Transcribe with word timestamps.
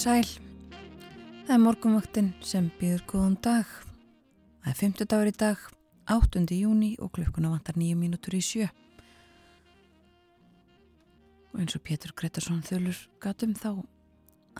sæl. 0.00 0.24
Það 1.44 1.50
er 1.52 1.60
morgunvaktinn 1.60 2.28
sem 2.46 2.70
býður 2.78 3.02
góðan 3.10 3.34
dag. 3.44 3.68
Það 4.62 4.70
er 4.70 4.76
50 4.78 5.08
dagur 5.12 5.28
í 5.28 5.32
dag, 5.36 5.64
8. 6.08 6.44
júni 6.56 6.94
og 7.04 7.10
klukkuna 7.16 7.50
vantar 7.52 7.76
9 7.76 7.98
mínútur 8.00 8.36
í 8.38 8.40
sjö. 8.40 8.68
Og 11.52 11.60
eins 11.60 11.76
og 11.76 11.84
Pétur 11.84 12.14
Gretarsson 12.16 12.62
þölur 12.64 12.96
gatum 13.20 13.52
þá 13.58 13.82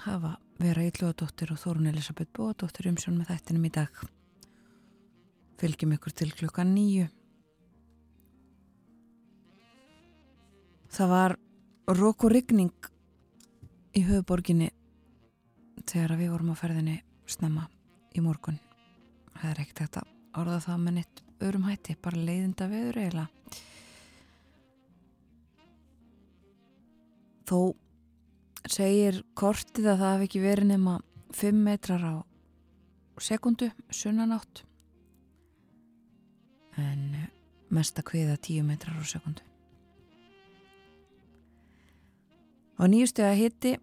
hafa 0.04 0.34
vera 0.60 0.84
Ylluadóttir 0.90 1.54
og 1.54 1.60
Þórun 1.62 1.88
Elisabeth 1.88 2.34
Bóadóttir 2.36 2.90
umsjón 2.90 3.16
með 3.16 3.30
þættinum 3.30 3.64
í 3.64 3.70
dag. 3.78 4.02
Fylgjum 5.62 5.94
ykkur 5.96 6.16
til 6.20 6.34
klukkan 6.36 6.74
nýju. 6.74 7.06
Það 10.90 11.14
var 11.14 11.36
rók 11.96 12.28
og 12.28 12.34
rigning 12.34 12.92
í 13.96 14.04
höfuborginni 14.04 14.68
þegar 15.86 16.16
við 16.20 16.32
vorum 16.34 16.52
á 16.52 16.60
ferðinni 16.60 17.00
snemma 17.30 17.68
í 18.16 18.22
morgun 18.24 18.58
það 19.40 19.50
er 19.50 19.60
ekkert 19.62 19.82
þetta 19.84 20.06
orða 20.40 20.60
það 20.64 20.80
með 20.84 20.96
nitt 20.98 21.22
örum 21.40 21.66
hætti, 21.66 21.96
bara 22.02 22.20
leiðinda 22.20 22.68
viður 22.70 22.98
eiginlega. 23.00 23.28
Þó 27.48 27.60
segir 28.70 29.22
kortið 29.38 29.88
að 29.90 30.02
það 30.02 30.12
hef 30.14 30.24
ekki 30.28 30.42
verið 30.44 30.70
nema 30.70 30.98
5 31.34 31.62
metrar 31.64 32.04
á 32.04 32.14
sekundu 33.20 33.70
sunnanátt 33.92 34.62
en 36.80 37.02
mesta 37.74 38.04
kviða 38.06 38.38
10 38.38 38.64
metrar 38.68 38.96
á 38.96 39.04
sekundu 39.04 39.44
og 42.80 42.88
nýjustu 42.88 43.26
að 43.26 43.40
hitti 43.42 43.74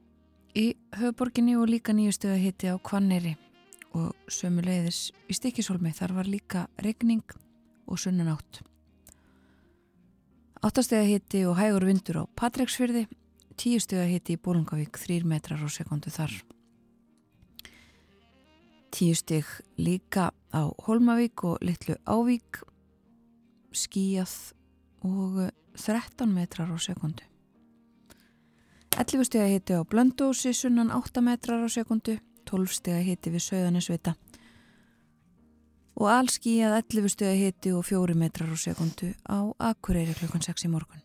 í 0.57 0.71
höfuborginni 0.97 1.53
og 1.59 1.69
líka 1.69 1.93
nýjustu 1.93 2.31
að 2.33 2.41
hitti 2.47 2.71
á 2.73 2.75
Kvanneri 2.81 3.35
og 3.97 4.15
sömu 4.31 4.63
leiðis 4.65 5.11
í 5.29 5.35
Stikisholmi 5.37 5.93
þar 5.93 6.15
var 6.17 6.29
líka 6.29 6.65
regning 6.81 7.23
og 7.87 8.01
sunnanátt. 8.01 8.63
Áttastega 10.65 11.05
hitti 11.05 11.43
og 11.45 11.59
hægur 11.59 11.85
vindur 11.85 12.21
á 12.21 12.23
Patræksfyrði, 12.39 13.05
tíustega 13.57 14.07
hitti 14.09 14.35
í 14.35 14.41
Bólungavík, 14.41 14.97
þrýr 14.97 15.27
metrar 15.29 15.61
á 15.61 15.69
sekundu 15.69 16.09
þar. 16.09 16.33
Tíusteg 18.89 19.45
líka 19.77 20.31
á 20.33 20.61
Holmavík 20.87 21.45
og 21.45 21.61
Littlu 21.61 21.99
Ávík, 22.09 22.63
skíjað 23.69 24.33
og 25.05 25.51
13 25.77 26.33
metrar 26.33 26.73
á 26.73 26.77
sekundu. 26.81 27.26
11 28.97 29.27
steg 29.27 29.43
að 29.43 29.51
hiti 29.53 29.75
á 29.77 29.81
Blöndósi 29.85 30.55
sunnan 30.57 30.89
8 30.89 31.21
metrar 31.21 31.61
á 31.61 31.69
sekundu, 31.69 32.17
12 32.49 32.71
steg 32.79 32.95
að 32.97 33.07
hiti 33.11 33.29
við 33.29 33.43
Söðanisvita 33.45 34.15
og 35.97 36.09
allski 36.13 36.55
að 36.65 36.79
11 36.79 37.13
steg 37.13 37.29
að 37.31 37.41
hiti 37.41 37.73
og 37.73 37.85
4 37.85 38.15
metrar 38.17 38.49
á 38.53 38.57
sekundu 38.57 39.11
á 39.25 39.37
Akureyri 39.69 40.13
klukkan 40.17 40.41
6 40.45 40.65
í 40.65 40.71
morgun. 40.73 41.01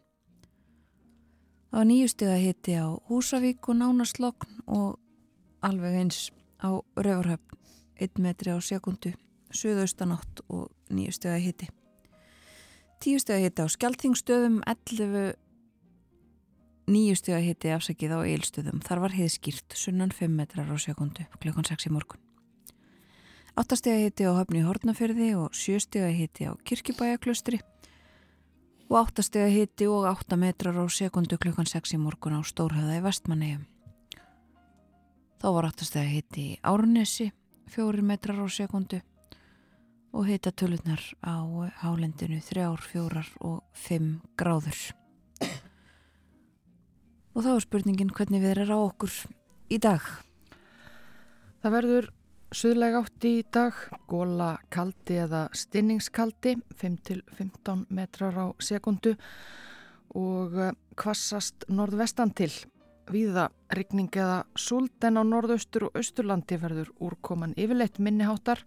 Var 1.72 1.86
9 1.88 2.08
steg 2.12 2.32
að 2.32 2.44
hiti 2.46 2.76
á 2.76 2.88
Húsavík 3.08 3.68
og 3.68 3.78
Nánarslokn 3.80 4.64
og 4.68 4.98
alveg 5.64 5.96
eins 6.02 6.30
á 6.60 6.76
Röfurhöfn 6.96 7.60
1 7.96 8.20
metri 8.20 8.52
á 8.52 8.58
sekundu, 8.60 9.12
Suðaustanátt 9.52 10.44
og 10.48 10.68
9 10.88 11.12
steg 11.12 11.36
að 11.36 11.44
hiti. 11.44 11.68
10 13.00 13.24
steg 13.24 13.36
að 13.36 13.44
hiti 13.46 13.64
á 13.64 13.68
Skeltingstöðum, 13.68 14.60
11 14.64 15.36
nýjustu 16.90 17.34
að 17.36 17.46
hitti 17.48 17.72
afsakið 17.74 18.14
á 18.16 18.20
eilstöðum. 18.26 18.82
Þar 18.82 19.02
var 19.04 19.16
heiðskýrt 19.16 19.76
sunnan 19.78 20.12
5 20.14 20.34
metrar 20.34 20.70
á 20.70 20.76
sekundu 20.80 21.26
klukkan 21.38 21.66
6 21.68 21.88
í 21.88 21.92
morgun. 21.94 22.20
8 23.58 23.76
steg 23.76 23.98
að 23.98 24.04
hitti 24.06 24.24
á 24.24 24.32
höfni 24.32 24.62
Hortnafyrði 24.64 25.28
og 25.36 25.52
7 25.52 25.82
steg 25.84 26.06
að 26.06 26.16
hitti 26.22 26.48
á 26.48 26.52
Kirkibæjaklustri 26.64 27.60
og 28.88 28.96
8 29.02 29.24
steg 29.26 29.44
að 29.44 29.56
hitti 29.58 29.88
og 29.92 30.08
8 30.08 30.38
metrar 30.40 30.80
á 30.80 30.84
sekundu 30.88 31.36
klukkan 31.36 31.68
6 31.68 31.94
í 31.96 32.00
morgun 32.00 32.36
á 32.36 32.40
Stórhauða 32.40 32.96
í 32.96 33.04
Vestmannegjum. 33.04 33.68
Þá 35.42 35.48
var 35.52 35.68
8 35.68 35.88
steg 35.88 36.06
að 36.06 36.14
hitti 36.16 36.46
í 36.54 36.58
Árnesi 36.64 37.28
4 37.76 38.04
metrar 38.04 38.40
á 38.40 38.46
sekundu 38.48 39.02
og 40.12 40.26
hitta 40.28 40.52
tölurnar 40.52 41.00
á 41.24 41.40
hálendinu 41.84 42.40
3, 42.40 42.68
4 42.76 43.24
og 43.40 43.62
5 43.72 44.20
gráður. 44.36 45.01
Og 47.32 47.44
þá 47.44 47.52
er 47.54 47.64
spurningin 47.64 48.12
hvernig 48.12 48.42
við 48.42 48.54
erum 48.56 48.74
á 48.76 48.78
okkur 48.82 49.14
í 49.72 49.78
dag. 49.80 50.04
Það 51.62 51.74
verður 51.76 52.08
suðlega 52.52 53.00
átt 53.00 53.24
í 53.24 53.32
dag, 53.54 53.76
góla 54.10 54.50
kaldi 54.72 55.16
eða 55.24 55.46
stinningskaldi, 55.56 56.58
5-15 56.76 57.86
metrar 57.88 58.36
á 58.36 58.46
sekundu 58.60 59.14
og 60.18 60.58
kvassast 60.98 61.64
eh, 61.68 61.72
norðvestan 61.72 62.34
til. 62.36 62.52
Víða 63.12 63.48
rigning 63.74 64.12
eða 64.14 64.42
sult 64.54 65.04
en 65.04 65.18
á 65.18 65.22
norðaustur 65.26 65.88
og 65.88 65.96
austurlandi 65.98 66.58
verður 66.60 66.92
úrkoman 67.02 67.56
yfirleitt 67.56 67.98
minniháttar 67.98 68.62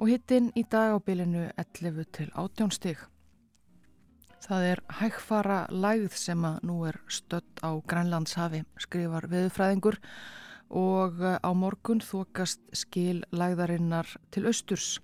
og 0.00 0.10
hittinn 0.10 0.50
í 0.58 0.64
dag 0.66 0.96
á 0.96 0.98
bylinu 0.98 1.50
11 1.60 2.08
til 2.16 2.30
18 2.32 2.72
stig. 2.74 2.98
Það 4.44 4.64
er 4.68 4.80
hægfara 4.98 5.58
lægð 5.72 6.16
sem 6.20 6.42
að 6.44 6.64
nú 6.68 6.74
er 6.84 6.98
stött 7.08 7.60
á 7.64 7.72
Grænlandshafi, 7.88 8.60
skrifar 8.76 9.24
viðfræðingur 9.32 9.96
og 10.68 11.22
eh, 11.24 11.38
á 11.40 11.50
morgun 11.56 12.02
þokast 12.04 12.60
skil 12.76 13.22
lægðarinnar 13.32 14.10
til 14.34 14.44
austurs. 14.50 14.98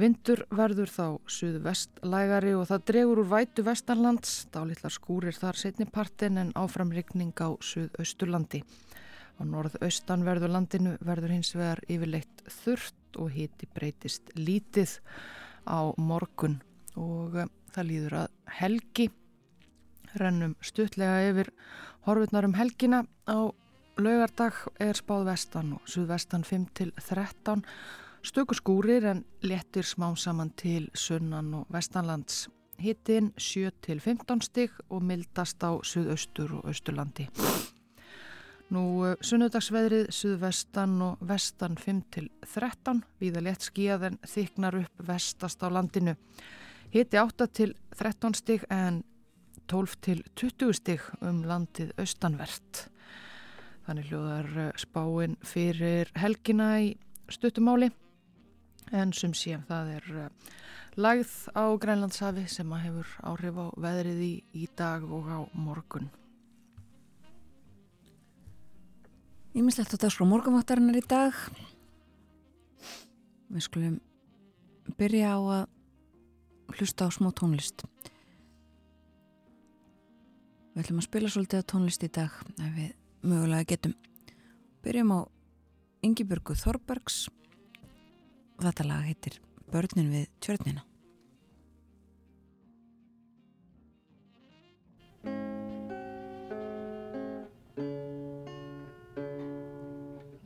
Vindur 0.00 0.42
verður 0.50 0.90
þá 0.90 1.06
suðvest 1.30 2.00
lægari 2.02 2.56
og 2.56 2.66
það 2.72 2.86
dregur 2.90 3.20
úr 3.22 3.30
vætu 3.30 3.62
vestanlands, 3.66 4.48
dálitlar 4.50 4.96
skúrir 4.96 5.36
þar 5.36 5.60
setnipartin 5.60 6.40
en 6.42 6.50
áframrykning 6.58 7.36
á 7.38 7.54
suðausturlandi. 7.54 8.64
Á 9.38 9.42
norðaustan 9.46 10.26
verður 10.26 10.56
landinu 10.56 10.96
verður 11.06 11.36
hins 11.36 11.52
vegar 11.54 11.84
yfirleitt 11.86 12.42
þurft 12.64 13.20
og 13.20 13.30
hiti 13.36 13.70
breytist 13.70 14.34
lítið 14.34 14.98
á 15.70 15.94
morgun 16.02 16.58
og 16.98 17.38
eh, 17.38 17.48
það 17.74 17.88
líður 17.90 18.18
að 18.24 18.28
helgi. 18.60 19.08
Rennum 20.18 20.56
stutlega 20.64 21.24
yfir 21.30 21.52
horfurnar 22.06 22.48
um 22.48 22.56
helgina. 22.58 23.04
Á 23.30 23.50
laugardag 24.00 24.54
er 24.80 24.98
spáð 24.98 25.26
vestan 25.30 25.74
og 25.78 25.88
suðvestan 25.90 26.46
5 26.46 26.68
til 26.74 26.92
13 26.98 27.64
stöku 28.22 28.54
skúrir 28.54 29.04
en 29.04 29.24
léttir 29.42 29.84
smá 29.84 30.16
saman 30.16 30.50
til 30.50 30.90
sunnan 30.94 31.54
og 31.54 31.66
vestanlands. 31.72 32.48
Hittinn 32.78 33.32
7 33.36 33.70
til 33.80 34.00
15 34.00 34.40
stygg 34.40 34.72
og 34.88 35.02
mildast 35.02 35.62
á 35.64 35.76
suðaustur 35.82 36.54
og 36.60 36.68
austurlandi. 36.68 37.28
Nú 38.70 39.16
sunnudagsveðrið 39.20 40.12
suðvestan 40.14 41.00
og 41.02 41.22
vestan 41.26 41.76
5 41.76 42.02
til 42.14 42.28
13 42.46 43.02
viða 43.20 43.42
létt 43.42 43.66
skíað 43.66 44.06
en 44.10 44.18
þyknar 44.22 44.78
upp 44.84 45.06
vestast 45.08 45.62
á 45.66 45.68
landinu 45.68 46.14
Hiti 46.90 47.20
8 47.20 47.46
til 47.54 47.76
13 47.94 48.34
stig 48.34 48.64
en 48.66 49.04
12 49.70 49.92
til 50.02 50.24
20 50.34 50.72
stig 50.74 51.04
um 51.22 51.44
landið 51.46 51.92
austanvert. 52.02 52.88
Þannig 53.86 54.10
hljóðar 54.10 54.50
eh, 54.58 54.72
spáinn 54.74 55.36
fyrir 55.46 56.10
helgina 56.18 56.72
í 56.82 56.96
stuttumáli 57.30 57.92
en 58.90 59.14
sem 59.14 59.30
sé 59.38 59.60
það 59.70 59.94
er 60.00 60.10
eh, 60.24 60.52
lagð 60.98 61.38
á 61.54 61.70
Grænlandshafi 61.78 62.48
sem 62.50 62.74
að 62.74 62.86
hefur 62.88 63.16
áhrif 63.22 63.62
á 63.62 63.66
veðrið 63.86 64.26
í, 64.26 64.34
í 64.50 64.66
dag 64.74 65.06
og 65.06 65.30
á 65.30 65.38
morgun. 65.54 66.10
Ímislegt 69.54 69.94
á 69.94 69.98
dagskrá 70.02 70.26
morgunvaktarinnar 70.26 70.98
í 70.98 71.06
dag. 71.06 71.38
Við 73.50 73.70
skulum 73.70 74.00
byrja 74.98 75.38
á 75.38 75.38
að 75.38 75.68
hlusta 76.76 77.06
á 77.06 77.08
smó 77.10 77.32
tónlist. 77.34 77.84
Við 80.74 80.84
ætlum 80.84 81.00
að 81.02 81.08
spila 81.08 81.30
svolítið 81.32 81.64
á 81.64 81.70
tónlist 81.72 82.04
í 82.06 82.10
dag 82.14 82.36
ef 82.56 82.70
við 82.76 82.92
mögulega 83.26 83.68
getum. 83.72 83.94
Byrjum 84.84 85.12
á 85.12 85.20
Yngibjörgu 86.06 86.54
Þorbergs 86.56 87.26
og 87.28 88.62
þetta 88.64 88.86
lag 88.86 89.04
heitir 89.08 89.40
Börnin 89.70 90.12
við 90.12 90.30
tjörnina. 90.40 90.84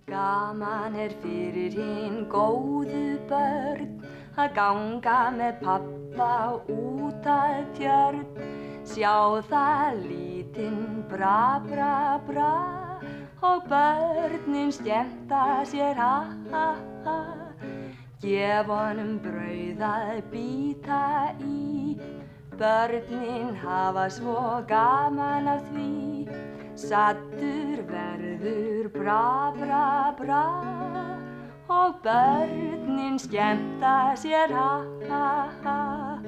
Gaman 0.08 0.94
er 0.94 1.14
fyrir 1.22 1.74
hinn 1.74 2.24
góðu 2.30 3.04
börn 3.30 4.03
að 4.34 4.54
ganga 4.56 5.18
með 5.34 5.60
pappa 5.62 6.30
út 6.74 7.26
að 7.30 7.60
tjörn 7.78 8.24
sjá 8.84 9.40
það 9.50 10.00
lítinn 10.08 11.04
bra 11.10 11.60
bra 11.68 11.94
bra 12.26 12.54
og 13.44 13.68
börnin 13.68 14.72
skemmta 14.72 15.62
sér 15.70 15.94
ha 16.00 16.16
ha 16.50 16.66
ha. 17.06 17.16
Gef 18.24 18.70
honum 18.72 19.18
brauð 19.20 19.82
að 19.84 20.20
býta 20.32 21.00
í. 21.44 21.96
Börnin 22.58 23.54
hafa 23.62 24.08
svo 24.10 24.38
gaman 24.68 25.48
af 25.56 25.66
því. 25.72 26.28
Sattur 26.74 27.84
verður 27.90 28.88
bra, 28.94 29.52
bra, 29.58 30.14
bra 30.18 31.13
og 31.68 31.94
börnin 32.02 33.18
skemmta 33.18 34.14
sér 34.16 34.52
ha, 34.52 34.84
ha, 35.08 35.48
ha. 35.64 36.18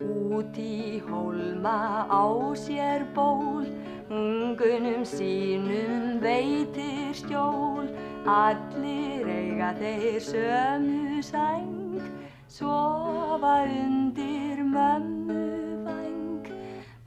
Út 0.00 0.56
í 0.56 1.02
hólma 1.08 2.06
á 2.08 2.24
sér 2.56 3.04
ból, 3.14 3.66
ungunum 4.10 5.04
sínum 5.04 6.20
veitir 6.24 7.12
stjól, 7.14 7.88
allir 8.24 9.28
eiga 9.28 9.74
þeir 9.76 10.20
sömu 10.20 11.22
sæng, 11.22 12.00
sofa 12.48 13.64
undir 13.68 14.64
mömmu 14.64 15.19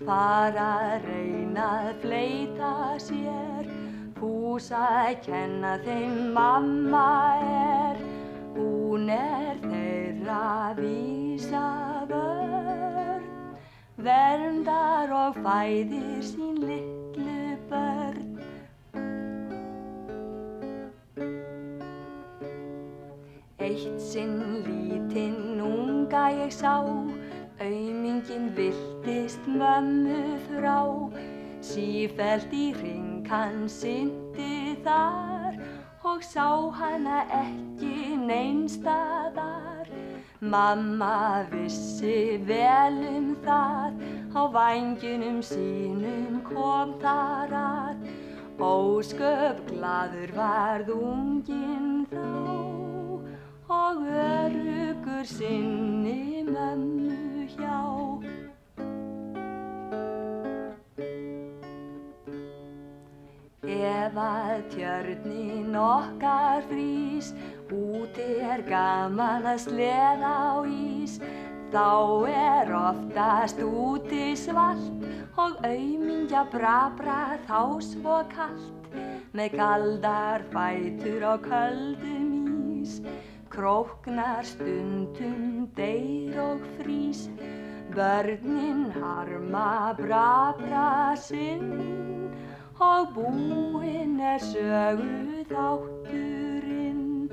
fara 0.07 0.67
að 0.93 1.07
reyna 1.09 1.67
að 1.87 2.01
fleita 2.03 2.73
sér. 3.01 3.71
Fúsa 4.19 4.81
að 5.03 5.15
kenna 5.25 5.77
þeim 5.85 6.19
mamma 6.35 7.07
er. 7.43 8.03
Hún 8.55 9.09
er 9.09 9.59
þeirra 9.63 10.73
vísa 10.77 11.67
vörn 12.09 12.63
Verndar 14.03 15.11
og 15.15 15.37
fæðir 15.45 16.23
sín 16.27 16.57
litlu 16.59 17.35
börn. 17.69 18.33
Eitt 23.63 24.01
sinn 24.03 24.65
lítinn 24.65 25.61
unga 25.63 26.25
ég 26.35 26.51
sá 26.51 26.75
Aumingin 27.63 28.51
viltist 28.55 29.39
mömmu 29.47 30.35
frá, 30.47 30.79
sífælt 31.63 32.51
í 32.51 32.65
ring 32.75 33.23
hann 33.31 33.69
syndi 33.71 34.75
þar 34.83 35.55
og 36.03 36.25
sá 36.27 36.49
hana 36.79 37.21
ekki 37.39 38.17
neinstaðar. 38.27 39.87
Mamma 40.41 41.47
vissi 41.53 42.35
vel 42.51 42.99
um 43.13 43.31
það, 43.47 43.95
á 44.35 44.41
vanginum 44.59 45.39
sínum 45.39 46.43
kom 46.51 46.97
þar 46.99 47.59
að, 47.63 48.07
ósköp 48.59 49.63
gladur 49.71 50.35
varð 50.35 50.97
unginn 50.99 52.03
þá 52.11 52.82
og 53.69 54.03
örugur 54.03 55.23
sinni 55.23 56.43
mömmu 56.43 57.47
hjá. 57.55 57.79
Ef 63.63 64.17
að 64.19 64.63
tjörnin 64.73 65.75
okkar 65.75 66.63
frýs, 66.67 67.31
úti 67.71 68.27
er 68.43 68.61
gaman 68.67 69.47
að 69.47 69.63
sleða 69.67 70.33
á 70.51 70.55
ís, 70.67 71.19
þá 71.71 72.27
er 72.27 72.73
oftast 72.75 73.63
úti 73.63 74.35
svalt 74.35 75.07
og 75.39 75.55
aumingja 75.63 76.43
brabra 76.51 77.39
þá 77.47 77.79
svo 77.81 78.19
kallt, 78.35 78.91
með 79.33 79.55
kaldar 79.57 80.43
fætur 80.51 81.23
og 81.31 81.47
köldum 81.47 82.27
ís. 82.83 82.99
Króknar 83.53 84.41
stundum, 84.41 85.67
deyr 85.77 86.39
og 86.41 86.61
frís, 86.73 87.27
börnin 87.93 88.87
harma 88.97 89.93
bra 89.93 90.55
bra 90.57 91.13
sinn 91.21 92.33
og 92.81 93.13
búinn 93.13 94.17
er 94.17 94.41
sögu 94.41 95.45
þátturinn. 95.51 97.29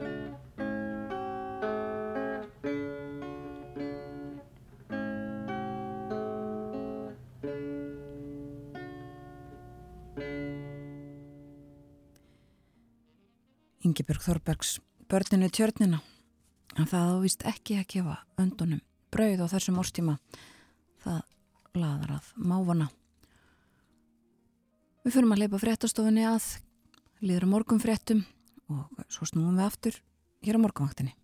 Yngibjörg 13.80 14.28
Þorbergs 14.28 14.76
börninu 15.08 15.48
tjörnina 15.48 16.04
en 16.80 16.88
það 16.88 17.12
ávist 17.16 17.44
ekki 17.48 17.76
að 17.80 17.90
gefa 17.94 18.16
öndunum 18.40 18.80
brauð 19.12 19.44
á 19.44 19.52
þessum 19.52 19.78
órstíma 19.82 20.16
það 21.04 21.20
laðar 21.76 22.16
að 22.18 22.32
mávana 22.36 22.88
Við 25.00 25.14
fyrir 25.14 25.30
að 25.32 25.40
leipa 25.40 25.58
fréttastofinni 25.62 26.26
að 26.28 26.46
liður 27.24 27.46
morgun 27.48 27.80
fréttum 27.80 28.20
og 28.68 29.04
svo 29.08 29.28
snúum 29.28 29.56
við 29.56 29.64
aftur 29.64 29.96
hér 30.44 30.58
á 30.60 30.64
morgunvaktinni 30.64 31.14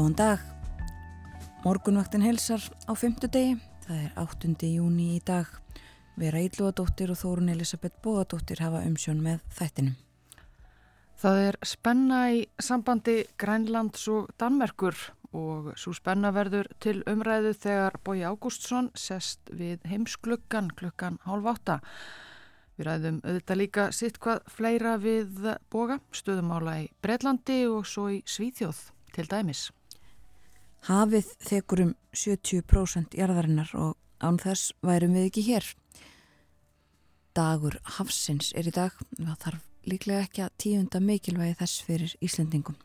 Góðan 0.00 0.14
dag. 0.16 0.44
Morgunvaktin 1.60 2.22
helsar 2.24 2.62
á 2.88 2.96
fymtudegi. 2.96 3.58
Það 3.84 3.98
er 4.00 4.12
8. 4.16 4.68
júni 4.72 5.08
í 5.12 5.20
dag. 5.20 5.48
Vera 6.16 6.40
Ílúadóttir 6.40 7.10
og 7.12 7.18
Þórun 7.20 7.50
Elisabeth 7.52 7.98
Bóadóttir 8.00 8.62
hafa 8.64 8.80
umsjón 8.88 9.18
með 9.20 9.42
þættinum. 9.58 9.98
Það 11.20 11.40
er 11.42 11.58
spenna 11.68 12.20
í 12.32 12.38
sambandi 12.56 13.16
Grænlands 13.36 14.06
og 14.08 14.30
Danmerkur 14.40 14.96
og 15.36 15.68
svo 15.76 15.92
spenna 15.92 16.30
verður 16.32 16.70
til 16.80 17.02
umræðu 17.04 17.52
þegar 17.60 17.98
Bói 18.00 18.22
Ágústsson 18.24 18.88
sest 18.96 19.52
við 19.52 19.84
heimsklukkan 19.90 20.70
klukkan 20.80 21.18
hálf 21.26 21.50
átta. 21.52 21.76
Við 22.78 22.88
ræðum 22.88 23.20
auðvitað 23.20 23.60
líka 23.60 23.86
sitt 23.92 24.16
hvað 24.16 24.48
fleira 24.48 24.96
við 24.96 25.44
boga, 25.68 26.00
stöðumála 26.08 26.78
í 26.86 26.88
Breitlandi 27.04 27.66
og 27.68 27.84
svo 27.84 28.06
í 28.08 28.22
Svíþjóð 28.24 28.80
til 29.12 29.28
dæmis. 29.28 29.66
Hafið 30.88 31.32
þekur 31.44 31.82
um 31.84 31.90
70% 32.16 33.16
jarðarinnar 33.18 33.72
og 33.76 33.96
án 34.24 34.38
þess 34.40 34.72
værum 34.80 35.12
við 35.16 35.26
ekki 35.28 35.44
hér. 35.50 35.66
Dagur 37.36 37.76
Hafsins 37.98 38.54
er 38.56 38.68
í 38.68 38.72
dag, 38.74 38.96
það 39.18 39.36
þarf 39.44 39.66
líklega 39.90 40.24
ekki 40.24 40.44
að 40.44 40.56
tíunda 40.60 41.00
mikilvægi 41.04 41.58
þess 41.60 41.84
fyrir 41.84 42.16
Íslendingum. 42.24 42.78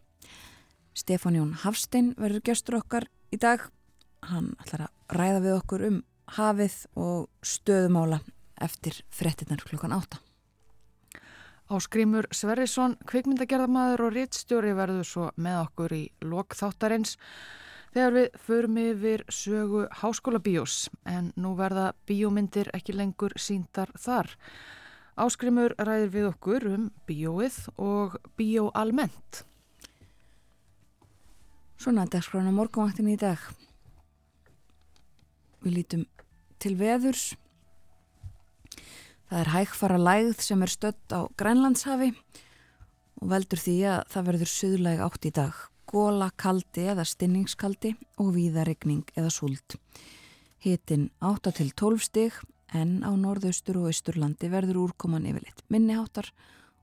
Stefán 0.96 1.40
Jón 1.40 1.56
Hafstein 1.64 2.14
verður 2.20 2.46
gestur 2.52 2.80
okkar 2.80 3.08
í 3.32 3.40
dag. 3.40 3.64
Hann 4.28 4.54
ætlar 4.64 4.88
að 4.88 5.18
ræða 5.18 5.42
við 5.44 5.58
okkur 5.58 5.88
um 5.90 5.98
hafið 6.36 6.78
og 7.00 7.28
stöðumála 7.46 8.22
eftir 8.62 9.02
frettinnar 9.14 9.64
klukkan 9.64 9.96
átta. 9.96 10.20
Áskrimur 11.66 12.28
Sverrisson, 12.36 12.94
kvikmyndagerðamaður 13.10 14.06
og 14.06 14.16
réttstjóri 14.16 14.76
verður 14.78 15.08
svo 15.10 15.30
með 15.42 15.62
okkur 15.64 15.96
í 15.98 16.04
lokþáttarins 16.22 17.16
þegar 17.96 18.16
við 18.18 18.40
förum 18.44 18.80
yfir 18.82 19.24
sögu 19.32 19.86
háskóla 20.02 20.42
bíós 20.44 20.90
en 21.08 21.32
nú 21.40 21.54
verða 21.56 21.94
bíómyndir 22.06 22.68
ekki 22.76 22.94
lengur 22.94 23.34
síndar 23.40 23.94
þar. 23.96 24.34
Áskrimur 25.16 25.78
ræðir 25.80 26.12
við 26.12 26.28
okkur 26.34 26.68
um 26.74 26.90
bíóið 27.08 27.62
og 27.80 28.20
bíó 28.36 28.68
almennt. 28.76 29.46
Svona 31.80 32.04
dagskrána 32.12 32.52
morgunvaktin 32.52 33.14
í 33.14 33.16
dag. 33.18 33.40
Við 35.64 35.80
lítum 35.80 36.06
til 36.60 36.76
veðurs 36.76 37.32
Það 39.26 39.40
er 39.42 39.50
hægfara 39.52 39.96
lægð 39.98 40.42
sem 40.46 40.62
er 40.62 40.70
stött 40.70 41.14
á 41.16 41.26
Grænlandshafi 41.40 42.12
og 43.22 43.30
veldur 43.32 43.62
því 43.62 43.74
að 43.90 44.04
það 44.14 44.28
verður 44.30 44.52
suðlæg 44.52 45.02
átt 45.02 45.26
í 45.26 45.32
dag, 45.34 45.56
góla, 45.90 46.32
kaldi 46.38 46.88
eða 46.92 47.06
stinningskaldi 47.08 47.94
og 48.22 48.34
víðarregning 48.36 49.06
eða 49.16 49.32
súld. 49.34 49.78
Hitin 50.66 51.10
8 51.22 51.54
til 51.56 51.72
12 51.72 52.06
stig 52.06 52.38
en 52.74 53.02
á 53.06 53.12
norðaustur 53.14 53.80
og 53.82 53.92
austurlandi 53.92 54.50
verður 54.52 54.82
úrkoman 54.88 55.28
yfirleitt 55.30 55.62
minniháttar 55.70 56.32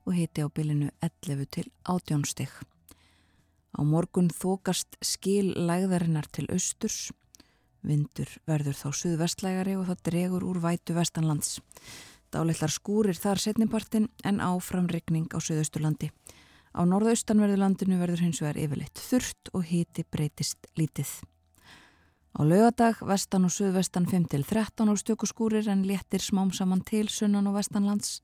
og 0.05 0.15
hiti 0.17 0.43
á 0.43 0.47
bylinu 0.47 0.91
11 1.03 1.49
til 1.51 1.67
18 1.83 2.23
stig. 2.27 2.51
Á 3.73 3.81
morgun 3.81 4.29
þókast 4.29 4.99
skil 5.01 5.53
lægðarinnar 5.57 6.27
til 6.31 6.45
austurs, 6.53 7.11
vindur 7.81 8.29
verður 8.47 8.77
þá 8.77 8.87
suðvestlægari 9.01 9.75
og 9.79 9.87
það 9.89 10.03
dregur 10.09 10.45
úr 10.47 10.61
vætu 10.63 10.95
vestanlands. 10.95 11.57
Dálitlar 12.33 12.71
skúrir 12.73 13.17
þar 13.17 13.41
setnipartin 13.41 14.07
en 14.25 14.39
áframregning 14.41 15.27
á 15.33 15.37
Suðausturlandi. 15.37 16.09
Á 16.73 16.81
norðaustanverðurlandinu 16.89 17.99
verður 18.01 18.23
hins 18.25 18.41
vegar 18.41 18.57
yfirleitt 18.57 18.97
þurft 18.97 19.51
og 19.53 19.67
hiti 19.69 20.05
breytist 20.09 20.65
lítið. 20.79 21.11
Á 22.33 22.41
lögadag 22.41 22.97
vestan 23.05 23.45
og 23.45 23.53
suðvestan 23.53 24.07
5-13 24.09 24.89
á 24.89 24.93
stökuskúrir 24.97 25.69
en 25.69 25.85
léttir 25.85 26.23
smám 26.25 26.49
saman 26.49 26.81
til 26.81 27.05
sunnan 27.13 27.45
og 27.45 27.59
vestanlands 27.59 28.23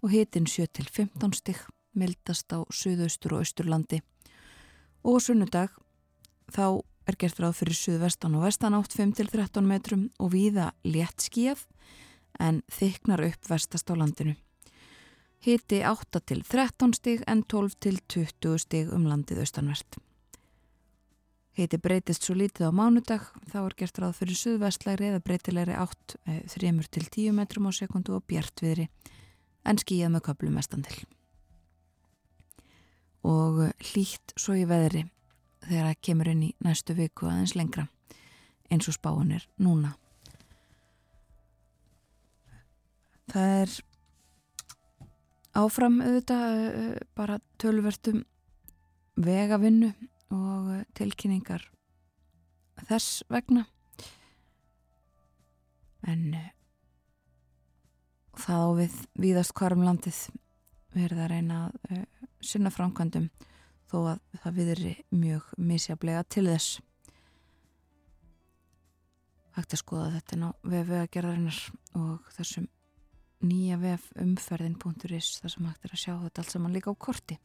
og 0.00 0.08
hitin 0.14 0.48
7-15 0.48 1.36
stygg 1.36 1.60
mildast 1.92 2.48
á 2.56 2.64
suðaustur 2.72 3.36
og 3.36 3.44
austurlandi. 3.44 4.00
Og 5.04 5.20
sunnudag 5.20 5.76
þá 6.48 6.80
er 7.04 7.18
gert 7.20 7.42
ráð 7.42 7.58
fyrir 7.60 7.76
suðvestan 7.76 8.38
og 8.38 8.46
vestan 8.46 8.78
átt 8.78 8.96
5-13 8.96 9.68
metrum 9.68 10.08
og 10.16 10.32
víða 10.32 10.70
létt 10.88 11.20
skíaf 11.20 11.66
en 12.40 12.62
þyknar 12.72 13.26
upp 13.28 13.52
vestast 13.52 13.92
á 13.92 13.94
landinu. 14.00 14.32
Hiti 15.42 15.80
8 15.82 16.20
til 16.22 16.44
13 16.46 16.92
stig 16.94 17.22
en 17.26 17.42
12 17.42 17.70
til 17.82 17.96
20 18.08 18.58
stig 18.62 18.92
um 18.94 19.08
landið 19.10 19.40
austanvert. 19.42 19.98
Hiti 21.58 21.80
breytist 21.82 22.24
svo 22.24 22.36
lítið 22.38 22.70
á 22.70 22.72
mánudag, 22.72 23.24
þá 23.50 23.58
er 23.64 23.74
gert 23.76 23.98
ráð 23.98 24.14
fyrir 24.20 24.38
suðvestlæri 24.38 25.10
eða 25.10 25.24
breytilegri 25.26 25.74
8, 25.76 26.20
3 26.54 26.70
eh, 26.70 26.86
til 26.94 27.08
10 27.10 27.34
metrum 27.36 27.66
á 27.66 27.72
sekundu 27.74 28.14
og 28.16 28.24
bjartviðri 28.30 28.86
en 29.66 29.82
skíjað 29.82 30.14
með 30.14 30.24
köplum 30.30 30.54
mestandil. 30.56 31.02
Og 33.26 33.66
hlýtt 33.90 34.32
svo 34.38 34.54
í 34.56 34.64
veðri 34.64 35.08
þegar 35.66 35.90
það 35.90 36.02
kemur 36.06 36.30
inn 36.32 36.46
í 36.46 36.54
næstu 36.62 36.94
viku 36.94 37.26
aðeins 37.26 37.58
lengra 37.58 37.88
eins 38.72 38.88
og 38.88 38.96
spáin 38.96 39.34
er 39.36 39.44
núna. 39.60 39.96
Það 43.32 43.56
er 43.62 43.80
áfram 45.58 46.00
auðvitað 46.00 46.62
eh, 46.68 46.96
bara 47.16 47.38
tölvertum 47.60 48.22
vegavinnu 49.20 49.92
og 50.32 50.72
eh, 50.78 50.84
tilkynningar 50.96 51.66
þess 52.88 53.22
vegna. 53.32 53.66
En 56.08 56.32
eh, 56.38 56.50
það 58.40 58.64
á 58.64 58.70
við 58.80 59.00
víðast 59.26 59.54
hvarum 59.58 59.84
landið. 59.86 60.24
Verða 60.92 61.24
að 61.24 61.30
reyna 61.32 61.58
að 61.88 62.00
sinna 62.44 62.68
framkvæmdum 62.68 63.30
þó 63.88 63.98
að 64.10 64.18
það 64.42 64.56
viðri 64.58 64.90
mjög 65.08 65.46
misjaflega 65.56 66.24
til 66.28 66.44
þess. 66.50 66.82
Hægt 69.56 69.72
að 69.72 69.80
skoða 69.80 70.10
þetta 70.18 70.38
ná 70.40 70.46
við 70.64 70.84
vegagerðarinnar 70.90 71.62
og 71.96 72.28
þessum 72.36 72.68
nýja 73.46 73.78
vef 73.82 74.08
umferðin.is 74.20 75.38
þar 75.42 75.54
sem 75.54 75.68
hægt 75.68 75.86
er 75.86 75.94
að 75.94 76.02
sjá 76.04 76.12
þetta 76.24 76.42
allt 76.42 76.54
saman 76.54 76.74
líka 76.76 76.94
á 76.94 76.96
korti 76.96 77.38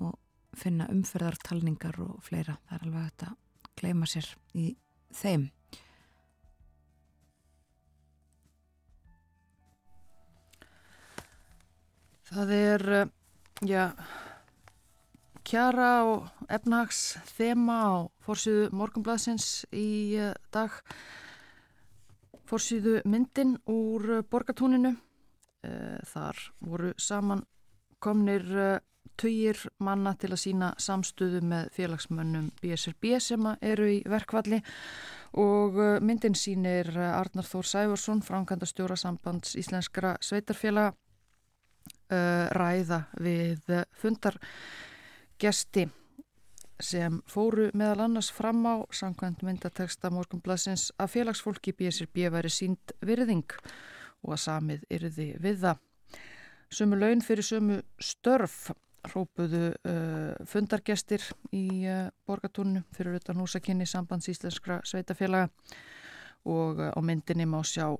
og 0.00 0.14
finna 0.56 0.88
umferðartalningar 0.92 2.00
og 2.04 2.22
fleira. 2.24 2.58
Það 2.68 2.76
er 2.76 2.86
alveg 2.86 3.06
hægt 3.08 3.26
að 3.28 3.36
gleima 3.80 4.08
sér 4.10 4.30
í 4.54 4.68
þeim. 5.14 5.48
Það 12.24 12.52
er, 12.56 12.82
já, 13.68 13.82
kjara 15.44 15.90
og 16.08 16.46
efnahags 16.48 17.02
þema 17.36 17.76
á 17.84 17.94
fórsýðu 18.24 18.70
morgunblæsins 18.74 19.66
í 19.76 20.16
eh, 20.16 20.32
dag 20.54 20.80
fórsýðu 22.48 23.00
myndin 23.08 23.56
úr 23.70 24.22
borgatúninu. 24.30 24.94
Eh, 25.64 25.98
þar 26.04 26.36
voru 26.60 26.92
saman 27.00 27.44
komnir 28.02 28.44
eh, 28.58 28.80
töyir 29.16 29.56
manna 29.78 30.14
til 30.18 30.32
að 30.34 30.42
sína 30.42 30.74
samstöðu 30.80 31.40
með 31.44 31.70
félagsmönnum 31.76 32.50
BSRB 32.60 33.20
sem 33.22 33.46
eru 33.62 33.86
í 33.88 34.02
verkvalli 34.10 34.60
og 35.40 35.78
eh, 35.80 36.00
myndin 36.04 36.36
sínir 36.36 36.90
Arnar 36.98 37.48
Þór 37.48 37.66
Sæfarsson, 37.70 38.22
framkvæmda 38.26 38.66
stjóra 38.68 38.96
sambands 38.96 39.56
Íslenskara 39.60 40.16
sveitarfélaga 40.20 40.92
ræða 42.54 43.00
við 43.20 43.60
fundargesti 43.98 45.88
sem 46.84 47.18
fóru 47.30 47.70
meðal 47.76 48.04
annars 48.06 48.30
fram 48.34 48.60
á 48.68 48.84
samkvæmt 48.92 49.42
myndateksta 49.46 50.10
morgunblassins 50.12 50.90
að 51.00 51.14
félagsfólki 51.16 51.74
BSRB 51.76 52.28
væri 52.34 52.52
sínd 52.52 52.94
virðing 53.04 53.56
og 54.24 54.36
að 54.36 54.42
samið 54.44 54.86
yrði 54.92 55.28
við 55.42 55.60
það. 55.64 55.82
Sumu 56.74 56.98
laun 56.98 57.22
fyrir 57.24 57.46
sumu 57.46 57.80
störf 58.02 58.72
rópuðu 59.12 59.66
uh, 59.74 60.32
fundargestir 60.48 61.24
í 61.52 61.84
uh, 61.88 62.08
borgatúrnu 62.26 62.84
fyrir 62.96 63.18
utan 63.18 63.40
húsakinni 63.42 63.86
sambands 63.88 64.30
íslenskra 64.32 64.80
sveitafélaga 64.88 65.50
og 66.48 66.80
uh, 66.80 66.92
á 66.92 67.00
myndinni 67.04 67.46
má 67.48 67.60
sjá 67.68 67.90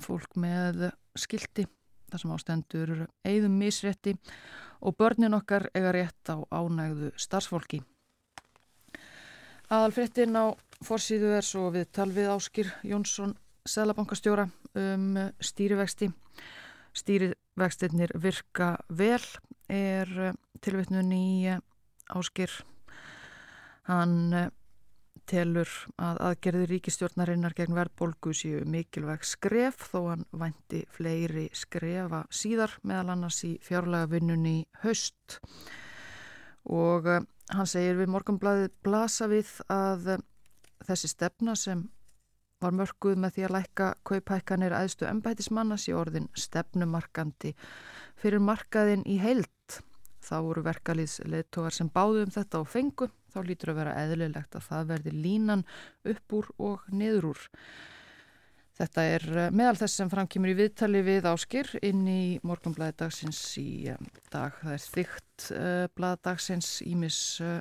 fólk 0.00 0.36
með 0.40 0.90
skildi 1.16 1.66
þar 2.10 2.22
sem 2.22 2.34
ástendur 2.36 2.92
eigðum 3.26 3.58
misrétti 3.60 4.16
og 4.80 4.96
börnin 4.98 5.36
okkar 5.36 5.68
eiga 5.74 5.92
rétt 5.94 6.30
á 6.32 6.36
ánægðu 6.50 7.12
starfsfólki. 7.18 7.82
Aðalfrettin 9.66 10.36
á 10.38 10.54
forsýðu 10.86 11.32
er 11.38 11.46
svo 11.46 11.70
við 11.74 11.88
talvið 11.96 12.30
Áskir 12.36 12.70
Jónsson 12.86 13.34
Sælabankastjóra 13.66 14.46
um 14.78 15.16
stýrivexti. 15.42 16.10
Stýrivextinnir 16.94 18.14
virka 18.22 18.76
vel 18.88 19.22
er 19.68 20.12
tilvittnun 20.62 21.10
í 21.12 21.56
Áskir. 22.14 22.52
Hann 23.90 24.52
telur 25.28 25.70
að 26.02 26.20
aðgerði 26.28 26.66
ríkistjórnarinnar 26.70 27.54
gegn 27.56 27.76
verðbolgu 27.76 28.34
séu 28.36 28.62
mikilvæg 28.68 29.24
skref 29.26 29.88
þó 29.90 29.98
hann 30.10 30.24
vænti 30.30 30.84
fleiri 30.94 31.48
skrefa 31.56 32.24
síðar 32.30 32.76
meðal 32.86 33.14
annars 33.16 33.42
í 33.46 33.56
fjárlega 33.64 34.10
vinnunni 34.14 34.56
haust. 34.84 35.40
Og 36.66 37.10
uh, 37.10 37.20
hann 37.54 37.70
segir 37.70 37.98
við 38.00 38.12
morgunblæðið 38.14 38.72
blasa 38.86 39.28
við 39.30 39.52
að 39.72 40.16
uh, 40.16 40.24
þessi 40.86 41.12
stefna 41.12 41.56
sem 41.58 41.84
var 42.62 42.72
mörguð 42.72 43.18
með 43.20 43.36
því 43.36 43.44
að 43.46 43.54
lækka 43.58 43.90
kaupækkanir 44.08 44.74
aðstu 44.76 45.06
ennbætismannas 45.10 45.88
í 45.90 45.94
orðin 45.96 46.30
stefnumarkandi 46.38 47.52
fyrir 48.16 48.40
markaðin 48.40 49.04
í 49.04 49.18
heilt 49.20 49.52
þá 50.26 50.36
voru 50.44 50.64
verkalýðsleittógar 50.66 51.74
sem 51.74 51.90
báðu 51.92 52.24
um 52.26 52.32
þetta 52.34 52.62
og 52.62 52.70
fengu, 52.70 53.10
þá 53.32 53.38
lítur 53.46 53.72
að 53.72 53.82
vera 53.82 53.98
eðlilegt 54.02 54.56
að 54.58 54.70
það 54.70 54.88
verði 54.94 55.12
línan 55.14 55.66
upp 56.12 56.38
úr 56.38 56.48
og 56.68 56.88
niður 56.92 57.30
úr. 57.32 57.44
Þetta 58.76 59.04
er 59.08 59.24
eh, 59.32 59.52
meðal 59.56 59.78
þess 59.80 60.00
sem 60.02 60.10
framkýmur 60.12 60.52
í 60.52 60.56
viðtali 60.58 61.00
við 61.06 61.28
áskir 61.30 61.70
inn 61.86 62.02
í 62.10 62.22
morgunblæði 62.44 62.96
dagsins 63.00 63.40
í 63.60 63.68
eh, 63.88 64.02
dag. 64.32 64.58
Það 64.60 64.74
er 64.74 64.84
þygt 64.96 65.46
uh, 65.56 65.84
blæði 65.96 66.20
dagsins 66.28 66.72
ímis 66.84 67.20
uh, 67.44 67.60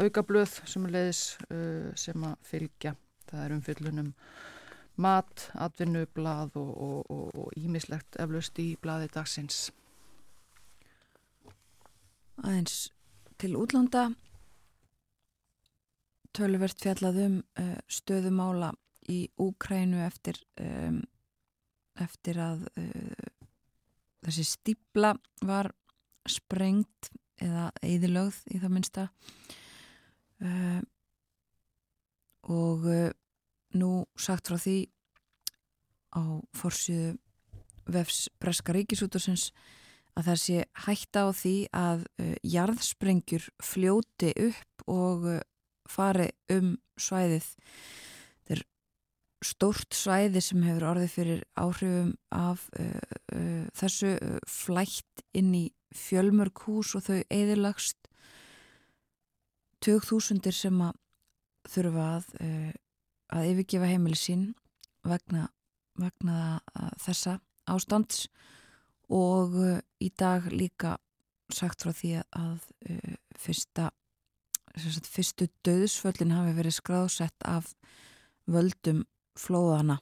aukablöð 0.00 0.54
sem 0.70 0.86
leiðis 0.88 1.22
uh, 1.50 1.90
sem 2.00 2.24
að 2.24 2.38
fylgja. 2.48 2.94
Það 3.28 3.44
er 3.44 3.56
umfyllunum 3.58 4.14
mat, 4.98 5.50
atvinnu, 5.60 6.06
blað 6.16 6.56
og 6.58 7.52
ímislegt 7.60 8.16
eflaust 8.18 8.56
í 8.58 8.72
blæði 8.82 9.12
dagsins 9.14 9.68
aðeins 12.42 12.88
til 13.38 13.54
útlanda. 13.58 14.08
Tölverst 16.36 16.82
fjallaðum 16.84 17.40
uh, 17.58 17.76
stöðumála 17.90 18.72
í 19.08 19.22
Úkrænu 19.40 20.02
eftir 20.04 20.38
um, 20.60 21.00
eftir 21.98 22.38
að 22.42 22.66
uh, 22.78 23.28
þessi 24.26 24.44
stípla 24.46 25.14
var 25.46 25.72
sprengt 26.28 27.10
eða 27.42 27.70
eðilögð 27.82 28.42
í 28.52 28.60
það 28.60 28.74
minnsta. 28.74 29.08
Uh, 30.38 30.82
og 32.48 32.84
nú 33.76 33.90
sagt 34.16 34.48
frá 34.48 34.56
því 34.56 34.78
á 36.16 36.40
forsiðu 36.56 37.16
vefs 37.88 38.28
Breska 38.40 38.72
Ríkisútursins 38.72 39.50
að 40.18 40.30
það 40.32 40.40
sé 40.42 40.64
hætta 40.86 41.22
á 41.22 41.28
því 41.36 41.54
að 41.76 42.02
uh, 42.18 42.34
jarðsprengjur 42.42 43.46
fljóti 43.62 44.32
upp 44.48 44.84
og 44.90 45.26
uh, 45.30 45.40
fari 45.88 46.28
um 46.52 46.74
svæðið. 46.98 47.46
Þetta 48.42 48.56
er 48.56 48.64
stórt 49.46 49.94
svæði 49.94 50.42
sem 50.44 50.64
hefur 50.66 50.88
orðið 50.92 51.14
fyrir 51.14 51.44
áhrifum 51.60 52.12
af 52.34 52.66
uh, 52.80 53.66
þessu 53.78 54.16
flætt 54.50 55.24
inn 55.38 55.54
í 55.54 55.64
fjölmörg 55.94 56.66
hús 56.66 56.96
og 56.98 57.06
þau 57.06 57.22
eðilagst 57.32 58.10
2000 59.86 60.50
sem 60.52 60.82
að 60.82 60.98
þurfa 61.68 62.04
að, 62.16 62.26
að 63.32 63.46
yfirgefa 63.52 63.88
heimili 63.88 64.18
sín 64.18 64.42
vegna, 65.06 65.46
vegna 66.00 66.58
þessa 67.00 67.38
ástands 67.70 68.26
og 69.08 69.54
uh, 69.56 69.78
í 70.00 70.10
dag 70.18 70.48
líka 70.52 70.96
sagt 71.52 71.84
frá 71.84 71.94
því 71.96 72.12
að 72.20 72.64
uh, 72.90 73.14
fyrsta 73.38 73.90
sagt, 74.78 75.08
fyrstu 75.08 75.48
döðsföllin 75.66 76.34
hafi 76.36 76.56
verið 76.58 76.76
skráðsett 76.78 77.46
af 77.48 77.72
völdum 78.48 79.04
flóðana 79.38 79.98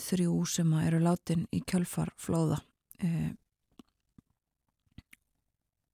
þrjú 0.00 0.44
sem 0.48 0.72
eru 0.80 1.00
látin 1.04 1.46
í 1.52 1.62
kjölfar 1.66 2.12
flóða 2.20 2.60
uh, 3.04 3.30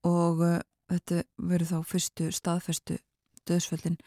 og 0.06 0.42
þetta 0.90 1.22
verið 1.42 1.72
þá 1.74 1.78
fyrstu 1.90 2.30
staðfestu 2.34 2.98
döðsföllin 3.46 3.98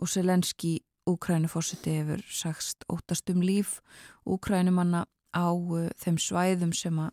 og 0.00 0.10
Selenski 0.10 0.78
Úkrænufórsiti 1.04 1.98
hefur 1.98 2.22
sagst 2.32 2.84
óttast 2.88 3.28
um 3.28 3.42
líf 3.44 3.80
Úkrænumanna 4.24 5.04
á 5.34 5.50
uh, 5.50 5.90
þeim 5.98 6.18
svæðum 6.22 6.72
sem 6.76 6.98
að 7.02 7.12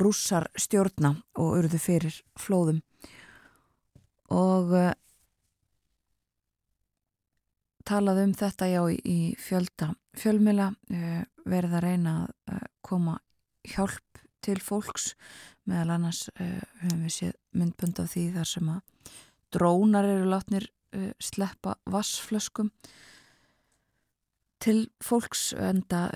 rússar 0.00 0.48
stjórna 0.56 1.14
og 1.36 1.58
urðu 1.60 1.80
fyrir 1.80 2.16
flóðum. 2.40 2.80
Og 4.32 4.72
uh, 4.72 4.92
talaði 7.84 8.24
um 8.30 8.34
þetta 8.38 8.70
já 8.72 8.82
í 8.88 9.18
fjölda 9.40 9.92
fjölmila 10.16 10.70
uh, 10.72 11.22
verða 11.44 11.82
reyna 11.84 12.16
að 12.48 12.64
koma 12.82 13.18
hjálp 13.68 14.22
til 14.42 14.58
fólks. 14.58 15.12
Meðal 15.68 15.94
annars 15.94 16.24
höfum 16.34 17.04
við 17.04 17.12
séð 17.14 17.34
myndbund 17.54 18.00
af 18.02 18.08
því 18.10 18.24
þar 18.34 18.48
sem 18.50 18.70
að 18.72 19.12
drónar 19.54 20.08
eru 20.08 20.24
látnir 20.26 20.64
sleppa 21.22 21.76
vassflöskum 21.88 22.72
til 24.60 24.88
fólks 24.98 25.52
enda 25.54 26.08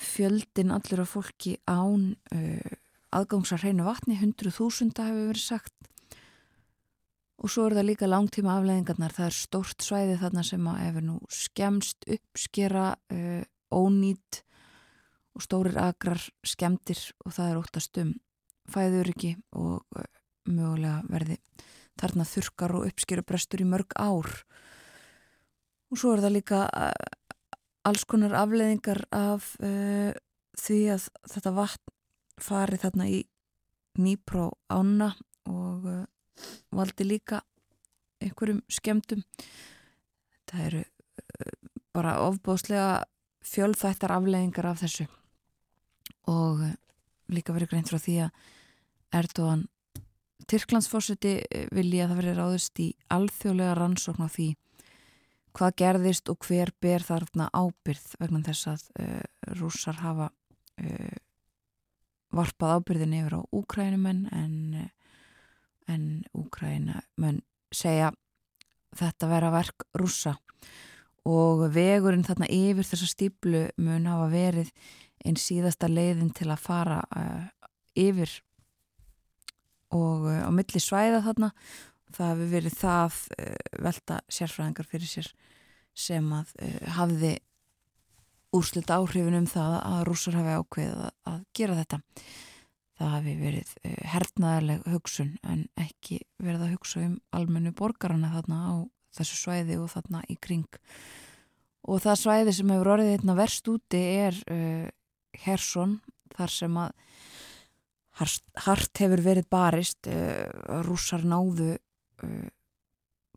fjöldin 0.00 0.72
allur 0.74 1.04
af 1.04 1.12
fólki 1.14 1.56
án 1.68 2.14
uh, 2.34 2.78
aðgangsar 3.14 3.62
hreinu 3.64 3.86
vatni, 3.86 4.16
100.000 4.18 4.94
hefur 4.96 5.30
verið 5.32 5.44
sagt. 5.44 5.74
Og 7.40 7.48
svo 7.48 7.66
er 7.66 7.78
það 7.78 7.88
líka 7.88 8.08
langtíma 8.08 8.58
afleðingarnar 8.58 9.14
það 9.16 9.30
er 9.30 9.36
stórt 9.38 9.84
svæði 9.84 10.18
þarna 10.20 10.44
sem 10.44 10.66
að 10.68 10.80
hefur 10.84 11.06
nú 11.06 11.16
skemst 11.32 12.04
uppskera 12.16 12.90
uh, 13.14 13.42
ónýtt 13.72 14.42
og 15.36 15.44
stórir 15.46 15.78
agrar 15.80 16.20
skemdir 16.44 17.00
og 17.24 17.32
það 17.36 17.50
er 17.50 17.60
óttast 17.60 18.00
um 18.02 18.12
fæður 18.70 19.12
ekki 19.14 19.34
og 19.56 19.80
uh, 19.96 20.04
mögulega 20.50 21.00
verði 21.08 21.38
þarna 22.00 22.26
þurkar 22.28 22.76
og 22.76 22.90
uppskeru 22.90 23.24
brestur 23.26 23.64
í 23.64 23.68
mörg 23.68 23.96
ár. 23.96 24.28
Og 25.90 25.98
svo 25.98 26.12
er 26.14 26.22
það 26.24 26.36
líka 26.36 26.60
uh, 26.68 26.92
alls 27.86 28.04
konar 28.08 28.34
afleðingar 28.36 29.04
af 29.14 29.54
uh, 29.64 30.12
því 30.58 30.80
að 30.94 31.06
þetta 31.32 31.52
vatn 31.56 31.94
fari 32.40 32.80
þarna 32.80 33.08
í 33.08 33.20
nýpró 34.00 34.50
ána 34.72 35.12
og 35.50 35.88
uh, 35.88 36.04
valdi 36.74 37.06
líka 37.06 37.42
einhverjum 38.20 38.60
skemdum 38.70 39.24
það 40.50 40.66
eru 40.66 40.84
uh, 40.84 41.56
bara 41.96 42.18
ofbóðslega 42.28 43.02
fjölþættar 43.50 44.12
afleðingar 44.14 44.68
af 44.68 44.82
þessu. 44.84 45.06
Og 46.28 46.60
líka 47.32 47.54
verið 47.56 47.72
greint 47.72 47.90
frá 47.90 47.98
því 47.98 48.16
að 48.26 48.42
Erdogan 49.16 49.64
Tyrklandsfórseti 50.50 51.32
vilja 51.74 52.04
að 52.04 52.12
það 52.12 52.20
verið 52.20 52.38
ráðist 52.38 52.80
í 52.82 52.86
alþjóðlega 53.14 53.74
rannsókn 53.78 54.26
á 54.26 54.28
því 54.30 54.48
hvað 55.56 55.76
gerðist 55.82 56.30
og 56.32 56.46
hver 56.46 56.72
ber 56.82 57.04
þarna 57.04 57.48
ábyrð 57.52 58.14
vegna 58.20 58.42
þess 58.46 58.70
að 58.70 58.86
uh, 59.02 59.24
rússar 59.58 60.00
hafa 60.00 60.30
uh, 60.30 61.18
varpað 62.34 62.76
ábyrðin 62.78 63.16
yfir 63.20 63.38
á 63.38 63.40
úkrænumenn 63.58 64.26
en, 64.34 64.90
en 65.90 66.04
úkrænumenn 66.36 67.42
segja 67.74 68.12
þetta 68.96 69.30
vera 69.30 69.50
verk 69.54 69.86
rússa. 69.98 70.36
Og 71.26 71.66
vegurinn 71.74 72.24
þarna 72.26 72.48
yfir 72.50 72.86
þessa 72.86 73.08
stíplu 73.10 73.64
mun 73.82 74.08
hafa 74.08 74.30
verið 74.32 74.70
einn 75.26 75.36
síðasta 75.36 75.90
leiðin 75.90 76.30
til 76.32 76.48
að 76.48 76.62
fara 76.64 77.02
uh, 77.12 77.50
yfir 77.98 78.38
og 79.90 80.28
á 80.30 80.50
milli 80.54 80.80
svæða 80.80 81.20
þarna 81.24 81.50
það 82.14 82.32
hefur 82.32 82.50
verið 82.54 82.76
það 82.78 83.16
uh, 83.36 83.54
velta 83.86 84.18
sérfræðingar 84.32 84.88
fyrir 84.90 85.10
sér 85.10 85.30
sem 85.96 86.28
að 86.34 86.52
uh, 86.60 86.76
hafði 86.96 87.32
úrslut 88.56 88.90
áhrifin 88.90 89.38
um 89.38 89.48
það 89.50 89.76
að 89.78 90.04
rússar 90.08 90.38
hafi 90.38 90.54
ákveðið 90.58 91.02
að, 91.06 91.42
gera 91.54 91.76
þetta. 91.78 92.00
Það 93.00 93.12
hafi 93.14 93.34
verið 93.40 93.74
uh, 93.78 93.98
hernaðarleg 94.14 94.86
hugsun 94.94 95.34
en 95.46 95.66
ekki 95.80 96.20
verið 96.42 96.66
að 96.66 96.72
hugsa 96.76 97.04
um 97.06 97.18
almennu 97.36 97.74
borgarana 97.76 98.32
þarna 98.34 98.62
á 98.66 98.74
þessu 99.18 99.42
svæði 99.44 99.80
og 99.80 99.90
þarna 99.94 100.22
í 100.30 100.38
kring. 100.42 100.80
Og 101.90 102.02
það 102.04 102.22
svæði 102.22 102.54
sem 102.54 102.72
hefur 102.74 102.94
orðið 102.94 103.14
hérna 103.14 103.36
verst 103.38 103.68
úti 103.70 104.00
er 104.20 104.36
Hersson 105.40 105.94
þar 106.36 106.52
sem 106.52 106.74
að 106.76 106.90
hart 108.66 109.00
hefur 109.00 109.22
verið 109.24 109.46
barist 109.50 110.08
rússar 110.84 111.24
náðu 111.24 111.70
uh, 111.72 111.80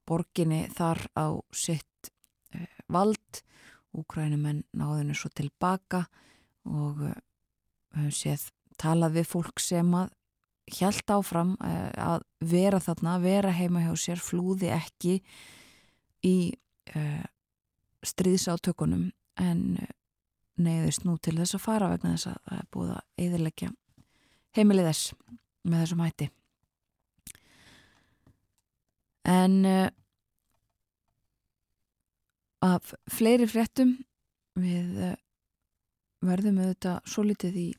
borginni 0.07 0.65
þar 0.73 1.05
á 1.15 1.27
sitt 1.55 2.11
uh, 2.55 2.67
vald. 2.91 3.43
Úkrænumenn 3.93 4.63
náðinu 4.73 5.13
svo 5.13 5.29
tilbaka 5.37 6.07
og 6.65 7.03
uh, 7.05 7.15
höfum 7.93 8.13
séð 8.17 8.47
talað 8.81 9.19
við 9.19 9.29
fólk 9.29 9.61
sem 9.61 9.91
að 9.93 10.09
hjælt 10.73 11.11
áfram 11.11 11.57
að 11.59 12.21
vera 12.39 12.79
þarna, 12.79 13.17
vera 13.19 13.51
heima 13.51 13.81
hjá 13.83 13.91
sér 13.99 14.21
flúði 14.23 14.69
ekki 14.71 15.17
í 16.23 16.55
stríðsátökunum 18.07 19.09
en 19.43 19.61
neyðist 20.59 21.05
nú 21.07 21.17
til 21.21 21.35
þess 21.39 21.57
að 21.57 21.65
fara 21.65 21.89
vegna 21.91 22.13
þess 22.15 22.31
að 22.31 22.79
að 22.83 22.97
eðilegja 23.25 23.71
heimilið 24.57 24.89
þess 24.91 25.13
með 25.65 25.83
þessum 25.83 26.03
hætti 26.05 26.29
en 29.27 29.59
uh, 29.65 29.87
af 32.63 32.93
fleiri 33.11 33.47
fréttum 33.47 33.97
við 34.59 34.99
uh, 35.11 35.15
verðum 36.23 36.61
auðvitað 36.63 37.09
svo 37.09 37.25
litið 37.27 37.59
í 37.59 37.69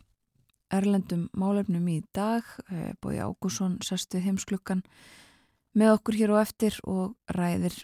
erlendum 0.74 1.28
málefnum 1.36 1.86
í 1.88 2.00
dag. 2.16 2.46
Eh, 2.70 2.92
Bói 3.00 3.18
Ágússon 3.22 3.78
sest 3.84 4.14
við 4.14 4.28
heimsklukkan 4.28 4.82
með 5.78 5.96
okkur 5.98 6.18
hér 6.18 6.32
og 6.34 6.40
eftir 6.42 6.78
og 6.82 7.14
ræðir 7.30 7.76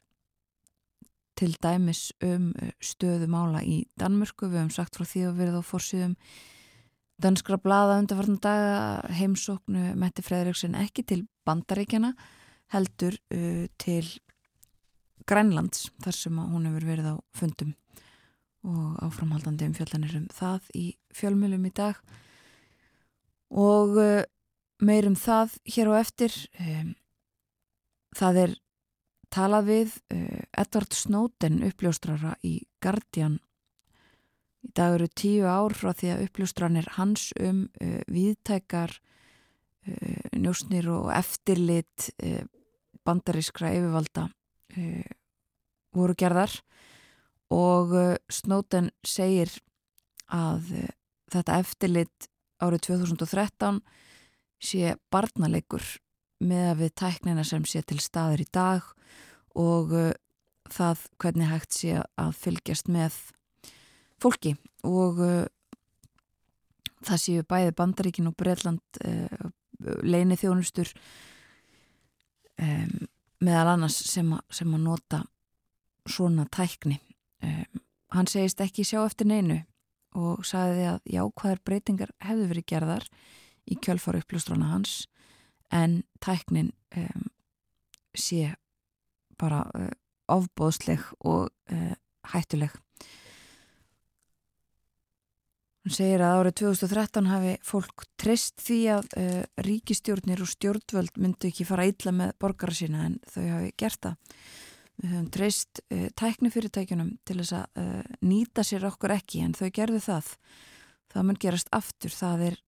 til 1.38 1.54
dæmis 1.62 2.10
um 2.24 2.50
stöðumála 2.82 3.62
í 3.64 3.84
Danmörku. 4.00 4.48
Við 4.48 4.60
hefum 4.60 4.74
sagt 4.74 4.98
frá 4.98 5.06
því 5.08 5.26
að 5.28 5.38
verða 5.40 5.62
á 5.62 5.70
fórsýðum 5.70 6.16
danskra 7.20 7.60
blada 7.60 7.98
undarfarnar 8.00 8.40
daga 8.44 9.14
heimsóknu 9.16 9.94
Metti 10.00 10.24
Fredriksson 10.24 10.76
ekki 10.78 11.04
til 11.04 11.22
bandaríkjana 11.48 12.14
heldur 12.74 13.16
uh, 13.34 13.66
til 13.80 14.06
Grænlands 15.30 15.90
þar 16.02 16.16
sem 16.16 16.38
hún 16.38 16.66
hefur 16.66 16.88
verið 16.88 17.12
á 17.12 17.16
fundum 17.36 17.74
og 18.66 18.98
áframhaldandi 19.04 19.68
um 19.68 19.76
fjöldanir 19.76 20.16
um 20.18 20.26
það 20.34 20.66
í 20.76 20.86
fjölmjölum 21.16 21.68
í 21.68 21.72
dag. 21.76 22.00
Og 23.50 23.96
uh, 23.96 24.24
meirum 24.84 25.16
það 25.18 25.56
hér 25.74 25.92
og 25.92 26.00
eftir 26.00 26.34
um, 26.60 26.92
það 28.16 28.42
er 28.44 28.56
talað 29.32 29.70
við 29.70 29.94
uh, 30.14 30.42
Edvard 30.60 30.96
Snowden 30.96 31.62
uppljóstrara 31.68 32.34
í 32.46 32.58
Guardian. 32.82 33.38
Í 34.60 34.72
dag 34.76 34.98
eru 34.98 35.08
tíu 35.08 35.48
ár 35.48 35.72
frá 35.76 35.94
því 35.96 36.14
að 36.14 36.24
uppljóstranir 36.26 36.90
hans 36.98 37.30
um 37.40 37.64
uh, 37.80 38.00
viðtækar 38.12 38.92
uh, 38.92 40.24
njósnir 40.36 40.90
og 40.92 41.12
eftirlit 41.16 42.10
uh, 42.20 42.44
bandarískra 43.06 43.72
yfirvalda 43.76 44.28
uh, 44.28 45.10
voru 45.96 46.16
gerðar 46.18 46.54
og 47.50 47.94
uh, 47.96 48.14
Snowden 48.30 48.90
segir 49.06 49.52
að 50.30 50.74
þetta 51.30 51.58
eftirlit 51.58 52.30
árið 52.62 52.86
2013 52.90 53.80
sé 54.60 54.94
barnalegur 55.12 55.84
með 56.40 56.66
að 56.70 56.82
við 56.84 56.92
tæknina 57.02 57.44
sem 57.44 57.64
sé 57.68 57.82
til 57.84 58.00
staður 58.00 58.44
í 58.44 58.48
dag 58.52 58.84
og 59.58 59.94
uh, 59.96 60.12
það 60.70 61.06
hvernig 61.20 61.50
hægt 61.50 61.76
sé 61.76 61.96
að 62.00 62.36
fylgjast 62.40 62.90
með 62.92 63.16
fólki 64.22 64.54
og 64.86 65.20
uh, 65.24 65.48
það 67.06 67.22
séu 67.24 67.46
bæði 67.48 67.74
Bandaríkin 67.76 68.30
og 68.30 68.36
Breitland 68.38 69.00
uh, 69.04 69.50
leini 70.04 70.36
þjónustur 70.40 70.92
um, 72.60 73.08
meðal 73.40 73.74
annars 73.74 73.98
sem, 74.10 74.32
a, 74.32 74.40
sem 74.52 74.74
að 74.74 74.84
nota 74.84 75.22
svona 76.08 76.46
tækni 76.52 76.98
um, 77.44 77.82
hann 78.14 78.30
segist 78.30 78.60
ekki 78.64 78.84
sjá 78.86 79.02
eftir 79.04 79.28
neinu 79.30 79.60
og 80.18 80.44
sagði 80.46 80.88
að 80.90 81.12
jákvæðar 81.14 81.62
breytingar 81.64 82.14
hefðu 82.24 82.48
verið 82.50 82.68
gerðar 82.72 83.06
í 83.70 83.76
kjölfara 83.78 84.22
uppljóstrana 84.22 84.72
hans 84.72 85.04
en 85.70 86.00
tæknin 86.22 86.72
um, 86.98 87.28
sé 88.18 88.54
bara 89.38 89.62
uh, 89.78 89.90
ofbóðsleg 90.30 91.04
og 91.26 91.50
uh, 91.72 91.94
hættuleg. 92.32 92.74
Hún 95.80 95.94
segir 95.96 96.20
að 96.20 96.42
árið 96.42 96.56
2013 96.60 97.28
hafi 97.30 97.52
fólk 97.64 98.02
trist 98.20 98.60
því 98.60 98.80
að 98.98 99.06
uh, 99.16 99.36
ríkistjórnir 99.64 100.42
og 100.44 100.50
stjórnvöld 100.52 101.16
myndu 101.16 101.48
ekki 101.48 101.64
fara 101.64 101.86
illa 101.88 102.12
með 102.12 102.34
borgara 102.42 102.76
sína 102.76 103.06
en 103.08 103.14
þau 103.24 103.46
hafi 103.46 103.70
gert 103.80 104.02
það. 104.04 104.34
Við 105.00 105.14
höfum 105.14 105.30
treyst 105.32 105.80
uh, 105.86 106.04
tæknifyrirtækjunum 106.20 107.14
til 107.24 107.38
þess 107.40 107.56
að 107.62 107.80
uh, 107.80 108.12
nýta 108.28 108.66
sér 108.68 108.84
okkur 108.90 109.16
ekki 109.16 109.40
en 109.46 109.56
þau 109.56 109.70
gerðu 109.80 110.02
það. 110.04 110.30
Það 111.10 111.26
mun 111.30 111.40
gerast 111.42 111.72
aftur, 111.74 112.12
það 112.14 112.42
er 112.46 112.58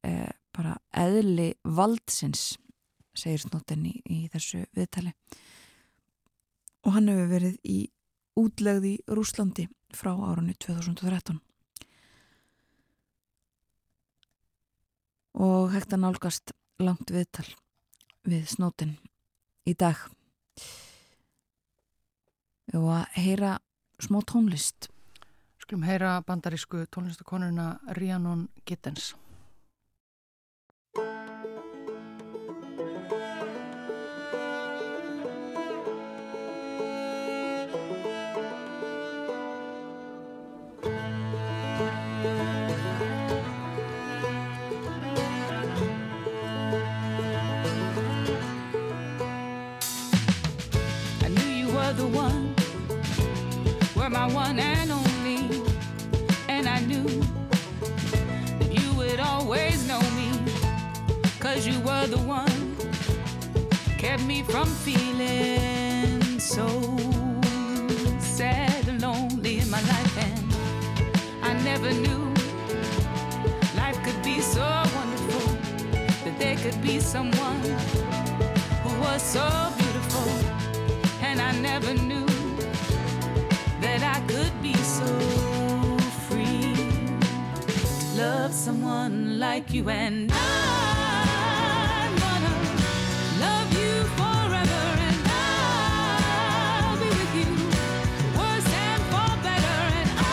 bara 0.51 0.72
eðli 0.98 1.53
valdsins, 1.62 2.57
segir 3.14 3.44
snóten 3.44 3.85
í, 3.87 3.92
í 4.11 4.25
þessu 4.33 4.64
viðtali. 4.75 5.12
Og 6.83 6.96
hann 6.96 7.12
hefur 7.12 7.31
verið 7.37 7.61
í 7.62 7.79
útlegði 8.42 8.96
Rúslandi 9.07 9.68
frá 9.94 10.11
árunni 10.16 10.57
2013. 10.59 11.38
Og 15.35 15.73
hægt 15.73 15.95
að 15.95 16.03
nálgast 16.05 16.53
langt 16.83 17.12
viðtal 17.12 17.49
við 18.29 18.49
snóten 18.53 18.97
í 19.68 19.75
dag 19.79 19.97
og 22.73 22.88
að 22.95 23.18
heyra 23.21 23.53
smá 24.03 24.21
tónlist. 24.29 24.88
Skulum 25.62 25.85
heyra 25.87 26.21
bandarísku 26.27 26.87
tónlistakonuna 26.92 27.79
Rhiannon 27.97 28.49
Gittens. 28.66 29.12
One 54.33 54.59
and 54.59 54.90
only. 54.90 55.62
And 56.49 56.68
I 56.68 56.81
knew 56.81 57.07
that 58.59 58.71
you 58.71 58.95
would 58.95 59.21
always 59.21 59.87
know 59.87 60.01
me, 60.18 60.31
cause 61.40 61.66
you 61.66 61.79
were 61.81 62.07
the 62.07 62.18
one, 62.18 62.77
kept 63.99 64.25
me 64.25 64.42
from 64.42 64.66
feeling 64.66 66.40
so 66.40 66.66
sad 68.18 68.88
and 68.88 69.03
lonely 69.03 69.59
in 69.59 69.71
my 69.71 69.81
life. 69.83 70.18
And 70.18 70.55
I 71.42 71.53
never 71.62 71.90
knew 71.90 72.33
life 73.77 73.99
could 74.05 74.23
be 74.23 74.40
so 74.40 74.66
wonderful, 74.95 75.57
that 76.25 76.38
there 76.38 76.57
could 76.57 76.81
be 76.83 77.01
someone 77.01 77.62
who 78.83 79.01
was 79.01 79.23
so 79.23 79.47
beautiful 79.79 80.62
and 81.23 81.40
I 81.40 81.53
never 81.61 81.95
knew 81.95 82.12
so 84.92 85.07
free. 86.28 86.76
To 87.66 88.20
love 88.20 88.52
someone 88.52 89.38
like 89.38 89.72
you 89.72 89.88
and 89.88 90.31
I'm 90.35 92.12
gonna 92.24 92.55
love 93.40 93.72
you 93.72 93.92
forever 94.18 94.85
and 95.09 95.18
I'll 95.24 96.96
be 96.98 97.09
with 97.09 97.35
you 97.40 97.50
worse 98.37 98.70
and 98.85 99.02
for 99.11 99.33
better. 99.46 99.81
And 100.00 100.11
I 100.18 100.31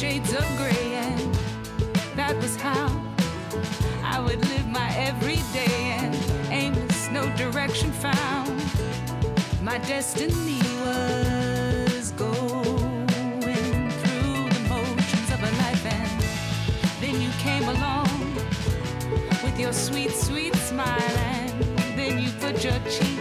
shades 0.01 0.33
of 0.33 0.43
gray, 0.57 0.95
and 0.95 1.35
that 2.15 2.35
was 2.37 2.55
how 2.55 2.89
I 4.03 4.19
would 4.19 4.43
live 4.49 4.67
my 4.67 4.89
everyday 4.97 5.75
and 5.99 6.15
aimless, 6.49 7.11
no 7.11 7.29
direction 7.37 7.91
found. 7.91 8.49
My 9.61 9.77
destiny 9.77 10.59
was 10.83 12.09
going 12.13 13.91
through 14.01 14.49
the 14.55 14.63
motions 14.69 15.29
of 15.35 15.39
a 15.43 15.51
life, 15.63 15.85
and 15.85 16.21
then 16.99 17.21
you 17.21 17.29
came 17.37 17.69
along 17.69 18.09
with 19.43 19.59
your 19.59 19.71
sweet, 19.71 20.09
sweet 20.09 20.55
smile, 20.55 21.17
and 21.27 21.53
then 21.95 22.17
you 22.17 22.31
put 22.39 22.63
your 22.63 22.79
cheek 22.89 23.20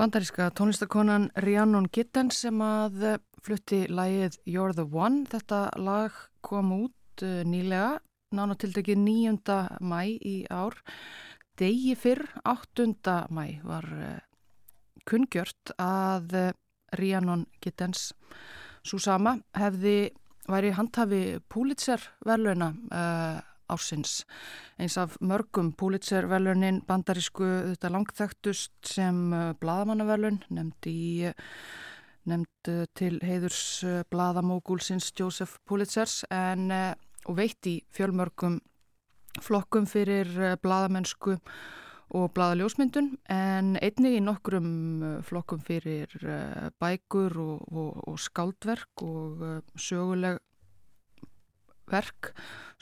Bandaríska 0.00 0.46
tónlistakonan 0.56 1.26
Rhiannon 1.36 1.84
Gittens 1.92 2.38
sem 2.40 2.56
að 2.64 3.02
flutti 3.44 3.82
lægið 3.84 4.38
You're 4.48 4.72
the 4.72 4.86
One. 4.88 5.26
Þetta 5.28 5.58
lag 5.76 6.14
kom 6.40 6.70
út 6.72 7.24
uh, 7.26 7.42
nýlega, 7.44 7.98
nánatildegi 8.32 8.96
9. 8.96 9.58
mæ 9.84 9.98
í 10.24 10.32
ár. 10.48 10.78
Degi 11.60 11.92
fyrr, 12.00 12.24
8. 12.48 12.88
mæ, 13.28 13.44
var 13.60 13.90
uh, 13.92 14.16
kungjört 15.04 15.74
að 15.76 16.32
uh, 16.46 16.48
Rhiannon 16.96 17.44
Gittens 17.60 18.14
svo 18.80 19.02
sama 19.04 19.36
hefði 19.52 20.14
væri 20.48 20.72
handhafi 20.80 21.22
Pulitzer 21.52 22.08
verðluna 22.24 22.72
ársins. 23.70 24.24
Eins 24.80 24.96
af 25.00 25.16
mörgum 25.20 25.72
Pulitzer-verlunin 25.78 26.82
bandarísku 26.88 27.46
þetta 27.70 27.90
langþægtust 27.94 28.92
sem 28.94 29.32
uh, 29.32 29.50
bladamannaverlun 29.60 30.40
nefnd 30.50 30.90
í 30.90 31.02
nefnd 32.30 32.70
uh, 32.72 32.86
til 32.98 33.18
heiðurs 33.24 33.62
uh, 33.86 34.00
bladamógúlsins 34.12 35.12
Joseph 35.18 35.58
Pulitzers 35.68 36.22
en 36.30 36.70
og 36.70 37.36
veitt 37.36 37.66
í 37.68 37.80
fjölmörgum 37.92 38.58
flokkum 39.44 39.86
fyrir 39.86 40.56
bladamennsku 40.62 41.36
og 42.16 42.32
bladaljósmyndun 42.34 43.12
en 43.30 43.76
einnig 43.78 44.16
í 44.18 44.22
nokkrum 44.24 44.70
flokkum 45.22 45.60
fyrir 45.62 46.10
bækur 46.82 47.36
og, 47.38 47.68
og, 47.70 48.00
og 48.10 48.16
skáldverk 48.18 49.04
og 49.06 49.44
söguleg 49.78 50.40
verk, 51.92 52.32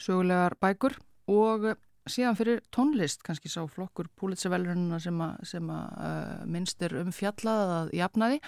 sögulegar 0.01 0.55
bækur 0.61 0.97
og 1.29 1.71
síðan 2.09 2.37
fyrir 2.37 2.61
tónlist, 2.73 3.23
kannski 3.25 3.51
sá 3.51 3.63
flokkur 3.69 4.09
púlitsavelununa 4.19 4.99
sem 5.01 5.19
að, 5.23 5.43
sem 5.51 5.73
að 5.73 5.99
uh, 6.05 6.47
minnst 6.49 6.81
er 6.85 6.95
um 7.01 7.11
fjallað 7.15 7.75
að 7.75 7.91
jafnaði. 7.99 8.39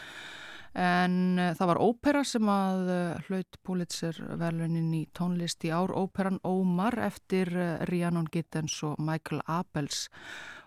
En 0.82 1.18
uh, 1.36 1.52
það 1.58 1.72
var 1.74 1.82
ópera 1.84 2.24
sem 2.28 2.52
að 2.52 2.92
uh, 2.96 3.28
hlaut 3.28 3.60
púlitservelunin 3.68 4.90
í 4.98 5.04
tónlist 5.18 5.68
í 5.68 5.74
ár, 5.76 5.94
óperan 5.94 6.42
Ómar 6.48 6.98
eftir 7.04 7.52
Rhiannon 7.90 8.30
Gittens 8.32 8.80
og 8.88 9.00
Michael 9.04 9.44
Abels. 9.52 10.08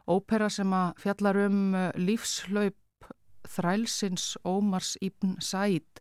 Ópera 0.04 0.50
sem 0.52 0.72
að 0.76 0.98
fjallar 1.00 1.40
um 1.46 1.60
lífslaup 1.96 2.76
þrælsins 3.50 4.34
Ómars 4.46 4.94
Ibn 5.04 5.36
Said 5.42 6.00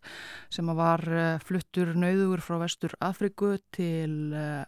sem 0.53 0.69
var 0.77 1.03
eh, 1.07 1.41
fluttur 1.43 1.93
nauður 1.97 2.43
frá 2.43 2.59
vestur 2.63 2.95
Afriku 3.03 3.55
til 3.75 4.33
eh, 4.37 4.63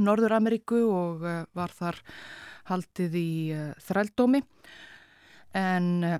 Norður 0.00 0.36
Ameríku 0.40 0.80
og 0.90 1.24
eh, 1.28 1.42
var 1.54 1.74
þar 1.74 2.00
haldið 2.70 3.16
í 3.20 3.30
þrældómi. 3.84 4.40
En 5.54 6.16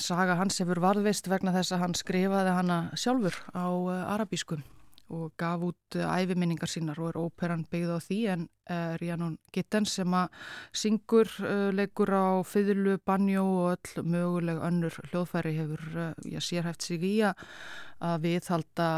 saga 0.00 0.38
hans 0.40 0.56
hefur 0.62 0.80
varðvist 0.80 1.28
vegna 1.28 1.52
þess 1.54 1.76
að 1.76 1.82
hann 1.84 1.98
skrifaði 1.98 2.54
hana 2.56 2.78
sjálfur 2.96 3.36
á 3.52 3.68
arabískum 4.16 4.64
og 5.12 5.32
gaf 5.36 5.62
út 5.66 5.96
eh, 5.98 6.04
æfiminningar 6.04 6.70
sínar 6.70 6.98
og 7.02 7.10
er 7.10 7.18
óperan 7.20 7.64
byggð 7.68 7.92
á 7.92 7.98
því 8.00 8.18
en 8.32 8.44
uh, 8.70 8.94
Rhiannon 8.96 9.36
Gittens 9.52 9.96
sem 9.98 10.14
að 10.16 10.30
syngur, 10.72 11.28
uh, 11.44 11.68
leikur 11.76 12.08
á 12.08 12.40
fyrlu, 12.48 12.96
banjó 13.04 13.44
og 13.44 13.74
öll 13.74 14.04
möguleg 14.08 14.62
önnur 14.64 14.96
hljóðfæri 15.10 15.54
hefur 15.58 15.84
uh, 15.92 16.06
já, 16.24 16.40
sérhæft 16.40 16.86
sig 16.86 17.04
í 17.04 17.14
að 17.24 18.24
viðhalda 18.24 18.88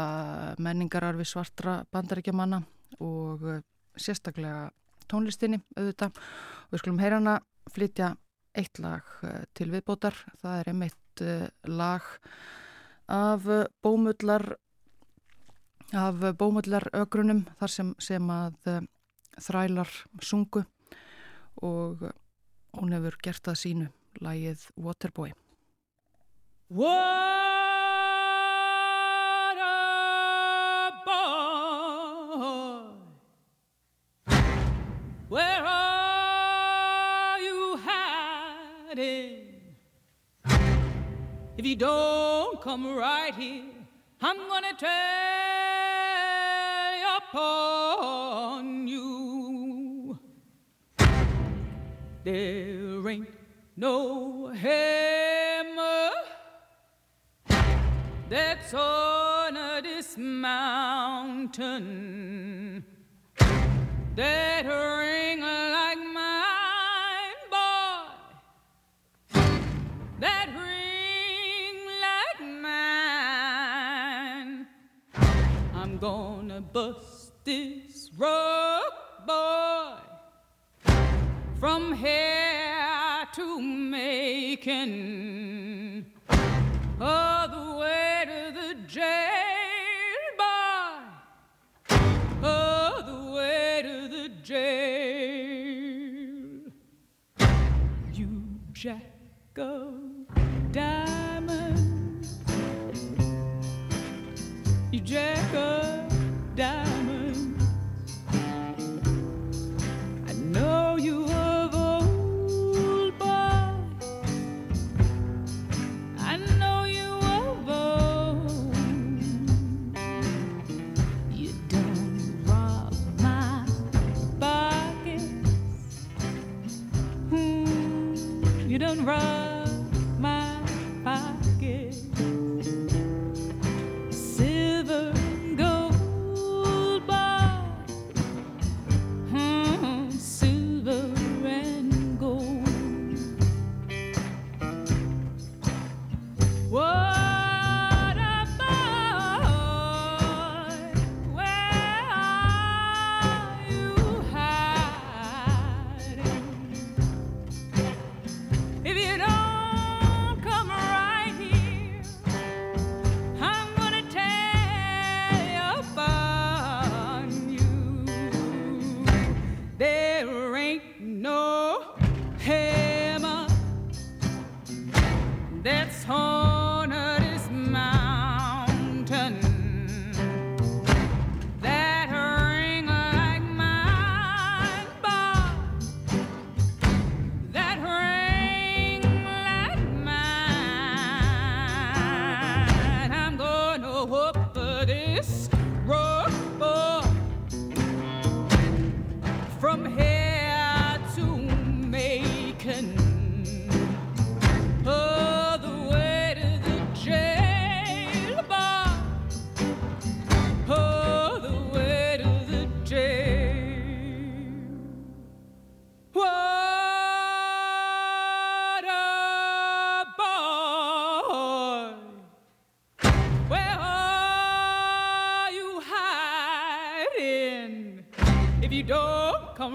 menningararfi 0.63 1.27
svartra 1.27 1.81
bandarækjamanna 1.91 2.61
og 3.03 3.43
sérstaklega 3.95 4.69
tónlistinni 5.07 5.61
auðvitað. 5.77 6.17
Og 6.67 6.75
við 6.75 6.81
skulum 6.83 7.01
heyra 7.03 7.19
hana 7.21 7.35
flytja 7.71 8.15
eitt 8.57 8.79
lag 8.81 9.05
til 9.55 9.69
viðbótar, 9.71 10.17
það 10.41 10.59
er 10.59 10.71
einmitt 10.73 11.23
lag 11.69 12.07
af 13.07 13.45
bómullar 13.85 14.57
af 15.95 16.15
bómullar 16.35 16.83
ögrunum 16.93 17.45
þar 17.59 17.71
sem, 17.71 17.95
sem 17.99 18.29
að 18.29 18.55
uh, 18.67 18.81
þrælar 19.39 19.87
sungu 20.19 20.63
og 21.63 22.11
hún 22.77 22.93
hefur 22.93 23.17
gert 23.23 23.43
það 23.47 23.57
sínu 23.61 23.87
lægið 24.21 24.67
Waterboy. 24.75 25.31
What 26.69 26.97
a 29.57 30.91
boy. 31.05 32.91
Where 35.29 35.63
are 35.65 37.39
you 37.39 37.79
hiding? 37.85 39.63
If 41.57 41.65
you 41.65 41.75
don't 41.75 42.61
come 42.61 42.95
right 42.95 43.33
here 43.33 43.63
I'm 44.21 44.37
gonna 44.49 44.73
tell 44.77 45.56
upon 47.37 48.87
you. 48.87 50.17
There 52.23 53.09
ain't 53.09 53.29
no 53.75 54.47
hammer 54.47 56.09
that's 58.29 58.73
on 58.73 59.53
this 59.83 60.17
mountain 60.17 61.23
that 64.15 64.65
ring 64.65 65.41
like 65.41 65.99
mine, 66.19 67.41
boy. 67.51 68.05
That 70.19 70.49
ring 70.57 71.77
like 72.07 72.41
mine. 72.61 73.87
I'm 75.75 75.93
gonna 75.99 76.61
bust 76.61 77.16
this 77.47 78.09
rock 78.17 79.25
boy. 79.25 79.93
From 81.61 81.93
here 81.93 83.25
to 83.35 83.61
Macon, 83.61 85.26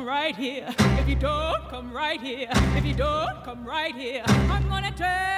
come 0.02 0.08
right 0.08 0.34
here, 0.34 0.66
if 0.98 1.08
you 1.08 1.14
don't 1.14 1.68
come 1.68 1.92
right 1.92 2.20
here, 2.20 2.48
if 2.76 2.84
you 2.84 2.92
don't 2.92 3.44
come 3.44 3.64
right 3.64 3.94
here, 3.94 4.24
I'm 4.26 4.68
gonna 4.68 4.90
tell 4.90 5.31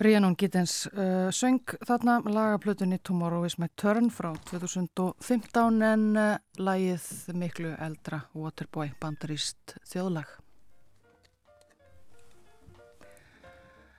Rhiannon 0.00 0.32
Gittens 0.32 0.86
uh, 0.96 1.28
söng 1.28 1.74
þarna 1.84 2.22
lagaplötunni 2.24 2.96
Tomorrow 3.04 3.42
is 3.44 3.58
my 3.60 3.66
turn 3.76 4.06
frá 4.08 4.30
2015 4.48 5.82
en 5.84 6.04
uh, 6.16 6.38
lagið 6.56 7.04
miklu 7.36 7.74
eldra 7.76 8.22
Waterboy 8.32 8.94
bandaríst 9.02 9.74
þjóðlag. 9.90 10.30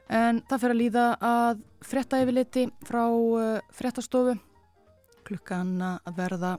En 0.09 0.41
það 0.49 0.63
fyrir 0.63 0.73
að 0.73 0.81
líða 0.81 1.05
að 1.21 1.61
frétta 1.85 2.23
yfirliti 2.23 2.65
frá 2.89 3.03
uh, 3.05 3.61
fréttastofu 3.69 4.33
klukkan 5.29 5.75
að 5.85 6.17
verða 6.17 6.55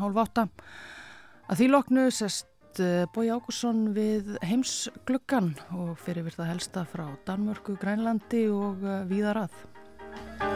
hálf 0.00 0.22
átta. 0.24 0.46
Að 1.44 1.60
því 1.60 1.70
loknu 1.74 2.06
sest 2.08 2.48
uh, 2.80 3.04
Bói 3.12 3.28
Ágússon 3.32 3.90
við 3.96 4.32
heimsgluggan 4.46 5.52
og 5.76 5.96
fyrir 6.00 6.28
við 6.28 6.38
það 6.38 6.50
helsta 6.54 6.86
frá 6.88 7.04
Danmörku, 7.26 7.76
Grænlandi 7.82 8.46
og 8.52 8.80
uh, 8.86 10.51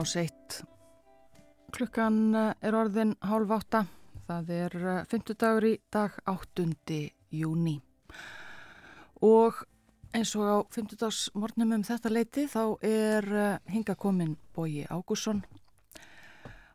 rás 0.00 0.16
1. 0.16 0.32
Klukkan 1.76 2.34
eh, 2.34 2.54
er 2.64 2.74
orðin 2.74 3.12
hálf 3.20 3.50
átta. 3.52 3.84
Það 4.30 4.52
er 4.54 4.76
50 5.10 5.36
dagur 5.36 5.66
í 5.66 5.72
dag 5.92 6.14
8. 6.30 6.64
júni. 7.36 7.74
Og 9.20 9.58
eins 10.16 10.32
og 10.38 10.46
á 10.48 10.56
50 10.72 11.00
dags 11.02 11.18
morgnum 11.36 11.74
um 11.76 11.84
þetta 11.84 12.12
leiti 12.12 12.46
þá 12.48 12.62
er 12.80 13.28
eh, 13.28 13.58
hinga 13.74 13.94
komin 13.94 14.38
Bóji 14.56 14.86
Ágússon 14.88 15.42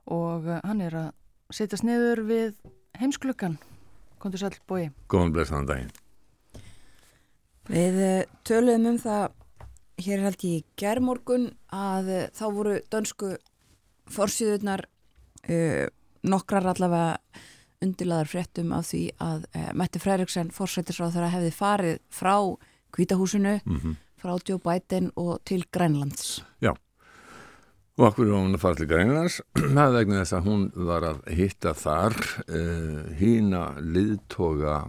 og 0.05 0.45
eh, 0.45 0.61
hann 0.61 0.84
er 0.86 0.97
að 0.99 1.09
setjast 1.49 1.88
niður 1.88 2.21
við 2.30 2.53
heimsklukkan. 2.99 3.57
Kondur 4.21 4.43
sæl 4.43 4.53
Bóji. 4.69 4.91
Góðan 5.09 5.34
blessaðan 5.34 5.71
daginn. 5.71 5.91
Við 7.73 7.99
eh, 8.05 8.30
töluðum 8.45 8.93
um 8.93 9.01
það 9.01 9.41
hér 10.02 10.24
held 10.26 10.46
ég 10.48 10.66
gerðmorgun 10.80 11.50
að 11.74 12.10
eh, 12.12 12.30
þá 12.36 12.46
voru 12.54 12.80
dönsku 12.91 13.36
forsýðunar 14.12 14.84
uh, 15.50 15.86
nokkrar 16.30 16.68
allavega 16.70 17.16
undirlaðar 17.82 18.30
fréttum 18.30 18.74
af 18.78 18.91
því 18.91 19.02
að 19.24 19.48
uh, 19.50 19.72
Mette 19.78 20.02
Freriksen 20.02 20.52
forsættisráð 20.54 21.16
þeirra 21.16 21.32
hefði 21.34 21.54
farið 21.56 22.02
frá 22.14 22.36
kvítahúsinu, 22.93 23.60
Mm 23.66 23.96
frá 24.26 24.39
Joe 24.41 24.58
Biden 24.58 25.12
og 25.22 25.43
til 25.46 25.66
Grænlands. 25.70 26.39
Og 27.96 28.10
okkur 28.10 28.28
var 28.28 28.41
hún 28.41 28.58
að 28.58 28.64
fara 28.64 28.76
til 28.80 28.88
Grænlands, 28.89 29.36
það 29.78 29.98
vegna 30.00 30.22
þess 30.24 30.36
að 30.36 30.48
hún 30.50 30.64
var 30.88 31.06
að 31.08 31.20
hitta 31.38 31.72
þar 31.78 32.16
uh, 32.50 33.04
hína 33.20 33.62
liðtoga 33.80 34.80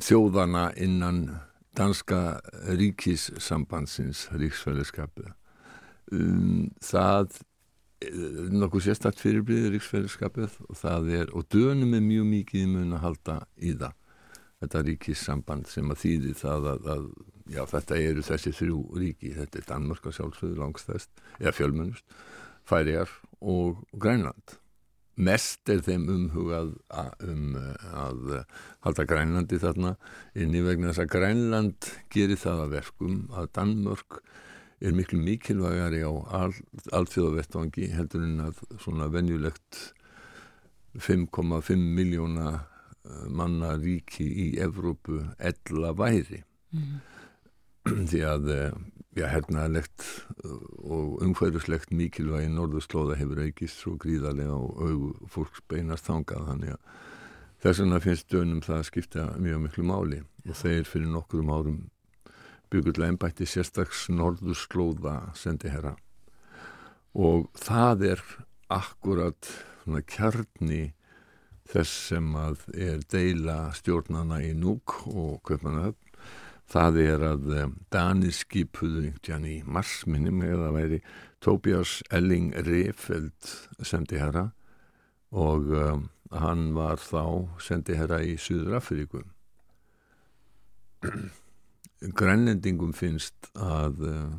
þjóðana 0.00 0.70
innan 0.80 1.18
danska 1.78 2.40
ríkissambandsins 2.68 4.26
ríksfæliskapið. 4.36 5.32
Um, 6.12 6.68
það 6.84 7.38
er 8.02 8.52
nokkuð 8.52 8.88
sérstætt 8.88 9.20
fyrirbliðið 9.22 9.76
ríksfæliskapið 9.76 10.58
og 10.68 10.78
það 10.78 11.10
er, 11.20 11.32
og 11.32 11.46
dönum 11.52 11.94
er 11.96 12.04
mjög 12.04 12.28
mikið 12.32 12.70
mun 12.74 12.96
að 12.96 13.04
halda 13.06 13.36
í 13.56 13.74
það. 13.78 13.98
Þetta 14.62 14.82
ríkissamband 14.86 15.70
sem 15.70 15.90
að 15.90 16.02
þýði 16.04 16.32
það 16.38 16.68
að, 16.72 16.88
að 16.94 17.06
já, 17.50 17.62
þetta 17.72 17.98
eru 17.98 18.24
þessi 18.26 18.54
þrjú 18.58 18.80
ríki, 19.02 19.32
þetta 19.38 19.58
er 19.58 19.68
Danmark 19.72 20.06
að 20.06 20.18
sjálfsögðu 20.18 20.60
langstæst, 20.60 21.24
eða 21.40 21.54
fjölmennust, 21.56 22.18
Færiar 22.68 23.10
og 23.40 23.80
Grænland. 23.98 24.61
Mest 25.16 25.68
er 25.68 25.82
þeim 25.84 26.06
umhugað 26.08 26.70
að, 26.88 27.10
um 27.28 27.56
eh, 27.60 27.88
að 27.92 28.30
halda 28.86 29.04
Grænlandi 29.08 29.58
þarna 29.60 29.94
inni 30.34 30.62
vegna 30.64 30.90
þess 30.92 31.04
að 31.04 31.10
Grænland 31.12 31.90
gerir 32.14 32.40
það 32.40 32.62
að 32.64 32.76
verkum 32.78 33.18
að 33.36 33.50
Danmörk 33.58 34.22
er 34.82 34.96
miklu 34.96 35.20
mikilvægari 35.22 36.00
á 36.02 36.12
al, 36.40 36.54
alþjóðavettvangi 36.96 37.90
heldur 37.92 38.24
en 38.24 38.40
að 38.48 38.62
svona 38.82 39.10
venjulegt 39.12 39.82
5,5 40.96 41.76
miljóna 41.76 42.48
eh, 42.56 43.26
manna 43.28 43.76
ríki 43.80 44.26
í 44.26 44.48
Evrópu 44.64 45.20
ella 45.38 45.92
væri 45.96 46.42
Mm. 46.72 47.00
því 48.08 48.20
að 48.24 48.46
eh, 48.48 48.76
já, 49.16 49.26
hernaðalegt 49.28 50.04
og 50.44 51.22
umhverjuslegt 51.24 51.92
mikilvægi 51.94 52.50
norðurslóða 52.52 53.18
hefur 53.20 53.42
aukist 53.46 53.80
svo 53.80 53.96
gríðarlega 54.00 54.56
og 54.56 54.82
auð 54.82 55.08
fólks 55.32 55.64
beinast 55.68 56.08
þangað 56.08 56.46
þannig 56.50 56.76
að 56.76 57.00
þess 57.62 57.82
vegna 57.82 58.02
finnst 58.02 58.30
dönum 58.32 58.62
það 58.64 58.78
að 58.78 58.88
skipta 58.90 59.26
mjög 59.38 59.66
miklu 59.66 59.84
máli. 59.86 60.22
Og 60.48 60.56
þeir 60.58 60.88
fyrir 60.88 61.12
nokkurum 61.12 61.52
árum 61.54 61.76
byggurlega 62.72 63.12
ennbætti 63.12 63.46
sérstaks 63.46 64.08
norðurslóða 64.10 65.18
sendi 65.38 65.70
herra 65.70 65.92
og 67.12 67.50
það 67.60 68.04
er 68.14 68.22
akkurat 68.72 69.50
kjarni 70.08 70.94
þess 71.68 72.08
sem 72.08 72.30
að 72.36 72.62
er 72.72 73.02
deila 73.12 73.56
stjórnana 73.76 74.40
í 74.44 74.52
núk 74.56 75.02
og 75.10 75.42
köpmanöfn 75.48 75.98
það 76.70 76.98
er 77.02 77.26
að 77.26 77.52
um, 77.64 77.76
Danir 77.92 78.34
skipuðu 78.36 79.06
einhvern 79.08 79.46
í 79.48 79.58
marsminni 79.66 80.32
með 80.34 80.66
að 80.68 80.76
væri 80.78 81.00
Tobias 81.42 82.00
Elling 82.14 82.52
Refeld 82.66 83.52
sendi 83.82 84.20
herra 84.20 84.50
og 85.32 85.70
um, 85.74 86.08
hann 86.32 86.70
var 86.76 87.00
þá 87.02 87.48
sendi 87.60 87.96
herra 87.98 88.22
í 88.24 88.36
Suður 88.40 88.78
Afríku 88.78 89.24
grænlendingum 92.20 92.94
finnst 92.96 93.50
að 93.58 94.02
uh, 94.08 94.32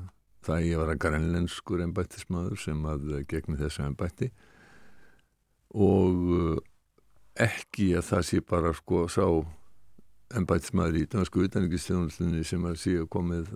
það 0.43 0.67
ég 0.67 0.81
var 0.81 0.93
að 0.93 1.01
grænlenskur 1.05 1.83
ennbættismadur 1.85 2.59
sem 2.59 2.85
að 2.89 3.09
uh, 3.11 3.23
gegni 3.29 3.59
þessu 3.59 3.85
ennbætti 3.87 4.31
og 5.73 6.23
uh, 6.37 6.57
ekki 7.39 7.93
að 7.97 8.09
það 8.11 8.25
sé 8.29 8.41
bara 8.45 8.73
sko 8.77 9.05
sá 9.11 9.25
ennbættismadur 10.33 11.01
í 11.01 11.07
dansku 11.11 11.43
utanrikistjónustunni 11.47 12.43
sem 12.47 12.63
að 12.65 12.79
sé 12.81 12.95
komið 13.11 13.51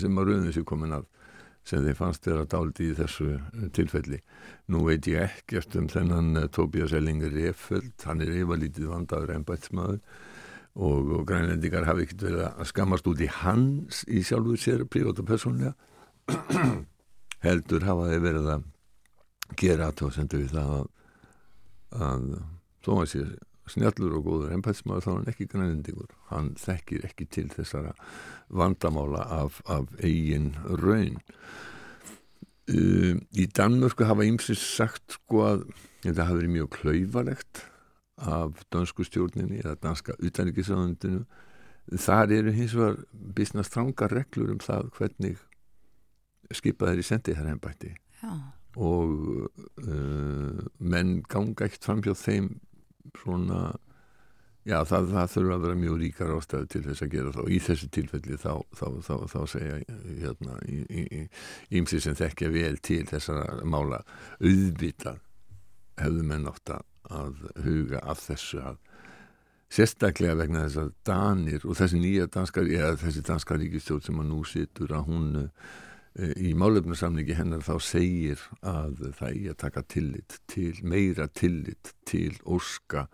sem 0.00 0.18
að 0.18 0.30
raunin 0.30 0.54
sé 0.54 0.62
komin 0.68 0.96
að 0.96 1.08
sem 1.68 1.82
þeir 1.84 1.98
fannst 1.98 2.24
þeirra 2.26 2.46
dáldi 2.50 2.88
í 2.90 2.94
þessu 2.98 3.36
tilfelli. 3.76 4.18
Nú 4.74 4.82
veit 4.88 5.06
ég 5.06 5.28
ekkert 5.28 5.76
um 5.78 5.86
þennan 5.90 6.48
Tobias 6.54 6.94
Ellinger 6.96 7.30
Refeld, 7.30 7.94
hann 8.02 8.22
er 8.24 8.32
yfirlítið 8.34 8.88
vandaður 8.90 9.36
ennbættismadur 9.36 10.00
og, 10.74 11.12
og 11.18 11.26
grænlendingar 11.28 11.86
hafi 11.86 12.06
ekkert 12.06 12.26
verið 12.26 12.44
að 12.48 12.70
skammast 12.72 13.08
út 13.10 13.22
í 13.22 13.28
hans 13.30 14.02
í 14.08 14.24
sjálfuð 14.26 14.58
sér 14.58 14.84
prívat 14.90 15.20
og 15.22 15.28
persónlega 15.28 15.74
heldur 17.46 17.86
hafa 17.86 18.08
þeir 18.10 18.24
verið 18.26 18.50
að 18.56 18.66
gera 19.60 19.90
aðtóðsendu 19.90 20.42
við 20.42 20.54
það 20.56 20.74
að, 20.78 20.86
að 22.08 22.28
þó 22.82 22.92
að 22.96 23.08
sér 23.12 23.32
snjallur 23.70 24.16
og 24.18 24.26
góður 24.26 24.54
ennbætsmaður 24.56 25.04
þá 25.04 25.10
er 25.10 25.18
hann 25.18 25.32
ekki 25.32 25.48
grænlendingur. 25.52 26.14
Hann 26.30 26.54
þekkir 26.60 27.06
ekki 27.08 27.28
til 27.30 27.48
þessara 27.52 27.92
vandamála 28.50 29.26
af, 29.40 29.60
af 29.70 29.92
eigin 30.02 30.52
raun. 30.82 31.20
Uh, 32.70 33.18
í 33.34 33.48
Danmörku 33.50 34.06
hafa 34.06 34.26
ýmsins 34.26 34.62
sagt 34.76 35.18
sko 35.18 35.42
að 35.48 35.64
þetta 36.04 36.28
hafi 36.28 36.40
verið 36.40 36.54
mjög 36.56 36.74
klauvalegt 36.76 37.64
af 38.22 38.60
dansku 38.70 39.04
stjórninni 39.06 39.58
eða 39.62 39.78
danska 39.82 40.14
utanrikiðsraðundinu 40.22 41.24
þar 41.98 42.34
eru 42.38 42.52
hins 42.54 42.74
vegar 42.78 43.00
bísna 43.12 43.64
stranga 43.66 44.06
reglur 44.10 44.52
um 44.54 44.60
það 44.62 44.90
hvernig 44.98 45.40
skipað 46.54 46.92
er 46.92 47.02
í 47.02 47.06
sendi 47.06 47.34
þar 47.34 47.50
ennbætti 47.54 47.92
og 48.78 49.48
uh, 49.82 50.60
menn 50.78 51.16
ganga 51.28 51.66
ekkert 51.66 51.88
fram 51.88 52.04
hjá 52.04 52.14
þeim 52.16 52.52
svona 53.22 53.62
já 54.68 54.78
það, 54.86 55.08
það 55.10 55.32
þurfa 55.34 55.56
að 55.56 55.64
vera 55.66 55.80
mjög 55.80 55.98
ríkar 56.02 56.32
ástæðu 56.36 56.70
til 56.70 56.82
þess 56.86 57.04
að 57.04 57.12
gera 57.16 57.34
þá. 57.34 57.42
Í 57.48 57.58
þessu 57.66 57.90
tilfelli 57.96 58.38
þá, 58.38 58.52
þá, 58.78 58.86
þá, 59.08 59.14
þá 59.32 59.40
segja 59.50 59.80
hérna 60.22 60.58
ímsi 61.80 62.00
sem 62.04 62.16
þekkja 62.18 62.52
vel 62.54 62.78
til 62.84 63.02
þessara 63.10 63.66
mála 63.66 64.02
auðvitað 64.38 65.20
hefðu 66.00 66.24
menn 66.30 66.48
átt 66.50 66.72
að 66.72 67.44
huga 67.64 68.00
af 68.08 68.22
þessu 68.22 68.62
að 68.62 68.80
sérstaklega 69.72 70.36
vegna 70.36 70.66
þess 70.66 70.80
að 70.82 70.90
Danir 71.08 71.62
og 71.64 71.78
þessi 71.78 72.00
nýja 72.00 72.28
danskar, 72.32 72.68
eða 72.68 72.98
þessi 73.00 73.24
danska 73.24 73.56
ríkistjórn 73.58 74.04
sem 74.04 74.20
að 74.20 74.28
nú 74.28 74.42
situr 74.48 74.92
að 74.92 75.08
hún 75.08 75.30
í 76.12 76.52
málefnarsamlingi 76.58 77.36
hennar 77.38 77.62
þá 77.64 77.76
segir 77.80 78.40
að 78.60 78.98
það 79.16 79.30
er 79.30 79.54
að 79.54 79.60
taka 79.62 79.82
tillit 79.88 80.36
til, 80.50 80.74
meira 80.84 81.28
tillit 81.32 81.94
til 82.08 82.34
óska 82.44 83.06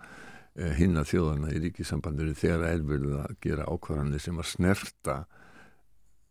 e, 0.59 0.73
hinna 0.81 1.05
þjóðana 1.07 1.53
í 1.55 1.63
ríkisambandur 1.69 2.33
þegar 2.39 2.67
er 2.73 2.83
verið 2.89 3.17
að 3.23 3.39
gera 3.45 3.69
ákvarðanir 3.71 4.25
sem 4.25 4.43
að 4.43 4.51
snerta 4.51 5.17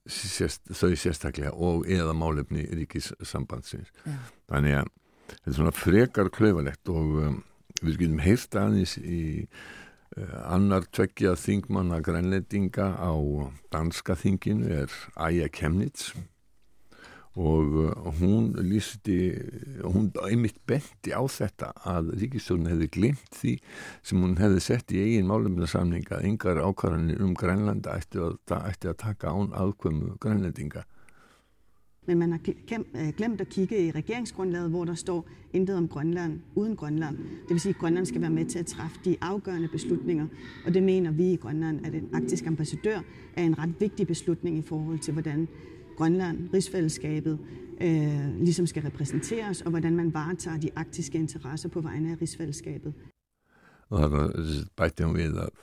sérst, 0.08 0.68
þau 0.68 0.92
sérstaklega 1.00 1.56
og 1.56 1.88
eða 1.88 2.16
málefni 2.16 2.68
ríkissambandsins 2.82 3.92
ja. 4.04 4.20
þannig 4.52 4.80
að 4.82 4.94
þetta 5.28 5.52
er 5.52 5.60
svona 5.62 5.76
frekar 5.76 6.32
klöfalegt 6.36 6.92
og 6.92 7.20
um, 7.24 7.42
við 7.80 8.02
getum 8.04 8.24
heilt 8.28 8.60
aðeins 8.60 9.00
í 9.00 9.26
uh, 9.48 10.40
annar 10.52 10.88
tveggja 10.92 11.38
þingmanna 11.40 12.04
grænlendinga 12.04 12.92
á 13.00 13.16
danska 13.72 14.20
þinginu 14.20 14.82
er 14.84 15.04
Aja 15.16 15.48
Kemnitz 15.48 16.12
og 17.38 17.78
eh, 17.86 18.10
hún 18.20 18.50
lísti, 18.66 19.18
hún 19.86 20.10
einmitt 20.26 20.58
benti 20.66 21.14
á 21.14 21.22
þetta 21.22 21.72
að 21.86 22.12
Ríkistjórn 22.18 22.70
hefði 22.72 22.90
glimt 22.98 23.38
því 23.38 23.56
sem 24.02 24.26
hún 24.26 24.38
hefði 24.42 24.64
sett 24.66 24.94
í 24.96 25.04
eigin 25.06 25.30
málumlega 25.30 25.84
að 26.18 26.28
yngar 26.32 26.64
ákvarðanir 26.66 27.22
um 27.22 27.36
Grænlanda 27.38 27.98
ætti 27.98 28.24
að, 28.24 28.40
ætti 28.58 28.90
að 28.90 29.02
taka 29.06 29.34
án 29.34 29.54
aðkvömu 29.54 30.18
grænlendinga 30.24 30.88
men 32.08 32.18
man 32.18 32.32
har 32.32 32.40
øh, 32.96 33.14
glemt 33.18 33.42
at 33.42 33.50
kigge 33.50 33.88
i 33.88 33.92
regeringsgrundlaget, 33.92 34.70
hvor 34.70 34.86
der 34.86 34.94
står 34.94 35.30
intet 35.54 35.78
om 35.78 35.88
Grønland 35.88 36.40
uden 36.56 36.76
Grønland. 36.76 37.18
Det 37.18 37.50
vil 37.50 37.60
sige, 37.60 37.70
at 37.70 37.80
Grønland 37.80 38.06
skal 38.06 38.22
være 38.22 38.30
med 38.30 38.46
til 38.46 38.60
at 38.60 38.66
træffe 38.66 39.00
de 39.06 39.18
afgørende 39.22 39.68
beslutninger, 39.68 40.28
og 40.66 40.74
det 40.74 40.84
mener 40.84 41.12
vi 41.12 41.34
i 41.34 41.36
Grønland, 41.36 41.86
at 41.86 41.96
en 41.96 42.10
arktisk 42.14 42.48
ambassadør 42.48 43.00
er 43.34 43.44
en 43.44 43.60
ret 43.60 43.74
vigtig 43.80 44.08
beslutning 44.08 44.58
i 44.58 44.62
forhold 44.62 45.00
til, 45.00 45.14
hvordan 45.14 45.48
Grønland, 45.98 46.50
rigsfællesskabet, 46.54 47.40
øh, 47.82 48.40
ligesom 48.40 48.68
skal 48.68 48.84
repræsenteres, 48.84 49.62
og 49.62 49.70
hvordan 49.70 49.96
man 49.96 50.14
varetager 50.14 50.58
de 50.58 50.70
arktiske 50.76 51.18
interesser 51.18 51.70
på 51.70 51.82
vegne 51.82 52.12
af 52.12 52.22
rigsfællesskabet. 52.22 52.94
Og 53.90 54.00
það 54.00 54.66
bætti 54.76 55.04
hún 55.04 55.16
við 55.16 55.38
að 55.40 55.54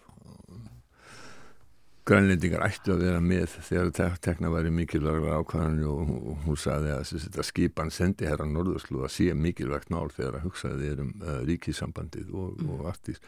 grænlendingar 2.05 2.64
ættu 2.66 2.93
að 2.93 3.03
vera 3.07 3.20
með 3.24 3.55
þegar 3.64 4.16
tekna 4.24 4.51
væri 4.53 4.72
mikilvægur 4.76 5.39
ákvæðan 5.39 5.78
og 5.89 6.11
hún 6.45 6.59
sagði 6.61 6.93
að 6.93 7.05
þetta 7.12 7.45
skipan 7.49 7.93
sendi 7.95 8.28
herra 8.28 8.45
Norðurslu 8.49 9.05
að 9.07 9.12
sé 9.14 9.30
mikilvægt 9.37 9.93
nál 9.93 10.12
þegar 10.12 10.39
að 10.39 10.45
hugsaði 10.49 10.91
þeir 10.91 11.05
um 11.05 11.12
uh, 11.22 11.39
ríkissambandið 11.49 12.35
og, 12.37 12.61
og 12.68 12.89
artist. 12.93 13.24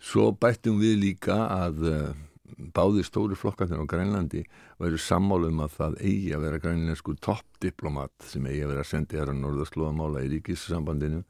Svo 0.00 0.30
bættum 0.36 0.76
við 0.80 0.98
líka 1.00 1.38
að 1.56 1.80
uh, 1.88 2.10
báði 2.56 3.04
stóri 3.06 3.36
flokkarnir 3.38 3.82
á 3.82 3.90
Grænlandi 3.90 4.44
væri 4.80 5.00
sammálum 5.02 5.62
að 5.64 5.76
það 5.76 5.98
eigi 6.00 6.32
að 6.34 6.44
vera 6.46 6.62
grænlensku 6.62 7.14
toppdiplomat 7.24 8.28
sem 8.30 8.46
eigi 8.46 8.64
að 8.64 8.74
vera 8.74 8.86
sendið 8.86 9.20
hér 9.20 9.32
á 9.32 9.40
norðaslóðamála 9.42 10.24
í 10.24 10.32
ríkissambandinu 10.36 11.22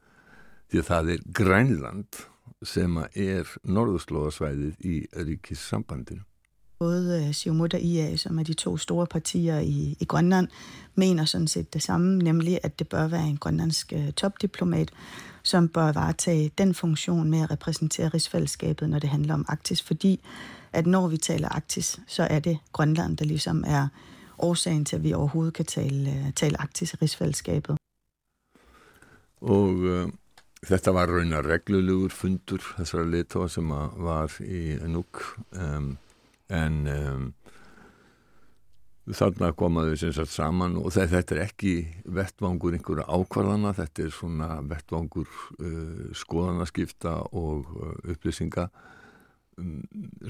því 0.69 0.81
að 0.81 0.89
það 0.89 1.13
er 1.13 1.27
Grænland 1.41 2.23
sem 2.65 2.97
er 3.13 3.53
norðaslóðasvæðið 3.63 4.81
í 4.85 4.97
ríkissambandinu. 5.13 6.25
Både 6.79 7.27
øh, 7.27 7.33
Siumut 7.35 7.73
og 7.73 7.81
IA, 7.81 8.15
som 8.15 8.39
er 8.39 8.43
de 8.43 8.53
to 8.53 8.77
store 8.77 9.07
partier 9.07 9.59
i, 9.59 9.97
i 9.99 10.05
Grønland, 10.05 10.47
mener 10.95 11.25
sådan 11.25 11.47
set 11.47 11.73
det 11.73 11.83
samme, 11.83 12.17
nemlig 12.17 12.59
at 12.63 12.79
det 12.79 12.87
bør 12.87 13.07
være 13.07 13.27
en 13.27 13.37
grønlandsk 13.37 13.93
øh, 13.93 14.13
topdiplomat, 14.13 14.91
som 15.43 15.67
bør 15.67 15.91
varetage 15.91 16.51
den 16.57 16.73
funktion 16.73 17.29
med 17.29 17.41
at 17.41 17.51
repræsentere 17.51 18.09
rigsfællesskabet, 18.09 18.89
når 18.89 18.99
det 18.99 19.09
handler 19.09 19.33
om 19.33 19.45
Arktis, 19.47 19.81
fordi 19.81 20.21
at 20.73 20.87
når 20.87 21.07
vi 21.07 21.17
taler 21.17 21.49
Arktis, 21.49 21.99
så 22.07 22.23
er 22.23 22.39
det 22.39 22.57
Grønland, 22.73 23.17
der 23.17 23.25
ligesom 23.25 23.63
er 23.67 23.87
årsagen 24.39 24.85
til, 24.85 24.95
at 24.95 25.03
vi 25.03 25.13
overhovedet 25.13 25.53
kan 25.53 25.65
tale, 25.65 26.09
øh, 26.09 26.33
tale 26.33 26.61
Arktis 26.61 26.93
i 26.93 26.97
rigsfællesskabet. 27.01 27.77
Og 29.41 29.75
øh, 29.75 30.09
þetta 30.67 30.91
var 30.91 31.07
raunar 31.07 31.47
reglulegur 31.47 32.11
fundur 32.11 32.63
þessara 32.77 33.07
letóa 33.07 33.47
sem 33.51 33.69
var 33.69 34.33
í 34.43 34.75
Nuuk 34.91 35.21
um, 35.55 35.93
en 36.49 36.79
um, 36.91 37.27
þarna 39.09 39.53
komaðu 39.57 39.95
sem 39.97 40.11
sagt 40.13 40.33
saman 40.33 40.75
og 40.77 40.91
þetta 40.93 41.37
er 41.37 41.43
ekki 41.45 41.73
vettvangur 42.05 42.75
einhverja 42.75 43.07
ákvarðana, 43.07 43.73
þetta 43.77 44.05
er 44.05 44.13
svona 44.13 44.49
vettvangur 44.67 45.29
uh, 45.59 46.09
skoðanaskipta 46.17 47.15
og 47.31 47.71
uh, 47.79 47.95
upplýsinga 48.11 48.67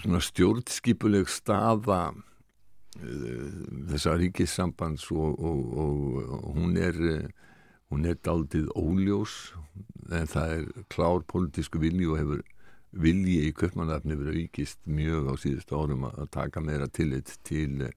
svona 0.01 0.21
stjórnskipuleg 0.23 1.29
staða 1.31 2.01
uh, 2.13 3.49
þessa 3.91 4.15
ríkissambands 4.19 5.09
og, 5.11 5.39
og, 5.39 5.61
og, 5.83 6.49
hún 6.57 6.77
er 6.77 6.99
hún 7.89 8.05
er 8.05 8.19
daldið 8.21 8.69
óljós 8.77 9.55
en 10.13 10.29
það 10.29 10.55
er 10.55 10.65
klár 10.93 11.23
politísku 11.29 11.81
vilji 11.81 12.07
og 12.09 12.19
hefur 12.21 12.43
vilji 12.91 13.45
í 13.47 13.53
köpmannafni 13.53 14.17
verið 14.17 14.45
aukist 14.45 14.79
mjög 14.89 15.29
á 15.29 15.33
síðustu 15.41 15.77
árum 15.77 16.07
að 16.09 16.29
taka 16.33 16.61
meira 16.61 16.87
tillit 16.89 17.35
til 17.45 17.89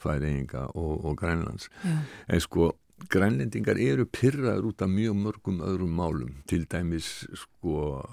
færeinga 0.00 0.68
og, 0.74 1.04
og 1.04 1.16
grænlands 1.20 1.70
Já. 1.84 1.96
en 2.28 2.42
sko 2.44 2.72
grænlendingar 3.12 3.80
eru 3.80 4.06
pyrraður 4.06 4.70
út 4.70 4.84
af 4.84 4.90
mjög 4.92 5.16
mörgum 5.20 5.60
öðrum 5.64 5.96
málum 5.96 6.34
til 6.48 6.66
dæmis 6.70 7.26
sko 7.34 8.04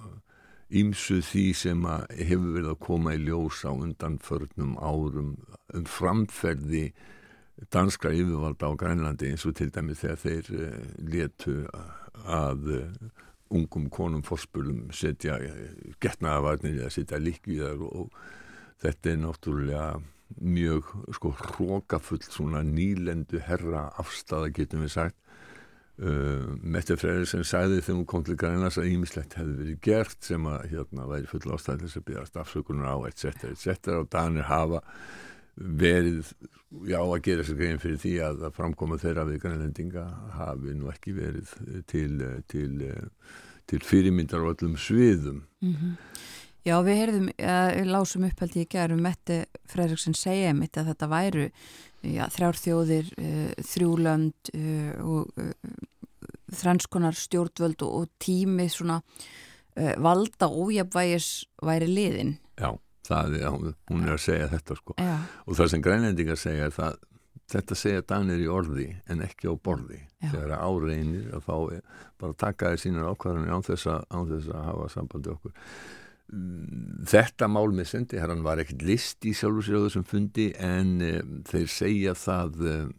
ímsu 0.72 1.20
því 1.26 1.46
sem 1.58 1.82
hefur 1.86 2.54
verið 2.56 2.70
að 2.74 2.84
koma 2.86 3.16
í 3.16 3.24
ljós 3.26 3.64
á 3.68 3.72
undanförnum 3.72 4.78
árum 4.80 5.34
um 5.76 5.88
framferði 5.88 6.92
danskra 7.74 8.14
yfirvalda 8.16 8.72
á 8.72 8.80
Grænlandi 8.80 9.32
eins 9.32 9.46
og 9.46 9.58
til 9.60 9.70
dæmis 9.74 10.02
þegar 10.02 10.22
þeir 10.24 10.52
uh, 10.56 10.86
letu 11.12 11.58
að 12.26 12.72
uh, 12.78 13.12
ungum 13.52 13.90
konum 13.94 14.24
fórspölum 14.26 14.88
setja 14.96 15.38
uh, 15.38 15.60
getnaðavarnir 16.02 16.80
eða 16.80 16.94
setja 16.96 17.20
líkvíðar 17.22 17.84
og, 17.86 18.16
þetta 18.82 19.12
er 19.12 19.20
náttúrulega 19.22 19.88
mjög 20.42 20.88
sko 21.14 21.34
hrókafull 21.38 22.24
svona 22.24 22.64
nýlendu 22.66 23.42
herra 23.46 23.90
afstafa 24.02 24.50
getum 24.56 24.86
við 24.88 24.96
sagt 24.96 25.18
Uh, 26.02 26.56
Mette 26.66 26.96
Freyriðsson 26.98 27.44
sagði 27.46 27.82
þegar 27.84 27.98
hún 28.00 28.08
kom 28.10 28.24
til 28.26 28.38
Grænas 28.40 28.80
að 28.82 28.88
ímislegt 28.90 29.36
hefði 29.38 29.58
verið 29.60 29.82
gert 29.86 30.26
sem 30.26 30.48
að 30.50 30.64
hérna 30.72 31.06
væri 31.12 31.30
full 31.30 31.44
ástæðilis 31.54 32.00
að 32.00 32.08
byrjast 32.08 32.40
afsökunar 32.42 32.90
á 32.90 32.98
etc. 33.06 33.52
etc. 33.52 33.92
og 34.00 34.08
Danir 34.10 34.48
hafa 34.50 34.82
verið 35.56 36.32
já 36.88 36.98
að 37.04 37.22
gera 37.28 37.46
sér 37.46 37.60
grein 37.60 37.82
fyrir 37.84 38.02
því 38.02 38.16
að 38.26 38.48
að 38.48 38.58
framkoma 38.58 38.98
þeirra 39.02 39.28
við 39.30 39.42
grænlendinga 39.44 40.08
hafi 40.40 40.74
nú 40.80 40.90
ekki 40.90 41.14
verið 41.20 41.54
til, 41.92 42.18
til, 42.50 42.74
til 43.70 43.82
fyrirmyndar 43.86 44.42
á 44.42 44.52
öllum 44.56 44.78
sviðum 44.82 45.46
Mm 45.62 45.98
Já, 46.62 46.76
við 46.86 47.00
heyrðum, 47.00 47.30
uh, 47.42 47.80
lásum 47.90 48.26
upphældi 48.28 48.66
í 48.66 48.70
gerðum 48.70 49.02
Mette 49.02 49.46
Fredriksson 49.72 50.14
segja 50.18 50.52
mitt 50.54 50.78
að 50.78 50.92
þetta 50.92 51.08
væru 51.10 51.48
já, 52.06 52.26
þrjár 52.34 52.60
þjóðir, 52.62 53.10
uh, 53.18 53.48
þrjúlönd 53.72 54.52
uh, 54.54 54.92
og 55.02 55.42
uh, 55.42 56.28
þrænskonar 56.62 57.18
stjórnvöld 57.18 57.82
og, 57.88 58.10
tími 58.22 58.68
svona 58.70 59.02
valda 59.72 60.50
ójabvægis 60.52 61.46
væri 61.64 61.86
liðin. 61.88 62.34
Já, 62.60 62.74
það 63.08 63.38
er, 63.38 63.54
hún, 63.88 64.02
er 64.04 64.18
að 64.18 64.20
segja 64.20 64.50
þetta 64.52 64.76
sko. 64.76 64.96
Já, 65.00 65.14
og 65.48 65.56
það 65.56 65.70
sem 65.72 65.84
grænlendingar 65.86 66.40
segja 66.42 66.66
er 66.68 66.76
það 66.76 66.98
þetta 67.54 67.78
segja 67.80 68.04
Danir 68.12 68.44
í 68.44 68.50
orði 68.52 68.90
en 69.08 69.24
ekki 69.24 69.48
á 69.48 69.56
borði. 69.56 70.02
Þegar 70.20 70.58
að 70.58 70.66
áreinir 70.68 71.32
að 71.38 71.48
fá 71.48 71.56
bara 72.20 72.38
taka 72.44 72.74
þér 72.74 72.84
sínar 72.84 73.10
ákvarðanir 73.16 73.56
án 73.56 73.66
þess 73.66 73.88
að, 73.96 74.04
að 74.12 74.68
hafa 74.68 74.92
sambandi 74.92 75.32
okkur 75.32 75.56
þetta 76.32 77.50
mál 77.52 77.74
með 77.76 77.90
sendiherran 77.92 78.44
var 78.46 78.62
ekkert 78.62 78.86
list 78.88 79.26
í 79.28 79.34
sjálfur 79.36 79.66
sér 79.68 79.82
á 79.84 79.86
þessum 79.88 80.08
fundi 80.08 80.48
en 80.56 80.98
um, 81.04 81.38
þeir 81.48 81.72
segja 81.72 82.14
það 82.16 82.62
um, 82.72 82.94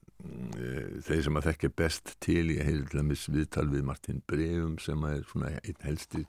þeir 1.03 1.23
sem 1.27 1.39
að 1.41 1.47
þekkja 1.49 1.71
best 1.81 2.13
til 2.23 2.45
ég 2.53 2.67
heyrði 2.69 2.91
til 2.91 3.01
að 3.01 3.09
mis 3.09 3.23
viðtal 3.33 3.65
við 3.73 3.87
Martin 3.89 4.21
Breum 4.29 4.77
sem 4.83 5.07
er 5.09 5.25
svona 5.31 5.55
einn 5.57 5.81
helsti 5.83 6.23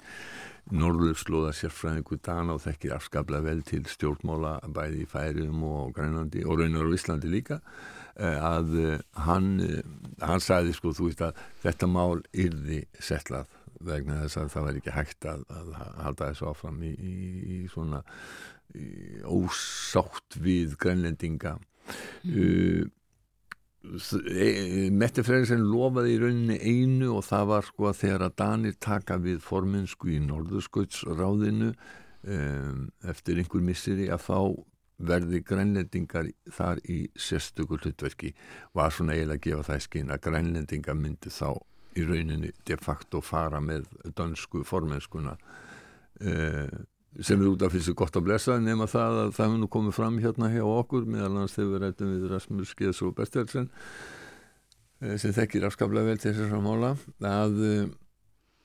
norðurslóða 0.73 1.51
sérfræðingu 1.59 2.17
Dana 2.23 2.55
og 2.55 2.63
þekkir 2.63 2.95
afskaplega 2.95 3.45
vel 3.49 3.65
til 3.67 3.83
stjórnmála 3.91 4.55
bæði 4.73 5.03
í 5.03 5.09
Færiðum 5.11 5.67
og 5.67 5.91
Grænlandi 5.97 6.45
og 6.47 6.63
raunar 6.63 6.87
á 6.87 6.95
Íslandi 6.95 7.29
líka 7.29 7.59
að 8.15 8.73
hann, 9.25 9.49
hann 10.21 10.41
sagði 10.43 10.75
sko 10.77 10.93
þú 10.93 11.09
veist 11.09 11.23
að 11.25 11.43
þetta 11.65 11.89
mál 11.89 12.21
yrði 12.31 12.83
settlað 13.01 13.49
vegna 13.87 14.21
þess 14.23 14.39
að 14.41 14.49
það 14.55 14.67
væri 14.67 14.81
ekki 14.81 14.95
hægt 14.97 15.29
að, 15.29 15.45
að 15.53 15.71
halda 16.05 16.31
þessu 16.31 16.49
áfram 16.49 16.81
í, 16.83 16.91
í, 16.93 17.13
í 17.55 17.61
svona 17.71 18.01
í, 18.73 18.89
ósátt 19.27 20.39
við 20.43 20.75
grænlendinga 20.81 21.55
mm. 22.23 22.35
uh, 22.35 22.83
Mette 23.83 25.25
Freyriðsson 25.27 25.65
lofaði 25.67 26.13
í 26.15 26.19
rauninni 26.21 26.55
einu 26.63 27.17
og 27.17 27.25
það 27.27 27.49
var 27.49 27.65
sko 27.67 27.89
að 27.89 27.97
þegar 27.99 28.27
að 28.29 28.37
Danir 28.39 28.77
taka 28.79 29.17
við 29.19 29.41
formensku 29.43 30.13
í 30.13 30.21
Norðurskautsráðinu 30.23 31.73
um, 31.73 32.85
eftir 33.11 33.41
einhver 33.41 33.65
missiri 33.65 34.07
að 34.07 34.23
þá 34.29 34.39
verði 35.03 35.41
grænlendingar 35.43 36.29
þar 36.53 36.79
í 36.87 36.99
sérstökur 37.19 37.81
hlutverki 37.83 38.31
var 38.77 38.93
svona 38.93 39.17
eiginlega 39.17 39.39
að 39.41 39.45
gefa 39.49 39.67
það 39.67 39.85
skinn 39.87 40.13
að 40.13 40.23
grænlendingar 40.29 40.97
myndi 40.99 41.33
þá 41.33 41.49
í 41.97 42.05
rauninni 42.07 42.51
de 42.67 42.77
facto 42.81 43.21
fara 43.23 43.61
með 43.63 43.87
dönsku 44.17 44.63
formenskuna 44.67 45.35
eh, 46.21 46.69
sem 47.21 47.41
er 47.41 47.51
út 47.51 47.61
af 47.65 47.73
fyrstu 47.73 47.93
gott 47.97 48.15
að 48.17 48.27
blessa 48.27 48.57
nema 48.61 48.87
það 48.89 49.19
að 49.21 49.33
það 49.37 49.45
hefur 49.45 49.59
nú 49.61 49.69
komið 49.75 49.97
fram 49.99 50.19
hérna 50.23 50.49
hjá 50.53 50.63
okkur 50.65 51.05
meðal 51.05 51.41
hans 51.41 51.57
þegar 51.57 51.73
við 51.73 51.83
rættum 51.83 52.13
við 52.13 52.29
Rasmus 52.31 52.75
Geðs 52.79 53.01
og 53.05 53.17
Bertelsen 53.17 53.67
eh, 55.01 55.17
sem 55.21 55.35
þekkir 55.35 55.67
afskaplega 55.69 56.09
vel 56.09 56.21
til 56.23 56.33
þess 56.33 56.57
að 56.57 56.65
mála 56.65 56.95
að 57.29 57.61
eh, 57.67 57.83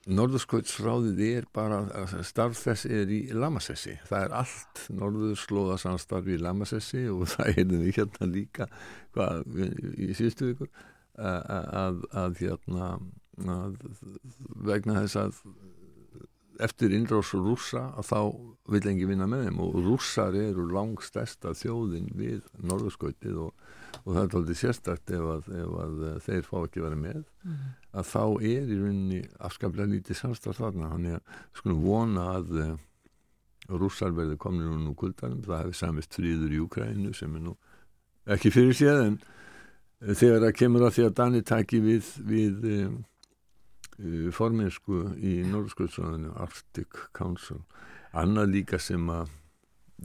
Norðurskautsráðið 0.09 1.19
er 1.27 1.45
bara 1.53 1.83
starf 2.25 2.57
þess 2.57 2.87
er 2.89 3.09
í 3.13 3.19
Lamassessi 3.35 3.97
það 4.07 4.23
er 4.23 4.35
allt 4.39 4.83
Norðurslóðasanstarf 4.97 6.29
í 6.33 6.39
Lamassessi 6.41 7.03
og 7.11 7.27
það 7.33 7.59
við 7.59 7.89
hérna 7.99 8.29
líka 8.31 8.69
hvað, 9.13 9.43
í 9.99 10.09
síðustu 10.17 10.53
vikur 10.53 10.71
að, 11.19 11.67
að, 11.83 11.99
að 12.23 12.39
hérna 12.43 12.89
vegna 14.69 15.01
þess 15.03 15.19
að 15.19 15.43
eftir 16.59 16.93
innrás 16.95 17.31
rússa 17.33 17.85
að 17.97 18.07
þá 18.09 18.19
vil 18.73 18.81
engi 18.91 19.07
vinna 19.07 19.27
með 19.29 19.45
þeim 19.47 19.61
og 19.63 19.77
rússar 19.85 20.35
eru 20.35 20.65
langstesta 20.73 21.53
þjóðin 21.55 22.09
við 22.19 22.41
norðurskautið 22.59 23.37
og, 23.45 23.53
og 24.03 24.09
það 24.11 24.21
er 24.21 24.35
aldrei 24.41 24.59
sérstakt 24.59 25.13
ef 25.15 25.29
að, 25.35 25.49
ef 25.61 25.77
að 25.85 26.03
þeir 26.27 26.49
fá 26.49 26.57
ekki 26.59 26.83
verið 26.83 27.01
með 27.05 27.21
mm. 27.21 27.63
að 28.01 28.11
þá 28.11 28.23
er 28.51 28.73
í 28.75 28.79
rauninni 28.81 29.21
afskaplega 29.47 29.93
lítið 29.93 30.19
samstað 30.19 30.59
þarna 30.59 30.91
þannig 30.93 31.17
að 31.17 31.41
skulum 31.61 31.81
vona 31.85 32.27
að 32.35 32.53
rússar 33.69 34.15
verði 34.17 34.37
komin 34.41 34.83
nú 34.83 34.95
kuldanum, 34.97 35.43
það 35.45 35.63
hefur 35.63 35.77
samist 35.77 36.15
fríður 36.15 36.55
í 36.55 36.63
Ukrænu 36.63 37.13
sem 37.15 37.35
er 37.37 37.45
nú 37.45 37.55
ekki 38.29 38.51
fyrir 38.53 38.75
séð 38.75 39.03
en 39.05 39.19
þegar 39.99 40.43
það 40.47 40.57
kemur 40.59 40.87
að 40.87 40.95
því 40.95 41.05
að 41.05 41.15
Dani 41.19 41.41
taki 41.45 41.81
við, 41.83 42.11
við 42.25 42.67
um, 43.99 44.31
formensku 44.35 45.03
í 45.19 45.39
Norðskjöldsvæðinu 45.49 46.33
Arctic 46.39 47.03
Council. 47.17 47.61
Annað 48.17 48.55
líka 48.55 48.79
sem 48.81 49.05
að 49.13 49.29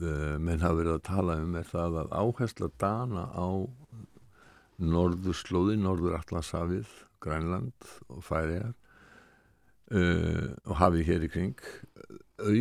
uh, 0.03 0.35
menn 0.37 0.63
hafa 0.63 0.79
verið 0.81 0.97
að 0.97 1.05
tala 1.09 1.39
um 1.41 1.55
er 1.57 1.67
það 1.69 1.99
að 2.03 2.15
áhersla 2.19 2.71
Dana 2.81 3.27
á 3.31 3.47
norðurslóði, 4.75 5.77
norðuratlasafið 5.79 6.89
Grænland 7.23 7.87
og 8.11 8.23
Færiðar 8.27 8.73
uh, 9.95 10.51
og 10.67 10.79
hafið 10.81 11.09
hér 11.09 11.27
í 11.27 11.31
kring 11.31 11.67
Au, 12.35 12.51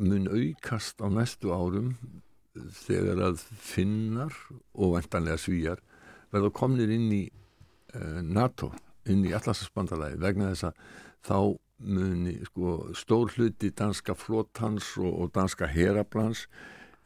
mun 0.00 0.30
aukast 0.32 1.02
á 1.04 1.06
næstu 1.12 1.52
árum 1.52 1.92
þegar 2.56 3.20
að 3.28 3.42
finnar 3.60 4.32
og 4.72 4.96
vendanlega 4.96 5.38
svíjar 5.38 5.82
verða 6.32 6.52
komnir 6.56 6.90
inn 6.94 7.10
í 7.12 7.24
uh, 7.28 8.22
NATO, 8.24 8.72
inn 9.08 9.24
í 9.24 9.34
allarsasbandalagi 9.36 10.20
vegna 10.20 10.52
þess 10.52 10.70
að 10.70 10.84
þá 11.26 11.38
muni 11.80 12.34
sko, 12.44 12.76
stór 12.96 13.32
hluti 13.36 13.72
danska 13.76 14.14
flótans 14.18 14.92
og, 15.00 15.10
og 15.10 15.32
danska 15.34 15.68
heraplans 15.70 16.46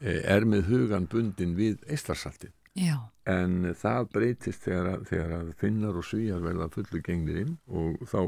eh, 0.01 0.21
er 0.23 0.47
með 0.47 0.69
hugan 0.71 1.07
bundin 1.11 1.55
við 1.55 1.83
eistarsalti 1.87 2.51
já, 2.75 2.97
en 3.31 3.71
það 3.79 4.09
breytist 4.17 4.65
þegar, 4.67 5.05
þegar 5.07 5.53
finnar 5.61 5.95
og 5.95 6.07
svíjar 6.07 6.43
verða 6.43 6.67
fullu 6.73 7.01
gengnir 7.05 7.39
inn 7.45 7.55
og 7.67 8.03
þá 8.11 8.19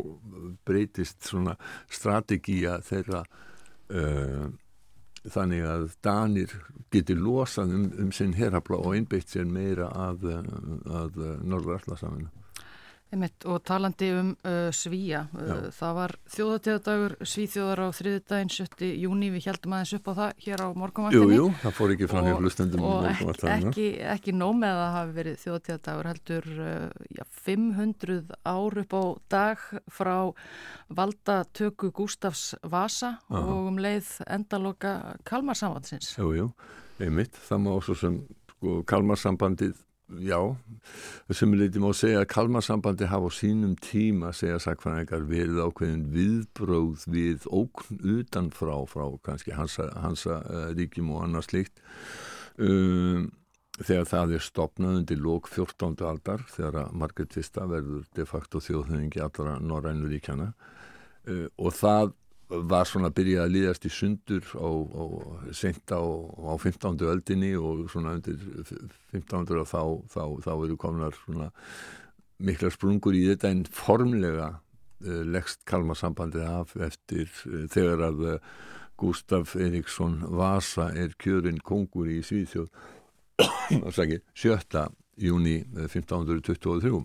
breytist 0.67 1.27
svona 1.27 1.57
strategía 1.91 2.79
þeirra 2.87 3.25
uh, 3.91 4.47
þannig 5.27 5.67
að 5.67 5.85
Danir 6.05 6.55
geti 6.93 7.17
losað 7.17 7.75
um, 7.75 7.87
um 8.05 8.11
sinn 8.15 8.37
herrafla 8.37 8.79
og 8.79 8.95
einbeitt 8.95 9.33
sér 9.33 9.49
meira 9.51 9.91
að, 9.91 10.29
uh, 10.31 10.43
að 11.03 11.23
norður 11.43 11.81
allasaminu. 11.81 12.31
Einmitt, 13.07 13.45
og 13.47 13.61
talandi 13.63 14.09
um 14.11 14.33
uh, 14.43 14.67
Svíja, 14.75 15.21
uh, 15.31 15.69
það 15.71 15.93
var 15.95 16.13
þjóðatíðadagur 16.33 17.13
Svíþjóðar 17.23 17.79
á 17.79 17.87
þriðudaginn 17.95 18.51
7. 18.51 18.89
júni, 18.99 19.29
við 19.31 19.45
heldum 19.47 19.75
aðeins 19.77 19.93
upp 19.95 20.09
á 20.11 20.13
það 20.17 20.41
hér 20.43 20.63
á 20.63 20.67
Jú, 20.67 20.73
morgunvaktinni. 20.81 21.37
jú, 21.39 21.45
það 21.61 21.75
fór 21.77 21.93
ekki 21.95 22.09
fram 22.11 22.27
hjá 22.27 22.35
hlustendum 22.41 22.83
og 22.83 22.91
um 22.97 23.07
ekki, 23.07 23.27
morgunvartanina. 23.29 23.71
ekki, 23.71 23.85
ekki 24.17 24.35
nóg 24.35 24.57
með 24.59 24.73
að 24.75 24.81
það 24.83 24.97
hafi 24.97 25.15
verið 25.21 25.39
þjóðatíðadagur 25.45 26.09
heldur 26.11 26.49
uh, 26.57 27.07
já, 27.15 27.23
500 27.47 28.19
ár 28.51 28.79
upp 28.83 28.97
á 28.99 29.03
dag 29.37 29.63
frá 29.87 30.15
valdatöku 30.99 31.91
Gústafs 31.95 32.55
Vasa 32.63 33.13
Aha. 33.29 33.39
og 33.43 33.71
um 33.71 33.79
leið 33.79 34.11
endaloka 34.27 34.93
Kalmarsamvansins. 35.27 36.11
Jú, 36.19 36.33
jú, 36.35 36.49
einmitt, 36.99 37.39
það 37.47 37.63
má 37.65 37.71
svo 37.83 37.95
sem 38.03 38.19
sko, 38.51 38.81
kalmarsambandið, 38.89 39.75
já, 40.07 40.39
sem 41.35 41.53
leiti 41.57 41.81
má 41.83 41.89
segja 41.95 42.21
að 42.23 42.29
kalmarsambandið 42.31 43.11
hafa 43.11 43.31
á 43.31 43.37
sínum 43.37 43.73
tíma, 43.83 44.31
segja 44.35 44.59
sakfræðingar, 44.63 45.25
verið 45.27 45.59
ákveðin 45.65 46.05
viðbróð 46.13 47.07
við 47.11 47.47
ókn 47.51 47.99
utanfrá, 48.17 48.77
frá 48.87 49.05
kannski 49.27 49.55
hansa, 49.57 49.89
hansa 50.03 50.39
uh, 50.45 50.69
ríkjum 50.77 51.11
og 51.15 51.25
annars 51.25 51.51
slíkt. 51.51 51.83
Um, 52.57 53.29
þegar 53.77 54.07
það 54.09 54.37
er 54.37 54.45
stopnað 54.45 55.01
undir 55.01 55.19
lók 55.21 55.49
14. 55.51 55.99
aldar 56.07 56.45
þegar 56.49 56.79
að 56.85 56.95
Margrét 56.97 57.35
Vista 57.37 57.67
verður 57.69 58.07
de 58.17 58.25
facto 58.25 58.61
þjóðhauðingi 58.63 59.21
allra 59.21 59.59
Norrænu 59.61 60.09
ríkjana 60.09 60.53
uh, 60.53 61.45
og 61.57 61.75
það 61.77 62.15
var 62.47 62.87
svona 62.87 63.09
að 63.11 63.17
byrja 63.19 63.43
að 63.43 63.53
líðast 63.55 63.87
í 63.87 63.91
sundur 63.91 64.45
á, 64.55 64.69
á 64.71 65.03
senta 65.55 65.99
á, 65.99 66.07
á 66.47 66.53
15. 66.55 67.01
öldinni 67.11 67.51
og 67.59 67.87
svona 67.91 68.15
undir 68.15 68.39
15. 69.11 69.51
og 69.59 69.67
þá, 69.67 69.81
þá, 70.13 70.23
þá 70.45 70.53
eru 70.55 70.77
komnar 70.79 71.17
svona 71.25 71.49
mikla 72.39 72.71
sprungur 72.71 73.17
í 73.17 73.25
þetta 73.27 73.51
en 73.51 73.65
formlega 73.67 74.49
uh, 74.55 75.21
leggst 75.27 75.65
Kalmarsambandið 75.67 76.47
af 76.47 76.75
eftir 76.87 77.27
uh, 77.49 77.65
þegar 77.73 78.07
að 78.11 78.25
uh, 78.31 78.51
Gustaf 78.97 79.55
Eriksson 79.59 80.21
Vasa 80.39 80.89
er 80.95 81.11
kjörinn 81.21 81.59
kongur 81.61 82.07
í 82.09 82.21
Svíðsjóð 82.25 82.71
7. 84.33 84.87
júni 85.21 85.59
1523 85.75 87.03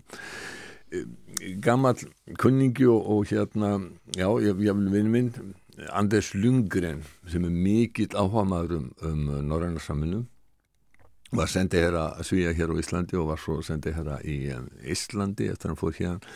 gammal 1.63 1.97
kunningi 2.39 2.85
og, 2.87 3.09
og 3.09 3.25
hérna 3.29 3.73
já, 4.17 4.27
ég, 4.41 4.57
vil 4.57 4.89
vinna 4.93 5.09
minn 5.09 5.53
Anders 5.89 6.33
Lundgren 6.37 7.01
sem 7.29 7.45
er 7.47 7.53
mikill 7.53 8.13
áhuga 8.13 8.43
maður 8.45 8.75
um, 8.77 8.89
um 9.01 9.23
Norrænarsaminu 9.49 10.23
var 11.33 11.49
sendið 11.49 11.87
hér 11.87 11.97
að 11.97 12.21
svíja 12.27 12.53
hér 12.53 12.73
á 12.73 12.75
Íslandi 12.77 13.17
og 13.17 13.31
var 13.31 13.41
svo 13.41 13.57
sendið 13.65 13.97
hér 13.97 14.11
í 14.21 14.37
um, 14.53 14.67
Íslandi 14.85 15.49
eftir 15.49 15.71
að 15.71 15.73
hann 15.73 15.81
fór 15.81 15.97
hérna 15.97 16.35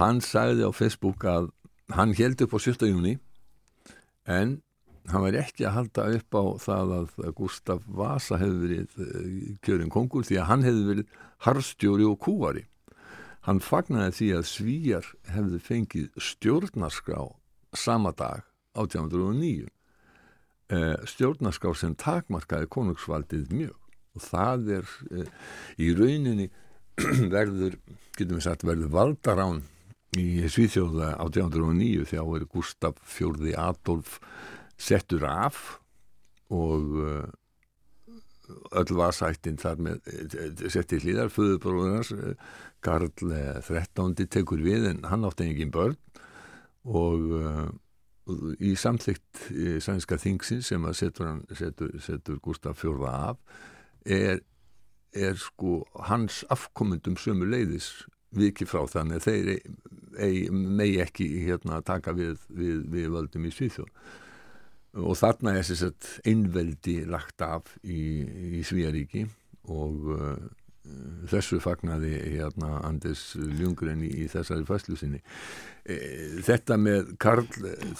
hann 0.00 0.24
sagði 0.24 0.64
á 0.64 0.72
Facebook 0.72 1.26
að 1.28 1.50
hann 1.92 2.16
held 2.16 2.40
upp 2.46 2.56
á 2.56 2.58
7. 2.62 2.88
júni 2.88 3.18
en 4.24 4.60
hann 5.10 5.24
var 5.26 5.36
ekki 5.42 5.66
að 5.66 5.76
halda 5.76 6.08
upp 6.16 6.40
á 6.40 6.44
það 6.64 6.96
að 6.96 7.30
Gustaf 7.36 7.84
Vasa 7.84 8.40
hefði 8.40 8.60
verið 8.64 8.98
uh, 9.04 9.54
kjörinn 9.66 9.92
kongur 9.92 10.24
því 10.24 10.40
að 10.40 10.50
hann 10.54 10.66
hefði 10.68 10.88
verið 10.94 11.16
harstjóri 11.44 12.08
og 12.08 12.20
kúari 12.24 12.64
Hann 13.46 13.60
fagnaði 13.64 14.16
því 14.18 14.30
að 14.36 14.48
svíjar 14.50 15.10
hefði 15.32 15.60
fengið 15.64 16.08
stjórnarskrá 16.20 17.22
sama 17.76 18.12
dag 18.12 18.44
1809. 18.76 19.68
Eh, 20.70 20.96
stjórnarskrá 21.08 21.72
sem 21.74 21.96
takmarkaði 21.98 22.68
konungsvaldið 22.70 23.54
mjög 23.54 23.76
og 24.14 24.24
það 24.26 24.70
er 24.80 24.94
eh, 25.10 25.32
í 25.80 25.90
rauninni 25.96 26.50
verður, 27.34 27.78
getum 28.18 28.38
við 28.38 28.46
sagt, 28.46 28.66
verður 28.66 28.92
valdarán 28.94 29.62
í 30.18 30.42
Svíþjóða 30.50 31.14
1809 31.22 32.06
þegar 32.10 32.46
Gustaf 32.50 32.98
Fjörði 33.06 33.54
Adolf 33.58 34.18
settur 34.80 35.26
af 35.28 35.78
og 36.50 36.96
uh, 36.98 37.28
öll 38.74 38.96
vasættin 38.98 39.60
þar 39.60 39.82
með 39.86 40.10
eh, 40.10 40.64
setti 40.72 40.98
hlýðar 41.02 41.30
föðubróðunars 41.30 42.10
Karl 42.84 43.10
13. 43.12 44.14
tekur 44.30 44.62
við 44.64 44.88
en 44.90 45.04
hann 45.08 45.26
átti 45.28 45.46
engin 45.48 45.72
börn 45.74 45.96
og 46.88 47.26
uh, 47.36 47.66
í 48.62 48.74
samþygt 48.78 49.50
í 49.50 49.74
sænska 49.82 50.18
þingsin 50.20 50.62
sem 50.64 50.84
að 50.86 50.96
setur, 51.00 51.42
setur, 51.56 51.92
setur 52.02 52.38
Gustaf 52.44 52.80
Fjörða 52.80 53.12
af 53.32 53.60
er, 54.04 54.40
er 55.12 55.36
sko 55.40 55.80
hans 56.08 56.42
afkomundum 56.52 57.18
sömu 57.20 57.48
leiðis 57.48 57.90
vikið 58.36 58.70
frá 58.70 58.84
þannig 58.90 59.18
að 59.18 59.26
þeir 59.26 60.52
megi 60.54 61.00
ekki 61.02 61.28
hérna 61.48 61.80
taka 61.86 62.14
við, 62.14 62.38
við, 62.48 62.84
við 62.92 63.08
völdum 63.16 63.48
í 63.48 63.54
Svíþjóð 63.54 63.90
og 65.00 65.18
þarna 65.18 65.54
er 65.54 65.66
þess 65.66 65.86
að 65.86 66.08
einveldi 66.30 66.96
lagt 67.10 67.42
af 67.46 67.76
í, 67.82 68.00
í 68.58 68.62
Svíjaríki 68.66 69.26
og 69.70 70.08
uh, 70.14 70.38
þessu 71.30 71.58
fagnaði 71.60 72.14
hérna 72.38 72.80
Anders 72.86 73.34
Ljunggren 73.36 74.02
í, 74.04 74.10
í 74.24 74.28
þessari 74.32 74.64
fæslu 74.68 74.96
sinni. 74.98 75.20
E, 75.84 75.96
þetta 76.46 76.78
með 76.80 77.12
Karl 77.20 77.44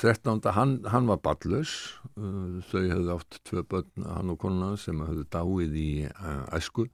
13. 0.00 0.40
hann, 0.56 0.78
hann 0.88 1.10
var 1.10 1.20
ballus 1.24 1.74
uh, 2.16 2.60
þau 2.70 2.80
hefðu 2.80 3.12
átt 3.16 3.40
tvö 3.48 3.64
börn 3.68 4.08
hann 4.08 4.32
og 4.32 4.40
konuna 4.40 4.72
sem 4.80 5.04
hefðu 5.04 5.26
dáið 5.28 5.78
í 5.80 5.92
uh, 6.08 6.42
æsku. 6.56 6.88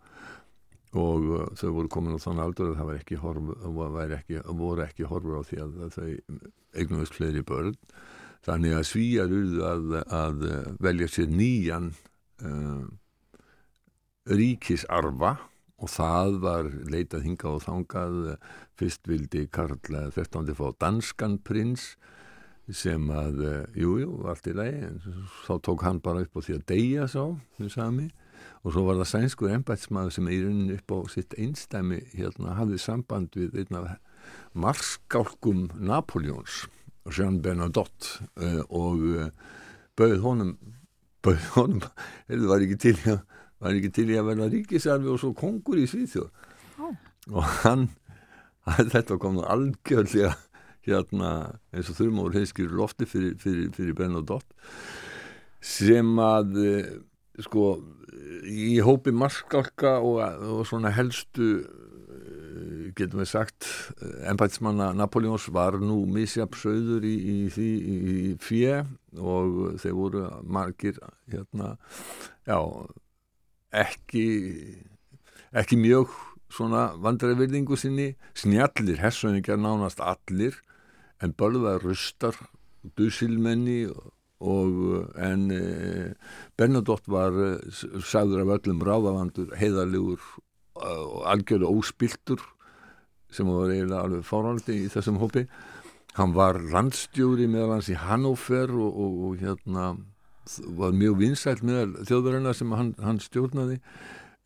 Og 0.97 1.31
uh, 1.39 1.47
þau 1.59 1.71
voru 1.79 1.93
komin 1.93 2.19
á 2.19 2.25
þann 2.25 2.43
aldur 2.43 2.73
að 2.73 2.79
það 2.81 2.91
var 2.91 3.01
ekki 3.01 3.23
horf, 3.23 3.57
ekki, 4.19 4.43
voru 4.59 4.87
ekki 4.87 5.11
horfur 5.11 5.41
á 5.41 5.43
því 5.47 5.63
að, 5.65 5.81
þau 5.97 6.07
eignumist 6.77 7.17
fleiri 7.17 7.47
börn. 7.47 7.77
Þannig 8.47 8.77
að 8.77 8.87
svíjar 8.87 9.33
urðu 9.33 9.67
að, 9.67 9.99
að 10.15 10.45
velja 10.83 11.09
sér 11.11 11.31
nýjan 11.35 11.89
ríkisarfa 14.31 15.33
og 15.77 15.93
það 15.93 16.39
var 16.43 16.69
leitað 16.89 17.27
hinga 17.27 17.53
og 17.53 17.65
þangað 17.67 18.21
fyrst 18.81 19.09
vildi 19.09 19.47
Karl 19.53 19.77
13. 19.85 20.55
fá 20.57 20.69
danskan 20.81 21.39
prins 21.45 21.95
sem 22.73 23.11
að, 23.15 23.43
jújú, 23.79 23.99
jú, 24.03 24.15
allt 24.27 24.49
í 24.51 24.55
lagi 24.57 24.87
en 24.89 24.97
þá 25.45 25.53
tók 25.69 25.85
hann 25.87 26.01
bara 26.03 26.25
upp 26.25 26.41
á 26.41 26.41
því 26.43 26.57
að 26.57 26.65
deyja 26.73 27.11
sá, 27.13 27.23
þau 27.61 27.69
sami 27.71 28.09
og 28.67 28.73
svo 28.75 28.83
var 28.89 28.99
það 28.99 29.11
sænskur 29.13 29.53
ennbætsmaður 29.55 30.15
sem 30.17 30.31
í 30.33 30.41
rauninni 30.43 30.79
upp 30.81 30.95
á 30.97 30.99
sitt 31.13 31.37
einstæmi 31.39 32.01
hérna 32.17 32.57
hafði 32.59 32.81
samband 32.83 33.37
við 33.39 33.61
einn 33.63 33.79
af 33.79 33.93
marskálkum 34.59 35.69
Napoleons 35.79 36.65
Jean 37.15 37.39
Bernadotte 37.43 38.27
uh, 38.43 38.63
og 38.67 39.05
uh, 39.07 39.29
bauð 39.99 40.19
honum 40.25 40.57
bauð 41.23 41.47
honum, 41.55 41.85
hefur 42.29 42.43
það 42.43 42.51
var 42.51 42.67
ekki 42.67 42.81
til 42.83 42.97
að 43.05 43.21
var 43.63 43.77
ekki 43.77 43.93
til 43.95 44.09
í 44.13 44.19
að 44.21 44.31
verða 44.31 44.51
ríkisarfi 44.53 45.13
og 45.13 45.21
svo 45.23 45.33
kongur 45.37 45.81
í 45.81 45.87
Svíþjóð 45.91 46.29
oh. 46.85 46.93
og 47.33 47.55
hann 47.63 47.89
þetta 48.91 49.19
kom 49.23 49.39
nú 49.39 49.47
algjörlega 49.47 50.35
hérna 50.87 51.33
eins 51.75 51.91
og 51.91 51.99
þurrmóður 51.99 52.41
heiskir 52.41 52.73
lofti 52.75 53.09
fyrir, 53.09 53.35
fyrir, 53.43 53.71
fyrir 53.75 53.97
Bernadotte 53.99 54.55
sem 55.67 56.13
að 56.23 56.61
eh, 56.63 56.91
sko 57.43 57.77
í 58.47 58.77
hópi 58.85 59.13
marskálka 59.15 59.99
og, 60.05 60.21
og 60.47 60.63
svona 60.69 60.93
helstu 60.95 61.49
eh, 61.57 62.93
getum 62.97 63.23
við 63.23 63.33
sagt 63.33 63.71
ennbætsmanna 64.31 64.93
Napoleons 64.97 65.49
var 65.55 65.79
nú 65.83 66.05
misjapsauður 66.13 67.07
í, 67.09 67.17
í 67.17 67.39
því 67.53 67.71
í 67.87 68.29
fjö 68.43 68.79
og 69.17 69.81
þeir 69.83 69.99
voru 69.99 70.29
margir 70.45 71.01
hérna 71.33 71.75
já 72.47 72.61
ekki 73.75 74.27
ekki 75.57 75.79
mjög 75.81 76.13
svona 76.53 76.91
vandræðvirðingu 77.03 77.79
sinni. 77.81 78.11
Snjallir 78.37 79.01
hessauðingar 79.03 79.59
nánast 79.61 80.03
allir 80.05 80.61
en 81.23 81.33
bölðaði 81.37 81.83
rustar 81.85 82.39
dusilmenni 82.99 83.87
og 84.47 85.15
en 85.17 85.47
e, 85.51 85.61
Bernadotte 86.59 87.11
var 87.11 87.33
e, 87.41 87.53
sagður 88.05 88.45
af 88.45 88.53
öllum 88.59 88.83
ráðavandur 88.85 89.55
heiðarlegur 89.57 90.21
og 90.77 91.23
algjörðu 91.33 91.71
óspiltur 91.73 92.43
sem 93.33 93.49
var 93.49 93.73
eiginlega 93.73 94.05
alveg 94.05 94.27
fárhaldi 94.29 94.83
í 94.85 94.91
þessum 94.93 95.19
hópi. 95.23 95.47
Hann 96.17 96.37
var 96.37 96.61
landstjóri 96.61 97.49
meðal 97.49 97.77
hans 97.77 97.89
í 97.93 97.97
Hannover 97.99 98.71
og, 98.77 98.93
og, 98.93 99.17
og 99.27 99.41
hérna 99.41 99.89
var 100.79 100.95
mjög 100.97 101.19
vinsælt 101.23 101.65
með 101.67 101.99
þjóðverðina 102.09 102.55
sem 102.57 102.73
hann, 102.77 102.95
hann 103.03 103.21
stjórnaði. 103.23 103.81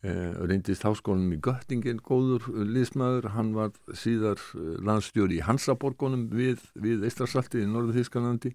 Eh, 0.01 0.31
reyndist 0.49 0.81
háskólanum 0.81 1.35
í 1.35 1.37
Göttingin 1.45 1.99
góður 2.01 2.47
liðsmaður, 2.49 3.27
hann 3.35 3.51
var 3.53 3.75
síðar 3.93 4.39
eh, 4.57 4.79
landstjóri 4.81 5.37
í 5.37 5.43
Hansaborgunum 5.45 6.23
við, 6.33 6.63
við 6.73 7.05
Eistrasalti 7.05 7.61
í 7.61 7.67
Norðu 7.69 7.99
Þískanandi 7.99 8.49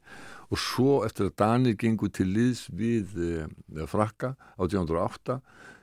og 0.51 0.59
svo 0.59 0.97
eftir 1.07 1.28
að 1.28 1.36
Danir 1.38 1.76
gengur 1.78 2.11
til 2.11 2.26
liðs 2.34 2.64
við 2.74 3.14
eh, 3.22 3.86
Frakka 3.86 4.32
á 4.34 4.62
1908 4.66 5.38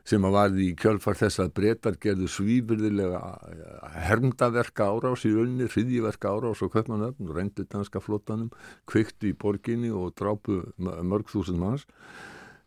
sem 0.08 0.26
að 0.28 0.36
varði 0.36 0.66
í 0.68 0.76
kjölfar 0.80 1.16
þess 1.20 1.40
að 1.40 1.54
breytar 1.60 1.98
gerðu 2.04 2.28
svífyrðilega 2.32 3.22
eh, 3.52 4.02
hermdaverka 4.10 4.90
árás 4.92 5.24
í 5.28 5.32
rauninni, 5.32 5.70
hriðjiverka 5.72 6.34
árás 6.34 6.64
og 6.66 6.74
köpmanöfn, 6.76 7.32
reyndu 7.32 7.66
danska 7.70 8.04
flottanum, 8.04 8.52
kviktu 8.90 9.32
í 9.32 9.38
borginni 9.40 9.94
og 9.94 10.12
drápu 10.20 10.60
mörg 10.78 11.32
þúsund 11.32 11.62
manns. 11.62 11.88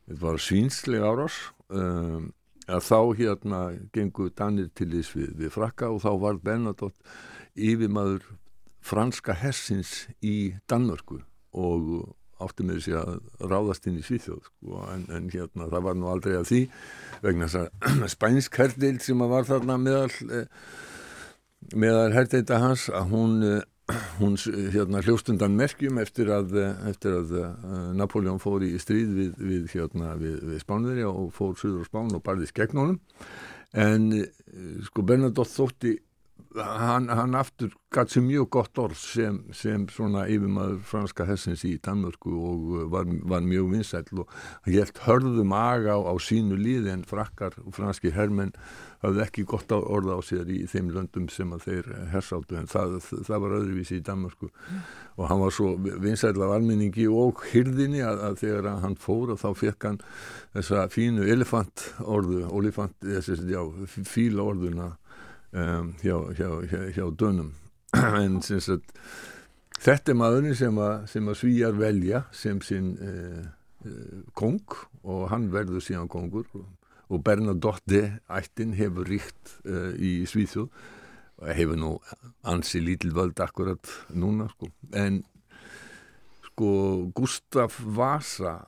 Þetta 0.06 0.22
var 0.22 0.40
svínslega 0.40 1.12
árás. 1.12 1.38
Um, 1.68 2.32
þá 2.66 3.14
hérna 3.14 3.60
gengur 3.94 4.32
Danir 4.34 4.70
til 4.74 4.90
þess 4.90 5.14
við, 5.14 5.30
við 5.38 5.52
frakka 5.54 5.90
og 5.92 6.02
þá 6.02 6.12
var 6.22 6.40
Bernadotte 6.42 6.98
yfirmaður 7.54 8.24
franska 8.82 9.34
hessins 9.38 10.06
í 10.22 10.54
Danmörku 10.70 11.20
og 11.56 12.14
átti 12.42 12.66
með 12.66 12.80
þessi 12.80 12.96
að 13.00 13.12
ráðast 13.52 13.86
inn 13.88 14.00
í 14.00 14.04
Svíþjóð 14.04 14.42
sko, 14.44 14.82
en, 14.92 15.06
en 15.14 15.30
hérna 15.32 15.68
það 15.72 15.86
var 15.86 15.96
nú 15.96 16.10
aldrei 16.12 16.34
að 16.38 16.50
því 16.50 16.60
vegna 17.24 17.48
þess 17.48 17.62
að 17.62 18.10
spænsk 18.16 18.58
herdild 18.60 19.04
sem 19.04 19.24
að 19.24 19.32
var 19.32 19.48
þarna 19.48 19.78
meðal 19.80 20.36
eh, 20.40 20.68
meðal 21.74 22.12
herdeita 22.14 22.60
hans 22.62 22.86
að 22.92 23.14
hún 23.14 23.36
eh, 23.46 23.64
hún 24.20 24.34
hérna, 24.74 25.02
hljóstundan 25.06 25.56
merkjum 25.56 26.00
eftir 26.02 26.32
að, 26.34 26.56
eftir 26.90 27.20
að 27.20 27.36
Napoleon 27.94 28.40
fór 28.42 28.64
í 28.66 28.72
stríð 28.82 29.12
við, 29.14 29.36
við, 29.38 29.68
hérna, 29.76 30.16
við, 30.18 30.40
við 30.42 30.64
Spánverja 30.64 31.12
og 31.12 31.28
fór 31.36 31.54
Suður 31.60 31.84
og 31.84 31.86
Spán 31.86 32.10
og 32.16 32.24
barðist 32.26 32.56
gegn 32.56 32.80
honum. 32.82 32.98
En 33.78 34.08
sko 34.88 35.04
Bernadotte 35.06 35.54
þótti 35.54 35.92
hann, 36.56 37.08
hann 37.08 37.34
aftur 37.34 37.72
gæti 37.92 38.20
mjög 38.24 38.48
gott 38.50 38.78
orð 38.80 38.96
sem, 38.98 39.38
sem 39.56 39.86
svona 39.92 40.26
yfirmaður 40.30 40.80
franska 40.88 41.26
hessins 41.28 41.64
í 41.68 41.76
Danmörku 41.82 42.32
og 42.32 42.66
var, 42.92 43.06
var 43.28 43.44
mjög 43.46 43.70
vinsæll 43.72 44.22
og 44.22 44.32
helt 44.66 45.00
hörðum 45.06 45.54
aga 45.56 45.96
á, 45.96 46.00
á 46.08 46.14
sínu 46.20 46.58
líði 46.60 46.92
en 46.92 47.06
frakkar 47.08 47.56
og 47.64 47.74
franski 47.76 48.12
herrmenn 48.14 48.54
hafði 49.04 49.22
ekki 49.26 49.46
gott 49.48 49.72
orða 49.76 50.18
á 50.18 50.20
sér 50.24 50.50
í 50.50 50.62
þeim 50.70 50.90
löndum 50.94 51.28
sem 51.32 51.52
að 51.54 51.66
þeir 51.68 51.90
hersáldu 52.14 52.58
en 52.58 52.70
það, 52.70 52.98
það 53.28 53.42
var 53.44 53.56
öðruvísi 53.60 54.00
í 54.00 54.04
Danmörku. 54.06 54.50
Og 55.16 55.28
hann 55.30 55.42
var 55.42 55.54
svo 55.54 55.74
vinsæll 55.76 56.40
af 56.42 56.56
alminningi 56.56 57.06
og 57.08 57.44
hyrðinni 57.52 58.02
að, 58.04 58.22
að 58.30 58.38
þegar 58.42 58.70
hann 58.82 58.98
fór 59.00 59.34
og 59.36 59.40
þá 59.42 59.48
fekk 59.62 59.88
hann 59.90 60.00
þessa 60.56 60.86
fínu 60.92 61.28
elefant 61.32 61.90
orðu, 62.02 62.46
olifant, 62.50 62.96
þessi, 63.04 63.38
já, 63.52 63.62
fíla 64.08 64.48
orðuna 64.48 64.94
um, 65.56 65.92
hjá, 66.02 66.16
hjá, 66.36 66.48
hjá, 66.70 66.80
hjá 66.96 67.06
dönum. 67.18 67.52
En 67.96 68.40
sagt, 68.44 68.96
þetta 69.80 70.12
er 70.12 70.18
maðurinn 70.20 70.58
sem 70.58 70.80
að, 70.82 71.06
sem 71.10 71.30
að 71.30 71.38
svíjar 71.40 71.78
velja 71.78 72.24
sem 72.34 72.60
sinn 72.64 72.92
uh, 73.00 73.44
uh, 73.86 74.18
kong 74.36 74.76
og 75.04 75.28
hann 75.32 75.48
verður 75.54 75.84
síðan 75.84 76.10
kongur. 76.12 76.48
Og, 77.06 77.22
Bernadotte 77.22 78.18
ættin 78.26 78.74
hefur 78.76 79.06
ríkt 79.08 79.56
uh, 79.64 79.94
í 79.94 80.26
Svíþjóð. 80.28 80.68
Og 81.36 81.50
hefur 81.52 81.76
nú 81.78 81.90
ansi 82.48 82.80
lítil 82.80 83.12
völd 83.16 83.40
akkurat 83.44 83.92
núna 84.08 84.48
sko. 84.54 84.70
en 84.96 85.20
sko 86.48 86.70
Gustaf 87.12 87.76
Vasa 87.84 88.62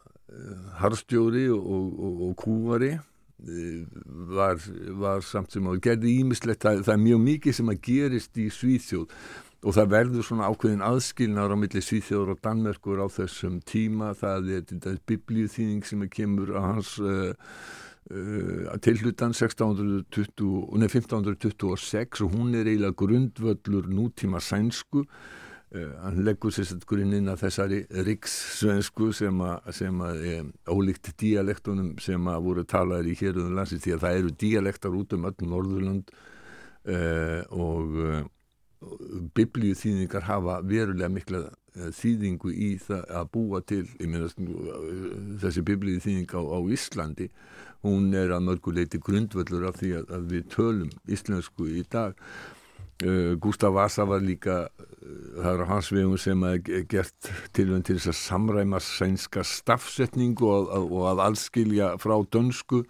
harstjóri 0.76 1.46
og, 1.48 1.64
og, 1.64 2.18
og 2.28 2.34
kúari 2.36 2.90
var, 3.38 4.58
var 4.98 5.20
samt 5.22 5.54
sem 5.54 5.66
að 5.70 5.82
gerði 5.86 6.14
ímislegt, 6.22 6.64
það, 6.64 6.82
það 6.88 6.94
er 6.94 7.04
mjög 7.04 7.20
mikið 7.26 7.58
sem 7.58 7.70
að 7.70 7.82
gerist 7.86 8.40
í 8.40 8.48
Svíþjóð 8.50 9.12
og 9.58 9.74
það 9.74 9.90
verður 9.94 10.26
svona 10.26 10.48
ákveðin 10.50 10.84
aðskilnar 10.86 11.54
á 11.54 11.56
milli 11.58 11.82
Svíþjóður 11.82 12.34
og 12.34 12.40
Danmerkur 12.44 13.02
á 13.02 13.06
þessum 13.10 13.58
tíma, 13.66 14.12
það 14.18 14.52
er 14.54 14.64
þetta 14.70 14.94
biblíuþýning 15.10 15.86
sem 15.86 16.04
kemur 16.10 16.54
að 16.54 16.66
hans 16.66 16.92
uh, 17.02 17.32
uh, 18.10 18.76
tilhlutan 18.82 19.34
1620, 19.34 20.78
nei, 20.78 20.88
1526 20.90 22.22
og 22.26 22.38
hún 22.38 22.54
er 22.54 22.70
eiginlega 22.70 22.98
grundvöllur 23.02 23.90
nútíma 23.90 24.42
sænsku 24.42 25.06
hann 25.74 26.22
leggur 26.24 26.52
sérstaklega 26.54 27.18
inn 27.18 27.28
að 27.28 27.42
þessari 27.42 27.82
rikssvensku 28.06 29.10
sem 29.16 29.42
að, 29.44 29.68
sem 29.76 30.00
að 30.00 30.22
e, 30.24 30.38
ólíkt 30.72 31.10
dialektunum 31.20 31.90
sem 32.00 32.30
að 32.32 32.46
voru 32.46 32.64
talaður 32.64 33.10
í 33.12 33.16
héröðun 33.20 33.58
landsins 33.58 33.84
því 33.84 33.94
að 33.96 34.06
það 34.06 34.18
eru 34.22 34.34
dialektar 34.44 34.96
út 34.96 35.12
um 35.12 35.28
öll 35.28 35.36
Norðurland 35.44 36.12
uh, 36.88 37.42
og 37.52 38.00
uh, 38.00 38.22
biblíu 39.36 39.76
þýðingar 39.76 40.24
hafa 40.24 40.60
verulega 40.64 41.12
mikla 41.12 41.44
þýðingu 41.98 42.50
í 42.54 42.72
það 42.82 43.04
að 43.20 43.30
búa 43.34 43.60
til 43.66 43.84
meina, 44.00 44.28
þessi 45.42 45.62
biblíu 45.66 46.00
þýðing 46.02 46.32
á, 46.32 46.42
á 46.42 46.58
Íslandi 46.74 47.28
hún 47.84 48.08
er 48.16 48.32
að 48.34 48.46
mörguleiti 48.48 49.00
grundvöldur 49.02 49.68
af 49.68 49.78
því 49.82 49.92
að, 50.00 50.06
að 50.16 50.30
við 50.32 50.46
tölum 50.54 50.94
íslensku 51.10 51.68
í 51.70 51.84
dag 51.90 52.16
Gustaf 53.38 53.74
Vasa 53.76 54.06
var 54.08 54.22
líka 54.24 54.64
uh, 54.66 54.88
það 55.38 55.52
er 55.52 55.62
á 55.62 55.70
hans 55.70 55.90
vegum 55.94 56.18
sem 56.18 56.42
að 56.42 56.70
gert 56.90 57.30
tilvæm 57.54 57.84
til 57.86 57.98
þess 57.98 58.10
að 58.10 58.18
samræma 58.18 58.80
sænska 58.82 59.44
stafsetningu 59.46 60.48
og, 60.50 60.72
og, 60.82 61.04
að 61.12 61.24
allskilja 61.28 61.92
frá 62.02 62.16
dönsku. 62.26 62.82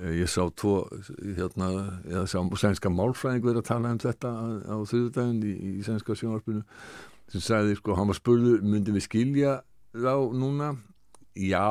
Uh, 0.00 0.12
ég 0.18 0.30
sá 0.30 0.42
tvo 0.58 0.80
hérna, 1.22 1.70
ég 2.10 2.26
sá 2.30 2.40
sænska 2.42 2.90
málfræðing 2.90 3.46
verið 3.46 3.62
að 3.62 3.70
tala 3.70 3.94
um 3.94 4.02
þetta 4.02 4.32
á, 4.66 4.76
þriðdægin 4.90 5.38
í, 5.46 5.54
í 5.78 5.86
sænska 5.86 6.18
sjónarspunu 6.18 6.66
sem 7.32 7.42
sagði 7.42 7.78
sko, 7.78 7.94
hann 7.98 8.10
var 8.10 8.18
spurður, 8.18 8.60
myndum 8.62 8.98
við 8.98 9.06
skilja 9.08 9.56
þá 9.96 10.14
núna 10.36 10.74
Já, 11.36 11.68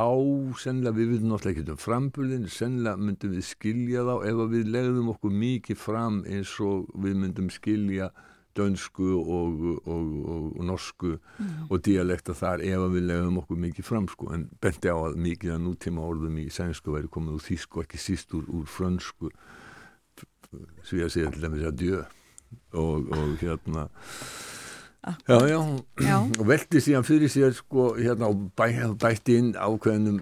sennilega 0.62 0.94
við 0.94 1.12
veitum 1.16 1.32
náttúrulega 1.32 1.64
ekki 1.64 1.74
um 1.74 1.82
frambulin, 1.82 2.46
sennilega 2.54 3.02
myndum 3.02 3.34
við 3.34 3.48
skilja 3.48 4.04
þá 4.06 4.14
ef 4.30 4.42
við 4.52 4.72
legðum 4.76 5.12
okkur 5.16 5.36
mikið 5.42 5.80
fram 5.82 6.20
eins 6.30 6.54
og 6.62 6.86
við 7.02 7.16
myndum 7.24 7.50
skilja 7.54 8.12
dönsku 8.56 9.08
og, 9.20 9.64
og, 9.90 10.12
og, 10.30 10.46
og 10.60 10.62
norsku 10.70 11.16
mm. 11.16 11.66
og 11.70 11.82
dialekta 11.84 12.36
þar 12.38 12.64
ef 12.64 12.86
við 12.94 13.08
legðum 13.10 13.42
okkur 13.42 13.62
mikið 13.66 13.88
fram 13.90 14.08
sko, 14.12 14.30
en 14.38 14.46
benti 14.62 14.94
á 14.94 14.96
að 14.96 15.18
mikið 15.26 15.56
að 15.58 15.64
nútíma 15.66 16.06
orðum 16.06 16.38
í 16.44 16.48
sænsku 16.54 16.94
væri 16.94 17.12
komið 17.12 17.40
úr 17.40 17.46
þísku 17.50 17.84
ekki 17.84 18.00
síst 18.00 18.38
úr, 18.38 18.46
úr 18.48 18.70
frönsku 18.70 19.34
svo 20.86 21.02
ég 21.02 21.10
að 21.10 21.16
segja 21.18 21.34
til 21.34 21.44
dæmis 21.44 21.66
að 21.68 21.80
djö 21.82 22.04
og 22.80 23.10
hérna 23.42 23.90
Já, 25.06 25.38
já, 25.50 25.60
já. 26.02 26.18
veldi 26.52 26.82
síðan 26.82 27.06
fyrir 27.08 27.32
sér 27.32 27.54
sko, 27.58 27.92
hérna, 28.00 28.30
og 28.32 28.48
bæ, 28.58 28.68
bætti 29.02 29.38
inn 29.42 29.52
ákveðnum 29.54 30.22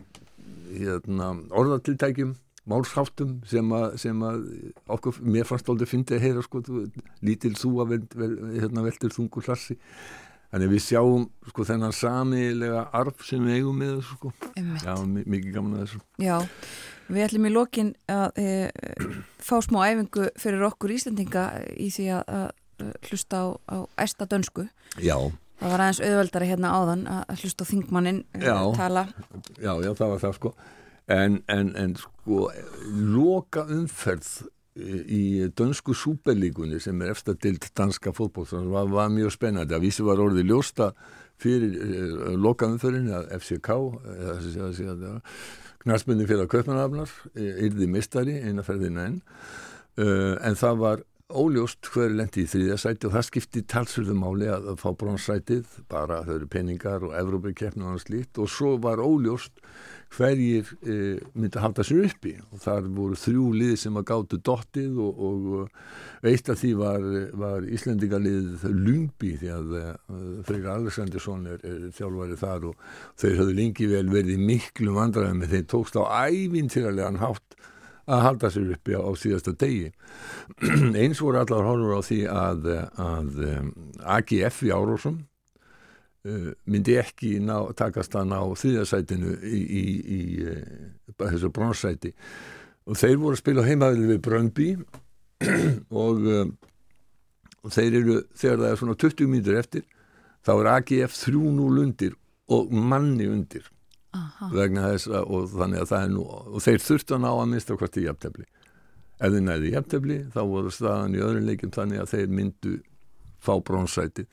hérna, 0.73 1.29
orðatiltækjum, 1.53 2.33
málsháttum 2.69 3.37
sem 3.47 3.71
að, 3.75 3.87
sem 4.01 4.25
að 4.27 4.43
okkur, 4.95 5.21
mér 5.23 5.47
fannst 5.47 5.71
aldrei 5.71 5.89
fyndi 5.89 6.17
að 6.17 6.27
heyra 6.27 6.43
sko, 6.45 6.63
lítil 7.23 7.55
þú 7.59 7.73
að 7.83 7.95
veld, 7.95 8.19
vel, 8.19 8.31
hérna, 8.57 8.85
veldur 8.87 9.15
þungu 9.15 9.43
klassi 9.43 9.79
þannig 10.53 10.69
við 10.69 10.83
sjáum 10.85 11.23
sko 11.49 11.65
þennan 11.65 11.95
samilega 11.97 12.83
arf 12.93 13.23
sem 13.25 13.41
við 13.41 13.57
eigum 13.57 13.79
með 13.81 13.95
þessu 13.95 14.17
sko. 14.19 14.33
Já, 14.83 14.93
mikið 15.01 15.47
gaman 15.55 15.77
að 15.79 15.85
þessu. 15.87 16.01
Já, 16.21 16.35
við 17.09 17.25
ætlum 17.25 17.47
í 17.49 17.53
lokin 17.53 17.89
að 18.13 18.41
e, 18.43 18.49
fá 19.41 19.55
smá 19.65 19.79
æfingu 19.87 20.27
fyrir 20.43 20.67
okkur 20.69 20.93
Íslandinga 20.93 21.47
í 21.73 21.89
því 21.95 22.05
að 22.19 22.51
hlusta 23.09 23.39
á, 23.39 23.45
á 23.69 23.77
æsta 24.05 24.27
dönsku. 24.29 24.67
Já. 24.97 25.17
Það 25.61 25.73
var 25.73 25.83
aðeins 25.85 26.01
auðveldari 26.03 26.47
hérna 26.49 26.71
áðan 26.75 27.03
að 27.07 27.43
hlusta 27.43 27.63
á 27.63 27.69
þingmannin 27.69 28.23
uh, 28.35 28.63
tala. 28.75 29.05
Já, 29.61 29.73
já, 29.79 29.91
það 29.95 30.09
var 30.13 30.23
það 30.23 30.35
sko. 30.39 30.53
En, 31.13 31.37
en, 31.51 31.71
en 31.79 31.95
sko 31.99 32.47
loka 33.13 33.65
umferð 33.71 34.31
í 34.73 35.23
dönsku 35.53 35.93
súperlíkunni 35.93 36.79
sem 36.81 37.01
er 37.05 37.11
eftir 37.13 37.37
dild 37.37 37.67
danska 37.77 38.11
fótból 38.15 38.47
var, 38.71 38.87
var 38.89 39.11
mjög 39.13 39.35
spennandi. 39.35 39.75
Að 39.77 39.85
vísi 39.85 40.05
var 40.05 40.21
orðið 40.23 40.49
ljósta 40.49 40.89
fyrir 41.41 41.77
uh, 41.77 42.33
loka 42.39 42.67
umferðin 42.71 43.11
að 43.13 43.29
FCK 43.39 43.77
eða 44.17 45.17
knarspundin 45.83 46.27
fyrir 46.27 46.45
að 46.45 46.51
köpmanafnar 46.53 47.11
yrði 47.35 47.87
mistari 47.91 48.39
einaferðina 48.41 49.07
enn. 49.09 49.21
Uh, 49.93 50.35
en 50.41 50.55
það 50.57 50.79
var 50.81 51.03
óljóst 51.31 51.87
hver 51.93 52.11
lendi 52.11 52.43
í 52.43 52.49
þrýðasæti 52.49 53.07
og 53.07 53.15
það 53.15 53.25
skipti 53.29 53.63
talsverðu 53.71 54.15
máli 54.17 54.49
að, 54.51 54.73
fá 54.81 54.89
brónsætið, 54.99 55.79
bara 55.89 56.21
þau 56.27 56.35
eru 56.35 56.49
peningar 56.51 57.05
og 57.07 57.15
Evrópikeppn 57.17 57.81
og 57.81 57.93
annars 57.93 58.09
lít 58.11 58.39
og 58.41 58.51
svo 58.51 58.75
var 58.83 59.01
óljóst 59.01 59.63
hverjir 60.13 60.67
e, 60.85 60.97
myndi 61.33 61.57
að 61.57 61.63
halda 61.63 61.85
sér 61.87 62.03
uppi. 62.09 62.35
Og 62.53 62.61
þar 62.61 62.89
voru 62.93 63.17
þrjú 63.17 63.47
lið 63.57 63.73
sem 63.81 63.97
að 63.97 64.07
gáttu 64.11 64.39
dottið 64.45 64.99
og, 65.01 65.23
og 65.25 66.27
eitt 66.29 66.51
af 66.53 66.59
því 66.61 66.73
var, 66.77 67.07
var 67.45 67.65
Íslendingalið 67.65 68.67
Lungby 68.69 69.33
því 69.41 69.53
að 69.55 69.75
e, 69.79 69.83
Freyr 70.45 70.69
Alessandinsson 70.75 71.47
er, 71.55 71.63
er 71.65 71.89
þjálfarið 71.97 72.43
þar 72.43 72.69
og 72.69 72.87
þeir 73.23 73.39
höfðu 73.41 73.59
lengi 73.63 73.89
vel 73.95 74.05
verið 74.11 74.47
miklu 74.51 74.97
vandræðum 74.99 75.45
en 75.47 75.53
þeir 75.55 75.69
tókst 75.71 75.97
á 75.97 76.03
ævintýralegan 76.27 77.23
hátt 77.23 77.57
að 78.09 78.23
halda 78.27 78.49
sér 78.51 78.71
uppi 78.75 78.95
á, 78.97 79.01
á 79.01 79.11
síðasta 79.19 79.53
degi. 79.59 79.91
Eins 81.01 81.21
voru 81.23 81.39
allar 81.41 81.67
horfur 81.67 81.99
á 81.99 82.01
því 82.03 82.19
að, 82.31 82.67
að 82.99 83.45
um, 83.49 83.69
AGF 84.15 84.63
í 84.67 84.73
Árósum 84.75 85.21
uh, 86.27 86.49
myndi 86.65 86.97
ekki 86.99 87.37
ná, 87.43 87.55
takast 87.79 88.15
að 88.19 88.29
ná 88.33 88.39
þrýðasætinu 88.59 89.37
í, 89.47 89.61
í, 89.63 89.85
í 90.17 90.21
uh, 90.43 91.15
þessu 91.23 91.51
bronsæti. 91.55 92.13
Og 92.83 92.99
þeir 92.99 93.17
voru 93.21 93.37
að 93.37 93.43
spila 93.43 93.67
heimaðil 93.67 94.09
við 94.11 94.23
Bröndby 94.27 94.69
og, 96.03 96.27
um, 96.41 96.55
og 97.63 97.75
þeir 97.75 97.99
eru 98.01 98.21
þegar 98.35 98.65
það 98.65 98.71
er 98.71 98.81
svona 98.81 98.99
20 99.05 99.31
mínutur 99.31 99.59
eftir 99.61 99.87
þá 100.43 100.53
er 100.57 100.73
AGF 100.73 101.15
3-0 101.21 101.79
undir 101.85 102.17
og 102.51 102.73
manni 102.75 103.29
undir 103.31 103.69
Aha. 104.13 104.49
vegna 104.53 104.89
þess 104.91 105.09
að 105.09 105.31
og 105.33 105.47
þannig 105.55 105.81
að 105.81 105.89
það 105.89 106.03
er 106.05 106.11
nú 106.13 106.23
og 106.29 106.59
þeir 106.61 106.83
þurftu 106.87 107.15
að 107.15 107.23
ná 107.23 107.29
að 107.31 107.47
mista 107.53 107.77
hvort 107.79 107.97
í 107.97 108.05
jafntefni 108.05 108.45
ef 109.17 109.33
þeir 109.33 109.45
næði 109.47 109.71
jafntefni 109.73 110.17
þá 110.33 110.41
voru 110.51 110.73
staðan 110.73 111.17
í 111.17 111.23
öðrum 111.23 111.47
leikum 111.49 111.73
þannig 111.73 112.03
að 112.03 112.11
þeir 112.13 112.35
myndu 112.39 112.73
fá 113.43 113.53
brónsæti 113.65 114.27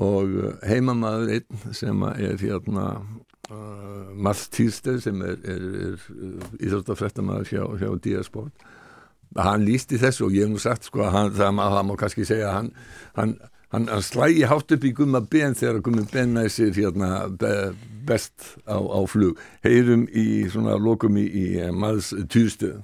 og 0.00 0.36
uh, 0.36 0.52
heimamaður 0.68 1.34
einn 1.36 1.74
sem 1.76 2.04
er 2.10 2.36
hérna 2.40 2.86
uh, 3.00 4.12
Marth 4.16 4.50
Týrsteð 4.54 5.00
sem 5.04 5.24
er, 5.24 5.40
er, 5.44 5.64
er 5.86 5.96
uh, 5.96 6.52
íþróttafrættamæður 6.60 7.50
hjá, 7.54 7.64
hjá 7.80 7.90
Díasport 8.04 8.68
hann 9.38 9.64
lísti 9.64 9.98
þessu 10.00 10.26
og 10.26 10.34
ég 10.34 10.44
hef 10.44 10.52
nú 10.52 10.60
sagt 10.60 10.88
sko 10.88 11.04
að 11.06 11.36
það, 11.38 11.60
það 11.60 11.84
má 11.86 11.94
kannski 12.00 12.26
segja 12.26 12.50
að 12.50 12.56
hann, 12.56 12.70
hann 13.18 13.34
hann, 13.72 13.88
hann 13.88 14.02
slægi 14.02 14.44
hátt 14.50 14.72
upp 14.74 14.84
í 14.84 14.92
gumma 14.98 15.20
ben 15.20 15.54
þegar 15.54 15.80
gumma 15.86 16.04
ben 16.12 16.34
næ 16.34 16.44
sér 16.48 16.72
hérna 16.74 17.10
be- 17.40 17.72
best 18.06 18.56
á, 18.66 18.76
á 18.80 19.00
flug 19.06 19.38
heyrum 19.64 20.06
í 20.10 20.48
svona 20.50 20.74
lokum 20.78 21.16
í, 21.20 21.26
í 21.42 21.46
maðs 21.72 22.12
týrstöð 22.32 22.80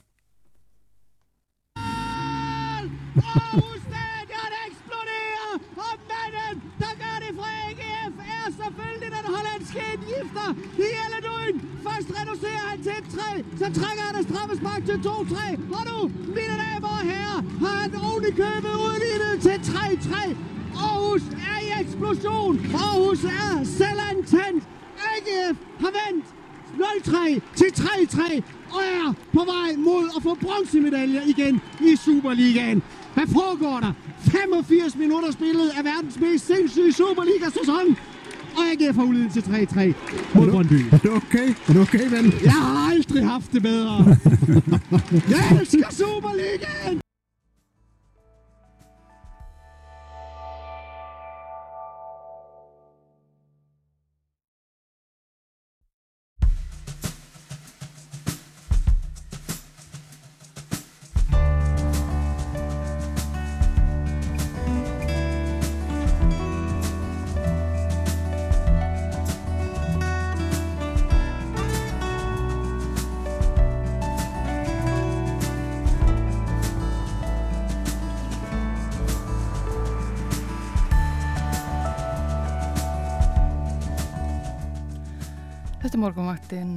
Aarhus 3.17 3.81
Stadion 3.89 4.53
eksploderer, 4.69 5.55
og 5.87 5.95
manden, 6.11 6.57
der 6.83 6.95
gør 7.03 7.17
det 7.25 7.33
fra 7.39 7.49
AGF, 7.69 8.15
er 8.37 8.47
selvfølgelig 8.61 9.11
den 9.17 9.27
hollandske 9.35 9.81
indgifter 9.95 10.49
i 10.87 10.89
Elleduen. 11.05 11.57
Først 11.87 12.09
reducerer 12.19 12.65
han 12.71 12.79
til 12.89 13.01
3, 13.17 13.29
så 13.61 13.67
trækker 13.79 14.05
han 14.09 14.15
et 14.21 14.27
straffespark 14.29 14.83
til 14.91 14.99
2-3, 15.09 15.41
og 15.77 15.83
nu, 15.91 15.99
mine 16.37 16.57
damer 16.63 16.93
og 16.99 17.03
herrer, 17.11 17.41
har 17.65 17.77
han 17.83 17.93
oven 18.09 18.25
i 18.31 18.33
købet 18.43 18.75
udlignet 18.87 19.35
til 19.47 19.59
3-3. 19.73 20.37
Aarhus 20.85 21.23
er 21.51 21.59
i 21.67 21.69
eksplosion. 21.83 22.55
Aarhus 22.75 23.25
er 23.25 23.65
selvantændt. 23.65 24.65
AGF 25.13 25.57
har 25.81 25.93
vendt 26.01 26.25
0-3 26.77 27.41
til 27.55 27.67
3-3 27.67 28.43
og 28.71 28.81
er 28.81 29.15
på 29.33 29.45
vej 29.45 29.77
mod 29.77 30.05
at 30.17 30.23
få 30.23 30.35
bronzemedaljer 30.35 31.23
igen 31.27 31.61
i 31.81 31.97
Superligaen. 31.97 32.83
Hvad 33.15 33.27
foregår 33.27 33.81
der? 33.81 33.93
85 34.21 34.97
minutter 34.97 35.33
spillet 35.33 35.69
af 35.79 35.85
verdens 35.85 36.21
mest 36.21 36.47
sindssyge 36.47 36.93
Superliga-sæson. 36.93 37.97
Og 38.57 38.63
AGF 38.73 38.97
har 38.97 39.05
udledet 39.05 39.33
til 39.33 39.41
3-3 39.41 39.81
mod 40.39 40.51
Brøndby. 40.51 40.81
Er 40.93 40.99
det 40.99 41.11
okay? 41.11 41.49
Er 41.69 41.73
det 41.73 41.83
okay, 41.83 42.11
ven? 42.11 42.33
Jeg 42.45 42.53
har 42.53 42.91
aldrig 42.91 43.27
haft 43.27 43.53
det 43.53 43.63
bedre. 43.63 44.17
Jeg 45.31 45.59
elsker 45.61 45.91
Superligaen! 45.91 47.06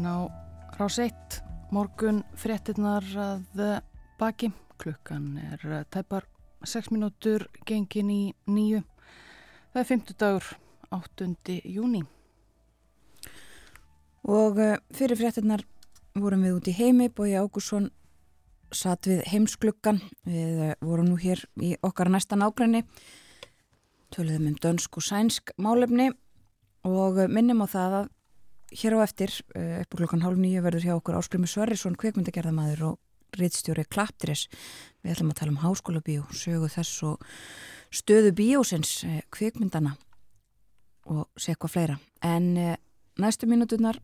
Á 0.10 0.18
rás 0.80 0.98
1, 0.98 1.14
morgun 1.72 2.24
fréttinnar 2.40 3.06
að 3.20 3.62
eh, 3.62 3.82
baki, 4.18 4.50
klukkan 4.82 5.36
er 5.38 5.66
eh, 5.68 5.84
tæpar 5.94 6.26
6 6.66 6.90
mínútur 6.94 7.46
gengin 7.68 8.10
í 8.10 8.22
nýju. 8.50 8.82
Það 9.74 9.82
er 9.82 9.90
50 9.92 10.20
dagur, 10.20 10.48
8. 10.96 11.30
júni. 11.70 12.02
Og 14.30 14.58
uh, 14.60 14.76
fyrir 14.92 15.18
fréttinnar 15.18 15.64
vorum 16.18 16.44
við 16.44 16.58
út 16.58 16.68
í 16.68 16.76
heimi, 16.76 17.08
Bói 17.08 17.38
Ágússon 17.40 17.88
satt 18.76 19.08
við 19.08 19.24
heimskluggan, 19.30 20.02
við 20.28 20.64
uh, 20.66 20.74
vorum 20.84 21.14
nú 21.14 21.20
hér 21.22 21.46
í 21.64 21.76
okkar 21.86 22.12
næsta 22.12 22.36
nágræni, 22.38 22.84
töluðum 24.12 24.52
um 24.52 24.60
dönsk 24.60 25.00
og 25.00 25.06
sænsk 25.06 25.54
málefni 25.62 26.10
og 26.84 27.24
minnum 27.32 27.64
á 27.64 27.68
það 27.70 28.00
að 28.02 28.16
hér 28.72 28.98
á 28.98 29.00
eftir, 29.04 29.34
uh, 29.56 29.82
upp 29.82 29.94
á 29.94 30.00
klukkan 30.00 30.24
hálf 30.24 30.40
nýju 30.40 30.64
verður 30.66 30.86
hjá 30.86 30.94
okkur 30.98 31.18
Áskrimi 31.20 31.50
Sverrisson, 31.50 31.98
kveikmyndagerðamaður 32.00 32.84
og 32.92 33.40
rittstjóri 33.40 33.86
Klaptris. 33.86 34.48
Við 35.04 35.16
ætlum 35.16 35.32
að 35.34 35.40
tala 35.40 35.54
um 35.54 35.62
háskóla 35.64 36.02
bíó, 36.06 36.26
sögu 36.34 36.70
þess 36.72 37.04
og 37.06 37.26
stöðu 37.94 38.34
bíósins, 38.38 39.04
uh, 39.06 39.20
kveikmyndana 39.34 39.96
og 41.10 41.28
sé 41.40 41.54
eitthvað 41.54 41.76
fleira. 41.76 42.00
En 42.22 42.52
uh, 42.58 42.76
næstu 43.22 43.50
mínúturnar 43.50 44.02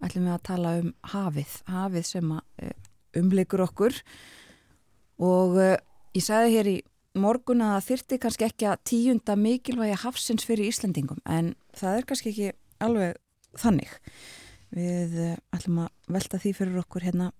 ætlum 0.00 0.28
við 0.28 0.36
að 0.36 0.46
tala 0.48 0.76
um 0.80 0.92
hafið, 1.12 1.56
hafið 1.68 2.06
sem 2.08 2.30
umleikur 3.20 3.60
okkur 3.66 3.98
og 5.20 5.58
ég 5.60 6.24
sagði 6.24 6.54
hér 6.54 6.70
í 6.70 6.78
morgun 7.18 7.62
að 7.64 7.74
það 7.74 7.86
þyrti 7.88 8.18
kannski 8.22 8.46
ekki 8.46 8.68
að 8.70 8.82
tíunda 8.86 9.36
mikilvægi 9.38 9.98
hafsins 10.04 10.46
fyrir 10.46 10.70
Íslendingum 10.70 11.18
en 11.26 11.54
það 11.76 11.98
er 11.98 12.06
kannski 12.08 12.32
ekki 12.32 12.50
alveg 12.80 13.18
þannig. 13.58 13.92
Við 14.74 15.14
uh, 15.18 15.36
ætlum 15.56 15.84
að 15.84 16.14
velta 16.14 16.40
því 16.42 16.52
fyrir 16.58 16.82
okkur 16.84 17.06
hérna 17.08 17.30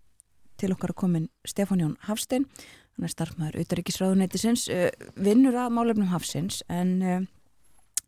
til 0.61 0.73
okkar 0.75 0.95
að 0.95 1.01
komin 1.03 1.29
Stefán 1.47 1.83
Jón 1.83 1.99
Hafstein, 2.09 2.47
hann 2.97 3.07
er 3.07 3.13
starfmaður 3.13 3.61
Utaríkisráðunætisins, 3.63 4.67
uh, 4.75 4.89
vinnur 5.15 5.59
að 5.61 5.77
málefnum 5.77 6.11
hafsins 6.11 6.65
en 6.69 6.97
uh, 7.03 7.21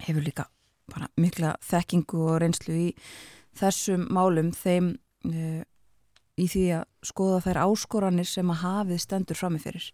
hefur 0.03 0.27
líka 0.27 0.49
bara 0.91 1.09
mikla 1.21 1.55
þekkingu 1.63 2.27
og 2.27 2.41
reynslu 2.43 2.75
í 2.75 2.89
þessum 3.57 4.09
málum 4.13 4.51
þeim 4.57 4.97
í 5.23 6.47
því 6.51 6.63
að 6.75 6.85
skoða 7.07 7.39
þær 7.45 7.61
áskoranir 7.69 8.27
sem 8.27 8.51
að 8.51 8.63
hafið 8.65 9.03
stendur 9.05 9.39
framifyrir. 9.39 9.87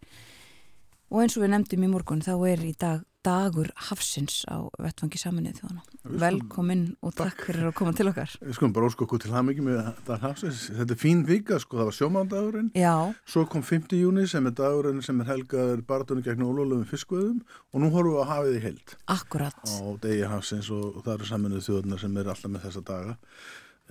Og 1.12 1.22
eins 1.22 1.36
og 1.36 1.44
við 1.44 1.52
nefndum 1.52 1.84
í 1.84 1.90
morgun 1.92 2.24
þá 2.24 2.32
er 2.48 2.64
í 2.64 2.72
dag 2.78 3.04
dagur 3.26 3.68
hafsins 3.88 4.44
á 4.48 4.62
vettvangi 4.78 5.18
saminnið 5.18 5.58
skulum- 5.58 6.18
Velkomin 6.22 6.82
og 7.02 7.14
takk 7.18 7.42
fyrir 7.46 7.66
að 7.68 7.74
koma 7.74 7.92
til 7.92 8.06
okkar. 8.08 8.30
Við 8.40 8.54
skulum 8.54 8.72
bara 8.72 8.86
óska 8.86 9.04
okkur 9.04 9.20
til 9.20 9.32
hamingi 9.32 9.60
með 9.60 9.94
Dan 10.06 10.20
Hafsins. 10.20 10.70
Þetta 10.70 10.90
er 10.94 11.00
fín 11.02 11.24
vika, 11.26 11.58
sko, 11.58 11.76
það 11.78 11.88
var 11.90 11.96
sjómandagurinn. 11.98 12.70
Já, 12.74 13.14
Svo 13.26 13.44
kom 13.48 13.62
5. 13.62 13.88
júni 13.98 14.26
sem 14.28 14.46
er 14.46 14.50
dagurinn 14.52 15.02
sem 15.02 15.20
er 15.20 15.26
helgaður 15.26 15.82
barðunni 15.84 16.22
gegn 16.24 16.42
ólólum 16.46 16.84
fiskveðum 16.86 17.42
og 17.74 17.80
nú 17.82 17.90
horfum 17.90 18.14
við 18.14 18.22
að 18.22 18.30
hafið 18.32 18.56
í 18.58 18.62
held 18.62 18.94
akkurat. 19.08 19.54
á 19.66 20.00
degi 20.00 20.28
Hafsins 20.28 20.70
og, 20.70 21.02
það 21.04 21.14
eru 21.18 21.24
saminuð 21.32 21.66
þjóðunar 21.68 22.00
sem 22.00 22.16
er 22.16 22.24
alltaf 22.24 22.50
með 22.50 22.62
þessa 22.68 22.84
daga 22.84 23.16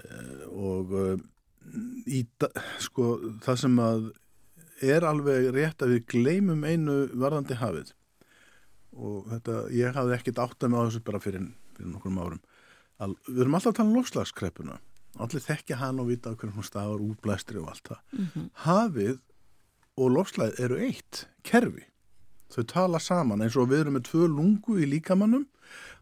eh, 0.04 0.48
og 0.52 0.94
eh, 0.94 1.18
í, 2.08 2.24
sko, 2.80 3.12
það 3.44 3.58
sem 3.60 3.78
að 3.84 4.12
er 4.82 5.02
alveg 5.10 5.52
rétt 5.56 5.82
að 5.82 5.96
við 5.96 6.04
gleymum 6.14 6.64
einu 6.64 7.08
varðandi 7.18 7.56
hafið 7.58 7.94
og 8.98 9.32
þetta, 9.32 9.58
ég 9.78 9.98
hafði 9.98 10.18
ekkit 10.18 10.44
áttað 10.44 10.74
með 10.74 10.82
á 10.82 10.86
þessu 10.88 11.04
bara 11.08 11.24
fyrir, 11.24 11.50
fyrir 11.78 11.92
nokkrum 11.94 12.22
árum. 12.22 12.44
Al, 12.98 13.14
við 13.30 13.44
erum 13.46 13.58
alltaf 13.58 13.74
að 13.74 13.80
tala 13.80 13.92
um 13.92 13.98
lofslagskreppuna 14.00 14.80
allir 15.24 15.44
þekkja 15.44 15.80
hann 15.82 16.00
og 16.02 16.10
vita 16.12 16.34
hvernig 16.36 16.58
hún 16.58 16.66
stafar 16.66 17.04
útblæstri 17.04 17.60
og 17.62 17.72
allt 17.72 17.92
það. 17.92 18.00
Hafið 18.66 19.20
og 19.98 20.14
lofslagið 20.14 20.64
eru 20.66 20.80
eitt 20.88 21.28
kerfi. 21.48 21.86
Þau 22.54 22.64
tala 22.70 23.00
saman. 23.04 23.44
Eins 23.44 23.58
og 23.58 23.70
við 23.72 23.86
erum 23.86 23.98
með 23.98 24.08
tvö 24.12 24.28
lungu 24.32 24.78
í 24.80 24.88
líkamannum 24.88 25.48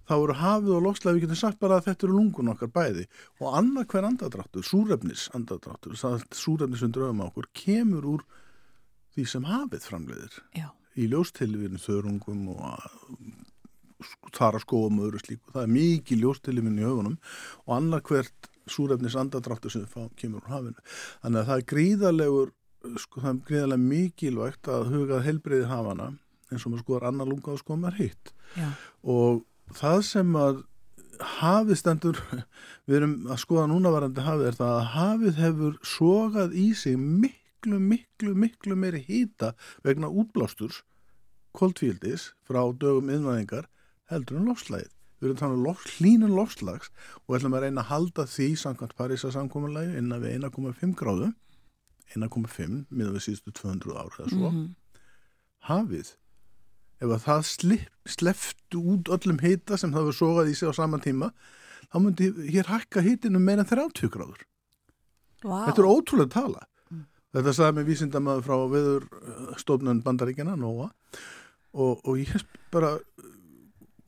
þá 0.06 0.16
eru 0.20 0.38
hafið 0.38 0.74
og 0.76 0.84
lofslagið, 0.86 1.18
við 1.18 1.26
getum 1.26 1.39
sagt 1.39 1.60
bara 1.60 1.80
að 1.80 1.88
þetta 1.88 2.06
eru 2.06 2.18
lungun 2.20 2.52
okkar 2.54 2.72
bæði. 2.76 3.06
Og 3.41 3.56
annað 3.58 3.88
hver 3.93 4.10
andadráttur, 4.12 4.66
súrefnis 4.68 5.30
andadráttur, 5.34 5.96
það 5.98 6.28
súrefnis 6.36 6.84
undir 6.86 7.08
öfum 7.08 7.24
á 7.26 7.30
okkur 7.32 7.50
kemur 7.58 8.10
úr 8.14 8.26
því 9.16 9.26
sem 9.32 9.48
hafið 9.50 9.88
framleiðir. 9.89 10.38
Já, 10.54 10.70
í 10.96 11.08
ljóstilifinu 11.12 11.82
þörungum 11.82 12.50
og 12.56 12.66
þar 14.36 14.58
að 14.58 14.66
skóum 14.66 15.00
og 15.00 15.08
öðru 15.10 15.22
slíku. 15.24 15.54
Það 15.54 15.64
er 15.64 15.74
mikið 15.76 16.22
ljóstilifinu 16.24 16.84
í 16.84 16.86
höfunum 16.88 17.18
og 17.66 17.74
annar 17.78 18.04
hvert 18.06 18.52
súrefnis 18.70 19.16
andadráttur 19.20 19.74
sem 19.74 19.86
fá, 19.89 20.08
kemur 20.18 20.43
úr 20.43 20.52
hafinu. 20.52 20.86
Þannig 21.24 21.41
að 21.41 21.50
það 21.50 21.58
er 21.62 21.68
gríðalegur, 21.72 22.54
sko 23.02 23.24
það 23.24 23.32
er 23.32 23.41
gríðalega 23.50 23.89
mikilvægt 23.89 24.72
að 24.72 24.88
hugað 24.93 25.28
helbriði 25.28 25.68
hafana 25.70 26.12
eins 26.52 26.66
og 26.66 26.72
maður 26.72 26.86
skoðar 26.86 27.10
annar 27.10 27.30
lunga 27.30 27.54
og 27.54 27.62
skoðar 27.62 27.84
maður 27.84 28.02
hitt. 28.04 28.34
já, 28.56 28.70
Og 29.04 29.43
það 29.76 30.02
sem 30.10 30.36
að 30.39 30.64
hafið 31.39 31.80
stendur, 31.80 32.20
við 32.86 33.00
erum 33.00 33.16
að 33.32 33.41
skoða 33.46 33.70
núna 33.72 33.93
varandi 33.93 34.26
hafið 34.26 34.50
er 34.50 34.60
það 34.60 34.76
að 34.76 34.91
hafið 34.96 35.41
hefur 35.43 35.78
sogað 35.96 36.58
í 36.60 36.68
sig 36.78 36.98
miklu, 37.66 37.80
miklu, 37.80 38.36
miklu 38.36 38.76
meiri 38.80 39.01
hýta 39.05 39.53
vegna 39.84 40.07
útblásturs 40.07 40.84
koldfíldis 41.55 42.34
frá 42.47 42.61
dögum 42.74 43.09
innvæðingar 43.09 43.70
heldur 44.11 44.39
en 44.39 44.49
lofslægið. 44.49 44.91
Við 45.22 45.30
erum 45.30 45.39
þannig 45.39 45.61
lof, 45.63 45.84
hlínun 45.95 46.36
lofslags 46.36 46.91
og 47.26 47.38
ætlum 47.38 47.55
að 47.55 47.66
reyna 47.66 47.82
að 47.86 47.91
halda 47.93 48.26
því 48.30 48.49
samkvæmt 48.61 48.95
Parísa 48.99 49.32
samkominlægi 49.32 49.97
innan 50.01 50.22
við 50.22 50.36
1,5 50.43 50.95
gráðu 50.99 51.32
1,5 52.13 52.84
miðan 52.91 53.16
við 53.16 53.24
síðustu 53.26 53.53
200 53.55 53.95
ár 53.95 54.20
eða 54.20 54.34
svo. 54.34 54.51
Hafið 55.66 56.11
ef 57.01 57.09
að 57.09 57.24
það 57.26 57.45
slip, 57.49 57.88
sleftu 58.07 58.82
út 58.93 59.09
öllum 59.16 59.39
hita 59.41 59.80
sem 59.80 59.93
það 59.95 60.09
var 60.09 60.20
sogað 60.20 60.51
í 60.51 60.57
sig 60.59 60.70
á 60.70 60.74
saman 60.78 61.03
tíma 61.03 61.32
þá 61.89 61.97
myndi 62.03 62.30
hér 62.51 62.70
hækka 62.70 63.03
hitinu 63.05 63.41
meira 63.41 63.66
en 63.66 63.72
30 63.72 64.11
gráður. 64.13 64.45
Vá. 65.45 65.66
Þetta 65.70 65.82
er 65.82 65.89
ótrúlega 65.89 66.34
tala. 66.36 66.63
Þetta 67.36 67.51
sagði 67.55 67.75
með 67.75 67.89
vísindamaður 67.91 68.45
frá 68.45 68.59
viður 68.71 69.07
stofnun 69.59 70.03
bandaríkjana, 70.05 70.55
NOA 70.55 70.88
og, 71.75 71.99
og 72.07 72.13
ég 72.21 72.45
bara 72.71 72.93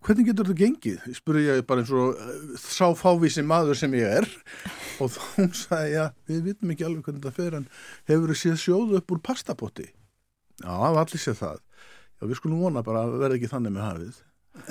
hvernig 0.08 0.30
getur 0.30 0.48
þetta 0.48 0.62
gengið? 0.62 1.08
Spurði 1.18 1.46
ég 1.50 1.66
bara 1.68 1.84
eins 1.84 1.92
og 1.92 2.16
uh, 2.16 2.60
sá 2.62 2.88
fávísi 2.96 3.44
maður 3.44 3.80
sem 3.80 3.96
ég 3.98 4.22
er 4.22 4.28
og 5.04 5.12
þá 5.12 5.48
sagði, 5.52 5.90
já, 5.98 6.06
við 6.30 6.44
vitum 6.48 6.72
ekki 6.74 6.88
alveg 6.88 7.10
hvernig 7.10 7.24
þetta 7.26 7.36
fer 7.36 7.58
en 7.60 7.68
hefur 8.08 8.32
þið 8.32 8.42
séð 8.44 8.58
sjóðu 8.64 9.02
upp 9.02 9.14
úr 9.14 9.24
pastapotti? 9.28 9.90
Já, 10.64 10.72
allir 10.72 11.22
séð 11.22 11.42
það. 11.42 11.60
Já, 12.18 12.24
við 12.24 12.40
skulum 12.40 12.64
vona 12.64 12.86
bara 12.86 13.04
að 13.06 13.20
verða 13.22 13.38
ekki 13.38 13.52
þannig 13.52 13.76
með 13.76 13.88
hafið. 13.90 14.24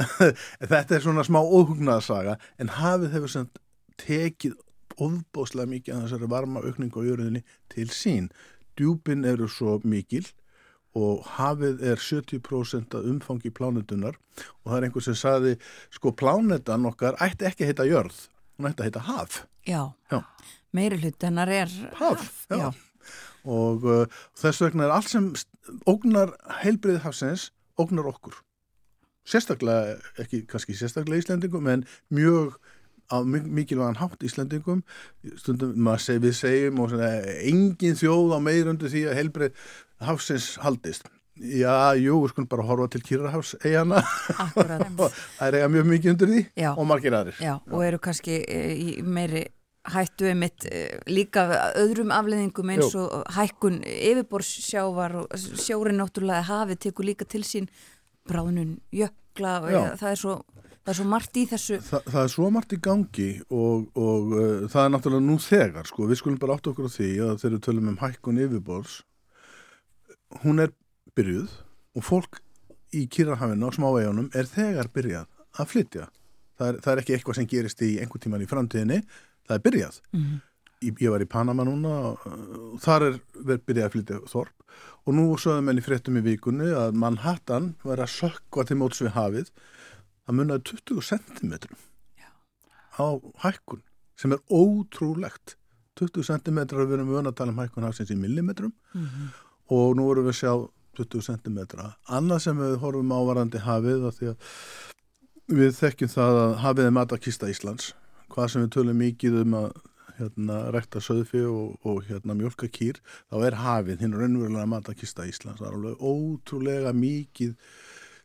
þetta 0.72 0.96
er 0.96 1.04
svona 1.04 1.26
smá 1.26 1.38
óhugnaðsaga 1.44 2.40
en 2.58 2.72
hafið 2.80 3.12
hefur 3.18 3.34
sem 3.36 3.50
tekið 4.00 4.56
ofbóðslega 5.02 5.70
mikið 5.70 5.94
að 5.94 6.04
þessari 6.06 6.30
varma 6.32 6.62
aukningu 6.64 7.02
á 7.02 7.08
jörðinni 7.08 7.42
til 7.72 7.88
sín. 7.92 8.30
Djúpin 8.76 9.24
eru 9.28 9.48
svo 9.48 9.78
mikil 9.84 10.24
og 10.96 11.26
hafið 11.36 11.82
er 11.92 12.00
70% 12.00 12.96
af 12.96 13.04
umfangi 13.04 13.52
plánutunar 13.52 14.16
og 14.16 14.70
það 14.70 14.78
er 14.78 14.86
einhver 14.88 15.04
sem 15.04 15.18
saði 15.18 15.54
sko 15.92 16.12
plánutan 16.16 16.88
okkar 16.88 17.18
ætti 17.22 17.48
ekki 17.48 17.66
að 17.66 17.72
heita 17.72 17.88
jörð, 17.88 18.22
hún 18.56 18.70
ætti 18.70 18.82
að 18.84 18.88
heita 18.90 19.04
haf. 19.10 19.42
Já, 19.66 19.82
Já. 20.12 20.22
meiri 20.72 21.00
hlut 21.02 21.22
hennar 21.22 21.50
er 21.50 21.72
Haf, 21.98 22.46
já. 22.48 22.70
Og 23.46 23.84
uh, 23.86 24.06
þess 24.38 24.62
vegna 24.64 24.86
er 24.86 24.96
allt 24.96 25.10
sem 25.12 25.28
ógnar 25.86 26.32
heilbriði 26.62 27.02
hafsins, 27.04 27.50
ógnar 27.78 28.08
okkur. 28.10 28.40
Sérstaklega, 29.26 29.96
ekki 30.22 30.44
kannski 30.46 30.74
sérstaklega 30.78 31.22
Íslendingum, 31.22 31.66
en 31.70 31.84
mjög 32.14 32.56
á 33.12 33.16
mi- 33.24 33.44
mikilvægan 33.60 33.96
hátt 34.00 34.22
Íslendingum. 34.26 34.82
Stundum 35.36 35.90
seg, 35.98 36.20
við 36.24 36.34
segjum 36.40 36.80
og 36.80 36.90
svona, 36.90 37.10
engin 37.42 37.94
þjóð 37.98 38.36
á 38.36 38.38
meirundu 38.42 38.88
því 38.92 39.04
að 39.10 39.18
heilbrið 39.20 39.52
hafsins 40.00 40.56
haldist. 40.64 41.08
Já, 41.36 41.92
jú, 42.00 42.22
við 42.24 42.30
skulum 42.32 42.48
bara 42.48 42.64
horfa 42.64 42.88
til 42.94 43.02
Kýrarhafs 43.04 43.54
eigana. 43.60 44.00
Það 44.56 45.46
er 45.50 45.56
eiga 45.58 45.68
mjög 45.68 45.90
mikið 45.90 46.12
undir 46.14 46.30
því 46.32 46.40
Já. 46.56 46.70
og 46.72 46.86
margir 46.88 47.12
aðrir. 47.18 47.36
Já, 47.44 47.58
og 47.70 47.82
eru 47.84 47.98
kannski 48.00 48.38
eh, 48.48 48.72
í 48.72 48.88
meiri 49.04 49.42
hættu 49.92 50.26
einmitt 50.30 50.64
eh, 50.66 50.96
líka 51.12 51.44
öðrum 51.78 52.10
afleðingum 52.16 52.72
eins 52.72 52.94
Jú. 52.96 53.04
og 53.04 53.28
hækkun 53.36 53.82
yfirborðssjávar 53.84 55.18
og 55.20 55.36
sjórin 55.60 56.00
náttúrulega 56.00 56.42
hafið 56.48 56.80
tekur 56.88 57.06
líka 57.06 57.28
til 57.28 57.44
sín 57.46 57.68
bráðnun 58.26 58.78
jökla 58.96 59.58
og 59.62 59.98
það, 60.00 60.08
er 60.10 60.20
svo, 60.24 60.34
það 60.86 60.92
er 60.92 60.98
svo 61.00 61.08
margt 61.10 61.36
í 61.36 61.44
þessu. 61.50 61.76
Þa, 61.82 62.00
það 62.06 62.22
er 62.22 62.32
svo 62.32 62.48
margt 62.54 62.74
í 62.76 62.78
gangi 62.82 63.28
og, 63.50 63.86
og 63.98 64.32
uh, 64.36 64.66
það 64.70 64.82
er 64.84 64.92
náttúrulega 64.94 65.26
nú 65.26 65.36
þegar 65.42 65.88
sko, 65.90 66.06
við 66.06 66.20
skulum 66.20 66.40
bara 66.42 66.54
átta 66.54 66.70
okkur 66.70 66.86
á 66.86 66.94
því 66.94 67.10
að 67.26 67.38
þegar 67.42 67.54
við 67.56 67.62
tölum 67.66 67.90
um 67.90 68.00
hækkun 68.04 68.42
yfirborðs 68.44 68.96
hún 70.44 70.62
er 70.62 70.74
byrjuð 71.18 71.54
og 71.96 72.04
fólk 72.06 72.40
í 72.94 73.06
Kýrahafinu 73.10 73.66
og 73.66 73.74
smávegunum 73.74 74.28
er 74.36 74.46
þegar 74.50 74.90
byrjað 74.94 75.26
að 75.58 75.70
flytja. 75.72 76.10
Það 76.56 76.68
er, 76.68 76.78
það 76.84 76.92
er 76.92 77.00
ekki 77.02 77.16
eitthvað 77.16 77.38
sem 77.38 77.48
gerist 77.50 77.82
í 77.84 77.94
einhver 78.00 78.22
tíman 78.22 78.44
í 78.44 78.50
framtíðinni, 78.50 79.00
það 79.48 79.58
er 79.58 79.64
byrjað. 79.66 79.98
Mhm. 80.16 80.36
í, 80.86 80.92
ég 81.02 81.10
var 81.10 81.24
í 81.24 81.28
Panama 81.28 81.64
núna 81.66 81.94
og 82.12 82.26
uh, 82.28 82.76
þar 82.82 83.08
er 83.08 83.18
verið 83.34 83.66
byrjað 83.66 83.88
að 83.88 83.96
flytja 83.96 84.20
þorp. 84.30 84.52
Og 85.06 85.14
nú 85.16 85.24
sögðum 85.40 85.70
enn 85.72 85.80
í 85.80 85.84
fréttum 85.84 86.18
í 86.20 86.22
vikunni 86.24 86.68
að 86.76 86.98
Manhattan 87.00 87.72
var 87.86 88.02
að 88.02 88.12
sökva 88.12 88.66
til 88.68 88.76
móts 88.80 89.00
við 89.00 89.14
hafið 89.16 89.50
það 90.26 90.38
munnaði 90.40 90.64
20 90.72 91.02
cm 91.10 91.52
á 92.96 93.06
hækkun 93.44 93.82
sem 94.16 94.32
er 94.32 94.42
ótrúlegt. 94.48 95.56
20 95.96 96.26
cm 96.28 96.58
að 96.64 96.82
við 96.82 96.96
erum 96.98 97.12
vöna 97.12 97.32
að 97.32 97.38
tala 97.40 97.52
um 97.54 97.60
hækkun 97.60 97.86
hafsins 97.86 98.12
í 98.12 98.18
millimetrum. 98.20 98.72
Og 99.72 99.96
nú 99.96 100.10
erum 100.12 100.26
við 100.28 100.34
að 100.34 100.40
sjá 100.40 100.52
20 100.96 101.22
cm 101.28 101.58
annað 102.08 102.42
sem 102.42 102.58
við 102.58 102.78
horfum 102.80 103.12
ávarandi 103.12 103.60
hafið 103.60 104.06
af 104.08 104.16
því 104.18 104.30
að 104.32 104.54
við 105.56 105.76
þekkjum 105.76 106.12
það 106.12 106.40
að 106.42 106.54
hafið 106.64 106.88
er 106.88 106.96
matakista 106.96 107.50
Íslands. 107.52 107.92
Hvað 108.32 108.48
sem 108.50 108.64
við 108.64 108.72
tölum 108.76 108.98
mikið 108.98 109.42
um 109.44 109.58
að 109.60 109.68
hérna, 110.16 110.60
rekta 110.72 111.00
söðfi 111.04 111.42
og, 111.46 111.76
og 111.84 112.04
hérna, 112.08 112.34
mjölka 112.34 112.68
kýr, 112.72 112.98
þá 113.30 113.36
er 113.46 113.58
hafið 113.60 114.04
hinn 114.04 114.16
raunverulega 114.16 114.66
matakista 114.66 115.26
Íslands. 115.28 115.60
Það 115.60 115.68
er 115.68 115.76
alveg 115.76 116.00
ótrúlega 116.00 116.92
mikið 116.96 117.54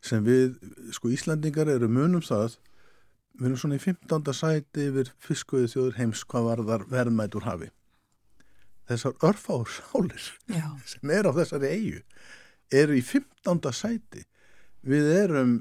sem 0.02 0.24
við, 0.26 0.58
sko 0.95 1.12
Íslandingar 1.14 1.70
eru 1.70 1.89
munum 1.91 2.24
það 2.26 2.58
við 3.38 3.47
erum 3.47 3.60
svona 3.62 3.78
í 3.78 3.84
15. 3.84 4.34
sæti 4.36 4.88
yfir 4.89 5.12
fiskauði 5.22 5.70
þjóður 5.72 5.99
heims 5.99 6.24
hvað 6.30 6.47
varðar 6.49 6.86
verðmætt 6.91 7.38
úr 7.39 7.47
hafi 7.47 7.70
þessar 8.89 9.16
örfáur 9.30 9.70
sálir 9.72 10.28
Já. 10.52 10.68
sem 10.91 11.14
er 11.14 11.30
á 11.30 11.32
þessari 11.38 11.72
eigu 11.76 12.02
eru 12.82 12.97
í 12.97 13.04
15. 13.06 13.72
sæti 13.76 14.26
við 14.88 15.12
erum 15.22 15.56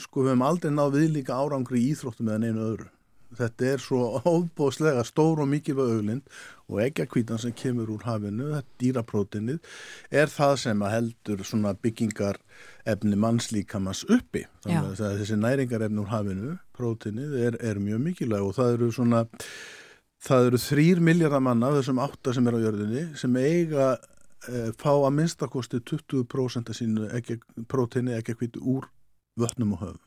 sko 0.00 0.24
við 0.24 0.32
hefum 0.32 0.46
aldrei 0.46 0.72
náð 0.72 0.96
viðlíka 0.96 1.36
árangri 1.36 1.82
í 1.82 1.90
íþróttum 1.92 2.30
eða 2.30 2.42
neinu 2.44 2.66
öðru 2.70 2.88
þetta 3.38 3.68
er 3.74 3.82
svo 3.82 4.20
óbóðslega 4.26 5.04
stór 5.06 5.42
og 5.44 5.50
mikilvæg 5.50 5.94
auglind 5.96 6.36
og 6.70 6.80
eggjakvítan 6.84 7.40
sem 7.42 7.54
kemur 7.56 7.90
úr 7.94 8.04
hafinu, 8.06 8.50
þetta 8.54 8.78
dýraprótinið 8.82 9.58
er 10.22 10.30
það 10.30 10.54
sem 10.64 10.84
að 10.86 10.94
heldur 10.96 11.44
svona 11.46 11.74
byggingar 11.74 12.38
efni 12.88 13.18
mannslíkamans 13.18 14.04
uppi. 14.10 14.46
Þannig 14.64 15.02
að 15.02 15.18
þessi 15.22 15.38
næringarefni 15.40 16.02
úr 16.02 16.12
hafinu 16.12 16.54
prótinið 16.76 17.36
er, 17.46 17.58
er 17.72 17.82
mjög 17.82 18.04
mikilvæg 18.06 18.46
og 18.46 18.56
það 18.58 18.76
eru 18.76 18.90
svona 18.94 19.24
það 20.26 20.50
eru 20.50 20.62
þrýr 20.66 21.02
miljardar 21.04 21.44
manna 21.44 21.72
þessum 21.78 22.02
átta 22.02 22.34
sem 22.36 22.48
er 22.48 22.58
á 22.58 22.64
jörðinni 22.66 23.04
sem 23.18 23.40
eiga 23.40 23.94
e, 23.96 24.70
fá 24.76 24.92
að 24.92 25.14
minnstakosti 25.16 25.80
20% 25.80 26.70
af 26.72 26.76
sínu 26.76 27.08
prótinni 27.70 28.16
eggjakvítu 28.18 28.60
úr 28.60 28.90
vötnum 29.40 29.74
og 29.76 29.84
höfum. 29.86 30.06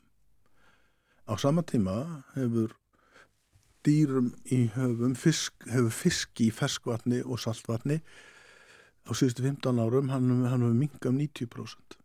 Á 1.24 1.34
sama 1.40 1.64
tíma 1.64 2.24
hefur 2.34 2.74
dýrum 3.84 4.32
í 4.52 4.64
höfum 4.74 5.14
fisk, 5.18 5.56
hefur 5.70 5.92
fiski 5.92 6.48
í 6.48 6.54
ferskvatni 6.54 7.22
og 7.24 7.40
saltvatni 7.42 8.00
á 9.04 9.10
síðustu 9.12 9.44
15 9.44 9.82
árum 9.84 10.10
hann, 10.12 10.30
hann 10.48 10.64
hefur 10.64 10.80
minkað 10.80 11.12
um 11.12 11.20
90% 11.20 12.00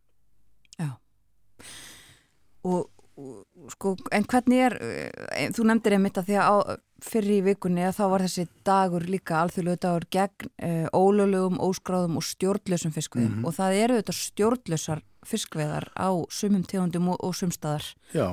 og, 2.68 2.90
og 3.20 3.74
sko, 3.74 3.96
en 4.16 4.28
hvernig 4.30 4.64
er 4.68 4.78
eh, 4.84 5.50
þú 5.56 5.68
nefndir 5.70 5.98
einmitt 5.98 6.20
að 6.20 6.30
því 6.30 6.40
að 6.40 6.50
á, 6.52 6.56
fyrir 7.04 7.36
í 7.38 7.44
vikunni 7.48 7.86
að 7.88 7.98
þá 8.00 8.04
var 8.12 8.26
þessi 8.26 8.48
dagur 8.68 9.06
líka 9.08 9.38
alþjóðlegu 9.40 9.82
dagur 9.86 10.06
gegn 10.12 10.50
uh, 10.68 10.88
ólöglegum, 10.92 11.62
óskráðum 11.64 12.18
og 12.20 12.26
stjórnlösum 12.28 12.92
fiskveðum 12.92 13.46
og 13.48 13.56
það 13.56 13.78
eru 13.86 14.00
þetta 14.02 14.16
stjórnlösar 14.18 15.04
fiskveðar 15.28 15.90
á 16.00 16.10
sumum 16.32 16.64
tegundum 16.64 17.10
og, 17.12 17.18
og 17.26 17.34
sumstaðar 17.36 17.84
Já, 18.16 18.28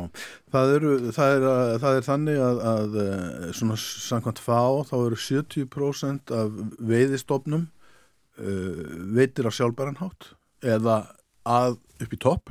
það, 0.52 0.74
eru, 0.76 0.92
það, 1.16 1.32
er, 1.36 1.46
að- 1.50 1.72
það 1.82 1.96
er 2.00 2.06
þannig 2.06 2.38
að, 2.46 2.60
að 2.72 2.98
eh, 3.02 3.48
svona 3.58 3.78
samkvæmt 3.82 4.42
fá 4.44 4.60
þá 4.90 4.94
eru 5.06 5.18
70% 5.26 6.34
af 6.36 6.60
veiðistofnum 6.92 7.66
uh, 7.66 8.86
veitir 9.18 9.48
á 9.48 9.52
sjálfbæranhátt 9.56 10.30
eða 10.66 11.00
að 11.46 11.76
upp 12.02 12.12
í 12.12 12.18
topp. 12.20 12.50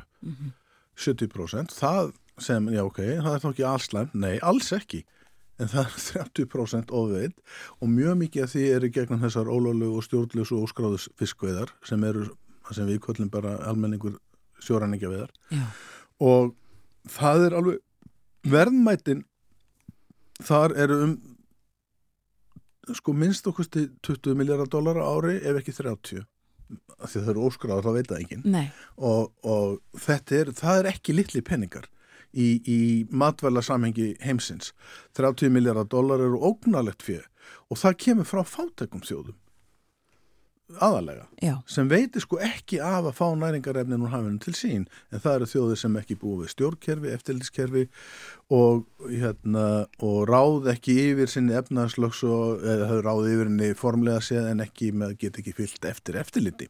70% 0.99 1.73
það 1.75 2.13
sem, 2.41 2.65
já 2.73 2.81
ok, 2.83 2.99
það 3.23 3.33
er 3.37 3.41
þá 3.43 3.49
ekki 3.51 3.65
allslæmt, 3.67 4.15
nei, 4.19 4.35
alls 4.43 4.71
ekki. 4.75 5.03
En 5.59 5.69
það 5.71 5.85
er 5.85 6.31
30% 6.35 6.89
ofveit 6.95 7.37
og 7.79 7.87
mjög 7.91 8.17
mikið 8.25 8.43
af 8.43 8.51
því 8.51 8.63
eru 8.75 8.89
gegnum 8.91 9.21
þessar 9.23 9.47
ólöflegu 9.51 9.99
og 9.99 10.03
stjórnlösu 10.03 10.57
og 10.57 10.65
óskráðus 10.67 11.05
fiskveiðar 11.19 11.71
sem 11.87 12.03
eru, 12.07 12.25
sem 12.73 12.87
við 12.89 13.01
köllum 13.05 13.29
bara 13.29 13.57
almenningur 13.69 14.17
sjóræningjaveðar 14.65 15.31
Já. 15.53 15.65
og 16.19 16.55
það 17.11 17.45
er 17.45 17.57
alveg 17.59 17.81
verðmætin 18.49 19.25
þar 20.45 20.75
eru 20.85 21.01
um 21.05 21.15
sko 22.93 23.13
minnst 23.17 23.47
okkur 23.49 23.67
20 23.69 24.37
miljardar 24.37 24.69
dólar 24.69 24.99
ári 25.01 25.39
ef 25.41 25.61
ekki 25.61 25.73
30 25.73 26.25
af 26.99 27.11
því 27.11 27.19
að 27.19 27.25
það 27.25 27.31
eru 27.33 27.45
óskráður, 27.45 27.85
þá 27.85 27.93
veit 27.93 28.09
það 28.09 28.21
enginn. 28.23 28.45
Og, 28.97 29.31
og 29.45 30.01
þetta 30.01 30.37
er, 30.39 30.51
það 30.57 30.79
er 30.79 30.89
ekki 30.89 31.15
litli 31.15 31.41
penningar 31.45 31.87
í, 32.33 32.47
í 32.65 32.79
matvæla 33.13 33.61
samhengi 33.65 34.15
heimsins. 34.23 34.71
30 35.17 35.53
miljardar 35.53 35.89
dólar 35.91 36.23
eru 36.25 36.39
ógnalegt 36.41 37.05
fyrir 37.05 37.27
og 37.69 37.81
það 37.81 37.99
kemur 38.05 38.29
frá 38.29 38.41
fátækum 38.47 39.03
þjóðum 39.05 39.37
aðalega 40.81 41.27
já, 41.43 41.59
sem 41.69 41.89
veitir 41.89 42.23
sko 42.23 42.39
ekki 42.41 42.79
af 42.81 43.05
að 43.05 43.17
fá 43.19 43.25
næringarefnin 43.37 44.01
úr 44.05 44.13
hafinu 44.13 44.39
til 44.41 44.55
sín 44.57 44.87
en 45.13 45.21
það 45.21 45.35
eru 45.37 45.49
þjóðir 45.51 45.81
sem 45.81 45.99
ekki 45.99 46.17
búið 46.21 46.41
við 46.41 46.53
stjórnkerfi, 46.55 47.11
eftirlitskerfi 47.13 47.83
og, 48.55 48.81
hérna, 49.11 49.67
og 50.05 50.17
ráð 50.29 50.71
ekki 50.73 50.97
yfir 51.11 51.29
sinni 51.31 51.55
efnarslöks 51.59 52.23
og 52.29 52.65
ráð 53.05 53.29
yfir 53.33 53.51
henni 53.51 53.69
formlega 53.77 54.23
séð 54.25 54.49
en 54.51 54.65
ekki 54.65 54.89
með 54.97 55.15
get 55.21 55.39
ekki 55.41 55.53
fyllt 55.59 55.85
eftir 55.89 56.19
eftirliti. 56.21 56.69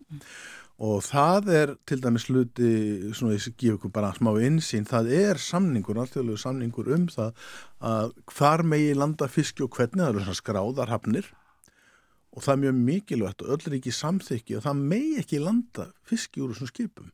Og 0.83 0.99
það 1.07 1.49
er 1.55 1.69
til 1.87 2.01
dæmis 2.03 2.25
hluti, 2.27 2.69
svona 3.15 3.37
ég 3.37 3.45
gef 3.55 3.77
ykkur 3.77 3.93
bara 3.95 4.11
smá 4.17 4.33
insýn, 4.43 4.83
það 4.83 5.13
er 5.15 5.39
samningur, 5.39 6.01
alltaf 6.03 6.27
samningur 6.41 6.91
um 6.91 7.07
það 7.07 7.47
að 7.79 8.11
hvar 8.35 8.65
megi 8.67 8.91
landa 8.97 9.29
fiski 9.31 9.63
og 9.63 9.71
hvernig, 9.71 10.03
það 10.03 10.11
eru 10.11 10.25
svona 10.25 10.41
skráðarhafnir 10.41 11.31
og 12.35 12.43
það 12.43 12.53
er 12.53 12.63
mjög 12.63 12.79
mikilvægt 12.89 13.43
og 13.43 13.53
öll 13.55 13.69
er 13.69 13.77
ekki 13.79 13.93
samþykki 13.95 14.57
og 14.57 14.65
það 14.65 14.81
megi 14.93 15.13
ekki 15.21 15.43
landa 15.43 15.87
fiski 16.07 16.43
úr 16.43 16.51
þessum 16.53 16.71
skipum. 16.71 17.13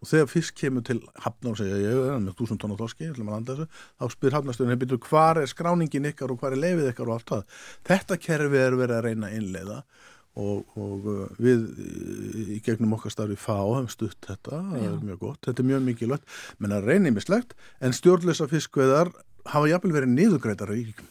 Og 0.00 0.08
þegar 0.08 0.30
fisk 0.32 0.56
kemur 0.56 0.84
til 0.86 1.00
hafna 1.20 1.50
og 1.50 1.58
segja 1.60 1.80
ég 1.82 1.98
er 2.14 2.22
með 2.24 2.38
þúsund 2.38 2.62
tónn 2.62 2.72
á 2.72 2.80
landa 2.80 3.56
þessu 3.58 3.66
þá 4.00 4.14
spyr 4.14 4.36
hafnastöðun, 4.38 4.78
byrjuð 4.80 5.10
hvar 5.10 5.42
er 5.42 5.50
skráningin 5.50 6.08
ykkar 6.08 6.32
og 6.32 6.40
hvar 6.40 6.56
er 6.56 6.62
lefið 6.62 6.88
ykkar 6.94 7.10
og 7.10 7.18
allt 7.18 7.34
það? 7.34 7.58
Þetta 7.90 8.18
kerfi 8.24 8.62
er 8.62 8.78
verið 8.80 8.96
að 8.96 9.04
reyna 9.08 9.28
að 9.28 9.36
innleiða 9.40 9.82
og, 10.38 10.64
og 10.78 11.08
uh, 11.10 11.22
við 11.42 11.64
uh, 11.68 12.40
í 12.56 12.58
gegnum 12.64 12.94
okkar 12.96 13.12
starfi 13.12 13.36
fá 13.36 13.56
hefum 13.58 13.90
stutt 13.92 14.28
þetta, 14.28 14.62
það 14.70 14.84
er 14.86 14.98
mjög 15.04 15.22
gott 15.26 15.48
þetta 15.48 15.64
er 15.64 15.70
mjög 15.72 15.86
mikilvægt, 15.88 16.36
menn 16.62 16.76
að 16.76 16.86
reyna 16.86 17.12
mislegt 17.14 17.56
en 17.82 17.96
stjórnlösa 17.96 18.46
fiskveðar 18.50 19.10
hafa 19.50 19.72
jafnvel 19.72 19.96
verið 19.98 20.14
niðugreitar 20.14 20.72
í 20.72 20.84
ríkum 20.84 21.10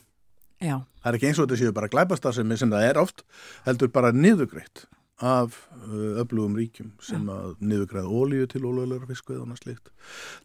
Já, 0.60 0.78
það 1.00 1.12
er 1.12 1.18
ekki 1.18 1.28
eins 1.30 1.40
og 1.40 1.48
þetta 1.48 1.60
séu 1.62 1.76
bara 1.76 1.92
glæpastarfsemi 1.92 2.58
sem 2.60 2.72
það 2.74 2.88
er 2.90 3.02
oft, 3.02 3.26
heldur 3.68 3.92
bara 3.96 4.14
niðugreitt 4.16 4.86
af 5.20 5.56
uh, 5.76 6.22
öflugum 6.22 6.56
ríkjum 6.56 6.94
sem 7.04 7.28
að 7.32 7.58
niðugræða 7.60 8.08
ólíu 8.08 8.48
til 8.48 8.64
ólögulegra 8.64 9.10
fisku 9.10 9.36
eða 9.36 9.44
annað 9.46 9.62
slíkt. 9.64 9.92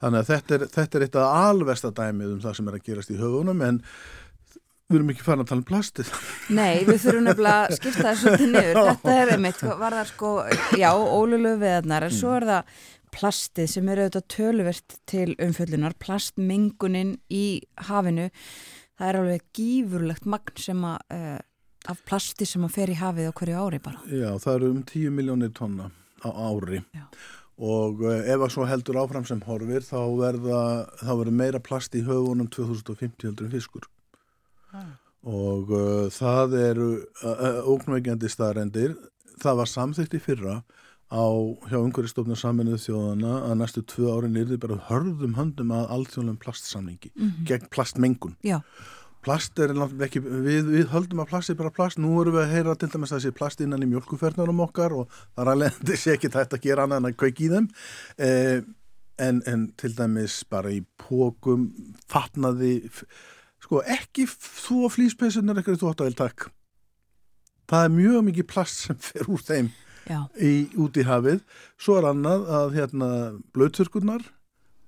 Þannig 0.03 0.21
að 0.21 0.31
þetta 0.33 0.57
er, 0.57 0.67
þetta 0.75 0.99
er 0.99 1.07
eitt 1.07 1.19
af 1.21 1.39
alvesta 1.51 1.91
dæmið 1.95 2.35
um 2.35 2.43
það 2.43 2.57
sem 2.59 2.71
er 2.71 2.79
að 2.79 2.87
gerast 2.89 3.15
í 3.15 3.19
höfunum 3.21 3.63
en 3.67 3.81
við 4.91 4.99
erum 4.99 5.13
ekki 5.15 5.25
farin 5.27 5.45
að 5.45 5.51
tala 5.51 5.63
um 5.63 5.69
plastið. 5.69 6.11
nei, 6.59 6.75
við 6.87 6.99
þurfum 7.05 7.29
nefnilega 7.29 7.63
að 7.63 7.77
skipta 7.79 8.09
þessu 8.11 8.35
til 8.35 8.51
niður. 8.51 8.81
Þetta 8.91 9.15
er 9.21 9.33
einmitt, 9.37 9.63
var 9.81 9.97
það 9.99 10.11
sko, 10.11 10.35
já, 10.83 10.91
ólulegu 10.93 11.63
veðarnar, 11.63 12.09
en 12.09 12.15
svo 12.15 12.35
er 12.37 12.49
það 12.51 12.79
plastið 13.15 13.69
sem 13.71 13.91
er 13.91 14.03
auðvitað 14.03 14.27
töluvert 14.35 14.97
til 15.11 15.29
umfjöllunar, 15.39 15.95
plastmengunin 16.03 17.15
í 17.33 17.45
hafinu. 17.89 18.29
Það 18.95 19.09
er 19.11 19.19
alveg 19.21 19.45
gífurlegt 19.59 20.27
magn 20.31 20.61
sem 20.61 20.83
að, 20.87 20.99
uh, 21.17 21.39
af 21.91 22.03
plasti 22.09 22.47
sem 22.49 22.65
að 22.67 22.75
fer 22.77 22.93
í 22.95 22.99
hafið 22.99 23.31
á 23.31 23.37
hverju 23.41 23.63
ári 23.65 23.81
bara. 23.83 24.03
Já, 24.09 24.31
það 24.43 24.59
eru 24.59 24.75
um 24.75 24.83
10 24.91 25.17
miljónir 25.17 25.55
tonna 25.57 25.91
á 26.25 26.31
ári 26.31 26.81
Já. 26.95 27.05
og 27.59 28.05
uh, 28.05 28.21
ef 28.23 28.45
að 28.47 28.53
svo 28.55 28.69
heldur 28.71 29.01
áfram 29.03 29.27
sem 29.29 29.43
horfir 29.45 29.85
þá 29.85 29.99
verða, 30.19 30.61
þá 31.03 31.11
verður 31.11 31.41
meira 31.43 31.63
plast 31.63 31.95
í 31.99 32.05
höfunum 32.07 32.49
2050 32.55 33.29
heldur 33.29 33.49
en 33.49 33.55
fiskur. 33.55 33.91
og 35.25 35.71
uh, 35.73 36.07
það 36.13 36.57
eru 36.61 36.89
uh, 37.25 37.61
óknveikjandi 37.71 38.31
staðrendir 38.31 38.97
það 39.43 39.61
var 39.61 39.71
samþykkt 39.71 40.17
í 40.19 40.23
fyrra 40.23 40.57
á 41.15 41.27
hjá 41.71 41.79
umhverjastofnum 41.79 42.39
saminuð 42.39 42.83
þjóðana 42.83 43.37
að 43.47 43.57
næstu 43.61 43.85
tvö 43.95 44.11
árin 44.17 44.37
er 44.41 44.51
þið 44.51 44.61
bara 44.65 44.81
hörðum 44.89 45.39
höndum 45.39 45.73
að 45.77 45.89
alþjóðlega 45.97 46.43
plastsamningi 46.43 47.13
gegn 47.49 47.69
plastmengun. 47.75 48.37
Já, 48.43 48.59
plast 49.25 49.59
er 49.63 49.75
náttúrulega 49.77 50.09
ekki 50.09 50.25
við, 50.25 50.71
við 50.73 50.89
höldum 50.93 51.23
að 51.23 51.31
plast 51.33 51.53
er 51.53 51.61
bara 51.61 51.75
plast, 51.75 52.01
nú 52.03 52.17
erum 52.21 52.37
við 52.37 52.45
að 52.45 52.55
heyra 52.57 52.79
til 52.79 52.91
dæmis 52.93 53.13
að 53.15 53.23
þessi 53.23 53.39
plast 53.39 53.63
innan 53.63 53.87
í 53.87 53.91
mjölkuferðnarum 53.93 54.65
okkar 54.67 54.97
og 54.99 55.21
það 55.21 55.45
er 55.45 55.53
alveg, 55.55 55.79
sé 56.03 56.17
ekki 56.17 56.33
þetta 56.35 56.59
að 56.59 56.67
gera 56.67 56.89
annað 56.89 57.03
en 57.05 57.13
að 57.13 57.21
kveiki 57.23 57.47
í 57.47 57.53
þeim. 57.55 57.71
Eh, 58.19 58.59
en, 59.23 59.41
en 59.47 59.69
til 59.79 59.95
dæmis 59.95 60.41
bara 60.51 60.75
í 60.75 60.83
pókum, 60.99 61.71
fatnaði 62.11 62.81
sko 63.65 63.81
ekki 63.87 64.27
þú 64.29 64.85
og 64.89 64.95
flýspeysunar 64.97 65.61
ekkert 65.63 65.81
þú 65.81 65.93
átt 65.93 66.05
að 66.05 66.19
takk 66.19 66.49
það 67.71 67.87
er 67.87 67.95
mjög 67.95 68.27
mikið 68.29 68.49
plast 68.51 68.85
sem 68.85 68.99
fer 69.01 69.31
úr 69.31 69.45
þeim 69.45 69.71
í, 70.39 70.55
út 70.81 70.97
í 71.01 71.05
hafið. 71.09 71.43
Svo 71.81 71.99
er 72.01 72.09
annað 72.11 72.49
að 72.61 72.79
hérna 72.79 73.11
blöðturkurnar 73.57 74.25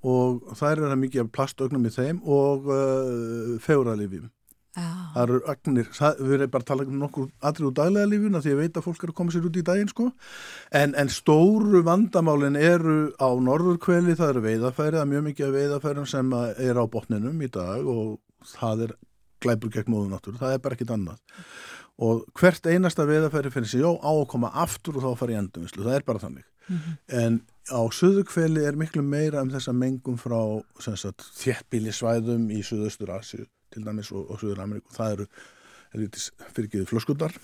og 0.07 0.55
það 0.55 0.71
er 0.71 0.83
það 0.85 1.03
mikið 1.03 1.25
af 1.25 1.35
plastögnum 1.35 1.87
í 1.89 1.93
þeim 1.95 2.23
og 2.23 2.69
uh, 2.71 3.55
feguralifjum 3.65 4.29
já, 4.77 4.89
það 5.15 5.23
eru 5.23 5.39
agnir, 5.51 5.89
við 6.21 6.35
erum 6.37 6.53
bara 6.53 6.65
að 6.65 6.69
tala 6.71 6.87
um 6.87 6.99
nokkur 7.01 7.31
atrið 7.49 7.69
úr 7.71 7.75
daglega 7.79 8.11
lífuna 8.13 8.43
því 8.45 8.53
að 8.53 8.55
ég 8.55 8.61
veit 8.61 8.79
að 8.79 8.87
fólk 8.87 9.05
er 9.05 9.13
að 9.13 9.19
koma 9.21 9.35
sér 9.35 9.49
út 9.49 9.57
í 9.57 9.65
daginn 9.67 9.93
sko. 9.93 10.09
En, 10.83 10.95
en 11.01 11.13
stóru 11.13 11.83
vandamálin 11.87 12.59
eru 12.61 12.99
á 13.17 13.29
norðurkveli, 13.49 14.17
það 14.19 14.35
eru 14.35 14.45
veiðafæri 14.47 14.99
það 14.99 15.05
er 15.05 15.13
mjög 15.15 15.27
mikið 15.31 15.49
af 15.49 15.57
veiðafærum 15.57 16.11
sem 16.13 16.37
er 16.69 16.83
á 16.83 16.85
botninum 16.93 17.41
í 17.43 17.51
dag 17.57 17.89
og 17.97 18.19
það 18.53 18.87
er 18.89 18.97
glæpur 19.43 19.73
gegn 19.73 19.93
móðu 19.93 20.13
náttúru, 20.13 20.41
það 20.41 20.57
er 20.57 20.63
bara 20.65 20.79
ekkit 20.79 20.93
annað 20.95 21.41
og 22.03 22.27
hvert 22.37 22.67
einasta 22.69 23.07
veiðafæri 23.09 23.53
finnir 23.55 23.71
sig, 23.71 23.81
já, 23.81 23.89
á 23.89 24.11
að 24.13 24.29
koma 24.33 24.53
aftur 24.53 24.99
og 24.99 25.07
þá 25.07 25.21
fara 25.23 25.35
í 25.35 25.39
endumvislu, 25.41 25.85
það 25.87 25.99
er 25.99 26.07
bara 26.07 26.23
þannig. 26.23 26.47
En 27.09 27.41
á 27.71 27.81
suðurkveli 27.95 28.65
er 28.67 28.79
miklu 28.79 29.03
meira 29.03 29.43
um 29.43 29.53
þessa 29.53 29.73
mengum 29.73 30.19
frá 30.21 30.39
þéttbíli 30.83 31.95
svæðum 31.95 32.51
í 32.51 32.63
suðaustur 32.67 33.15
Asíu 33.15 33.47
til 33.73 33.85
dæmis 33.87 34.11
og, 34.13 34.27
og 34.31 34.41
Suður 34.41 34.65
Ameríku 34.65 34.95
það 34.95 35.17
eru 35.17 35.29
fyrirgeðu 36.57 36.89
flöskundar 36.91 37.35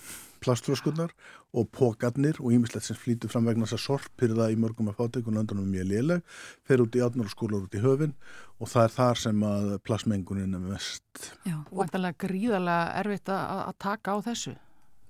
plastflöskundar 0.43 1.13
og 1.55 1.69
pókarnir 1.75 2.39
og 2.41 2.53
ímislegt 2.55 2.87
sem 2.87 2.99
flýtur 2.99 3.31
fram 3.31 3.47
vegna 3.47 3.67
þess 3.67 3.79
að 3.79 3.83
sorpirða 3.85 4.49
í 4.53 4.59
mörgum 4.59 4.91
af 4.91 4.99
fátökun 4.99 5.39
landunum 5.39 5.69
mjög 5.71 5.89
léleg, 5.89 6.21
fer 6.67 6.83
út 6.83 6.97
í 6.97 7.03
átnar 7.03 7.29
og 7.29 7.33
skólar 7.33 7.65
út 7.65 7.77
í 7.77 7.83
höfin 7.83 8.15
og 8.59 8.69
það 8.71 8.87
er 8.87 8.95
þar 8.97 9.23
sem 9.23 9.43
að 9.49 9.73
plastmengunin 9.87 10.57
er 10.59 10.63
mest 10.67 11.33
já. 11.47 11.57
Og 11.71 11.83
vantanlega 11.83 12.27
gríðarlega 12.27 12.93
erfitt 13.01 13.33
að, 13.33 13.65
að 13.67 13.75
taka 13.87 14.15
á 14.15 14.17
þessu. 14.29 14.55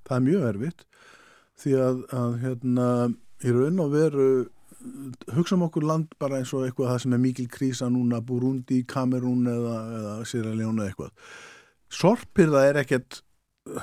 það 0.08 0.18
er 0.18 0.28
mjög 0.30 0.50
erfitt 0.54 0.86
því 1.64 1.78
að, 1.80 2.04
að 2.18 2.38
hérna, 2.44 2.90
í 3.44 3.56
raun 3.56 3.82
og 3.84 3.94
veru 3.94 4.28
hugsa 5.34 5.56
um 5.56 5.66
okkur 5.68 5.86
land 5.88 6.14
bara 6.20 6.40
eins 6.42 6.52
og 6.56 6.66
eitthvað 6.66 6.92
það 6.92 7.02
sem 7.04 7.16
er 7.16 7.22
mikil 7.24 7.48
krísa 7.52 7.90
núna 7.92 8.20
Burundi, 8.26 8.82
Kamerún 8.90 9.48
eða, 9.48 9.76
eða 10.00 10.16
Sierra 10.28 10.54
Leone 10.56 10.84
eða 10.84 10.92
eitthvað 10.92 11.36
sorpirða 11.94 12.66
er 12.70 12.82
ekkert 12.84 13.22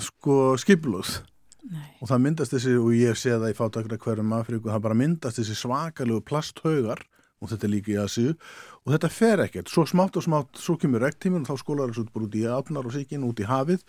sko 0.05 0.57
skipluð 0.61 1.21
Nei. 1.69 1.87
og 2.01 2.09
það 2.09 2.23
myndast 2.25 2.55
þessi, 2.55 2.75
og 2.81 2.93
ég 2.97 3.19
sé 3.19 3.35
það 3.35 3.53
í 3.53 3.57
fátakra 3.59 3.99
hverjum 4.01 4.37
Afríku, 4.37 4.71
það 4.71 4.85
bara 4.87 4.99
myndast 4.99 5.41
þessi 5.41 5.57
svakalegu 5.61 6.23
plasthaugar 6.25 7.05
og 7.41 7.51
þetta 7.51 7.67
er 7.67 7.73
líka 7.73 7.93
í 7.95 7.99
Asíu 8.01 8.33
og 8.33 8.95
þetta 8.95 9.13
fer 9.13 9.45
ekkert, 9.45 9.73
svo 9.73 9.87
smátt 9.89 10.19
og 10.21 10.27
smátt 10.27 10.61
svo 10.61 10.77
kemur 10.81 11.05
rektíminn 11.05 11.45
og 11.45 11.53
þá 11.53 11.65
skólar 11.65 11.93
þessu 11.93 12.09
bara 12.13 12.29
út 12.29 12.37
í 12.37 12.45
afnar 12.49 12.89
og 12.89 12.95
síkin, 12.97 13.27
út 13.29 13.41
í 13.41 13.49
hafið. 13.49 13.85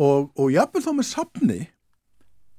Og, 0.00 0.30
og 0.38 0.52
jafnvel 0.54 0.84
þá 0.86 0.92
með 0.96 1.08
safni 1.10 1.60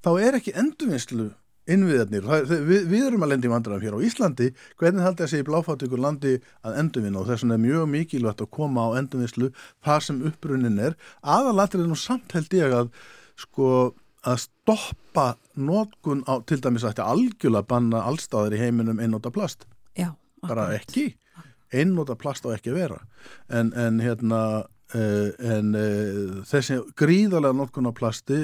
þá 0.04 0.12
er 0.20 0.38
ekki 0.40 0.56
endurvinnslu 0.58 1.30
innviðarnir, 1.72 2.26
við, 2.50 2.88
við 2.90 3.06
erum 3.06 3.24
að 3.24 3.32
lendi 3.36 3.48
í 3.48 3.52
vandræðum 3.52 3.84
hér 3.86 3.96
á 3.96 4.06
Íslandi, 4.08 4.48
hvernig 4.82 5.06
haldið 5.06 5.26
að 5.28 5.32
segja 5.32 5.48
bláfátíkur 5.48 6.02
landi 6.02 6.34
að 6.66 6.78
endurvinna? 6.82 7.22
Og 7.22 7.30
þess 7.30 7.46
vegna 7.46 7.58
er 7.58 7.64
mjög 7.68 7.92
mikilvægt 7.92 8.44
að 8.44 8.52
koma 8.58 8.88
á 8.90 8.98
endurvinnslu 9.00 9.52
þar 9.86 10.06
sem 10.08 10.24
upprunnin 10.28 10.82
er. 10.82 10.98
Aðalatrið 11.22 11.92
nú 11.92 12.00
samt 12.00 12.34
held 12.36 12.58
ég 12.58 12.76
að 12.76 12.90
sko 13.40 13.68
að 14.28 14.44
stoppa 14.46 15.28
notkun 15.58 16.24
á, 16.30 16.42
til 16.46 16.60
dæmis 16.62 16.86
að 16.86 16.94
þetta 16.94 17.08
algjörlega 17.14 17.70
banna 17.70 18.04
allstaðar 18.10 18.56
í 18.56 18.62
heiminum 18.62 19.02
einnóta 19.02 19.32
plast. 19.34 19.66
Já, 19.98 20.14
bara 20.46 20.70
ekki. 20.76 21.12
Einnóta 21.74 22.18
plast 22.20 22.46
á 22.46 22.54
ekki 22.54 22.76
vera. 22.76 23.00
En, 23.50 23.72
en 23.74 24.02
hérna 24.04 24.42
uh, 24.94 25.30
en 25.40 25.76
uh, 25.78 26.42
þessi 26.48 26.82
gríðarlega 27.00 27.58
notkun 27.58 27.90
á 27.90 27.94
plasti 27.96 28.38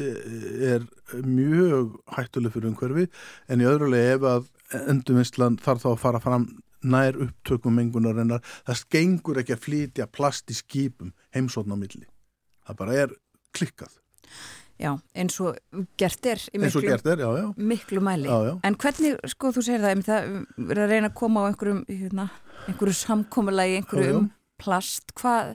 er 0.74 0.88
mjög 1.24 1.98
hættuleg 2.18 2.56
fyrir 2.56 2.72
umhverfi. 2.72 3.10
En 3.52 3.62
í 3.62 3.70
öðru 3.70 3.92
leið 3.94 4.16
ef 4.16 4.30
að 4.32 4.50
endurvinnslan 4.88 5.60
þarf 5.64 5.86
þá 5.86 5.92
að 5.94 6.02
fara 6.02 6.24
fram 6.24 6.50
nær 6.88 7.18
upptökum 7.20 7.74
mengunarinnar 7.78 8.44
það 8.68 8.84
gengur 8.94 9.40
ekki 9.42 9.56
að 9.56 9.64
flytja 9.64 10.10
plast 10.14 10.52
í 10.54 10.58
skipum 10.58 11.14
heimsókn 11.36 11.74
á 11.74 11.78
milli. 11.78 12.06
Það 12.68 12.80
bara 12.82 13.00
er 13.06 13.16
klikkað 13.56 13.96
Já, 14.78 14.92
eins 15.18 15.40
og 15.42 15.58
gert 15.98 16.28
er 16.30 16.42
í 16.54 16.60
miklu, 16.62 16.84
er, 16.86 17.02
já, 17.18 17.30
já 17.40 17.46
miklu 17.58 18.02
mæli. 18.06 18.30
Já. 18.30 18.58
En 18.68 18.78
hvernig, 18.78 19.16
sko, 19.34 19.50
þú 19.56 19.64
segir 19.66 19.82
það, 19.82 20.04
það 20.06 20.28
verður 20.58 20.84
að 20.84 20.92
reyna 20.94 21.10
að 21.10 21.16
koma 21.18 21.42
á 21.42 21.50
einhverjum, 21.50 21.80
hérna, 21.90 22.28
einhverju 22.68 22.98
samkomulagi, 23.00 23.80
einhverju 23.82 24.20
um 24.20 24.28
plast, 24.58 25.12
hvað, 25.18 25.54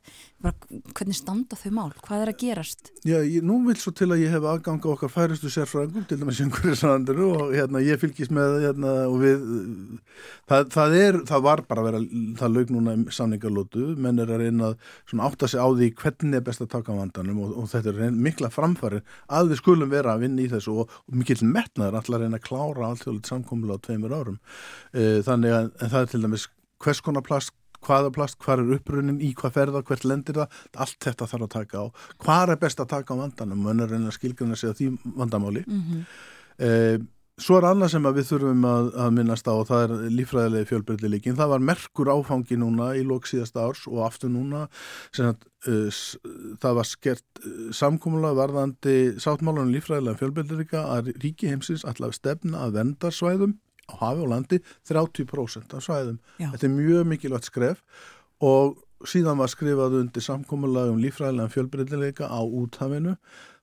hvernig 0.95 1.17
standa 1.17 1.57
þau 1.59 1.71
mál, 1.75 1.91
hvað 2.05 2.25
er 2.25 2.31
að 2.33 2.39
gerast? 2.43 2.91
Já, 3.07 3.17
ég, 3.19 3.43
nú 3.47 3.59
vil 3.67 3.77
svo 3.79 3.93
til 3.97 4.09
að 4.15 4.23
ég 4.23 4.35
hef 4.35 4.47
aðgang 4.47 4.83
á 4.87 4.89
okkar 4.93 5.13
færistu 5.13 5.51
sérfræðingum, 5.53 6.05
til 6.09 6.19
dæmis 6.21 6.41
einhverju 6.45 6.79
sannanduru 6.79 7.29
og 7.35 7.55
hérna, 7.57 7.83
ég 7.83 8.01
fylgist 8.03 8.35
með 8.35 8.59
hérna, 8.67 8.95
og 9.11 9.19
við, 9.23 9.45
það, 10.51 10.69
það 10.77 10.97
er, 11.01 11.21
það 11.33 11.45
var 11.49 11.65
bara 11.69 11.85
að 11.85 11.89
vera, 11.91 12.03
það 12.41 12.57
laug 12.57 12.73
núna 12.77 12.97
samningarlótu, 13.19 13.87
menn 14.07 14.23
er 14.23 14.33
að 14.33 14.45
reyna 14.47 14.71
að 14.71 14.89
svona 15.11 15.29
átta 15.31 15.51
sig 15.51 15.63
á 15.63 15.69
því 15.69 15.91
hvernig 16.03 16.39
er 16.39 16.47
best 16.47 16.65
að 16.65 16.73
taka 16.77 16.99
vandanum 16.99 17.43
og, 17.43 17.57
og 17.63 17.71
þetta 17.73 17.95
er 17.95 18.17
mikla 18.17 18.53
framfæri 18.55 19.03
að 19.33 19.53
við 19.53 19.63
skulum 19.63 19.93
vera 19.93 20.17
að 20.17 20.27
vinna 20.29 20.47
í 20.47 20.51
þessu 20.53 20.79
og, 20.85 20.93
og 21.09 21.19
mikill 21.19 21.43
metnaður 21.43 22.01
allar 22.01 22.25
reyna 22.25 22.39
að 22.39 22.47
klára 22.47 22.89
allt 22.89 23.07
þjóðlega 23.07 23.33
samkommulega 23.33 23.83
á 23.83 23.85
tveimur 23.87 24.15
árum. 24.17 24.39
Eh, 24.95 25.19
Þannig 25.27 25.57
að 25.57 25.73
það 25.83 25.99
er 26.03 26.13
til 26.13 26.23
dæmis 26.23 26.47
hvers 26.83 27.03
konar 27.05 27.25
plast 27.27 27.55
hvaða 27.87 28.13
plast, 28.15 28.39
hvað 28.43 28.63
er 28.65 28.75
upprunnin, 28.79 29.21
í 29.21 29.33
hvað 29.39 29.53
ferða, 29.57 29.83
hvert 29.89 30.05
lendir 30.09 30.35
það, 30.43 30.61
allt 30.77 30.99
þetta 31.09 31.27
þarf 31.33 31.43
að 31.49 31.55
taka 31.57 31.83
á. 31.83 31.87
Hvað 32.23 32.53
er 32.57 32.63
best 32.67 32.81
að 32.85 32.93
taka 32.97 33.15
á 33.15 33.21
vandanum? 33.23 33.65
Mönn 33.67 33.83
er 33.83 33.91
reyna 33.93 34.09
að 34.13 34.19
skilgjörna 34.21 34.57
sig 34.57 34.71
á 34.71 34.75
því 34.79 34.93
vandamáli. 35.17 35.65
Mm 35.67 35.83
-hmm. 35.83 36.05
Eh, 36.63 36.99
svo 37.41 37.57
er 37.59 37.65
annað 37.65 37.89
sem 37.91 38.05
að 38.07 38.15
við 38.21 38.27
þurfum 38.29 38.65
að, 38.69 38.89
að 39.03 39.11
minnast 39.17 39.49
á 39.49 39.53
og 39.57 39.67
það 39.67 39.83
er 39.83 40.11
lífræðilegi 40.13 40.69
fjölbreytileikin. 40.69 41.35
Það 41.37 41.49
var 41.49 41.59
merkur 41.65 42.11
áfangi 42.13 42.57
núna 42.61 42.93
í 42.95 43.03
lók 43.03 43.25
síðasta 43.27 43.65
árs 43.67 43.87
og 43.89 44.05
aftur 44.07 44.29
núna 44.31 44.69
sem 45.13 45.27
að 45.27 45.89
s- 45.91 46.19
það 46.61 46.75
var 46.77 46.85
skert 46.85 47.25
uh, 47.47 47.73
samkómulega 47.73 48.37
varðandi 48.37 49.17
sáttmálunum 49.19 49.73
lífræðilega 49.75 50.19
fjölbreytileika 50.21 50.85
að 50.93 51.13
ríki 51.25 51.49
heimsins 51.49 51.85
allavega 51.85 52.13
stefna 52.21 52.59
að 52.67 52.73
vendarsvæðum 52.79 53.55
á 53.91 53.95
hafi 54.03 54.25
og 54.25 54.33
landi 54.33 54.61
30% 54.89 55.77
af 55.77 55.85
svæðum. 55.85 56.19
Já. 56.39 56.51
Þetta 56.53 56.69
er 56.69 56.75
mjög 56.77 57.07
mikilvægt 57.13 57.51
skref 57.51 57.83
og 58.43 58.77
síðan 59.09 59.41
var 59.41 59.51
skrifað 59.51 59.99
undir 60.03 60.23
samkomulag 60.23 60.93
um 60.93 61.01
lífræðilega 61.03 61.51
fjölbreytileika 61.51 62.31
á 62.31 62.41
úthafinu 62.43 63.17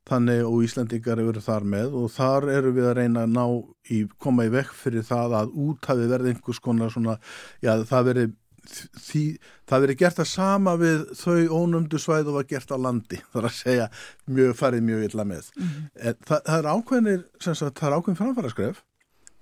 þannig 0.09 0.43
og 0.47 0.65
Íslandingar 0.65 1.21
eru 1.21 1.41
þar 1.43 1.65
með 1.69 1.95
og 1.99 2.11
þar 2.13 2.49
eru 2.55 2.73
við 2.75 2.89
að 2.89 2.97
reyna 3.01 3.25
að 3.25 3.33
ná 3.35 3.45
í, 3.93 4.03
koma 4.21 4.47
í 4.47 4.53
vekk 4.53 4.75
fyrir 4.75 5.05
það 5.05 5.35
að 5.41 5.55
úthafi 5.67 6.07
verði 6.09 6.33
einhvers 6.33 6.61
konar 6.63 6.93
svona, 6.93 7.17
já 7.61 7.75
það 7.87 8.07
veri 8.09 8.25
því, 8.69 9.23
það 9.69 9.85
veri 9.85 9.97
gert 9.99 10.21
að 10.21 10.29
sama 10.31 10.75
við 10.79 11.05
þau 11.17 11.61
ónumdu 11.61 12.01
svæð 12.01 12.31
og 12.31 12.39
var 12.39 12.49
gert 12.49 12.73
á 12.73 12.77
landi, 12.77 13.21
þar 13.33 13.49
að 13.49 13.57
segja 13.59 13.87
mjög, 14.27 14.53
farið 14.59 14.85
mjög 14.89 15.07
illa 15.09 15.25
með. 15.29 15.49
En 15.59 16.19
það, 16.27 16.43
það 16.45 16.55
er 16.57 16.69
ákveðnir, 16.73 17.25
sem 17.45 17.57
sagt, 17.57 17.79
það 17.79 17.89
er 17.89 17.97
ákveðin 17.97 18.21
framfæra 18.23 18.53
skref 18.53 18.83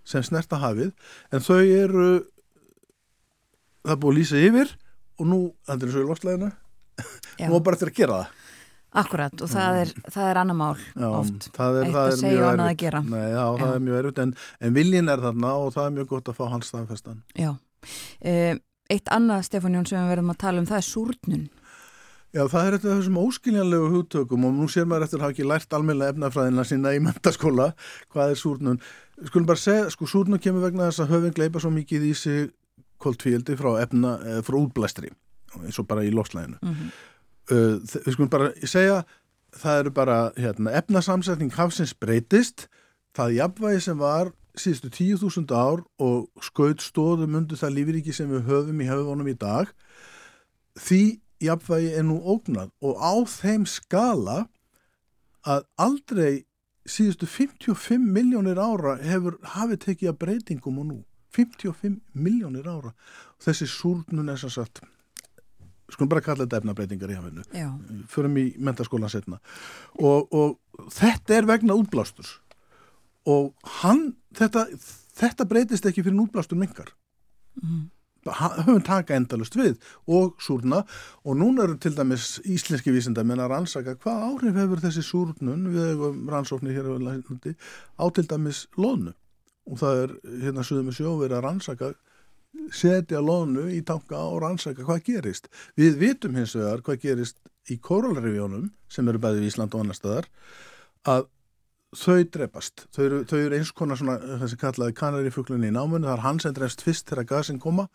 sem 0.08 0.24
snerta 0.24 0.60
hafið, 0.62 0.94
en 1.36 1.44
þau 1.44 1.60
eru 1.66 2.10
það 3.84 3.94
er 3.96 4.02
búið 4.04 4.14
að 4.14 4.20
lýsa 4.22 4.42
yfir 4.48 4.74
og 5.18 5.30
nú, 5.32 5.40
þetta 5.68 5.88
er 5.88 5.96
og 5.96 6.04
í 6.04 6.10
loftlæðinu 6.12 6.50
Já. 7.38 7.48
nú 7.48 7.58
er 7.60 7.64
bara 7.68 7.78
eftir 7.78 7.92
að 7.94 7.98
gera 8.02 8.20
það 8.24 8.36
Akkurat 8.98 9.42
og 9.44 9.50
það 9.52 9.76
er, 9.82 9.90
það 10.08 10.28
er 10.32 10.38
annar 10.42 10.58
mál 10.58 10.78
Já, 10.80 11.08
oft. 11.12 11.48
það 11.54 11.76
er, 11.78 11.84
Eitt 11.84 11.94
það 11.94 12.08
að 12.08 12.16
segja 12.22 12.40
og 12.40 12.48
annað 12.54 12.70
að 12.72 12.78
gera. 12.82 13.02
Nei, 13.04 13.26
já, 13.28 13.42
það 13.60 13.68
Já. 13.68 13.74
er 13.76 13.84
mjög 13.88 13.98
erfitt 14.00 14.22
en, 14.24 14.32
en 14.64 14.78
viljin 14.78 15.12
er 15.14 15.24
þarna 15.26 15.52
og 15.62 15.68
það 15.76 15.90
er 15.90 15.94
mjög 15.98 16.08
gott 16.14 16.32
að 16.32 16.38
fá 16.40 16.44
hans 16.54 16.72
staðfestan 16.72 17.20
Já. 17.38 17.50
Uh, 18.24 18.54
eitt 18.96 19.12
annað, 19.14 19.44
Stefán 19.50 19.76
Jón, 19.78 19.86
sem 19.92 20.00
við 20.02 20.14
verðum 20.16 20.32
að 20.34 20.40
tala 20.42 20.64
um, 20.64 20.68
það 20.72 20.80
er 20.80 20.88
súrnun. 20.88 21.44
Já, 22.38 22.42
það 22.52 22.70
er 22.70 22.78
eftir 22.78 22.94
þessum 22.96 23.20
óskiljanlegu 23.22 23.92
hugtökum 23.94 24.48
og 24.48 24.56
nú 24.56 24.68
sér 24.72 24.88
maður 24.88 25.06
eftir 25.08 25.20
að 25.20 25.26
hafa 25.28 25.36
ekki 25.36 25.48
lært 25.52 25.76
almennilega 25.78 26.16
efnafræðina 26.16 26.66
sína 26.68 26.96
í 26.96 27.04
mentaskóla 27.04 27.70
hvað 28.16 28.34
er 28.34 28.40
súrnun. 28.42 28.82
Skulum 29.26 29.48
bara 29.50 29.58
segja, 29.58 29.90
sko 29.90 30.06
súrnun 30.06 30.40
kemur 30.40 30.62
vegna 30.68 30.92
þess 30.92 31.02
að 31.02 31.12
höfum 31.16 31.34
gleipa 31.34 31.60
svo 31.64 31.72
mikið 31.74 32.04
í 32.06 32.14
sig 32.16 32.52
koltvíildi 33.02 33.56
frá, 33.58 33.72
efna, 33.82 34.16
frá 34.46 34.58
útblæstri 34.60 35.10
eins 35.64 35.80
og 35.82 35.88
bara 35.90 36.04
í 36.06 36.12
lofslæðinu. 36.14 36.58
Mhm. 36.62 36.90
uh, 37.52 37.78
þ- 37.82 38.02
við 38.06 38.14
skulum 38.14 38.30
bara 38.30 38.50
segja 38.68 38.98
það 39.58 39.80
eru 39.80 39.92
bara 39.96 40.18
hérna, 40.38 40.74
efnasamsetning 40.78 41.52
hafsins 41.56 41.94
breytist 41.98 42.68
það 43.18 43.34
jafnvægi 43.40 43.82
sem 43.82 43.98
var 43.98 44.32
síðustu 44.58 44.90
10.000 44.92 45.54
ár 45.56 45.82
og 46.02 46.28
skaut 46.42 46.82
stóðum 46.82 47.38
undir 47.40 47.58
það 47.58 47.74
lífriki 47.78 48.14
sem 48.14 48.30
við 48.30 48.46
höfum 48.50 48.82
í 48.84 48.90
höfunum 48.90 49.30
í 49.32 49.38
dag 49.38 49.72
því 50.78 51.02
jafnvægi 51.42 51.94
er 51.98 52.04
nú 52.06 52.20
ógnað 52.22 52.70
og 52.82 52.98
á 53.02 53.14
þeim 53.26 53.66
skala 53.70 54.48
að 55.48 55.64
aldrei 55.78 56.44
síðustu 56.88 57.28
55 57.28 58.00
miljónir 58.16 58.60
ára 58.60 58.98
hefur 59.04 59.38
hafið 59.56 59.82
tekið 59.86 60.12
að 60.14 60.20
breytingum 60.24 60.80
og 60.82 60.86
nú. 60.92 61.00
55 61.36 62.00
miljónir 62.16 62.68
ára. 62.72 62.94
Þessi 63.44 63.68
súrnun 63.70 64.32
er 64.32 64.40
sem 64.42 64.50
sagt 64.54 64.82
skulum 65.92 66.10
bara 66.12 66.24
kalla 66.24 66.44
þetta 66.44 66.58
efnabreitingar 66.62 67.12
í 67.14 67.16
hafinu. 67.16 67.44
Förum 68.12 68.38
í 68.42 68.46
mentaskólan 68.60 69.12
setna 69.12 69.38
og, 70.00 70.28
og 70.36 70.90
þetta 70.92 71.38
er 71.38 71.48
vegna 71.48 71.78
útblástur. 71.80 72.28
Og 73.28 73.54
hann 73.82 74.16
þetta, 74.36 74.66
þetta 75.20 75.48
breytist 75.48 75.86
ekki 75.88 76.04
fyrir 76.08 76.24
útblástur 76.26 76.60
mingar 76.60 76.94
Mhm. 77.58 77.90
Höfum 78.28 78.82
taka 78.86 79.16
endalust 79.18 79.56
við 79.58 79.78
og 80.08 80.36
súrna 80.44 80.84
og 81.24 81.38
núna 81.40 81.68
eru 81.68 81.78
til 81.82 81.94
dæmis 81.98 82.38
íslenski 82.46 82.94
vísindamenn 82.96 83.42
að 83.44 83.54
rannsaka 83.54 83.96
hvað 84.02 84.26
áhrif 84.30 84.60
hefur 84.62 84.84
þessi 84.84 85.06
súrnun 85.06 85.70
við 85.76 86.04
rannsóknir 86.32 86.78
hér 86.78 86.92
á 86.92 86.98
landi 86.98 87.56
á 87.56 88.06
til 88.12 88.28
dæmis 88.28 88.66
loðnu 88.78 89.14
og 89.68 89.80
það 89.82 90.04
er 90.04 90.14
hérna 90.44 90.66
suðum 90.68 90.92
við 90.92 91.00
sjó 91.00 91.16
verið 91.20 91.38
að 91.40 91.46
rannsaka 91.48 91.94
setja 92.74 93.22
loðnu 93.22 93.68
í 93.76 93.82
tanka 93.86 94.20
og 94.32 94.42
rannsaka 94.44 94.86
hvað 94.88 95.04
gerist. 95.08 95.50
Við 95.78 96.00
vitum 96.02 96.38
hins 96.40 96.56
vegar 96.58 96.84
hvað 96.86 97.02
gerist 97.04 97.40
í 97.72 97.78
kóralrifjónum 97.84 98.70
sem 98.92 99.08
eru 99.08 99.22
bæðið 99.22 99.46
í 99.46 99.52
Ísland 99.52 99.76
og 99.76 99.84
annar 99.84 99.98
staðar 99.98 100.30
að 101.08 101.28
þau 101.96 102.24
drepast. 102.34 102.88
Þau 102.96 103.04
eru, 103.06 103.20
þau 103.28 103.38
eru 103.40 103.60
eins 103.60 103.72
konar 103.76 104.00
svona 104.00 104.18
þessi 104.44 104.60
kallaði 104.60 104.98
kanarifuglinni 104.98 105.70
í 105.72 105.76
námunni, 105.76 106.08
það 106.08 106.18
er 106.18 106.26
hann 106.26 106.42
sem 106.44 106.56
drefst 106.58 106.84
fyrst 106.86 107.08
þegar 107.10 107.30
gasin 107.32 107.62
koma 107.64 107.88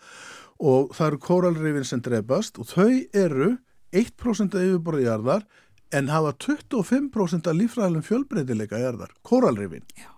og 0.62 0.94
það 0.96 1.10
eru 1.10 1.20
kóralrifin 1.26 1.88
sem 1.88 2.00
drepast 2.04 2.60
og 2.62 2.70
þau 2.70 2.88
eru 3.12 3.56
1% 3.92 4.56
af 4.56 4.64
yfirborði 4.70 5.08
jarðar 5.08 5.44
en 5.92 6.08
hafa 6.08 6.32
25% 6.40 7.50
af 7.50 7.58
lífræðilum 7.58 8.06
fjölbreytileika 8.06 8.80
jarðar, 8.80 9.12
kóralrifin. 9.26 9.84
Já. 9.98 10.11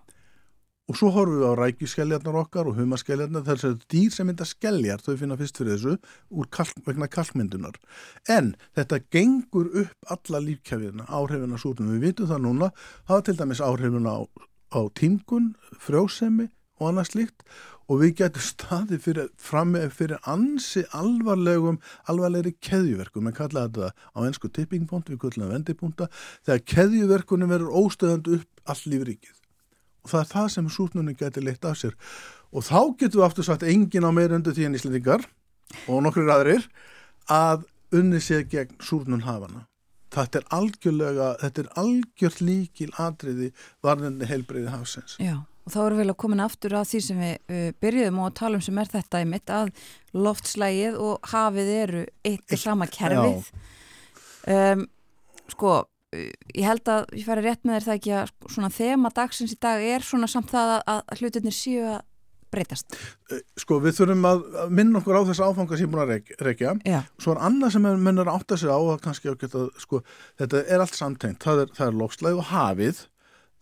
Og 0.85 0.97
svo 0.99 1.09
horfum 1.09 1.39
við 1.39 1.47
á 1.49 1.53
rækjuskeljarnar 1.57 2.35
okkar 2.43 2.67
og 2.69 2.75
humaskeljarnar, 2.77 3.41
þess 3.47 3.65
að 3.65 3.85
dýr 3.89 4.11
sem 4.13 4.27
mynda 4.29 4.45
skeljar, 4.45 5.01
þau 5.01 5.15
finna 5.17 5.37
fyrst 5.39 5.57
fyrir 5.57 5.79
þessu 5.79 6.45
kalk, 6.53 6.75
vegna 6.85 7.07
kalkmyndunar. 7.09 7.79
En 8.29 8.51
þetta 8.77 8.99
gengur 9.09 9.71
upp 9.81 10.11
alla 10.13 10.43
lífkjafina, 10.45 11.07
áhrifina 11.09 11.57
súrnum. 11.57 11.95
Við 11.95 12.11
vitum 12.11 12.29
það 12.29 12.43
núna, 12.43 12.69
hafa 13.09 13.25
til 13.25 13.39
dæmis 13.39 13.63
áhrifina 13.65 14.13
á, 14.13 14.21
á 14.77 14.81
tímgun, 14.93 15.55
frjósemi 15.81 16.51
og 16.77 16.91
annað 16.91 17.09
slíkt 17.13 17.47
og 17.89 18.01
við 18.01 18.13
getum 18.19 18.45
staði 18.45 18.99
fyrir, 19.01 19.31
fyrir 19.93 20.21
ansi 20.29 20.83
alvarlegum, 20.97 21.79
alvarlegri 22.09 22.55
keðjuverkum, 22.61 23.29
en 23.29 23.37
kalla 23.37 23.65
þetta 23.67 23.89
á 23.93 24.19
ennsku 24.25 24.49
tipping 24.53 24.85
point, 24.89 25.09
við 25.09 25.21
kallum 25.21 25.47
það 25.47 25.55
vendipunta, 25.57 26.09
þegar 26.45 26.63
keðjuverkunum 26.73 27.53
verður 27.53 27.81
óstöðandi 27.81 28.39
upp 28.39 28.69
all 28.73 28.81
lífríkið 28.93 29.33
og 29.33 29.44
það 30.09 30.23
er 30.23 30.31
það 30.33 30.49
sem 30.55 30.71
súrnunni 30.71 31.15
getur 31.19 31.45
leitt 31.45 31.65
af 31.65 31.79
sér. 31.81 31.95
Og 32.55 32.65
þá 32.65 32.79
getur 32.99 33.21
við 33.21 33.27
aftur 33.29 33.47
sagt 33.47 33.65
engin 33.67 34.07
á 34.07 34.11
meira 34.15 34.37
undir 34.37 34.55
því 34.55 34.69
en 34.69 34.77
Íslandingar 34.79 35.25
og 35.91 36.03
nokkur 36.05 36.29
aðrir 36.31 36.67
að 37.31 37.65
unni 37.95 38.21
sér 38.23 38.45
gegn 38.49 38.77
súrnun 38.83 39.25
hafana 39.25 39.65
þetta 40.15 40.41
er 40.41 40.47
algjörlega 40.57 41.27
þetta 41.41 41.63
er 41.63 41.73
algjört 41.81 42.41
líkil 42.43 42.89
atriði 43.01 43.51
varðandi 43.85 44.29
heilbreyði 44.29 44.73
hafsins. 44.73 45.17
Já, 45.21 45.37
og 45.65 45.73
þá 45.73 45.79
erum 45.85 46.01
við 46.01 46.11
að 46.13 46.19
komin 46.23 46.43
aftur 46.45 46.77
að 46.77 46.89
því 46.91 47.01
sem 47.07 47.23
við 47.23 47.71
byrjuðum 47.83 48.21
og 48.21 48.29
að 48.29 48.37
tala 48.41 48.59
um 48.59 48.65
sem 48.65 48.81
er 48.81 48.91
þetta 48.93 49.23
í 49.23 49.27
mitt 49.31 49.53
að 49.53 49.73
loftslægið 50.27 50.99
og 51.07 51.31
hafið 51.33 51.73
eru 51.79 52.05
eitt 52.27 52.55
og 52.55 52.61
sama 52.61 52.89
kerfið. 52.91 53.51
Um, 54.55 54.85
sko, 55.51 55.75
ég 56.55 56.65
held 56.65 56.91
að 56.91 57.05
ég 57.15 57.27
færi 57.27 57.45
rétt 57.45 57.63
með 57.63 57.77
þér 57.77 57.87
það 57.87 57.99
ekki 57.99 58.17
að 58.19 58.33
svona 58.55 58.73
þema 58.73 59.13
dagsins 59.15 59.55
í 59.55 59.61
dag 59.67 59.85
er 59.85 60.05
svona 60.05 60.29
samt 60.31 60.51
það 60.53 60.75
að, 60.75 60.83
að 60.95 61.23
hlutinir 61.23 61.55
séu 61.55 61.87
að 61.93 62.03
breytast. 62.55 62.95
sko 63.59 63.79
við 63.83 63.97
þurfum 63.99 64.27
að 64.29 64.45
minna 64.73 65.01
okkur 65.01 65.19
á 65.19 65.27
þess 65.29 65.43
áfanga 65.43 65.77
sem 65.77 65.83
ég 65.83 65.89
er 65.89 65.93
búin 65.93 66.03
að 66.03 66.45
rekja. 66.47 66.75
Já, 66.87 66.99
svo 67.21 67.33
er 67.33 67.41
annað 67.49 67.75
sem 67.75 67.89
er 67.89 68.05
menn 68.05 68.21
er 68.21 68.31
að 68.31 68.55
sig 68.61 68.71
á 68.71 68.79
að 68.79 69.01
kannski 69.03 69.31
að 69.31 69.41
geta, 69.43 69.65
sko, 69.81 70.01
þetta 70.39 70.63
er 70.63 70.85
allt 70.85 70.95
samtengt. 70.95 71.43
Það 71.43 71.65
er, 71.65 71.75
er 71.87 71.99
lofslæg 71.99 72.39
og 72.39 72.49
hafið. 72.51 73.03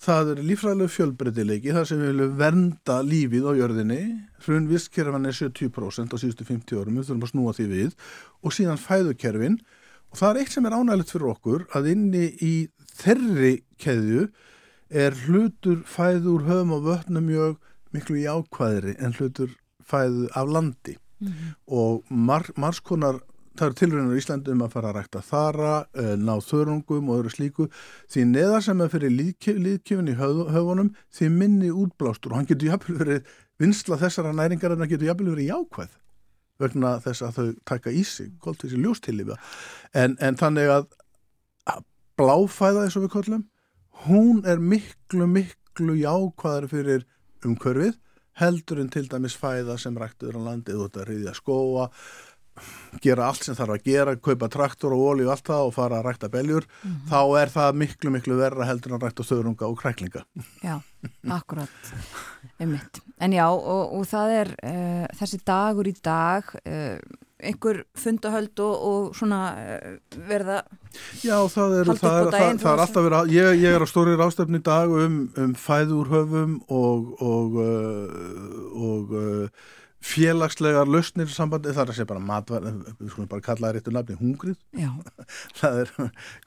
Það 0.04 0.34
er 0.34 0.40
lífræðilegu 0.44 0.92
fjölbreytileiki 0.92 1.74
þar 1.74 1.86
sem 1.88 2.02
við 2.02 2.10
viljum 2.12 2.34
vernda 2.42 2.98
lífið 3.08 3.46
á 3.48 3.52
jörðinni. 3.56 4.02
Hrun 4.44 4.68
vistkerfan 4.68 5.30
er 5.30 5.38
70% 5.38 6.12
á 6.12 6.18
síðustu 6.20 6.48
50 6.50 6.82
árum, 6.82 6.98
við 7.00 7.08
þurfum 7.08 7.24
að 7.24 7.32
snúa 7.32 7.54
því 7.56 7.68
við. 7.72 7.96
Og 8.44 8.56
síðan 8.56 8.82
fæðukerfin 8.84 9.62
og 10.14 10.20
það 10.20 10.30
er 10.30 10.40
eitt 10.44 10.54
sem 10.54 10.66
er 10.70 10.76
ánægilegt 10.78 11.12
fyrir 11.12 11.30
okkur 11.32 11.62
að 11.74 11.88
inni 11.90 12.26
í 12.46 12.54
þerri 12.94 13.54
keðju 13.82 14.28
er 14.94 15.16
hlutur 15.26 15.80
fæðu 15.90 16.36
úr 16.36 16.44
höfum 16.46 16.76
og 16.76 16.84
vötnum 16.86 17.26
mjög 17.26 17.56
miklu 17.96 18.20
jákvæðri 18.22 18.94
en 19.02 19.16
hlutur 19.18 19.56
fæðu 19.90 20.28
af 20.38 20.52
landi. 20.54 21.00
Og 21.66 22.04
mar, 22.14 22.46
margskonar 22.60 23.24
það 23.58 23.66
eru 23.66 23.80
tilraunar 23.80 24.14
í 24.14 24.22
Íslandi 24.22 24.54
um 24.54 24.62
að 24.66 24.76
fara 24.76 24.92
að 24.92 25.00
rækta 25.00 25.24
þara, 25.26 25.74
uh, 25.98 26.14
ná 26.22 26.34
þörungum 26.46 27.10
og 27.10 27.24
öðru 27.24 27.34
slíku. 27.34 27.68
Því 28.12 28.28
neðar 28.36 28.66
sem 28.68 28.86
er 28.86 28.94
fyrir 28.94 29.18
líðkjöfin 29.18 30.14
í 30.14 30.18
höf, 30.20 30.46
höfunum 30.54 30.94
því 31.10 31.34
minni 31.40 31.74
útblástur. 31.74 32.34
Og 32.34 32.42
hann 32.42 32.50
getur 32.50 32.70
jafnvel 32.70 33.02
verið 33.02 33.36
vinsla 33.62 33.98
þessara 34.02 34.34
næringar 34.38 34.78
en 34.78 34.86
hann 34.86 34.94
getur 34.94 35.10
jafnvel 35.10 35.34
verið 35.34 35.54
jákvæð 35.56 36.00
vegna 36.62 36.98
þess 37.04 37.26
að 37.26 37.38
þau 37.38 37.48
taka 37.70 37.94
í 37.94 38.04
sig 38.08 38.34
koltvísi 38.44 38.82
ljóstilifa 38.82 39.40
en, 39.94 40.18
en 40.20 40.38
þannig 40.40 40.70
að 40.70 40.88
að 41.70 41.86
bláfæða 42.20 42.86
eins 42.86 42.98
og 43.00 43.08
við 43.08 43.14
kollum 43.16 43.46
hún 44.08 44.44
er 44.50 44.62
miklu 44.62 45.28
miklu 45.30 45.98
jákvæðar 45.98 46.70
fyrir 46.72 47.08
umhverfið 47.46 47.98
heldur 48.42 48.82
en 48.82 48.92
til 48.94 49.06
dæmis 49.10 49.38
fæða 49.38 49.78
sem 49.82 49.98
ræktuður 49.98 50.42
á 50.42 50.48
landið 50.50 50.80
og 50.80 50.90
þetta 50.90 51.08
riðja 51.10 51.36
skóa 51.38 51.90
gera 53.02 53.28
allt 53.30 53.46
sem 53.48 53.58
þarf 53.58 53.78
að 53.78 53.88
gera, 53.88 54.16
kaupa 54.22 54.50
traktor 54.52 54.94
og 54.94 55.04
olíu 55.14 55.28
og 55.28 55.36
allt 55.36 55.48
það 55.50 55.68
og 55.68 55.76
fara 55.76 56.00
að 56.00 56.08
rækta 56.10 56.30
beljur. 56.34 56.68
Þá 57.10 57.22
er 57.42 57.54
það 57.54 57.80
miklu 57.82 58.14
miklu 58.14 58.38
verra 58.40 58.68
heldur 58.70 58.94
en 58.94 59.00
að 59.00 59.08
rækta 59.08 59.26
þörunga 59.28 59.70
og 59.70 59.80
kræklinga. 59.82 60.24
Já, 60.62 60.76
akkurat, 61.38 61.92
einmitt. 62.60 63.02
En 63.24 63.36
já, 63.36 63.46
og, 63.50 63.94
og 63.98 64.08
það 64.10 64.38
er 64.40 64.56
uh, 64.60 65.04
þessi 65.20 65.40
dagur 65.48 65.90
í 65.90 65.96
dag, 66.04 66.50
uh, 66.64 66.98
einhver 67.44 67.84
fundahöld 68.00 68.60
og, 68.64 68.74
og 68.88 69.16
svona 69.18 69.42
eh, 69.60 70.18
verða 70.30 70.62
Já, 71.26 71.38
það 71.50 71.78
er, 71.80 71.90
það 71.90 71.94
er, 71.94 72.00
það, 72.00 72.28
daginn, 72.36 72.60
það 72.62 72.72
er 72.72 72.78
þú 72.78 72.84
alltaf 72.86 73.08
verið 73.08 73.34
ég, 73.34 73.62
ég 73.64 73.78
er 73.78 73.84
á 73.84 73.88
stóri 73.90 74.14
rástefni 74.20 74.62
í 74.62 74.66
dag 74.66 74.94
um, 75.04 75.18
um 75.42 75.56
fæðurhöfum 75.58 76.54
og, 76.72 77.10
og, 77.20 77.58
uh, 77.60 78.84
og 78.90 79.16
uh, 79.18 79.72
félagslegar 80.04 80.90
lausnir 80.90 81.30
sambandi, 81.32 81.72
það 81.72 81.84
er 81.84 81.92
að 81.92 81.98
segja 81.98 82.10
bara 82.10 82.24
matvar, 82.24 82.66
við 83.00 83.12
skulum 83.14 83.30
bara 83.32 83.44
kalla 83.46 83.70
það 83.70 83.76
réttu 83.78 83.94
nafni, 83.96 84.18
hungrið. 84.20 84.58
Það 85.60 85.80
er, 85.80 85.92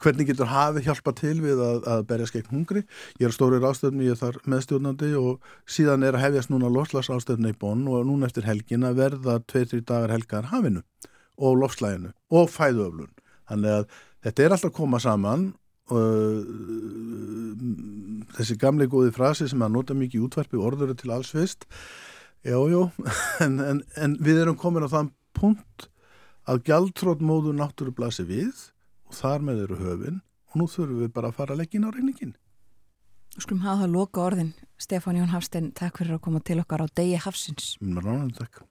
hvernig 0.03 0.29
getur 0.29 0.51
hafið 0.51 0.87
hjálpa 0.87 1.13
til 1.17 1.33
við 1.41 1.61
að, 1.65 1.79
að 1.89 2.03
berja 2.11 2.29
skegn 2.29 2.51
hungri. 2.53 2.83
Ég 3.17 3.27
er 3.29 3.35
stóri 3.35 3.59
rástefni, 3.63 4.05
ég 4.05 4.15
er 4.15 4.21
þar 4.21 4.39
meðstjórnandi 4.53 5.11
og 5.19 5.47
síðan 5.65 6.05
er 6.05 6.17
að 6.17 6.27
hefjast 6.27 6.53
núna 6.53 6.71
lofslagsrástefni 6.73 7.53
í 7.55 7.59
bonn 7.59 7.87
og 7.89 8.05
núna 8.07 8.29
eftir 8.29 8.45
helgin 8.47 8.85
að 8.87 9.01
verða 9.01 9.39
2-3 9.49 9.81
dagar 9.87 10.13
helgar 10.13 10.51
hafinu 10.53 10.83
og 11.37 11.61
lofslæginu 11.63 12.13
og 12.37 12.51
fæðuöflun. 12.53 13.13
Þannig 13.49 13.79
að 13.79 13.87
þetta 14.27 14.43
er 14.43 14.55
alltaf 14.57 14.71
að 14.71 14.77
koma 14.77 15.01
saman 15.01 15.49
og 15.87 16.51
þessi 18.37 18.57
gamli 18.59 18.89
góði 18.91 19.13
frasi 19.15 19.47
sem 19.47 19.61
að 19.63 19.77
nota 19.77 19.95
mikið 19.97 20.19
í 20.19 20.25
útvarpi 20.27 20.59
orður 20.59 20.93
til 20.99 21.13
alls 21.15 21.33
fyrst 22.43 22.47
já, 22.47 22.57
já, 22.71 22.81
en, 23.45 23.59
en, 23.59 23.83
en 23.97 24.17
við 24.23 24.41
erum 24.43 24.57
komin 24.57 24.85
á 24.85 24.89
þann 24.89 25.13
punkt 25.37 25.89
að 26.47 26.63
gjaldtrótt 26.69 27.21
móður 27.21 27.57
náttúru 27.57 27.91
blasi 27.91 28.23
við 28.27 28.71
og 29.07 29.15
þar 29.15 29.41
með 29.41 29.63
eru 29.67 29.79
höfin 29.81 30.21
og 30.51 30.59
nú 30.61 30.67
þurfum 30.67 31.01
við 31.03 31.13
bara 31.13 31.31
að 31.31 31.39
fara 31.39 31.55
að 31.55 31.63
leggja 31.63 31.79
inn 31.79 31.89
á 31.89 31.95
reyningin 31.95 32.35
skulum 33.37 33.61
hafa 33.65 33.85
það 33.85 33.93
loka 33.93 34.23
orðin. 34.23 34.53
Stefán 34.81 35.17
Jón 35.17 35.33
Hafstein, 35.33 35.71
takk 35.77 35.99
fyrir 35.99 36.17
að 36.17 36.23
koma 36.25 36.41
til 36.41 36.59
okkar 36.61 36.85
á 36.85 36.87
degi 36.89 37.19
Hafsins. 37.21 37.77
Mér 37.81 38.05
ránum 38.05 38.33
takk 38.33 38.63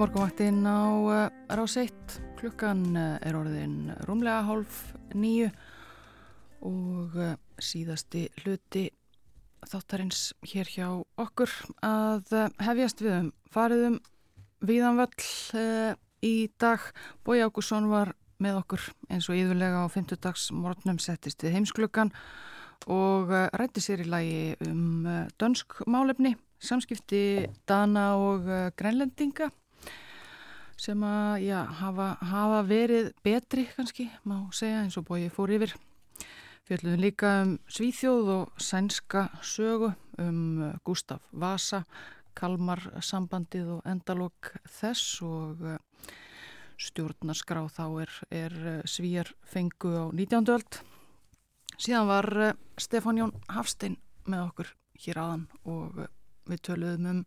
morgunvaktinn 0.00 0.64
á 0.64 0.80
uh, 0.96 1.28
rás 1.52 1.74
1. 1.76 1.92
Klukkan 2.40 2.78
uh, 2.96 3.18
er 3.20 3.36
orðin 3.36 3.90
rúmlega 4.08 4.46
hálf 4.48 4.94
nýju 5.12 5.50
og 6.64 7.18
uh, 7.20 7.34
síðasti 7.60 8.22
hluti 8.40 8.86
þáttarins 9.68 10.30
hér 10.48 10.72
hjá 10.72 10.86
okkur 11.20 11.52
að 11.84 12.32
hefjast 12.64 13.04
við 13.04 13.18
um 13.18 13.28
fariðum 13.52 14.00
viðanvöll 14.64 15.28
uh, 15.60 15.92
í 16.24 16.48
dag. 16.56 16.80
Bói 17.20 17.44
Ágússon 17.44 17.92
var 17.92 18.14
með 18.40 18.62
okkur 18.62 18.88
eins 19.12 19.28
og 19.28 19.36
íðurlega 19.36 19.84
á 19.84 19.86
50 19.92 20.24
dags 20.24 20.48
morgunum 20.48 20.96
settist 20.96 21.44
við 21.44 21.58
heimsklukkan 21.58 22.14
og 22.88 23.28
rætti 23.52 23.84
sér 23.84 24.00
í 24.00 24.08
lagi 24.08 24.42
um 24.64 25.04
dönsk 25.36 25.82
málefni, 25.84 26.38
samskipti 26.56 27.50
Dana 27.68 28.14
og 28.16 28.48
Grænlendinga 28.80 29.52
sem 30.80 31.02
að 31.04 31.42
já, 31.44 31.58
hafa, 31.80 32.06
hafa 32.24 32.60
verið 32.64 33.10
betri 33.24 33.66
kannski, 33.74 34.08
má 34.24 34.46
segja 34.56 34.80
eins 34.84 34.96
og 34.96 35.04
bóið 35.10 35.32
fór 35.34 35.52
yfir. 35.58 35.74
Fjöldluðum 36.68 37.02
líka 37.02 37.32
um 37.42 37.52
Svíþjóð 37.68 38.30
og 38.36 38.62
sænska 38.62 39.26
sögu 39.44 39.90
um 40.22 40.40
uh, 40.62 40.72
Gustaf 40.86 41.26
Vasa, 41.32 41.82
Kalmar 42.38 42.80
sambandið 43.04 43.74
og 43.76 43.90
endalók 43.90 44.54
þess 44.78 45.20
og 45.26 45.60
uh, 45.66 45.76
stjórnarskrá 46.80 47.66
þá 47.68 47.84
er, 48.06 48.16
er 48.30 48.58
uh, 48.60 48.80
svíjar 48.88 49.34
fengu 49.44 49.92
á 49.92 50.04
19. 50.14 50.48
öld. 50.54 50.80
Síðan 51.76 52.08
var 52.08 52.30
Stefán 52.80 53.20
Jón 53.20 53.36
Hafstein 53.52 53.98
með 54.28 54.46
okkur 54.48 54.72
hér 55.00 55.20
aðan 55.20 55.48
og 55.64 56.06
við 56.48 56.64
töluðum 56.68 57.10
um 57.10 57.24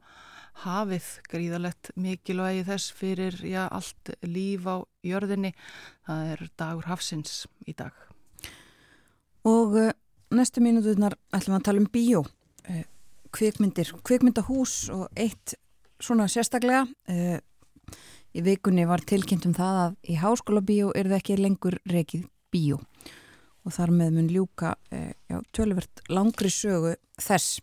hafið 0.61 1.07
gríðalegt 1.31 1.91
mikilvægi 1.99 2.63
þess 2.67 2.93
fyrir 2.95 3.37
já, 3.47 3.65
allt 3.67 4.13
líf 4.25 4.67
á 4.69 4.85
jörðinni. 5.05 5.53
Það 6.07 6.31
er 6.33 6.43
dagur 6.59 6.89
hafsins 6.91 7.43
í 7.67 7.75
dag. 7.77 7.95
Og 9.49 9.75
uh, 9.79 9.89
næstu 10.33 10.63
mínuturnar 10.63 11.17
ætlum 11.33 11.57
við 11.57 11.59
að 11.59 11.65
tala 11.67 11.83
um 11.83 11.89
bíó, 11.91 12.21
uh, 12.23 12.83
kvikmyndir, 13.35 13.91
kvikmyndahús 14.05 14.77
og 14.93 15.09
eitt 15.19 15.57
svona 16.03 16.29
sérstaklega. 16.31 16.85
Uh, 17.09 17.41
í 18.33 18.41
vikunni 18.45 18.87
var 18.89 19.03
tilkynnt 19.05 19.45
um 19.49 19.57
það 19.57 19.81
að 19.81 19.99
í 20.09 20.15
háskóla 20.21 20.63
bíó 20.65 20.93
er 20.95 21.11
það 21.11 21.19
ekki 21.19 21.41
lengur 21.41 21.77
rekið 21.89 22.29
bíó 22.53 22.79
og 23.63 23.71
þar 23.71 23.93
með 23.95 24.15
mun 24.17 24.31
ljúka 24.33 24.73
já, 24.91 25.37
tölvert 25.55 26.01
langri 26.11 26.49
sögu 26.51 26.97
þess. 27.21 27.61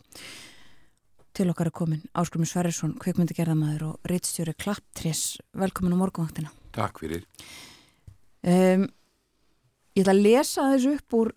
Til 1.35 1.49
okkar 1.51 1.69
er 1.69 1.75
komin 1.75 2.01
Áskrumi 2.17 2.47
Sverrisson, 2.49 2.97
kveikmyndagerðamæður 3.01 3.85
og 3.87 4.09
reittstjóri 4.09 4.53
Klapptrés. 4.59 5.39
Velkomin 5.57 5.95
á 5.95 6.01
morgunvaktina. 6.01 6.51
Takk 6.75 7.01
fyrir. 7.03 7.25
Um, 8.41 8.87
ég 9.95 10.03
ætla 10.03 10.15
að 10.15 10.23
lesa 10.25 10.67
þessu 10.73 10.95
upp 10.97 11.17
úr 11.19 11.33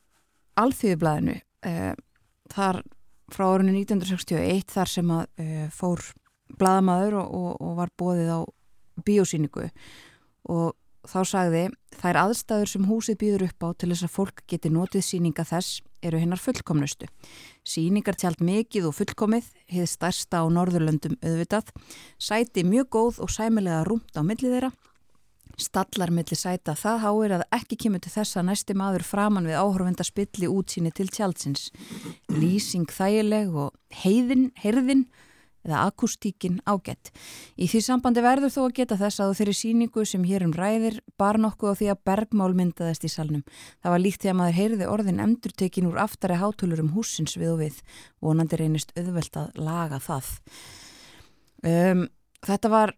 alþjóðublaðinu 0.63 1.37
um, 1.71 2.05
þar 2.55 2.81
frá 3.35 3.45
árunni 3.49 3.83
1961 3.83 4.75
þar 4.75 4.93
sem 4.93 5.13
að 5.15 5.27
uh, 5.45 5.67
fór 5.75 6.05
blaðamæður 6.55 7.19
og, 7.23 7.35
og, 7.41 7.53
og 7.65 7.77
var 7.81 7.93
bóðið 7.99 8.33
á 8.35 8.41
biosýningu 9.05 9.69
og 10.55 10.75
þá 11.09 11.19
sagði 11.29 11.65
þær 12.01 12.19
aðstæður 12.25 12.71
sem 12.71 12.87
húsið 12.89 13.19
býður 13.21 13.47
upp 13.49 13.67
á 13.67 13.69
til 13.79 13.91
þess 13.93 14.07
að 14.07 14.15
fólk 14.15 14.43
geti 14.51 14.73
notið 14.73 15.05
síninga 15.07 15.45
þess 15.49 15.83
eru 16.05 16.21
hennar 16.21 16.41
fullkomnustu. 16.41 17.09
Síningar 17.65 18.19
tjald 18.21 18.43
mikið 18.45 18.91
og 18.91 18.97
fullkomið, 18.99 19.47
hefði 19.73 19.91
stærsta 19.91 20.43
á 20.43 20.45
Norðurlöndum 20.53 21.17
auðvitað, 21.25 21.71
sæti 22.21 22.65
mjög 22.69 22.91
góð 22.97 23.23
og 23.25 23.33
sæmilega 23.33 23.85
rúmt 23.89 24.13
á 24.13 24.23
millið 24.27 24.57
þeirra, 24.57 24.73
stallar 25.61 26.11
milli 26.11 26.37
sæta 26.37 26.75
það 26.79 27.03
háir 27.05 27.37
að 27.39 27.45
ekki 27.55 27.79
kemur 27.85 28.03
til 28.05 28.13
þess 28.15 28.39
að 28.41 28.49
næsti 28.51 28.77
maður 28.77 29.07
framann 29.07 29.49
við 29.49 29.61
áhörvenda 29.61 30.07
spilli 30.07 30.51
útsýni 30.51 30.93
til 30.95 31.09
tjaldsins. 31.09 31.71
Lýsing 32.33 32.91
þægileg 32.91 33.55
og 33.55 33.71
heiðin, 34.03 34.51
heyrðin 34.59 35.07
eða 35.65 35.83
akustíkin 35.89 36.61
ágætt. 36.69 37.11
Í 37.57 37.69
því 37.71 37.83
sambandi 37.87 38.25
verður 38.25 38.53
þó 38.55 38.61
að 38.67 38.75
geta 38.79 38.99
þess 39.01 39.23
að 39.25 39.35
þeirri 39.41 39.57
síningu 39.59 40.07
sem 40.09 40.25
hér 40.29 40.47
um 40.47 40.55
ræðir 40.57 41.01
bar 41.21 41.41
nokkuð 41.41 41.75
á 41.75 41.79
því 41.81 41.91
að 41.93 42.03
bergmál 42.11 42.51
myndaðist 42.57 43.07
í 43.09 43.13
salnum. 43.13 43.45
Það 43.83 43.95
var 43.97 44.05
líkt 44.05 44.25
því 44.25 44.33
að 44.33 44.39
maður 44.41 44.59
heyrði 44.61 44.91
orðin 44.95 45.23
endurtekin 45.25 45.89
úr 45.91 46.03
aftari 46.05 46.41
hátulur 46.41 46.85
um 46.85 46.93
húsins 46.97 47.39
við 47.41 47.55
og 47.55 47.63
við. 47.65 47.81
Vonandi 48.25 48.61
reynist 48.61 48.93
auðvelt 48.99 49.41
að 49.41 49.65
laga 49.65 50.03
það. 50.03 50.35
Um, 51.65 52.07
þetta 52.45 52.71
var 52.73 52.93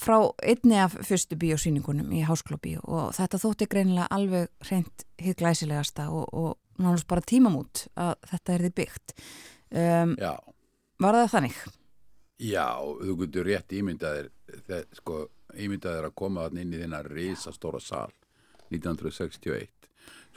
frá 0.00 0.16
einni 0.40 0.78
af 0.80 0.94
fyrstu 1.04 1.36
bíósýningunum 1.40 2.12
í 2.16 2.22
Hásklóbí 2.24 2.76
og 2.80 3.12
þetta 3.16 3.40
þótti 3.42 3.68
greinilega 3.68 4.08
alveg 4.14 4.48
reynd 4.70 5.04
hitt 5.20 5.40
glæsilegasta 5.42 6.08
og, 6.08 6.30
og 6.32 6.56
náttúrulega 6.80 7.10
bara 7.12 7.26
tímamút 7.28 7.84
að 8.00 8.14
þetta 8.30 8.54
er 8.54 8.64
því 8.64 8.72
byggt. 8.80 9.14
Um, 9.70 10.16
Já. 10.18 10.32
var 11.02 11.20
það 11.20 11.32
þannig? 11.34 11.60
Já, 12.40 12.80
þú 12.80 13.16
getur 13.24 13.48
rétt 13.50 13.74
ímyndaðir, 13.76 14.30
sko, 14.96 15.26
ímyndaðir 15.60 16.08
að 16.08 16.16
koma 16.16 16.46
inn 16.54 16.72
í 16.72 16.80
þennan 16.80 17.08
risastóra 17.10 17.80
sal 17.84 18.12
1961. 18.72 19.68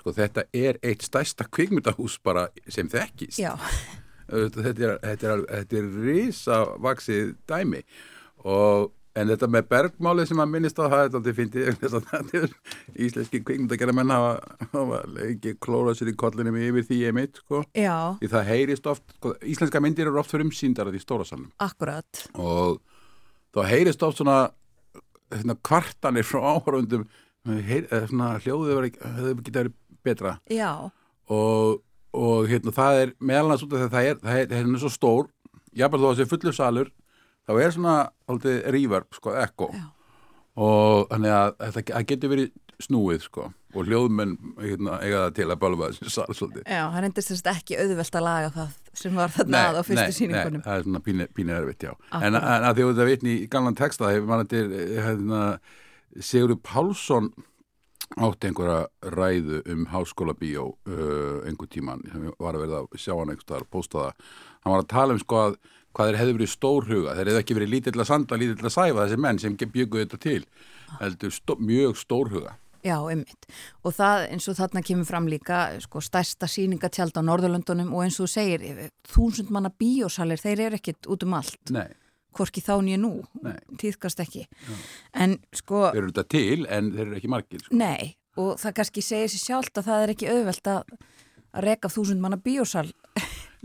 Sko 0.02 0.12
þetta 0.16 0.44
er 0.52 0.80
eitt 0.84 1.06
stærsta 1.06 1.48
kvikmyndahús 1.48 2.18
bara 2.24 2.50
sem 2.68 2.90
þekkist. 2.92 3.40
Já. 3.40 3.56
Þetta 4.28 4.64
er, 4.72 4.98
þetta 5.04 5.30
er, 5.30 5.46
þetta 5.50 5.80
er 5.80 5.88
risavaksið 6.08 7.34
dæmi 7.48 7.82
og 8.48 8.92
en 9.14 9.30
þetta 9.30 9.50
með 9.52 9.68
bergmáli 9.70 10.26
sem 10.28 10.42
að 10.42 10.50
minnist 10.54 10.80
á 10.82 10.86
það, 10.90 11.04
þetta 11.14 11.34
finnir 11.38 11.76
þetta 11.82 12.22
er 12.40 12.56
íslenski 13.06 13.42
kvikmyndagerra 13.46 13.94
menn 13.96 14.14
hafa, 14.14 14.32
hafa 14.72 15.02
ekki 15.28 15.54
klórað 15.62 16.00
sér 16.00 16.12
í 16.14 16.16
kollinum 16.24 16.58
yfir 16.58 16.88
því 16.88 17.00
ég 17.04 17.16
mitt, 17.18 17.38
sko. 17.44 17.62
Já. 17.78 18.18
Því 18.22 18.32
það 18.34 18.50
heyrist 18.50 18.90
oft, 18.90 19.06
sko, 19.20 19.36
íslenska 19.54 19.84
myndir 19.84 20.10
eru 20.10 20.22
oft 20.22 20.34
fyrir 20.34 20.48
umsýndar 20.48 20.90
að 20.90 20.98
því 20.98 21.04
stóra 21.04 21.28
salnum. 21.30 21.52
Akkurat. 21.64 22.26
Og 22.42 22.82
þá 23.54 23.62
heyrist 23.70 24.08
oft 24.08 24.22
svona, 24.22 24.40
svona 25.36 25.58
kvartanir 25.62 26.28
frá 26.28 26.42
áhörundum, 26.56 27.06
heyr, 27.70 27.88
svona 28.10 28.34
hljóðið 28.42 28.74
hefur 28.74 29.46
getið 29.46 29.62
verið 29.62 29.80
betra. 30.04 30.36
Já. 30.52 30.72
Og, 31.32 31.84
og 32.18 32.50
hérna 32.50 32.74
það 32.76 33.06
er 33.06 33.16
meðalans 33.22 33.64
út 33.66 33.78
af 33.78 33.86
því 33.86 33.88
að 33.88 33.96
það 33.96 34.10
er, 34.10 34.20
það 34.26 34.42
er, 34.42 34.52
það 34.52 34.74
er 34.74 34.84
svo 34.84 34.94
stór, 34.98 35.32
jábært 35.74 36.02
þó 36.02 36.08
að 36.08 36.12
það 36.12 36.20
sé 36.24 36.30
fullur 36.34 36.58
salur, 36.58 36.94
þá 37.48 37.54
er 37.58 37.76
svona 37.76 37.98
aldrei 38.32 38.62
reverb, 38.76 39.10
sko, 39.16 39.36
ekko 39.42 39.70
Já. 39.74 39.84
og 40.64 41.12
þannig 41.12 41.36
að 41.40 41.54
þetta 41.64 42.06
getur 42.12 42.34
verið 42.36 42.54
snúið, 42.84 43.28
sko 43.28 43.50
og 43.74 43.88
hljóðmenn 43.90 44.34
hérna, 44.62 44.98
eiga 45.02 45.22
það 45.24 45.32
til 45.38 45.46
að 45.48 45.62
balfa 45.64 45.88
þessi 45.90 46.12
sal 46.14 46.36
svolítið. 46.38 46.66
Já, 46.70 46.82
það 46.94 47.06
reyndist 47.06 47.32
þess 47.32 47.46
að 47.46 47.56
ekki 47.56 47.78
auðvelt 47.82 48.18
að 48.20 48.26
laga 48.28 48.52
það 48.54 48.76
sem 49.00 49.16
var 49.18 49.34
þarna 49.34 49.62
að 49.70 49.80
á 49.82 49.84
fyrstu 49.88 50.04
nei, 50.04 50.18
síningunum. 50.18 50.60
Nei, 50.60 50.66
það 50.68 50.76
er 50.76 50.86
svona 50.88 51.02
pínu, 51.08 51.28
pínu 51.34 51.56
erfitt, 51.56 51.86
já. 51.88 51.94
Akkurat. 51.94 52.28
En, 52.28 52.38
en 52.38 52.68
að 52.68 52.76
því 52.78 52.86
að 52.86 52.92
þetta 52.92 53.08
vitni 53.10 53.34
í 53.34 53.48
gamlan 53.56 53.80
texta, 53.80 54.12
hefur 54.14 54.30
mann 54.30 54.46
þetta 54.46 54.86
hérna, 55.08 55.42
Sigurður 56.22 56.62
Pálsson 56.68 57.32
átti 58.22 58.50
einhverja 58.52 59.14
ræðu 59.16 59.64
um 59.74 59.88
háskóla 59.90 60.36
bíó 60.38 60.68
uh, 60.86 61.40
einhver 61.48 61.72
tíman, 61.74 62.04
sem 62.12 62.28
var 62.38 62.54
að 62.54 62.68
verða 62.68 62.84
að 62.84 63.00
sjá 63.02 63.16
hann 63.16 63.34
einhver 63.34 63.48
staðar, 63.48 63.70
posta 63.74 64.04
það. 64.04 64.28
Hann 64.62 64.76
var 64.76 64.84
að 64.84 64.92
tala 64.94 65.16
um 65.16 65.24
sko 65.24 65.40
að 65.48 65.58
hvað 65.94 66.10
þeir 66.10 66.20
hefði 66.22 66.36
verið 66.40 66.52
stórhuga, 66.52 67.16
þeir 67.18 67.32
hefði 67.32 67.44
ekki 67.44 67.58
verið 67.60 67.74
lítill 67.74 68.00
að 68.00 68.10
sanda, 68.10 68.40
lítill 68.42 68.68
að 68.68 68.76
sæfa 68.76 69.06
þessi 69.06 69.22
menn 69.26 69.42
sem 69.42 69.58
bygguðu 69.62 70.06
þetta 70.06 70.22
til, 70.24 70.44
heldur 71.00 71.34
stó, 71.34 71.58
mjög 71.62 71.98
stórhuga. 72.02 72.58
Já, 72.84 72.98
einmitt. 73.08 73.46
Og 73.88 73.94
það 73.96 74.26
eins 74.34 74.46
og 74.52 74.58
þarna 74.58 74.82
kemur 74.84 75.08
fram 75.08 75.28
líka 75.32 75.60
sko, 75.86 76.02
stærsta 76.04 76.50
síningatjald 76.52 77.16
á 77.16 77.24
Norðurlöndunum 77.24 77.94
og 77.96 78.04
eins 78.04 78.18
og 78.20 78.28
þú 78.28 78.34
segir, 78.34 78.82
þúsund 79.08 79.54
manna 79.56 79.72
bíósalir, 79.72 80.42
þeir 80.42 80.66
eru 80.68 80.80
ekkit 80.82 81.08
út 81.08 81.24
um 81.24 81.38
allt. 81.40 81.62
Nei. 81.72 81.88
Hvorki 82.34 82.64
þá 82.66 82.74
nýja 82.84 82.98
nú, 83.00 83.14
Nei. 83.46 83.56
týðkast 83.80 84.20
ekki. 84.20 84.48
En 85.14 85.38
sko... 85.54 85.86
Þeir 85.94 86.02
eru 86.02 86.12
þetta 86.12 86.28
til 86.34 86.66
en 86.66 86.92
þeir 86.96 87.06
eru 87.06 87.18
ekki 87.22 87.32
margir. 87.32 87.64
Sko. 87.64 87.78
Nei, 87.78 88.16
og 88.42 88.56
það 88.60 88.76
kannski 88.82 89.06
segir 89.06 89.32
sér 89.32 89.44
sjálft 89.46 89.80
að 89.80 89.88
það 89.92 90.04
er 90.04 90.14
ekki 90.16 90.32
auðvelt 90.34 90.72
að 90.74 90.96
reka 91.64 91.92
þúsund 91.94 92.24
manna 92.26 92.42
bíósal. 92.42 92.88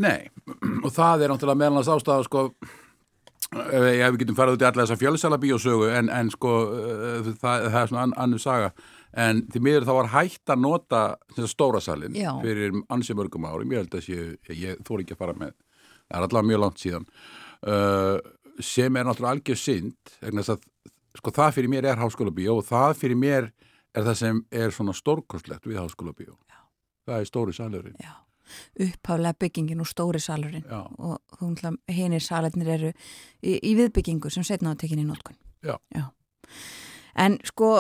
Nei, 0.03 0.29
og 0.85 0.93
það 0.95 1.25
er 1.25 1.33
náttúrulega 1.33 1.62
meðalans 1.62 1.91
ástæða 1.93 2.27
sko, 2.27 2.45
ef 3.59 3.83
við 3.83 4.20
getum 4.23 4.39
farið 4.39 4.59
út 4.59 4.65
í 4.65 4.69
alla 4.69 4.85
þessa 4.85 5.01
fjölsala 5.01 5.41
bíósögu 5.43 5.91
en, 5.99 6.12
en 6.12 6.31
sko 6.35 6.55
uh, 6.69 7.29
það, 7.41 7.69
það 7.69 7.81
er 7.83 7.93
svona 7.93 8.07
an, 8.07 8.16
annur 8.27 8.43
saga. 8.43 8.73
En 9.19 9.41
því 9.49 9.62
miður 9.65 9.87
þá 9.89 9.95
var 9.97 10.11
hægt 10.12 10.53
að 10.53 10.62
nota 10.62 11.03
stóra 11.49 11.81
salin 11.81 12.16
Já. 12.16 12.31
fyrir 12.45 12.77
ansi 12.93 13.16
mörgum 13.16 13.47
árum, 13.49 13.73
ég 13.73 13.83
held 13.83 13.97
að 13.97 14.05
sé, 14.05 14.19
ég, 14.51 14.59
ég 14.61 14.83
þór 14.87 15.03
ekki 15.03 15.16
að 15.16 15.23
fara 15.23 15.37
með, 15.41 15.55
það 16.11 16.19
er 16.19 16.27
allavega 16.27 16.51
mjög 16.53 16.62
langt 16.66 16.83
síðan. 16.83 17.07
Uh, 17.65 18.19
sem 18.62 18.99
er 18.99 19.07
náttúrulega 19.09 19.39
algjör 19.39 19.61
synd, 19.62 20.12
að 20.29 20.61
sko 21.19 21.33
það 21.35 21.57
fyrir 21.57 21.73
mér 21.73 21.89
er 21.89 22.01
háskóla 22.01 22.35
bíó 22.35 22.59
og 22.61 22.66
það 22.69 22.95
fyrir 23.01 23.19
mér 23.19 23.51
er 23.97 24.07
það 24.07 24.19
sem 24.20 24.41
er 24.55 24.75
svona 24.75 24.95
stórkostlegt 24.97 25.66
við 25.66 25.81
háskóla 25.81 26.15
bíó 26.15 26.35
Já. 26.47 26.61
það 27.09 27.20
er 27.20 27.31
stóri 27.31 27.57
salurinn. 27.57 27.97
Já, 28.03 28.15
upphaflega 28.81 29.35
byggingin 29.41 29.83
og 29.83 29.89
stóri 29.91 30.20
salurinn 30.23 30.66
Já. 30.69 30.85
og 30.99 31.65
henir 31.89 32.25
salernir 32.25 32.73
eru 32.77 32.93
í, 32.93 33.59
í 33.59 33.75
viðbyggingu 33.79 34.31
sem 34.33 34.47
setna 34.47 34.75
á 34.75 34.81
tekinni 34.81 35.07
í 35.07 35.09
nótkun. 35.09 35.39
Já. 35.65 36.11
En 37.19 37.39
sko, 37.47 37.73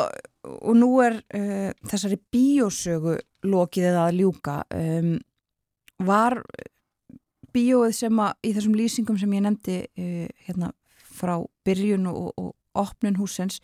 og 0.42 0.74
nú 0.76 0.90
er 1.04 1.20
uh, 1.22 1.70
þessari 1.86 2.18
bíósögu 2.32 3.18
lokið 3.46 3.90
eða 3.92 4.08
að 4.08 4.18
ljúka, 4.18 4.56
um, 4.74 5.14
var 6.02 6.40
bíóið 7.54 7.94
sem 7.96 8.20
að 8.22 8.48
í 8.48 8.52
þessum 8.56 8.76
lýsingum 8.78 9.18
sem 9.20 9.34
ég 9.36 9.44
nefndi 9.46 9.80
uh, 9.86 10.26
hérna 10.48 10.72
frá 11.18 11.36
byrjun 11.66 12.10
og, 12.10 12.32
og 12.38 12.54
opnun 12.78 13.18
húsins, 13.18 13.60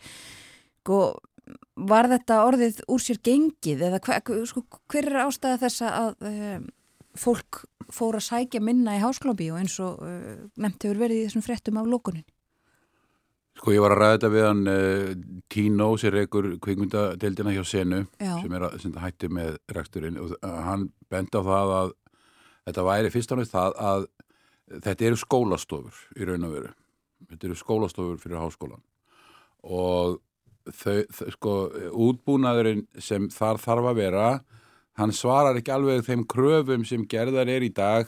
sko, 0.81 1.17
var 1.75 2.09
þetta 2.09 2.41
orðið 2.47 2.81
úr 2.91 3.03
sér 3.03 3.19
gengið 3.25 3.83
eða 3.89 4.01
hver, 4.05 4.45
sko, 4.49 4.63
hver 4.91 5.11
er 5.11 5.21
ástæða 5.25 5.61
þess 5.65 5.85
að 5.87 6.27
um, 6.31 6.65
fólk 7.19 7.63
fór 7.93 8.17
að 8.19 8.25
sækja 8.27 8.61
minna 8.63 8.95
í 8.97 9.03
háskólabíu 9.03 9.57
eins 9.59 9.77
og 9.83 10.01
uh, 10.03 10.47
nefnt 10.57 10.87
hefur 10.87 11.03
verið 11.05 11.21
í 11.21 11.27
þessum 11.27 11.45
fréttum 11.45 11.79
af 11.81 11.89
lókunin? 11.89 12.25
Sko 13.55 13.71
ég 13.71 13.83
var 13.83 13.95
að 13.95 14.01
ræða 14.01 14.15
þetta 14.15 14.31
við 14.33 14.47
hann 14.49 14.63
uh, 14.71 15.11
Tino 15.51 15.89
sem 16.01 16.13
reykur 16.15 16.49
kvikmyndadeildina 16.63 17.53
hjá 17.55 17.63
Senu 17.67 18.01
Já. 18.19 18.33
sem 18.41 18.57
er 18.57 18.67
að 18.67 18.79
sem 18.83 18.97
hætti 18.99 19.29
með 19.31 19.59
reksturinn 19.77 20.19
og 20.21 20.35
uh, 20.41 20.57
hann 20.65 20.89
benda 21.11 21.39
á 21.39 21.47
það 21.47 21.75
að 21.77 21.93
þetta 22.65 22.87
væri 22.89 23.13
fyrst 23.13 23.31
og 23.31 23.41
náttúrulega 23.41 23.61
það 23.61 23.79
að 23.93 24.09
þetta 24.85 25.07
eru 25.07 25.21
skólastofur 25.21 26.03
í 26.17 26.27
raun 26.27 26.47
og 26.47 26.55
veru. 26.57 26.75
Þetta 27.29 27.47
eru 27.47 27.57
skólastofur 27.59 28.21
fyrir 28.21 28.41
háskólan 28.41 28.83
og 29.65 30.19
þau, 30.73 31.05
þau 31.13 31.29
sko 31.33 31.53
útbúnaðurinn 32.07 32.85
sem 33.01 33.29
þar 33.33 33.61
þarf 33.61 33.89
að 33.91 33.99
vera 34.01 34.27
hann 34.99 35.11
svarar 35.15 35.57
ekki 35.59 35.73
alveg 35.75 36.03
þeim 36.07 36.25
kröfum 36.31 36.85
sem 36.87 37.05
gerðar 37.11 37.49
er 37.51 37.65
í 37.67 37.71
dag 37.75 38.07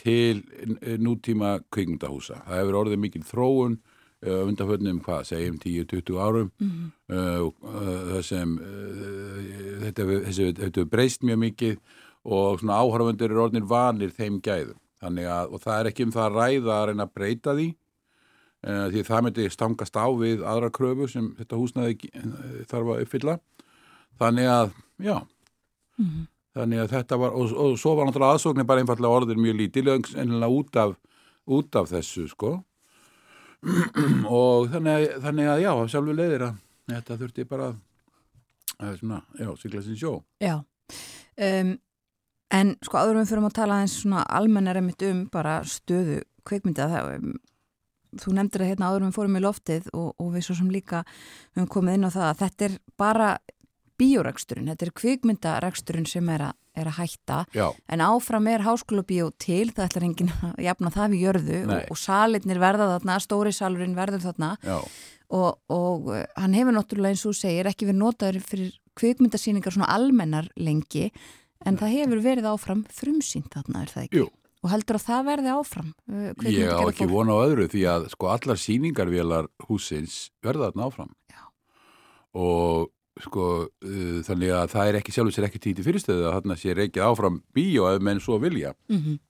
til 0.00 0.40
eh, 0.82 0.96
nútíma 0.98 1.58
kvikmyndahúsa. 1.72 2.40
Það 2.48 2.60
hefur 2.62 2.78
orðið 2.82 3.02
mikil 3.04 3.22
þróun 3.28 3.76
uh, 4.24 4.40
undanföldnum, 4.48 5.02
hvað, 5.04 5.26
segjum 5.28 5.58
10-20 5.62 6.16
árum 6.24 6.48
Mhm. 6.58 6.86
uh, 7.12 7.44
uh, 7.46 8.00
það 8.14 8.22
sem 8.26 8.56
uh, 8.58 9.84
þetta 9.84 10.06
hefur- 10.08 10.88
breyst 10.90 11.22
mjög 11.22 11.38
mikið 11.44 11.76
og 12.24 12.58
svona 12.62 12.78
áhörfundur 12.80 13.30
eru 13.30 13.42
orðinir 13.44 13.68
vanir 13.68 14.10
þeim 14.16 14.40
gæðum. 14.40 14.78
Þannig 15.04 15.26
að, 15.28 15.52
og 15.52 15.60
það 15.60 15.78
er 15.80 15.90
ekki 15.90 16.04
um 16.08 16.12
það 16.14 16.26
að 16.30 16.36
ræða 16.40 16.74
að 16.78 16.86
reyna 16.88 17.04
að 17.04 17.14
breyta 17.14 17.54
því 17.58 17.66
uh, 18.64 18.86
því 18.94 19.02
það 19.10 19.22
myndi 19.26 19.48
stangast 19.52 19.96
á 20.00 20.06
við 20.16 20.42
aðra 20.48 20.70
kröfu 20.72 21.08
sem 21.12 21.26
þetta 21.38 21.58
húsnaði 21.60 21.98
uh, 22.16 22.64
þarf 22.70 22.94
að 22.94 23.02
uppfylla. 23.04 23.34
Þannig 24.18 24.48
að, 24.48 24.72
já, 25.04 25.16
Þannig 26.54 26.84
að 26.84 26.92
þetta 26.92 27.16
var, 27.18 27.34
og, 27.34 27.52
og 27.58 27.78
svo 27.80 27.96
var 27.98 28.06
náttúrulega 28.06 28.36
aðsóknir 28.36 28.66
bara 28.68 28.82
einfallega 28.82 29.20
orðir 29.20 29.40
mjög 29.42 29.56
lítil, 29.58 29.88
ennilega 29.90 30.54
út 30.54 30.76
af 30.78 30.94
út 31.46 31.76
af 31.76 31.90
þessu 31.92 32.28
sko. 32.30 32.58
Og 34.28 34.68
þannig 34.72 34.92
að, 34.92 35.06
þannig 35.24 35.48
að 35.50 35.62
já, 35.64 35.72
sjálfur 35.92 36.18
leiðir 36.18 36.46
að 36.48 36.60
þetta 36.92 37.18
þurfti 37.22 37.46
bara 37.48 37.70
að 38.74 38.98
svona, 39.00 39.22
já, 39.40 39.48
sigla 39.60 39.82
sin 39.84 39.98
sjó. 39.98 40.12
Já, 40.42 40.58
um, 41.48 41.72
en 42.58 42.74
sko 42.84 43.00
áður 43.00 43.20
við 43.22 43.32
fyrir 43.32 43.48
að 43.48 43.56
tala 43.56 43.80
eins 43.82 43.96
svona 44.02 44.24
almennar 44.28 44.80
emitt 44.80 45.04
um 45.08 45.24
bara 45.32 45.58
stöðu 45.68 46.20
kveikmynda 46.44 46.90
það, 46.92 47.10
um, 47.16 47.34
þú 48.20 48.36
nefndir 48.36 48.64
að 48.64 48.72
hérna 48.72 48.90
áður 48.90 49.06
við 49.06 49.16
fórum 49.16 49.38
í 49.38 49.44
loftið 49.44 49.90
og, 49.96 50.10
og 50.20 50.32
við 50.34 50.46
svo 50.46 50.58
sem 50.60 50.70
líka 50.72 51.04
höfum 51.54 51.70
komið 51.72 51.98
inn 51.98 52.08
á 52.08 52.14
það 52.14 52.28
að 52.28 52.42
þetta 52.44 52.68
er 52.68 52.76
bara 53.00 53.30
bíóreksturinn, 54.00 54.68
þetta 54.72 54.86
er 54.88 54.92
kvikmyndareksturinn 54.98 56.06
sem 56.08 56.28
er 56.34 56.48
að, 56.48 56.56
er 56.74 56.90
að 56.90 56.96
hætta 56.98 57.38
Já, 57.54 57.66
en 57.94 58.02
áfram 58.02 58.48
er 58.50 58.64
háskóla 58.66 59.04
bíó 59.06 59.30
til 59.38 59.68
það 59.70 59.86
ætlar 59.86 60.06
enginn 60.08 60.32
að 60.48 60.62
jafna 60.66 60.92
það 60.94 61.14
við 61.14 61.24
jörðu 61.28 61.58
Nei. 61.60 61.74
og, 61.76 61.90
og 61.94 62.00
salitnir 62.00 62.62
verða 62.62 62.88
þarna, 62.94 63.18
stóri 63.22 63.52
salurinn 63.54 63.96
verður 63.98 64.24
þarna 64.26 64.50
og, 64.74 65.50
og 65.72 66.08
uh, 66.10 66.22
hann 66.40 66.56
hefur 66.58 66.76
náttúrulega 66.76 67.14
eins 67.14 67.26
og 67.30 67.36
segir 67.38 67.70
ekki 67.70 67.88
verið 67.88 68.00
notaður 68.02 68.40
fyrir 68.44 68.72
kvikmyndasýningar 68.98 69.74
svona 69.74 69.90
almennar 69.94 70.48
lengi 70.58 71.10
en 71.64 71.78
það 71.80 71.94
hefur 71.98 72.24
verið 72.24 72.50
áfram 72.50 72.82
frumsýnt 72.92 73.54
þarna 73.54 73.84
er 73.84 73.94
það 73.94 74.08
ekki? 74.08 74.24
Jú. 74.24 74.32
Og 74.64 74.70
heldur 74.72 74.96
að 74.96 75.04
það 75.04 75.24
verði 75.28 75.50
áfram? 75.52 75.88
uh, 76.08 76.28
ég 76.48 76.70
á 76.72 76.80
ekki 76.88 77.08
vona 77.10 77.36
á 77.36 77.44
öðru 77.44 77.68
því 77.70 77.86
að 77.94 78.10
sko 78.14 78.30
allar 78.32 78.60
sýningarvélar 78.60 79.48
húsins 79.68 80.18
verða 80.44 80.70
þarna 80.70 80.90
áfram 80.90 81.10
Já. 81.30 81.42
og 82.42 82.90
sko 83.22 83.44
uh, 83.66 84.18
þannig 84.26 84.54
að 84.54 84.72
það 84.74 84.88
er 84.88 84.98
ekki 84.98 85.14
sjálfur 85.14 85.36
sér 85.36 85.46
ekki 85.48 85.62
títi 85.62 85.84
fyrirstöðu 85.86 86.26
að 86.26 86.36
þarna 86.38 86.56
sé 86.58 86.74
reykið 86.74 87.06
áfram 87.06 87.38
bíó 87.54 87.86
ef 87.92 88.02
menn 88.02 88.22
svo 88.22 88.40
vilja. 88.42 88.74
Mhm. 88.90 89.20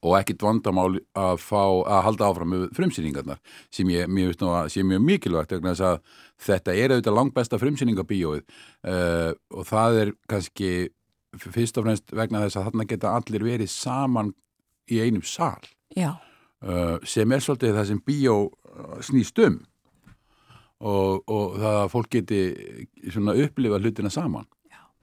og 0.00 0.14
ekkit 0.16 0.40
vandamál 0.40 0.94
að 1.12 1.42
fá 1.44 1.60
að 1.60 1.98
halda 2.06 2.28
áfram 2.30 2.52
frumsýningarnar 2.72 3.36
sem 3.68 3.88
ég, 3.92 4.08
veist 4.08 4.40
nú 4.40 4.48
að 4.48 4.70
sé 4.72 4.80
mjög 4.80 5.02
mikilvægt 5.04 5.52
vegna 5.52 5.74
þess 5.74 5.84
að 5.84 5.98
þetta 6.40 6.72
er 6.72 6.94
auðvitað 6.94 7.18
langt 7.18 7.34
besta 7.36 7.58
frumsýningabíóið 7.60 8.40
uh, 8.40 9.32
og 9.52 9.68
það 9.68 9.98
er 10.00 10.12
kannski 10.24 10.70
fyrst 11.36 11.76
og 11.76 11.84
fremst 11.84 12.16
vegna 12.16 12.40
þess 12.46 12.56
að 12.56 12.70
þarna 12.70 12.88
geta 12.88 13.12
allir 13.12 13.44
verið 13.44 13.70
saman 13.74 14.32
í 14.88 15.02
einum 15.04 15.22
sal. 15.22 15.60
Já, 15.92 16.16
uh, 16.64 16.96
sem 17.04 17.36
er 17.36 17.44
svolítið 17.44 17.76
það 17.76 17.90
sem 17.92 18.00
bíó 18.08 18.36
uh, 18.48 18.96
snýst 19.04 19.44
um 19.44 19.60
og, 20.80 21.22
og 21.28 21.56
það 21.60 21.78
að 21.84 21.90
fólk 21.92 22.10
geti 22.16 22.40
svona 23.12 23.34
upplifa 23.44 23.78
hlutina 23.82 24.10
saman 24.10 24.46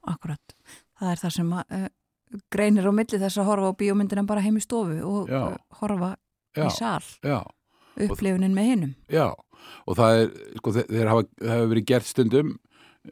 akkurat. 0.08 0.54
Það 0.98 1.10
er 1.12 1.20
það 1.20 1.34
sem 1.36 1.50
að, 1.54 1.74
uh, 1.76 2.38
greinir 2.54 2.86
á 2.88 2.92
milli 2.96 3.18
þess 3.20 3.38
að 3.42 3.50
horfa 3.50 3.72
á 3.76 3.80
bíómyndina 3.80 4.24
bara 4.28 4.42
heim 4.46 4.56
í 4.58 4.64
stofu 4.64 5.02
og 5.04 5.28
Já. 5.28 5.42
uh, 5.52 5.58
horfa 5.82 6.14
já, 6.56 6.64
í 6.64 6.72
já, 7.28 7.42
upplifunin 8.08 8.56
með 8.56 8.70
hinnum. 8.72 8.94
já 9.12 9.28
og 9.88 9.98
það 9.98 10.22
er, 10.22 10.32
sko, 10.62 10.72
þe- 10.78 10.88
þeir 10.94 11.08
hafa, 11.12 11.26
hafa 11.44 11.68
verið 11.74 11.86
gert 11.92 12.08
stundum 12.08 12.54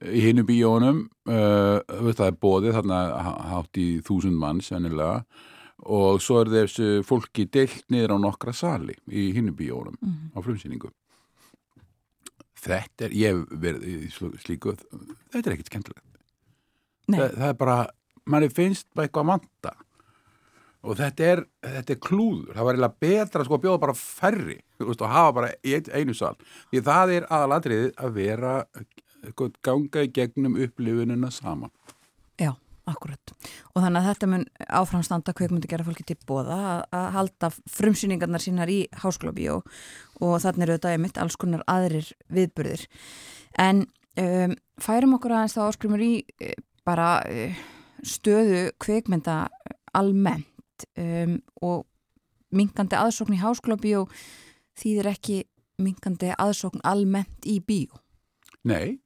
í 0.08 0.22
hinum 0.24 0.48
bíónum 0.48 1.04
uh, 1.28 1.84
það 2.16 2.26
er 2.30 2.40
bóðið 2.46 2.76
þarna 2.80 3.00
há- 3.28 3.42
hátt 3.52 3.78
í 3.82 3.88
þúsund 4.08 4.40
mann 4.40 4.62
sennilega 4.64 5.26
og 5.86 6.22
svo 6.24 6.40
er 6.46 6.52
þessu 6.54 7.04
fólki 7.04 7.46
deilt 7.52 7.84
niður 7.92 8.16
á 8.16 8.18
nokkra 8.24 8.54
sali 8.56 8.96
í 9.12 9.34
hinum 9.36 9.56
bíónum 9.60 10.00
Mhm. 10.00 10.32
á 10.32 10.40
frumsýningu 10.40 10.92
þetta 12.66 13.08
er, 13.08 13.16
ég 13.16 13.34
hef 13.34 13.56
verið 13.66 13.88
í 13.90 14.12
slú- 14.14 14.36
slíku 14.44 14.76
þetta 14.76 15.44
er 15.46 15.56
ekkert 15.56 15.72
skemmtilegt. 15.72 16.06
Nei, 17.08 17.20
það, 17.22 17.48
er 17.52 17.58
bara, 17.60 17.78
manni 18.26 18.50
finnst 18.50 18.88
bara 18.96 19.08
eitthvað 19.08 19.26
að 19.26 19.30
manta 19.34 19.74
og 20.86 20.98
þetta 21.00 21.26
er, 21.34 21.40
þetta 21.66 21.94
er 21.96 22.00
klúður, 22.06 22.52
það 22.54 22.66
var 22.68 22.76
eiginlega 22.78 23.02
betra 23.06 23.46
sko 23.46 23.58
að 23.58 23.64
bjóða 23.64 23.82
bara 23.86 23.96
færri 23.98 24.58
þú 24.78 24.90
veist, 24.92 25.02
og 25.06 25.14
hafa 25.14 25.32
bara 25.40 25.54
ein- 25.66 25.92
einu 25.98 26.14
sal. 26.18 26.36
Því 26.74 26.82
það 26.86 27.14
er 27.20 27.28
aðalatriðið 27.34 27.92
að 28.06 28.14
vera 28.20 28.56
ganga 29.66 30.04
í 30.06 30.12
gegnum 30.14 30.58
upplifunina 30.62 31.32
saman. 31.34 31.72
Já, 32.38 32.52
akkurat. 32.90 33.34
Og 33.74 33.84
þannig 33.84 34.02
að 34.02 34.08
þetta 34.10 34.30
mun 34.32 34.46
áframstanda 34.80 35.34
kveikmyndi 35.38 35.70
gera 35.72 35.86
fólki 35.88 36.06
til 36.08 36.18
bóða 36.28 36.60
að, 36.86 37.08
halda 37.16 37.52
frumsýningarnar 37.78 38.44
sínar 38.44 38.72
í 38.72 38.84
háskólabíó 39.02 39.62
og 40.22 40.36
þannig 40.44 40.68
eru 40.68 40.78
þetta 40.78 40.94
einmitt 40.94 41.20
alls 41.22 41.38
konar 41.40 41.66
aðrir 41.72 42.12
viðburðir. 42.34 42.86
En 43.62 43.86
um, 44.22 44.56
færum 44.82 45.18
okkur 45.18 45.36
aðeins 45.36 45.58
þá 45.58 45.64
áskrumur 45.68 46.06
í 46.06 46.14
uh, 46.24 46.54
bara 46.88 47.10
uh, 47.26 47.66
stöðu 48.06 48.70
kveikmynda 48.82 49.46
almennt 49.96 50.88
um, 51.00 51.40
og 51.66 51.86
minkandi 52.56 52.98
aðsókn 53.00 53.36
í 53.36 53.42
háskólabíó 53.42 54.06
þýðir 54.80 55.12
ekki 55.16 55.42
minkandi 55.82 56.32
aðsókn 56.40 56.84
almennt 56.88 57.48
í 57.48 57.60
bíó. 57.64 57.98
Nei, 58.66 59.00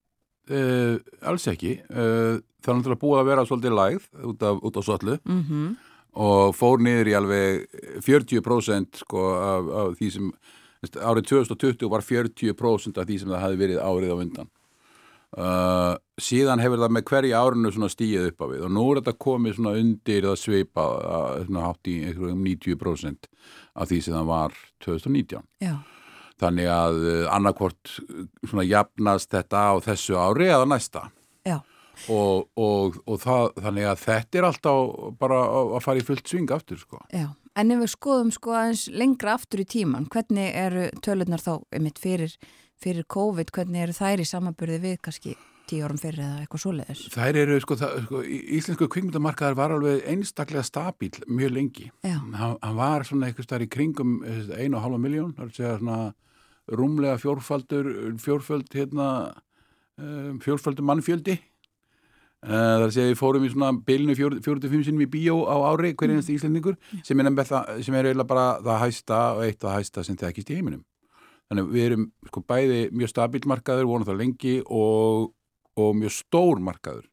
uh, 0.50 0.96
alls 1.30 1.48
ekki. 1.52 1.78
Uh, 1.90 2.40
það 2.60 2.74
er 2.74 2.80
náttúrulega 2.80 3.04
búið 3.04 3.22
að 3.22 3.30
vera 3.32 3.46
svolítið 3.48 3.78
lægð 3.80 4.08
út 4.32 4.46
af, 4.50 4.62
út 4.64 4.78
af 4.78 4.88
svollu 4.88 5.18
Mm 5.24 5.44
-hmm. 5.44 5.76
og 6.14 6.56
fór 6.56 6.80
niður 6.82 7.08
í 7.08 7.18
alveg 7.18 7.68
40% 8.02 9.04
sko 9.04 9.20
af, 9.36 9.64
af 9.82 9.98
því 10.00 10.12
sem 10.12 10.32
árið 10.82 11.24
2020 11.28 11.90
var 11.90 12.02
40% 12.02 12.98
af 12.98 13.06
því 13.06 13.20
sem 13.20 13.30
það 13.30 13.42
hafi 13.42 13.58
verið 13.58 13.84
árið 13.84 14.12
á 14.12 14.18
undan. 14.18 14.50
Uh, 15.30 15.94
síðan 16.18 16.58
hefur 16.58 16.80
það 16.82 16.94
með 16.96 17.04
hverja 17.06 17.38
árinu 17.38 17.70
svona 17.70 17.92
stíið 17.94 18.32
upp 18.32 18.40
á 18.42 18.46
við 18.50 18.64
og 18.66 18.72
nú 18.74 18.86
er 18.90 18.98
þetta 18.98 19.14
komið 19.22 19.60
svona 19.60 19.74
undir 19.78 20.26
það 20.26 20.40
svona 20.42 21.66
hátt 21.68 21.90
í 21.92 21.98
einhverjum 22.02 22.42
90% 22.48 23.30
af 23.76 23.92
því 23.92 24.00
sem 24.02 24.16
það 24.18 24.26
var 24.26 24.56
2019 24.82 25.46
Já, 25.62 25.76
þannig 26.40 26.70
að 26.74 27.02
uh, 27.04 27.24
annarkvort 27.36 27.96
uh, 28.06 28.24
svona 28.46 28.66
jafnast 28.68 29.34
þetta 29.36 29.66
á 29.70 29.74
þessu 29.86 30.18
ári 30.20 30.50
eða 30.50 30.70
næsta 30.70 31.10
já, 31.48 31.60
og, 32.08 32.48
og, 32.56 33.02
og 33.06 33.20
það, 33.24 33.52
þannig 33.66 33.90
að 33.92 34.02
þetta 34.06 34.40
er 34.40 34.50
alltaf 34.50 34.96
bara 35.20 35.44
að 35.60 35.84
fara 35.86 36.02
í 36.02 36.08
fullt 36.08 36.32
sving 36.32 36.56
aftur 36.56 36.80
sko. 36.82 37.04
já. 37.12 37.28
En 37.60 37.74
ef 37.74 37.82
við 37.82 37.90
skoðum 37.92 38.30
sko 38.32 38.54
aðeins 38.56 38.86
lengra 38.94 39.34
aftur 39.36 39.64
í 39.64 39.68
tíman, 39.68 40.06
hvernig 40.14 40.54
eru 40.56 40.86
tölunar 41.04 41.42
þá 41.44 41.58
einmitt 41.76 41.98
fyrir, 42.00 42.36
fyrir 42.80 43.04
COVID, 43.10 43.52
hvernig 43.52 43.84
eru 43.84 43.96
þær 43.98 44.24
í 44.24 44.28
samanburði 44.30 44.78
við 44.86 45.00
kannski 45.04 45.34
tíu 45.70 45.84
árum 45.86 46.00
fyrir 46.00 46.24
eða 46.24 46.44
eitthvað 46.44 46.64
svoleiðis? 46.64 47.02
Þær 47.14 47.40
eru, 47.44 47.58
sko, 47.66 47.78
það, 47.82 47.98
sko 48.06 48.22
íslensku 48.60 48.88
kvikmyndamarkaðar 48.94 49.58
var 49.60 49.76
alveg 49.76 50.08
einstaklega 50.14 50.64
stabíl 50.66 51.12
mjög 51.28 51.54
lengi. 51.58 51.90
Já, 52.06 52.16
Hann, 52.16 52.56
hann 52.64 52.80
var 52.80 53.06
svona 53.08 53.30
eitthvað 53.30 53.50
stær 53.50 53.66
í 53.66 53.70
kringum 53.76 54.20
eh, 54.24 54.42
einu 54.64 54.80
og 54.80 54.86
halva 54.86 55.02
miljón, 55.02 55.36
það 55.36 55.46
er 55.46 55.52
að 55.52 55.60
segja 55.60 55.76
svona 55.82 56.00
rúmlega 56.76 57.18
fjórfaldur, 57.22 57.88
fjórföld 58.22 58.70
hérna, 58.76 59.08
um, 59.98 60.40
fjórfaldur 60.44 60.86
mannfjöldi. 60.86 61.38
Það 62.40 62.70
er 62.80 62.84
að 62.86 62.94
segja 62.96 63.12
við 63.12 63.18
fórum 63.20 63.44
í 63.44 63.50
svona 63.52 63.70
bylnu 63.84 64.14
45 64.16 64.86
sinum 64.88 65.02
í 65.04 65.10
bíó 65.12 65.42
á 65.44 65.56
ári, 65.74 65.90
hver 66.00 66.14
einasti 66.14 66.38
íslendingur, 66.38 66.78
sem 67.04 67.20
er, 67.20 67.28
það- 67.44 67.82
sem 67.84 67.96
er 68.00 68.06
eiginlega 68.08 68.28
bara 68.30 68.46
það 68.64 68.80
hæsta 68.86 69.18
og 69.36 69.42
eitt 69.44 69.60
það 69.60 69.76
hæsta 69.76 70.04
sem 70.08 70.16
þekkist 70.16 70.52
í 70.54 70.56
heiminum. 70.56 70.86
Þannig 71.50 71.66
að 71.66 71.74
við 71.74 71.86
erum 71.90 72.06
sko 72.30 72.42
bæði 72.48 72.80
mjög 72.96 73.10
stabíl 73.12 73.44
markaður, 73.50 73.90
vonum 73.90 74.08
það 74.08 74.20
lengi 74.22 74.56
og, 74.70 75.34
og 75.76 75.96
mjög 76.00 76.14
stór 76.16 76.62
markaður, 76.64 77.10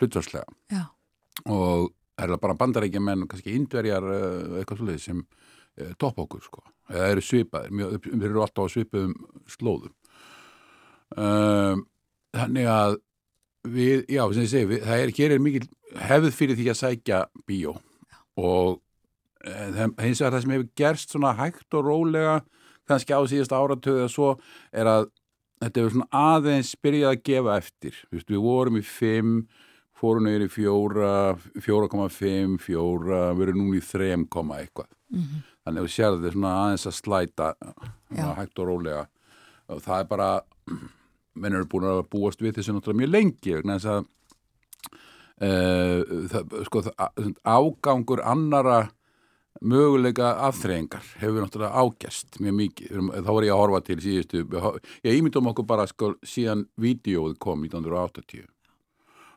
hlutvarslega 0.00 0.46
já, 0.72 0.82
og 1.46 1.92
er 2.18 2.32
það 2.32 2.40
bara 2.42 2.58
bandarækja 2.58 3.00
menn 3.04 3.22
og 3.22 3.28
kannski 3.30 3.54
indverjar 3.54 4.02
eh, 4.10 4.58
eitthvað 4.58 4.80
svolítið 4.80 5.02
sem 5.04 5.20
uh, 5.22 5.92
topp 6.02 6.18
okkur 6.24 6.42
sko 6.42 6.64
eða 6.88 7.10
eru 7.12 7.24
svipaðir, 7.24 7.74
mjög, 7.78 8.08
við 8.08 8.26
eru 8.30 8.42
alltaf 8.44 8.68
á 8.68 8.74
svipuðum 8.74 9.14
slóðum. 9.50 9.94
Um, 11.16 11.84
þannig 12.36 12.68
að 12.72 12.98
við, 13.68 14.04
já, 14.12 14.22
sem 14.32 14.44
ég 14.44 14.52
segi, 14.52 14.70
við, 14.72 14.82
það 14.86 15.04
er 15.04 15.14
hér 15.18 15.34
er 15.34 15.44
mikil 15.44 15.64
hefð 16.08 16.30
fyrir 16.36 16.58
því 16.58 16.68
að 16.72 16.80
sækja 16.82 17.22
bíó. 17.48 17.76
Og 18.38 18.78
uh, 18.78 19.86
hins 20.02 20.22
vegar 20.22 20.36
það 20.36 20.44
sem 20.44 20.56
hefur 20.56 20.72
gerst 20.82 21.14
svona 21.14 21.36
hægt 21.38 21.78
og 21.78 21.88
rólega 21.88 22.40
kannski 22.88 23.16
á 23.16 23.20
síðast 23.28 23.52
áratöðu 23.52 24.04
eða 24.04 24.12
svo 24.12 24.34
er 24.72 24.88
að 24.88 25.08
þetta 25.60 25.80
hefur 25.80 25.96
svona 25.96 26.26
aðeins 26.34 26.74
byrjað 26.80 27.14
að 27.14 27.24
gefa 27.28 27.56
eftir, 27.60 28.04
við, 28.12 28.28
við 28.30 28.44
vorum 28.44 28.78
í 28.78 28.84
fimm 28.86 29.40
fórum 29.98 30.28
neyri 30.28 30.46
fjóra, 30.50 31.34
4,5, 31.58 32.58
fjóra, 32.62 33.32
við 33.34 33.48
erum 33.48 33.64
núna 33.64 33.80
í 33.80 33.82
3, 33.82 34.12
eitthvað. 34.14 34.90
mhm, 35.10 35.40
Þannig 35.68 35.82
að 35.82 35.84
við 35.84 35.92
sérðum 35.92 36.22
þetta 36.22 36.34
svona 36.34 36.50
aðeins 36.62 36.86
að 36.88 36.94
slæta 36.96 37.46
svona 37.60 38.36
hægt 38.38 38.60
og 38.62 38.68
rólega. 38.70 39.00
Og 39.68 39.82
það 39.84 39.98
er 40.00 40.06
bara, 40.08 40.28
menn 41.36 41.56
eru 41.58 41.68
búin 41.68 41.88
að 41.90 42.06
búast 42.08 42.40
við 42.40 42.54
þessu 42.56 42.72
náttúrulega 42.72 43.02
mjög 43.02 43.10
lengi, 43.12 43.52
vegna 43.58 43.76
þess 43.76 43.90
að 43.92 44.06
uh, 45.44 46.14
það, 46.32 46.54
sko, 46.70 46.82
það, 46.88 47.28
ágangur 47.44 48.24
annara 48.24 48.78
möguleika 49.60 50.30
afþreyingar 50.48 51.04
hefur 51.20 51.44
náttúrulega 51.44 51.84
ágæst 51.84 52.40
mjög 52.40 52.58
mikið. 52.62 53.04
Þá 53.12 53.30
var 53.34 53.48
ég 53.50 53.52
að 53.52 53.62
horfa 53.66 53.82
til 53.90 53.98
síðustu, 54.06 54.42
ég 55.04 55.20
ímyndum 55.20 55.52
okkur 55.52 55.68
bara 55.68 55.84
sko, 55.90 56.14
síðan 56.24 56.64
vídeóið 56.80 57.36
kom 57.44 57.68
1980 57.68 58.48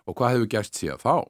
og 0.08 0.16
hvað 0.16 0.38
hefur 0.38 0.52
gerst 0.56 0.80
síðan 0.80 1.04
þá? 1.04 1.28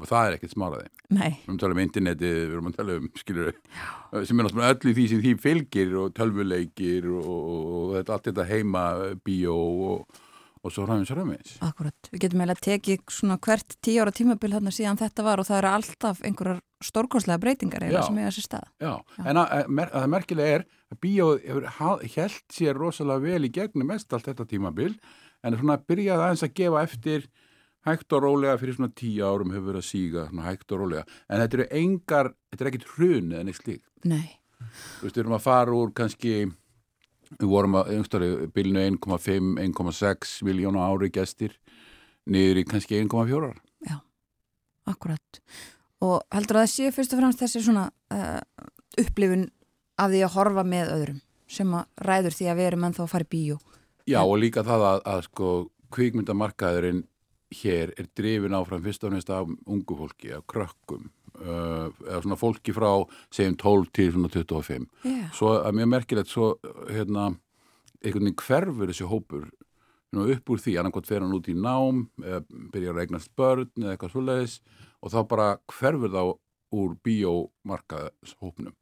Og 0.00 0.08
það 0.08 0.26
er 0.26 0.36
ekkert 0.38 0.54
smáraði 0.54 0.88
Nei, 1.12 1.30
við 1.36 1.44
erum 1.44 1.56
að 1.56 1.62
tala 1.62 1.76
um 1.76 1.82
internetið, 1.82 2.34
við 2.38 2.56
erum 2.56 2.68
að 2.70 2.76
tala 2.78 2.98
um 2.98 3.08
skilur, 3.20 3.48
sem 4.24 4.40
er 4.40 4.46
náttúrulega 4.46 4.74
öll 4.74 4.90
í 4.92 4.96
því 4.96 5.06
sem 5.10 5.22
því 5.22 5.32
fylgir 5.42 5.94
og 6.00 6.12
tölvuleikir 6.16 7.08
og, 7.12 7.30
og, 7.32 7.72
og 7.76 7.96
þetta, 7.98 8.16
allt 8.16 8.28
þetta 8.30 8.46
heima 8.48 8.84
bíó 9.26 9.56
og, 9.92 10.20
og 10.62 10.72
svo 10.72 10.86
hræðins 10.86 11.12
hræðins 11.12 11.54
akkurat. 11.66 12.10
Við 12.12 12.24
getum 12.24 12.44
eiginlega 12.44 12.66
tekið 12.68 13.02
svona 13.18 13.38
hvert 13.44 13.76
tíu 13.84 14.00
ára 14.00 14.14
tímabil 14.16 14.54
þarna 14.56 14.72
síðan 14.72 15.00
þetta 15.02 15.26
var 15.28 15.42
og 15.42 15.48
það 15.50 15.60
eru 15.60 15.72
alltaf 15.76 16.22
einhverjar 16.24 16.62
stórkostlega 16.82 17.42
breytingar 17.42 17.84
Já. 17.90 18.00
sem 18.06 18.18
eiga 18.18 18.32
sér 18.34 18.48
stað. 18.48 18.70
Já, 18.82 18.94
en 19.22 19.42
að, 19.42 19.52
að, 19.60 19.82
að 20.00 20.08
merkilega 20.16 20.56
er 20.56 20.66
að 20.92 21.02
bíó 21.04 21.28
hefur 21.36 21.68
held 22.16 22.40
sér 22.52 22.80
rosalega 22.80 23.26
vel 23.28 23.46
í 23.48 23.52
gegnum 23.52 23.92
mest 23.92 24.12
allt 24.16 24.30
þetta 24.30 24.48
tímabil 24.48 24.94
en 25.42 25.52
er 25.52 25.60
svona 25.60 25.78
byrjað 25.84 26.24
aðeins 26.24 26.44
að 26.46 26.54
gefa 26.58 26.82
eftir 26.86 27.26
hægt 27.88 28.14
og 28.14 28.24
rólega 28.24 28.58
fyrir 28.60 28.76
svona 28.78 28.92
tíu 28.94 29.26
árum 29.26 29.52
hefur 29.54 29.72
verið 29.72 29.82
að 29.82 29.88
síga 29.88 30.26
hægt 30.46 30.72
og 30.72 30.84
rólega 30.84 31.04
en 31.28 31.42
þetta 31.42 31.58
eru 31.58 31.68
engar, 31.80 32.32
þetta 32.52 32.64
er 32.64 32.72
ekkit 32.72 32.88
hrun 32.94 33.32
eða 33.32 33.46
neitt 33.48 33.60
slíkt. 33.60 33.86
Nei, 34.04 34.38
Þú 34.62 35.06
veist, 35.06 35.16
við 35.16 35.22
erum 35.24 35.38
að 35.38 35.46
fara 35.46 35.74
úr 35.74 35.90
kannski 35.96 36.34
við 37.32 37.48
vorum 37.48 37.78
að 37.80 37.94
einhverju 37.96 38.48
bylnu 38.54 38.86
1,5, 38.92 39.52
1,6 39.64 40.38
miljónu 40.46 40.82
ári 40.84 41.10
gestir 41.12 41.56
niður 42.30 42.62
í 42.62 42.66
kannski 42.68 43.00
1,4 43.02 43.52
akkurat. 44.90 45.42
Og 46.02 46.22
heldur 46.34 46.58
að 46.58 46.66
það 46.66 46.72
sé 46.72 46.94
fyrst 46.94 47.12
og 47.14 47.20
fremst 47.20 47.42
þessi 47.42 47.62
svona 47.62 47.84
uh, 48.14 48.40
upplifun 48.98 49.46
af 50.02 50.10
því 50.10 50.24
að 50.26 50.34
horfa 50.36 50.64
með 50.66 50.90
öðrum 50.96 51.20
sem 51.52 51.76
að 51.76 52.08
ræður 52.08 52.36
því 52.38 52.48
að 52.48 52.58
við 52.58 52.68
erum 52.70 52.86
ennþá 52.88 53.04
að 53.04 53.12
fara 53.12 53.28
í 53.28 53.32
bíó. 53.34 53.58
Já, 54.08 54.20
og 54.24 54.38
líka 54.42 54.64
það 54.66 54.86
að, 54.88 55.02
að 55.12 55.24
sko 55.28 55.50
kvikmyndamarkaðurinn 55.94 57.02
hér 57.52 57.92
er 57.98 58.08
drifin 58.16 58.56
áfram 58.56 58.82
fyrst 58.84 59.04
og 59.04 59.14
næst 59.14 59.30
af 59.30 59.48
ungu 59.66 59.96
fólki, 59.98 60.32
af 60.34 60.44
krökkum 60.48 61.08
uh, 61.40 61.88
eða 62.06 62.22
svona 62.22 62.38
fólki 62.40 62.74
frá 62.76 62.90
segjum 63.32 63.56
12 63.60 63.90
til 63.92 64.12
svona 64.12 64.32
25 64.32 64.86
Yeah. 65.04 65.32
svo 65.34 65.56
að 65.60 65.76
mjög 65.78 65.90
merkilegt 65.92 66.30
svo 66.32 66.54
hérna, 66.90 67.32
einhvern 68.02 68.28
veginn 68.28 68.40
hverfur 68.46 68.90
þessi 68.90 69.08
hópur 69.10 69.50
upp 70.12 70.50
úr 70.52 70.60
því, 70.60 70.76
annarkot 70.78 71.08
fer 71.08 71.22
hann 71.24 71.32
út 71.32 71.48
í 71.48 71.56
nám 71.56 72.06
eða 72.20 72.42
byrjar 72.72 72.98
að 72.98 73.04
eignast 73.06 73.32
börn 73.36 73.70
eða 73.80 73.94
eitthvað 73.94 74.12
svoleiðis 74.12 74.58
og 75.00 75.12
þá 75.14 75.20
bara 75.28 75.48
hverfur 75.72 76.12
þá 76.12 76.22
úr 76.72 76.96
bíómarkaðshópnum 77.04 78.76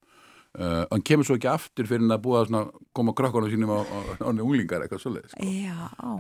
uh, 0.59 0.85
hann 0.91 1.03
kemur 1.07 1.25
svo 1.29 1.37
ekki 1.39 1.49
aftur 1.51 1.87
fyrir 1.87 2.03
hann 2.03 2.15
að 2.17 2.23
búa 2.25 2.41
að 2.43 2.71
koma 2.97 3.13
krökkunum 3.15 3.51
sínum 3.53 3.71
á, 3.71 3.79
á, 3.87 3.99
á 4.25 4.29
unglingar 4.33 4.83
eitthvað 4.83 5.03
svoleiðis 5.05 5.35
sko. 5.37 5.47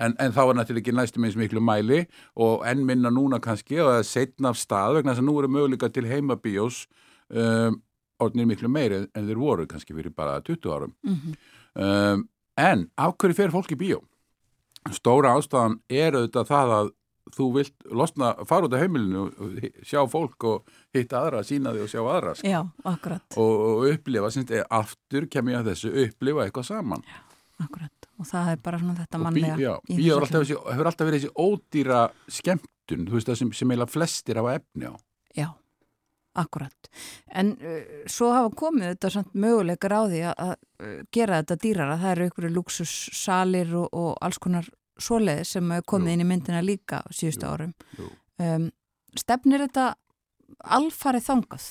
En, 0.05 0.15
en 0.19 0.32
þá 0.36 0.40
er 0.44 0.55
náttúrulega 0.61 0.85
ekki 0.85 0.94
næstum 0.97 1.24
eins 1.27 1.36
miklu 1.40 1.61
mæli 1.65 2.02
og 2.36 2.62
enn 2.70 2.85
minna 2.86 3.11
núna 3.11 3.40
kannski 3.43 3.81
og 3.82 3.90
það 3.90 3.98
er 4.02 4.09
setna 4.11 4.52
af 4.55 4.61
stað 4.61 4.98
vegna 5.01 5.12
þess 5.15 5.24
að 5.24 5.28
nú 5.31 5.39
eru 5.43 5.48
möguleika 5.57 5.90
til 5.93 6.07
heimabíós 6.11 6.85
um, 7.31 7.81
orðnir 8.20 8.47
miklu 8.52 8.69
meiri 8.69 9.02
en 9.16 9.27
þeir 9.27 9.40
voru 9.40 9.66
kannski 9.66 9.94
fyrir 9.97 10.12
bara 10.15 10.40
20 10.44 10.70
árum 10.77 10.94
Mhm. 11.02 11.35
um, 11.74 12.28
en 12.61 12.86
af 12.98 13.16
hverju 13.16 13.35
fer 13.39 13.51
fólk 13.55 13.70
í 13.73 13.78
bíó? 13.81 14.01
Stóra 14.93 15.35
ástæðan 15.36 15.78
er 15.93 16.12
auðvitað 16.16 16.48
það 16.48 16.70
að 16.78 16.90
þú 17.36 17.48
vilt 17.59 17.89
losna, 17.90 18.35
fara 18.48 18.69
út 18.69 18.77
af 18.77 18.85
heimilinu 18.85 19.27
sjá 19.86 20.02
fólk 20.11 20.47
og 20.51 20.77
hitta 20.97 21.24
aðra, 21.24 21.43
sína 21.47 21.74
því 21.74 21.86
og 21.86 21.93
sjá 21.93 22.01
aðra 22.02 22.36
sko. 22.39 22.51
já, 22.51 22.61
akkurat, 22.93 23.27
og, 23.36 23.66
og 23.70 23.89
upplifa, 23.94 24.32
þetta 24.36 24.61
er 24.62 24.70
aftur 24.81 25.28
kem 25.31 25.52
ég 25.52 25.61
að 25.61 25.73
þessu, 25.73 25.93
upplifa 26.07 26.47
eitthvað 26.47 26.70
saman 26.73 27.05
akkurat. 27.65 28.11
Og 28.20 28.28
það 28.28 28.52
er 28.52 28.61
bara 28.65 28.81
svona 28.81 28.97
þetta 28.98 29.19
og 29.19 29.23
bí, 29.23 29.27
mannlega. 29.28 29.57
já, 29.61 29.73
þessu 29.89 30.11
hefur 30.11 30.27
alltaf, 30.27 30.52
hefur 30.74 30.90
alltaf 30.90 31.09
verið 31.09 31.24
þessi 31.24 31.32
ódýra 31.47 32.02
skemmtun, 32.39 33.07
þú 33.09 33.16
veist 33.16 33.31
það 33.31 33.40
sem, 33.40 33.55
sem 33.57 33.73
eiginlega 33.73 33.94
flestir 33.94 34.40
hafa 34.40 34.57
efni 34.61 34.90
á 34.90 34.94
Já, 35.36 35.47
akkurat. 36.40 36.90
En 37.31 37.52
uh, 37.61 38.02
svo 38.11 38.32
hafa 38.35 38.51
komið 38.59 38.94
þetta 38.94 39.12
samt 39.15 39.36
möguleikar 39.39 39.94
á 39.94 40.02
því 40.11 40.23
að, 40.32 40.43
að 40.48 40.98
gera 41.15 41.40
þetta 41.40 41.59
dýrara. 41.65 41.98
Það 42.02 42.15
eru 42.16 42.28
ykkur 42.31 42.48
luxussalir 42.57 43.74
og, 43.78 43.89
og 43.94 44.11
alls 44.27 44.40
konar 44.43 44.69
svoleiði 45.05 45.44
sem 45.48 45.70
hefur 45.74 45.89
komið 45.94 46.10
Jú. 46.10 46.14
inn 46.14 46.24
í 46.24 46.28
myndina 46.31 46.62
líka 46.64 47.02
síðustu 47.10 47.47
Jú, 47.47 47.52
árum. 47.52 47.74
jú. 47.98 48.09
Um, 48.40 48.70
stefnir 49.18 49.66
þetta 49.66 49.94
alfarið 50.64 51.27
þangað? 51.28 51.68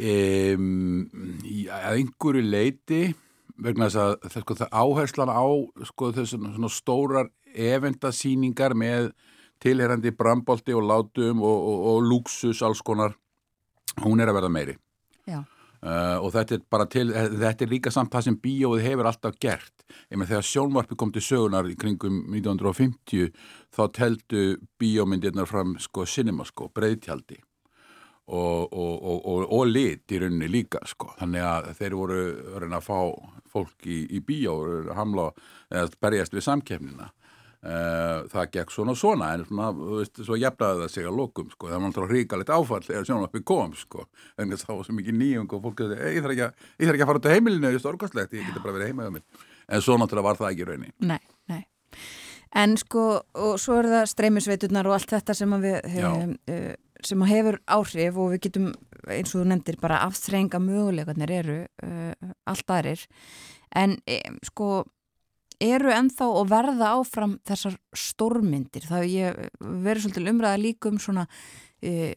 um, 0.00 1.08
að 1.68 1.98
einhverju 1.98 2.44
leiti 2.46 3.00
vegna 3.60 3.90
þess 3.90 4.00
að 4.00 4.38
sko, 4.40 4.56
það 4.62 4.76
áherslan 4.82 5.32
á 5.32 5.44
sko, 5.90 6.10
þessu 6.16 6.38
svona 6.40 6.70
stórar 6.72 7.28
evendasýningar 7.50 8.72
með 8.78 9.10
tilherandi 9.60 10.12
brambolti 10.16 10.72
og 10.76 10.86
látum 10.88 11.42
og, 11.44 11.58
og, 11.68 11.82
og 11.92 12.06
luxus 12.08 12.62
alls 12.64 12.80
konar 12.86 13.16
hún 14.00 14.22
er 14.22 14.30
að 14.30 14.38
verða 14.40 14.52
meiri 14.54 14.76
Já. 15.28 15.42
Uh, 15.80 16.18
og 16.20 16.34
þetta 16.34 16.58
er 16.58 16.64
bara 16.68 16.84
til, 16.92 17.06
þetta 17.08 17.64
er 17.64 17.70
líka 17.70 17.90
samt 17.94 18.12
það 18.12 18.26
sem 18.26 18.34
bíóið 18.42 18.82
hefur 18.84 19.08
alltaf 19.08 19.38
gert. 19.40 19.84
Ég 20.12 20.20
með 20.20 20.34
þegar 20.34 20.48
sjónvarpi 20.50 20.98
kom 21.00 21.12
til 21.14 21.22
sögunar 21.24 21.70
í 21.70 21.76
kringum 21.80 22.18
1950 22.34 23.30
þá 23.72 23.82
teldu 23.96 24.42
bíómyndirnar 24.80 25.48
fram 25.48 25.78
sko 25.80 26.04
cinemaskó, 26.04 26.68
breiðtjaldi. 26.76 27.40
Og, 28.30 28.68
og, 28.70 28.92
og, 28.94 29.22
og, 29.26 29.46
og 29.56 29.64
lit 29.66 30.12
í 30.12 30.20
rauninni 30.20 30.50
líka 30.52 30.84
sko. 30.86 31.08
Þannig 31.18 31.46
að 31.48 31.70
þeir 31.80 31.96
voru 31.98 32.18
að 32.28 32.58
reyna 32.62 32.78
að 32.78 32.86
fá 32.86 32.98
fólk 33.50 33.88
í, 33.88 34.04
í 34.06 34.20
bíó 34.22 34.60
að 34.60 34.92
hamla 35.00 35.30
eða 35.72 35.88
berjast 36.04 36.36
við 36.36 36.46
samkefnina 36.46 37.08
það 37.60 38.46
gekk 38.54 38.70
svona 38.72 38.94
svona 38.96 39.34
en 39.36 39.42
svona, 39.44 39.66
veist, 39.76 40.22
svo 40.24 40.38
jafnaði 40.40 40.80
það 40.80 40.92
sig 40.94 41.08
að 41.10 41.18
lokum 41.18 41.50
sko, 41.52 41.68
það 41.68 41.76
var 41.76 41.82
náttúrulega 41.84 42.14
ríkalegt 42.16 42.52
áfall 42.56 42.86
þegar 42.86 43.08
sjónvarpi 43.10 43.42
kom 43.44 43.74
sko, 43.76 44.06
en 44.40 44.54
það 44.54 44.78
var 44.78 44.88
svo 44.88 44.96
mikið 44.96 45.18
nýjung 45.20 45.52
og 45.58 45.66
fólk 45.66 45.82
hefði, 45.84 45.98
ég 46.16 46.24
þarf 46.24 46.36
ekki, 46.36 46.70
þarf 46.80 46.94
ekki 46.94 47.04
að 47.04 47.10
fara 47.10 47.20
út 47.20 47.28
á 47.28 47.34
heimilinu, 47.34 47.74
ég 47.74 47.84
geti 48.30 48.64
bara 48.64 48.76
verið 48.78 48.92
heima 48.94 49.10
en 49.10 49.84
svo 49.84 49.98
náttúrulega 50.00 50.28
var 50.30 50.40
það 50.40 50.54
ekki 50.54 50.68
raunin 50.70 50.94
Nei, 51.04 51.20
nei. 51.52 51.62
En 52.56 52.74
sko, 52.80 53.02
og 53.38 53.58
svo 53.62 53.78
er 53.78 53.88
það 53.90 54.08
streymisveiturnar 54.10 54.88
og 54.90 54.96
allt 54.96 55.12
þetta 55.12 55.34
sem 55.38 55.52
við 55.62 55.76
hefum, 55.92 56.32
uh, 56.50 56.72
sem 57.06 57.22
að 57.22 57.30
hefur 57.30 57.58
áhrif 57.76 58.18
og 58.18 58.32
við 58.32 58.42
getum, 58.48 58.70
eins 59.06 59.34
og 59.34 59.44
þú 59.44 59.50
nefndir, 59.52 59.78
bara 59.82 60.00
afþrenga 60.08 60.58
möguleikarnir 60.64 61.34
eru 61.36 61.58
uh, 61.86 62.32
allt 62.50 62.74
aðrir. 62.74 63.04
En 63.70 63.94
um, 64.02 64.40
sko, 64.48 64.70
eru 65.60 65.92
ennþá 65.94 66.30
og 66.40 66.48
verða 66.50 66.94
áfram 66.96 67.36
þessar 67.48 67.76
stórmyndir. 67.96 68.88
Það 68.88 69.06
verið 69.60 70.06
svolítið 70.06 70.32
umræða 70.32 70.62
líka 70.62 70.90
um 70.90 70.98
svona 71.02 71.26
uh, 71.26 72.10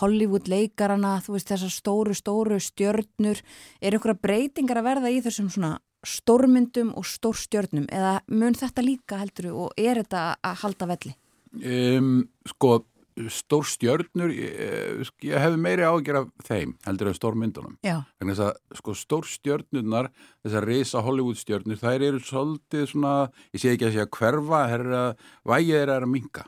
Hollywood 0.00 0.48
leikarana, 0.50 1.18
þú 1.22 1.36
veist 1.36 1.50
þessar 1.52 1.74
stóru, 1.74 2.14
stóru 2.16 2.58
stjörnur. 2.62 3.42
Er 3.80 3.94
einhverja 3.94 4.22
breytingar 4.22 4.80
að 4.80 4.88
verða 4.90 5.12
í 5.14 5.20
þessum 5.26 5.52
svona 5.52 5.76
stórmyndum 6.06 6.92
og 6.94 7.06
stórstjörnum 7.08 7.86
eða 7.90 8.18
mun 8.30 8.54
þetta 8.54 8.82
líka 8.84 9.18
heldur 9.18 9.48
og 9.54 9.78
er 9.80 10.02
þetta 10.02 10.26
að 10.38 10.60
halda 10.62 10.90
velli? 10.92 11.16
um, 11.64 12.20
sko 12.48 12.78
stór 13.32 13.64
stjörnur 13.64 14.32
ég, 14.34 15.06
ég 15.24 15.40
hefði 15.40 15.60
meiri 15.62 15.86
ágjör 15.88 16.20
af 16.20 16.48
þeim 16.48 16.74
heldur 16.84 17.10
en 17.10 17.16
stór 17.16 17.38
myndunum 17.38 17.78
Já, 17.86 18.02
Vegna 18.20 18.34
þess 18.34 18.44
að 18.46 18.80
sko 18.80 18.96
stór 18.98 19.30
stjörnurnar 19.30 20.10
þessar 20.44 20.68
risa 20.68 21.04
Hollywood 21.04 21.40
stjörnur 21.40 21.80
þær 21.80 22.04
eru 22.10 22.20
svolítið 22.20 22.90
svona, 22.92 23.14
ég 23.56 23.62
sé 23.62 23.72
ekki 23.72 23.88
að 23.88 23.96
segja 23.96 24.10
hverfa, 24.18 24.60
að 24.76 25.24
vægið 25.48 25.80
er 25.80 25.94
að 25.96 26.12
minka 26.12 26.44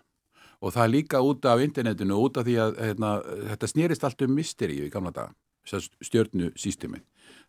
og 0.59 0.75
það 0.75 0.85
er 0.85 0.95
líka 0.95 1.21
út 1.23 1.47
af 1.47 1.63
internetinu, 1.63 2.17
út 2.19 2.41
af 2.41 2.47
því 2.47 2.57
að 2.63 2.81
hérna, 2.83 3.13
þetta 3.53 3.71
snýrist 3.71 4.07
allt 4.07 4.25
um 4.27 4.35
mysteríu 4.35 4.89
í 4.89 4.91
gamla 4.93 5.13
daga, 5.15 5.33
stjörnu 6.03 6.51
sístemi. 6.59 7.01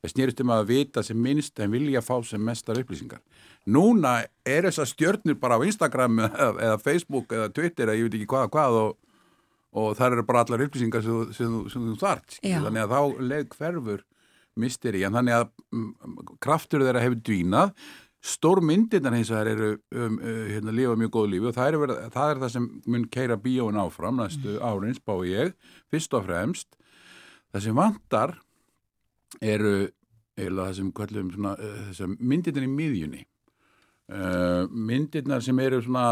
Það 0.04 0.14
snýrist 0.14 0.42
um 0.44 0.54
að 0.54 0.70
vita 0.70 1.04
sem 1.04 1.20
minnst 1.20 1.60
en 1.64 1.74
vilja 1.74 2.04
fá 2.04 2.20
sem 2.28 2.42
mestar 2.44 2.80
upplýsingar. 2.80 3.22
Núna 3.68 4.20
er 4.48 4.68
þessar 4.68 4.90
stjörnur 4.92 5.40
bara 5.40 5.58
á 5.60 5.66
Instagram 5.66 6.22
eða, 6.28 6.50
eða 6.68 6.80
Facebook 6.84 7.34
eða 7.36 7.52
Twitter 7.56 7.90
eða 7.90 7.98
ég 7.98 8.08
veit 8.08 8.20
ekki 8.20 8.30
hvað 8.30 8.52
hvað 8.54 8.80
og 8.84 8.98
og 9.78 9.96
það 9.98 10.16
eru 10.16 10.26
bara 10.26 10.44
allar 10.46 10.64
upplýsingar 10.66 11.04
sem, 11.06 11.34
sem, 11.38 11.58
sem 11.70 11.90
þú 11.92 11.98
þart 12.02 12.38
þannig 12.42 12.84
að 12.84 12.94
þá 12.94 13.26
leið 13.32 13.52
hverfur 13.56 14.06
misteri, 14.60 15.04
en 15.06 15.16
þannig 15.18 15.38
að 15.38 15.50
mm, 15.72 16.22
kraftur 16.44 16.84
þeirra 16.86 17.04
hefur 17.04 17.22
dvínað. 17.30 17.74
Stór 18.20 18.60
myndirnar 18.66 19.16
hins 19.16 19.30
vegar 19.32 19.48
eru 19.54 19.70
um, 19.96 20.18
uh, 20.20 20.42
hérna, 20.50 20.74
lifa 20.76 20.98
mjög 21.00 21.14
góð 21.16 21.30
lífi 21.34 21.48
og 21.48 21.56
það 21.56 21.70
er, 21.70 21.78
verið, 21.84 22.02
það 22.16 22.32
er 22.34 22.42
það 22.42 22.52
sem 22.56 22.66
mun 22.92 23.06
keira 23.14 23.38
bíóin 23.40 23.80
áfram 23.80 24.20
næstu 24.20 24.58
árin, 24.60 24.98
spá 24.98 25.14
ég 25.28 25.54
fyrst 25.92 26.18
og 26.18 26.26
fremst. 26.28 26.76
Það 27.54 27.66
sem 27.66 27.80
vantar 27.80 28.36
eru 29.40 29.74
eiginlega 30.36 30.66
það 30.66 30.76
sem 30.82 30.92
kvöllum 30.98 31.32
svona, 31.36 31.56
uh, 31.56 31.80
þessar 31.92 32.18
myndirnar 32.20 32.68
í 32.68 32.74
miðjunni. 32.74 33.24
Uh, 34.10 34.66
myndirnar 34.74 35.46
sem 35.46 35.64
eru 35.64 35.80
svona 35.86 36.10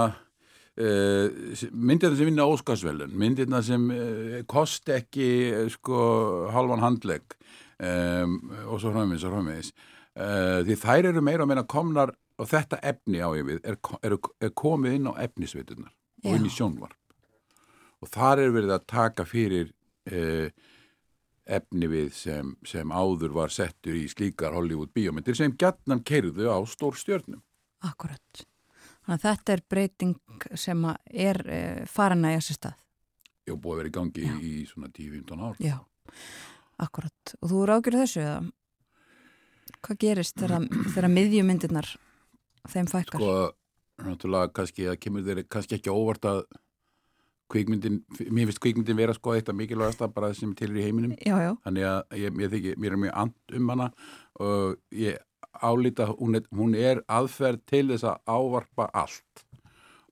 myndirna 0.78 2.18
sem 2.20 2.30
vinna 2.30 2.46
óskarsvelun 2.46 3.16
myndirna 3.18 3.64
sem 3.66 3.88
uh, 3.90 4.36
kost 4.50 4.92
ekki 4.94 5.30
uh, 5.50 5.64
sko 5.74 6.02
halvan 6.54 6.84
handlegg 6.84 7.34
um, 7.82 8.38
og 8.68 8.78
svo 8.84 8.94
framvegis 8.94 9.26
og 9.26 9.34
framvegis 9.34 9.74
uh, 9.74 10.62
því 10.68 10.78
þær 10.84 11.12
eru 11.14 11.26
meira 11.26 11.48
og 11.48 11.50
meina 11.50 11.66
komnar 11.66 12.14
og 12.38 12.50
þetta 12.52 12.78
efni 12.86 13.24
á 13.26 13.34
ég 13.34 13.48
við 13.48 13.66
er, 13.66 13.80
er, 14.06 14.18
er 14.46 14.54
komið 14.54 15.00
inn 15.00 15.10
á 15.10 15.14
efnisveitunar 15.26 15.94
og 16.26 16.38
inn 16.38 16.46
í 16.46 16.54
sjónvarp 16.54 16.98
og 18.04 18.12
þar 18.14 18.44
er 18.44 18.54
verið 18.56 18.74
að 18.76 18.88
taka 18.90 19.26
fyrir 19.28 19.72
eh, 20.10 20.50
efni 21.48 21.90
við 21.90 22.12
sem, 22.16 22.54
sem 22.68 22.92
áður 22.92 23.34
var 23.38 23.54
settur 23.54 23.98
í 23.98 24.06
slíkar 24.12 24.56
Hollywood 24.58 24.94
bíómyndir 24.96 25.38
sem 25.38 25.56
gætnan 25.58 26.04
kerðu 26.08 26.52
á 26.52 26.60
stór 26.70 26.98
stjörnum. 27.00 27.42
Akkurat. 27.86 28.44
Þannig 29.08 29.22
að 29.22 29.24
þetta 29.24 29.54
er 29.54 29.62
breyting 29.72 30.46
sem 30.60 30.82
að 30.84 31.14
er 31.28 31.38
eh, 31.48 31.84
farin 31.88 32.26
að 32.28 32.34
þessu 32.38 32.56
stað. 32.58 32.74
Já, 33.48 33.54
búið 33.56 33.72
að 33.72 33.80
vera 33.80 33.88
í 33.88 33.94
gangi 33.96 34.26
Já. 34.26 34.34
í 34.44 34.50
svona 34.68 34.90
10-15 34.92 35.44
ár. 35.48 35.62
Já, 35.64 35.78
akkurat. 36.84 37.36
Og 37.40 37.54
þú 37.54 37.62
eru 37.64 37.78
ágjörð 37.78 38.02
þessu 38.02 38.24
eða? 38.26 38.42
Hvað 39.88 40.00
gerist 40.04 40.44
þegar, 40.44 41.10
miðjumyndirnar 41.18 41.94
þeim 42.68 42.92
fækkar? 42.92 43.24
Sko, 43.24 43.38
náttúrulega 44.04 44.52
kannski 44.60 44.90
að 44.92 45.00
kemur 45.06 45.24
þeir 45.24 45.46
kannski 45.48 45.80
ekki 45.80 45.96
óvart 45.96 46.28
að 46.28 46.44
kvikmyndin, 47.48 48.02
mér 48.28 48.50
finnst 48.50 48.60
kvikmyndin 48.60 49.00
vera 49.00 49.16
sko 49.16 49.38
eitt 49.38 49.48
af 49.48 49.56
mikilvægasta 49.56 50.12
bara 50.12 50.34
sem 50.36 50.52
til 50.60 50.74
í 50.76 50.84
heiminum. 50.84 51.16
Já, 51.24 51.38
já. 51.40 51.54
Þannig 51.64 51.88
að 51.94 52.20
ég, 52.20 52.44
ég 52.44 52.54
þykir, 52.58 52.82
mér 52.84 52.98
er 52.98 53.02
mjög 53.06 53.18
and 53.24 53.56
um 53.56 53.72
hana 53.72 53.90
og 54.44 54.76
ég 54.92 55.24
álíta, 55.58 56.10
hún 56.14 56.40
er, 56.40 56.48
hún 56.54 56.76
er 56.78 57.04
aðferð 57.08 57.64
til 57.70 57.86
þess 57.92 58.08
að 58.12 58.22
ávarpa 58.38 58.90
allt 58.94 59.46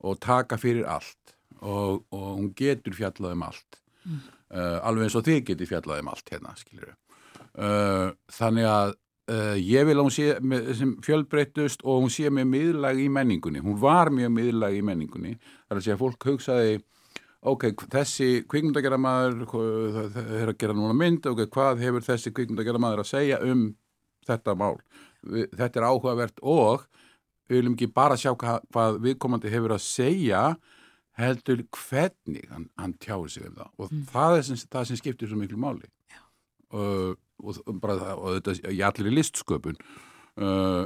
og 0.06 0.20
taka 0.22 0.58
fyrir 0.62 0.86
allt 0.90 1.36
og, 1.62 2.06
og 2.14 2.28
hún 2.36 2.52
getur 2.58 2.94
fjallað 2.98 3.38
um 3.38 3.46
allt. 3.48 3.82
Mm. 4.06 4.22
Uh, 4.56 4.78
alveg 4.86 5.08
eins 5.08 5.18
og 5.18 5.26
þið 5.26 5.42
getur 5.50 5.70
fjallað 5.72 6.04
um 6.04 6.12
allt 6.12 6.30
hérna, 6.30 6.54
skilur 6.60 6.94
uh, 7.58 8.12
þannig 8.32 8.68
að 8.70 8.92
uh, 9.34 9.56
ég 9.58 9.88
vil 9.88 9.96
að 9.98 10.04
hún 10.04 10.14
sé 10.14 10.28
með, 10.46 10.68
sem 10.80 10.92
fjölbreyttust 11.06 11.86
og 11.86 12.04
hún 12.04 12.14
sé 12.14 12.30
með 12.34 12.52
miðlag 12.52 13.00
í 13.02 13.08
menningunni 13.12 13.64
hún 13.64 13.80
var 13.82 14.12
mjög 14.14 14.34
miðlag 14.36 14.78
í 14.78 14.84
menningunni 14.86 15.34
þar 15.40 15.80
að 15.80 15.88
segja 15.88 15.98
að 15.98 16.04
fólk 16.04 16.28
hugsaði 16.30 16.76
ok, 17.46 17.68
þessi 17.94 18.30
kvikmyndagerðamaður 18.52 19.42
er 20.42 20.54
að 20.54 20.60
gera 20.62 20.78
núna 20.78 20.94
mynd 20.98 21.26
ok, 21.30 21.46
hvað 21.54 21.84
hefur 21.86 22.06
þessi 22.06 22.34
kvikmyndagerðamaður 22.36 23.04
að 23.06 23.12
segja 23.12 23.42
um 23.46 23.68
þetta 24.26 24.58
mál 24.58 24.76
þetta 25.26 25.82
er 25.82 25.88
áhugavert 25.90 26.42
og 26.42 26.86
við 27.50 27.60
viljum 27.60 27.76
ekki 27.78 27.90
bara 27.94 28.18
sjá 28.18 28.32
hvað, 28.36 29.00
viðkomandi 29.04 29.52
hefur 29.54 29.76
að 29.76 29.84
segja 29.86 30.44
heldur 31.16 31.62
hvernig 31.72 32.48
hann, 32.52 32.66
hann 32.80 32.96
tjáir 33.00 33.30
sig 33.32 33.46
um 33.48 33.56
það. 33.56 33.70
Og 33.80 33.94
það 34.12 34.38
er 34.40 34.46
sem, 34.50 34.62
það 34.74 34.88
sem 34.90 35.00
skiptir 35.00 35.30
svo 35.32 35.40
miklu 35.40 35.60
máli. 35.62 35.88
Og, 36.76 37.16
og, 37.40 37.60
bara, 37.80 37.96
það- 38.02 38.20
og 38.20 38.38
þetta 38.40 38.74
í 38.74 38.82
allir 38.84 39.12
í 39.12 39.16
listsköpun. 39.16 39.78
Uh, 40.36 40.84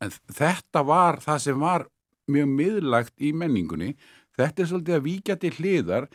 en 0.00 0.12
þetta 0.30 0.84
var 0.86 1.18
það 1.24 1.40
sem 1.48 1.58
var 1.60 1.86
mjög 2.30 2.50
miðlagt 2.54 3.16
í 3.18 3.32
menningunni 3.34 3.94
þetta 4.38 4.62
er 4.62 4.68
svolítið 4.70 4.96
að 4.96 5.06
víkja 5.08 5.36
til 5.40 5.50
hliðar. 5.58 6.06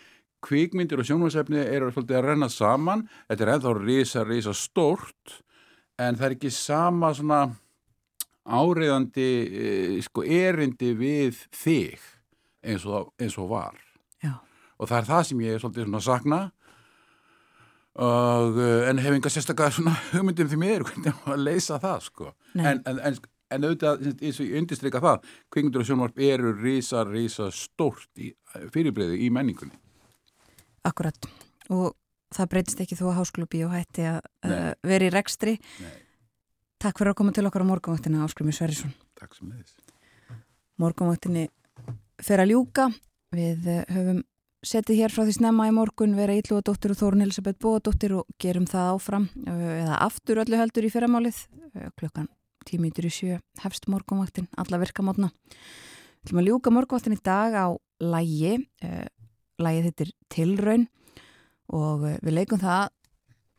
Kvikmyndir 0.45 1.01
og 1.01 1.07
sjónvarsefni 1.09 1.59
eru 1.65 1.89
svolítið 1.91 2.19
að 2.19 2.25
renna 2.29 2.47
saman. 2.53 3.03
Þetta 3.29 3.45
er 3.45 3.51
ennþá 3.55 3.73
risa, 3.81 4.23
risa 4.27 4.53
stórt 4.55 5.39
en 6.01 6.17
það 6.17 6.27
er 6.27 6.35
ekki 6.35 6.51
sama 6.53 7.13
svona 7.15 7.45
áriðandi 8.45 9.29
eh, 9.45 9.95
sko 10.05 10.25
erindi 10.25 10.91
við 10.97 11.39
þig 11.55 12.03
eins 12.65 12.85
og, 12.85 13.13
eins 13.21 13.37
og 13.41 13.49
var. 13.53 13.79
Já. 14.23 14.37
og 14.79 14.89
það 14.89 14.97
er 14.99 15.07
það 15.09 15.23
sem 15.29 15.41
ég 15.45 15.55
er 15.55 15.63
svolítið 15.63 15.87
svona 15.87 16.01
að 16.01 16.07
sakna. 16.09 16.41
Og 18.05 18.59
eh, 18.59 18.89
en 18.89 18.99
hef 18.99 19.15
enga 19.15 19.31
sérstaklega 19.31 19.77
svona 19.77 19.95
hugmyndum 20.11 20.51
því 20.51 20.59
mér 20.61 20.85
hvernig 20.87 21.23
að 21.31 21.45
leysa 21.45 21.79
það 21.81 22.05
sko. 22.09 22.33
En, 22.57 22.81
en, 22.83 22.99
en, 22.99 23.19
en 23.55 23.67
auðvitað 23.69 24.07
eins 24.11 24.39
og 24.41 24.49
ég 24.49 24.61
undirstrika 24.61 25.01
það 25.03 25.29
kvikmyndur 25.53 25.85
og 25.85 25.89
sjónvarp 25.89 26.23
eru 26.27 26.53
rísa, 26.59 27.05
rísa 27.07 27.49
stórt 27.55 28.11
í, 28.19 28.33
fyrirbreyði 28.73 29.21
í 29.25 29.31
menningunni. 29.33 29.79
Akkurat. 30.85 31.29
Og 31.73 31.95
það 32.35 32.51
breytist 32.51 32.81
ekki 32.83 32.97
þó 32.99 33.07
að 33.11 33.17
hásklubi 33.19 33.63
og 33.65 33.73
hætti 33.75 34.05
að 34.09 34.19
uh, 34.47 34.71
vera 34.85 35.07
í 35.07 35.13
rekstri. 35.13 35.55
Nei. 35.81 35.95
Takk 36.81 36.99
fyrir 36.99 37.13
að 37.13 37.19
koma 37.21 37.33
til 37.35 37.45
okkar 37.47 37.63
á 37.63 37.71
morgunvaktina, 37.71 38.23
Áskrimi 38.25 38.53
Sverrisson. 38.55 38.93
Takk 39.17 39.35
sem 39.37 39.49
leiðis 39.49 39.75
Morgunvaktinni 40.81 41.47
fer 42.23 42.43
að 42.43 42.51
ljúka. 42.51 42.89
Við 43.35 43.67
uh, 43.71 43.83
höfum 43.95 44.23
setið 44.65 45.03
hér 45.03 45.13
frá 45.13 45.23
því 45.23 45.35
snemma 45.37 45.67
í 45.69 45.73
morgun, 45.75 46.15
vera 46.17 46.35
Íllúadóttir 46.35 46.93
og 46.93 46.99
Þórun 46.99 47.25
Elisabeth 47.25 47.61
Bóadóttir 47.61 48.15
og 48.17 48.27
gerum 48.41 48.65
það 48.69 48.91
áfram 48.95 49.27
uh, 49.45 49.69
eða 49.81 49.99
aftur 50.07 50.41
öllu 50.43 50.59
heldur 50.59 50.87
í 50.87 50.91
fyrramálið. 50.93 51.41
Uh, 51.71 51.89
klukkan 51.99 52.29
tímítur 52.65 53.07
í 53.07 53.13
sjö 53.13 53.39
hefst 53.61 53.87
morgunvaktin, 53.91 54.49
alla 54.57 54.81
virkamotna. 54.81 55.29
Við 56.25 56.31
ætlum 56.31 56.41
að 56.41 56.49
ljúka 56.49 56.73
morgunvaktin 56.73 57.15
í 57.15 57.21
dag 57.23 57.53
á 57.53 57.67
lægi. 58.01 58.57
Lægið 59.61 59.85
hittir 59.87 60.09
Tilraun 60.33 60.87
og 61.73 62.05
uh, 62.05 62.15
við 62.21 62.37
leikum 62.39 62.61
það 62.61 62.91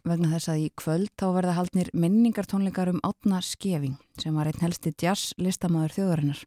vegna 0.07 0.31
þess 0.31 0.51
að 0.53 0.63
í 0.63 0.67
kvöld 0.79 1.11
þá 1.19 1.27
verða 1.35 1.57
haldnir 1.57 1.91
minningartónleikar 1.97 2.93
um 2.93 3.01
Átna 3.07 3.41
Skeving 3.43 3.97
sem 4.23 4.37
var 4.39 4.47
einn 4.47 4.63
helsti 4.63 4.93
jazz 5.03 5.33
listamæður 5.43 5.97
þjóðarinnar. 5.97 6.45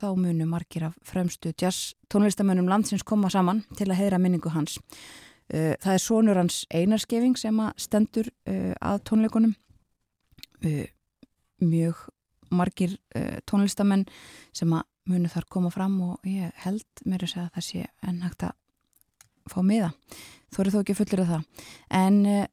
Þá 0.00 0.08
munu 0.16 0.46
margir 0.48 0.88
af 0.88 0.96
fremstu 1.04 1.52
jazz 1.52 1.92
tónlistamönnum 2.12 2.68
landsins 2.68 3.04
koma 3.04 3.28
saman 3.32 3.62
til 3.76 3.90
að 3.90 4.00
heyra 4.00 4.20
minningu 4.20 4.52
hans. 4.54 4.78
Uh, 5.52 5.76
Það 5.82 5.92
er 5.92 6.02
sonur 6.02 6.40
hans 6.40 6.64
Einar 6.72 7.04
Skeving 7.04 7.36
sem 7.40 7.60
að 7.60 7.76
stendur 7.84 8.32
uh, 8.48 8.72
að 8.80 9.00
tónleikunum. 9.10 9.56
Mjög 11.60 11.98
margir 12.50 12.96
tónlistamenn 13.46 14.06
sem 14.56 14.72
að 14.72 14.86
munu 15.10 15.30
þar 15.30 15.46
koma 15.50 15.70
fram 15.70 15.96
og 16.02 16.26
ég 16.26 16.54
held 16.64 17.04
mér 17.06 17.26
að 17.26 17.50
það 17.54 17.66
sé 17.66 17.84
enn 18.06 18.22
hægt 18.24 18.46
að 18.48 18.56
fá 19.50 19.60
miða. 19.62 19.92
Þú 20.52 20.62
eru 20.62 20.74
þó 20.74 20.78
ekki 20.82 20.96
fullir 20.98 21.22
af 21.24 21.32
það. 21.32 21.66
En 21.98 22.18
uh, 22.30 22.46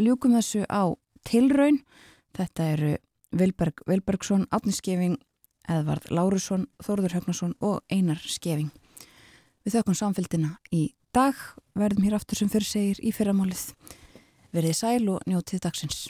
ljúkum 0.00 0.36
þessu 0.36 0.64
á 0.68 0.82
tilraun. 1.28 1.82
Þetta 2.36 2.68
eru 2.74 2.92
Vilberg 3.32 3.84
Vilbergsson, 3.88 4.46
Átni 4.52 4.74
Skeving, 4.76 5.18
Eðvard 5.70 6.08
Lárusson, 6.12 6.66
Þórður 6.84 7.18
Högnason 7.18 7.54
og 7.64 7.80
Einar 7.92 8.20
Skeving. 8.20 8.72
Við 9.62 9.78
þökkum 9.78 9.98
samfélgina 9.98 10.56
í 10.74 10.90
dag. 11.14 11.38
Verðum 11.78 12.08
hér 12.08 12.18
aftur 12.18 12.40
sem 12.40 12.50
fyrir 12.52 12.68
segir 12.68 13.00
í 13.00 13.14
fyrramálið. 13.14 13.70
Verðið 14.52 14.78
sæl 14.82 15.08
og 15.14 15.24
njótið 15.28 15.64
dagsins. 15.68 16.06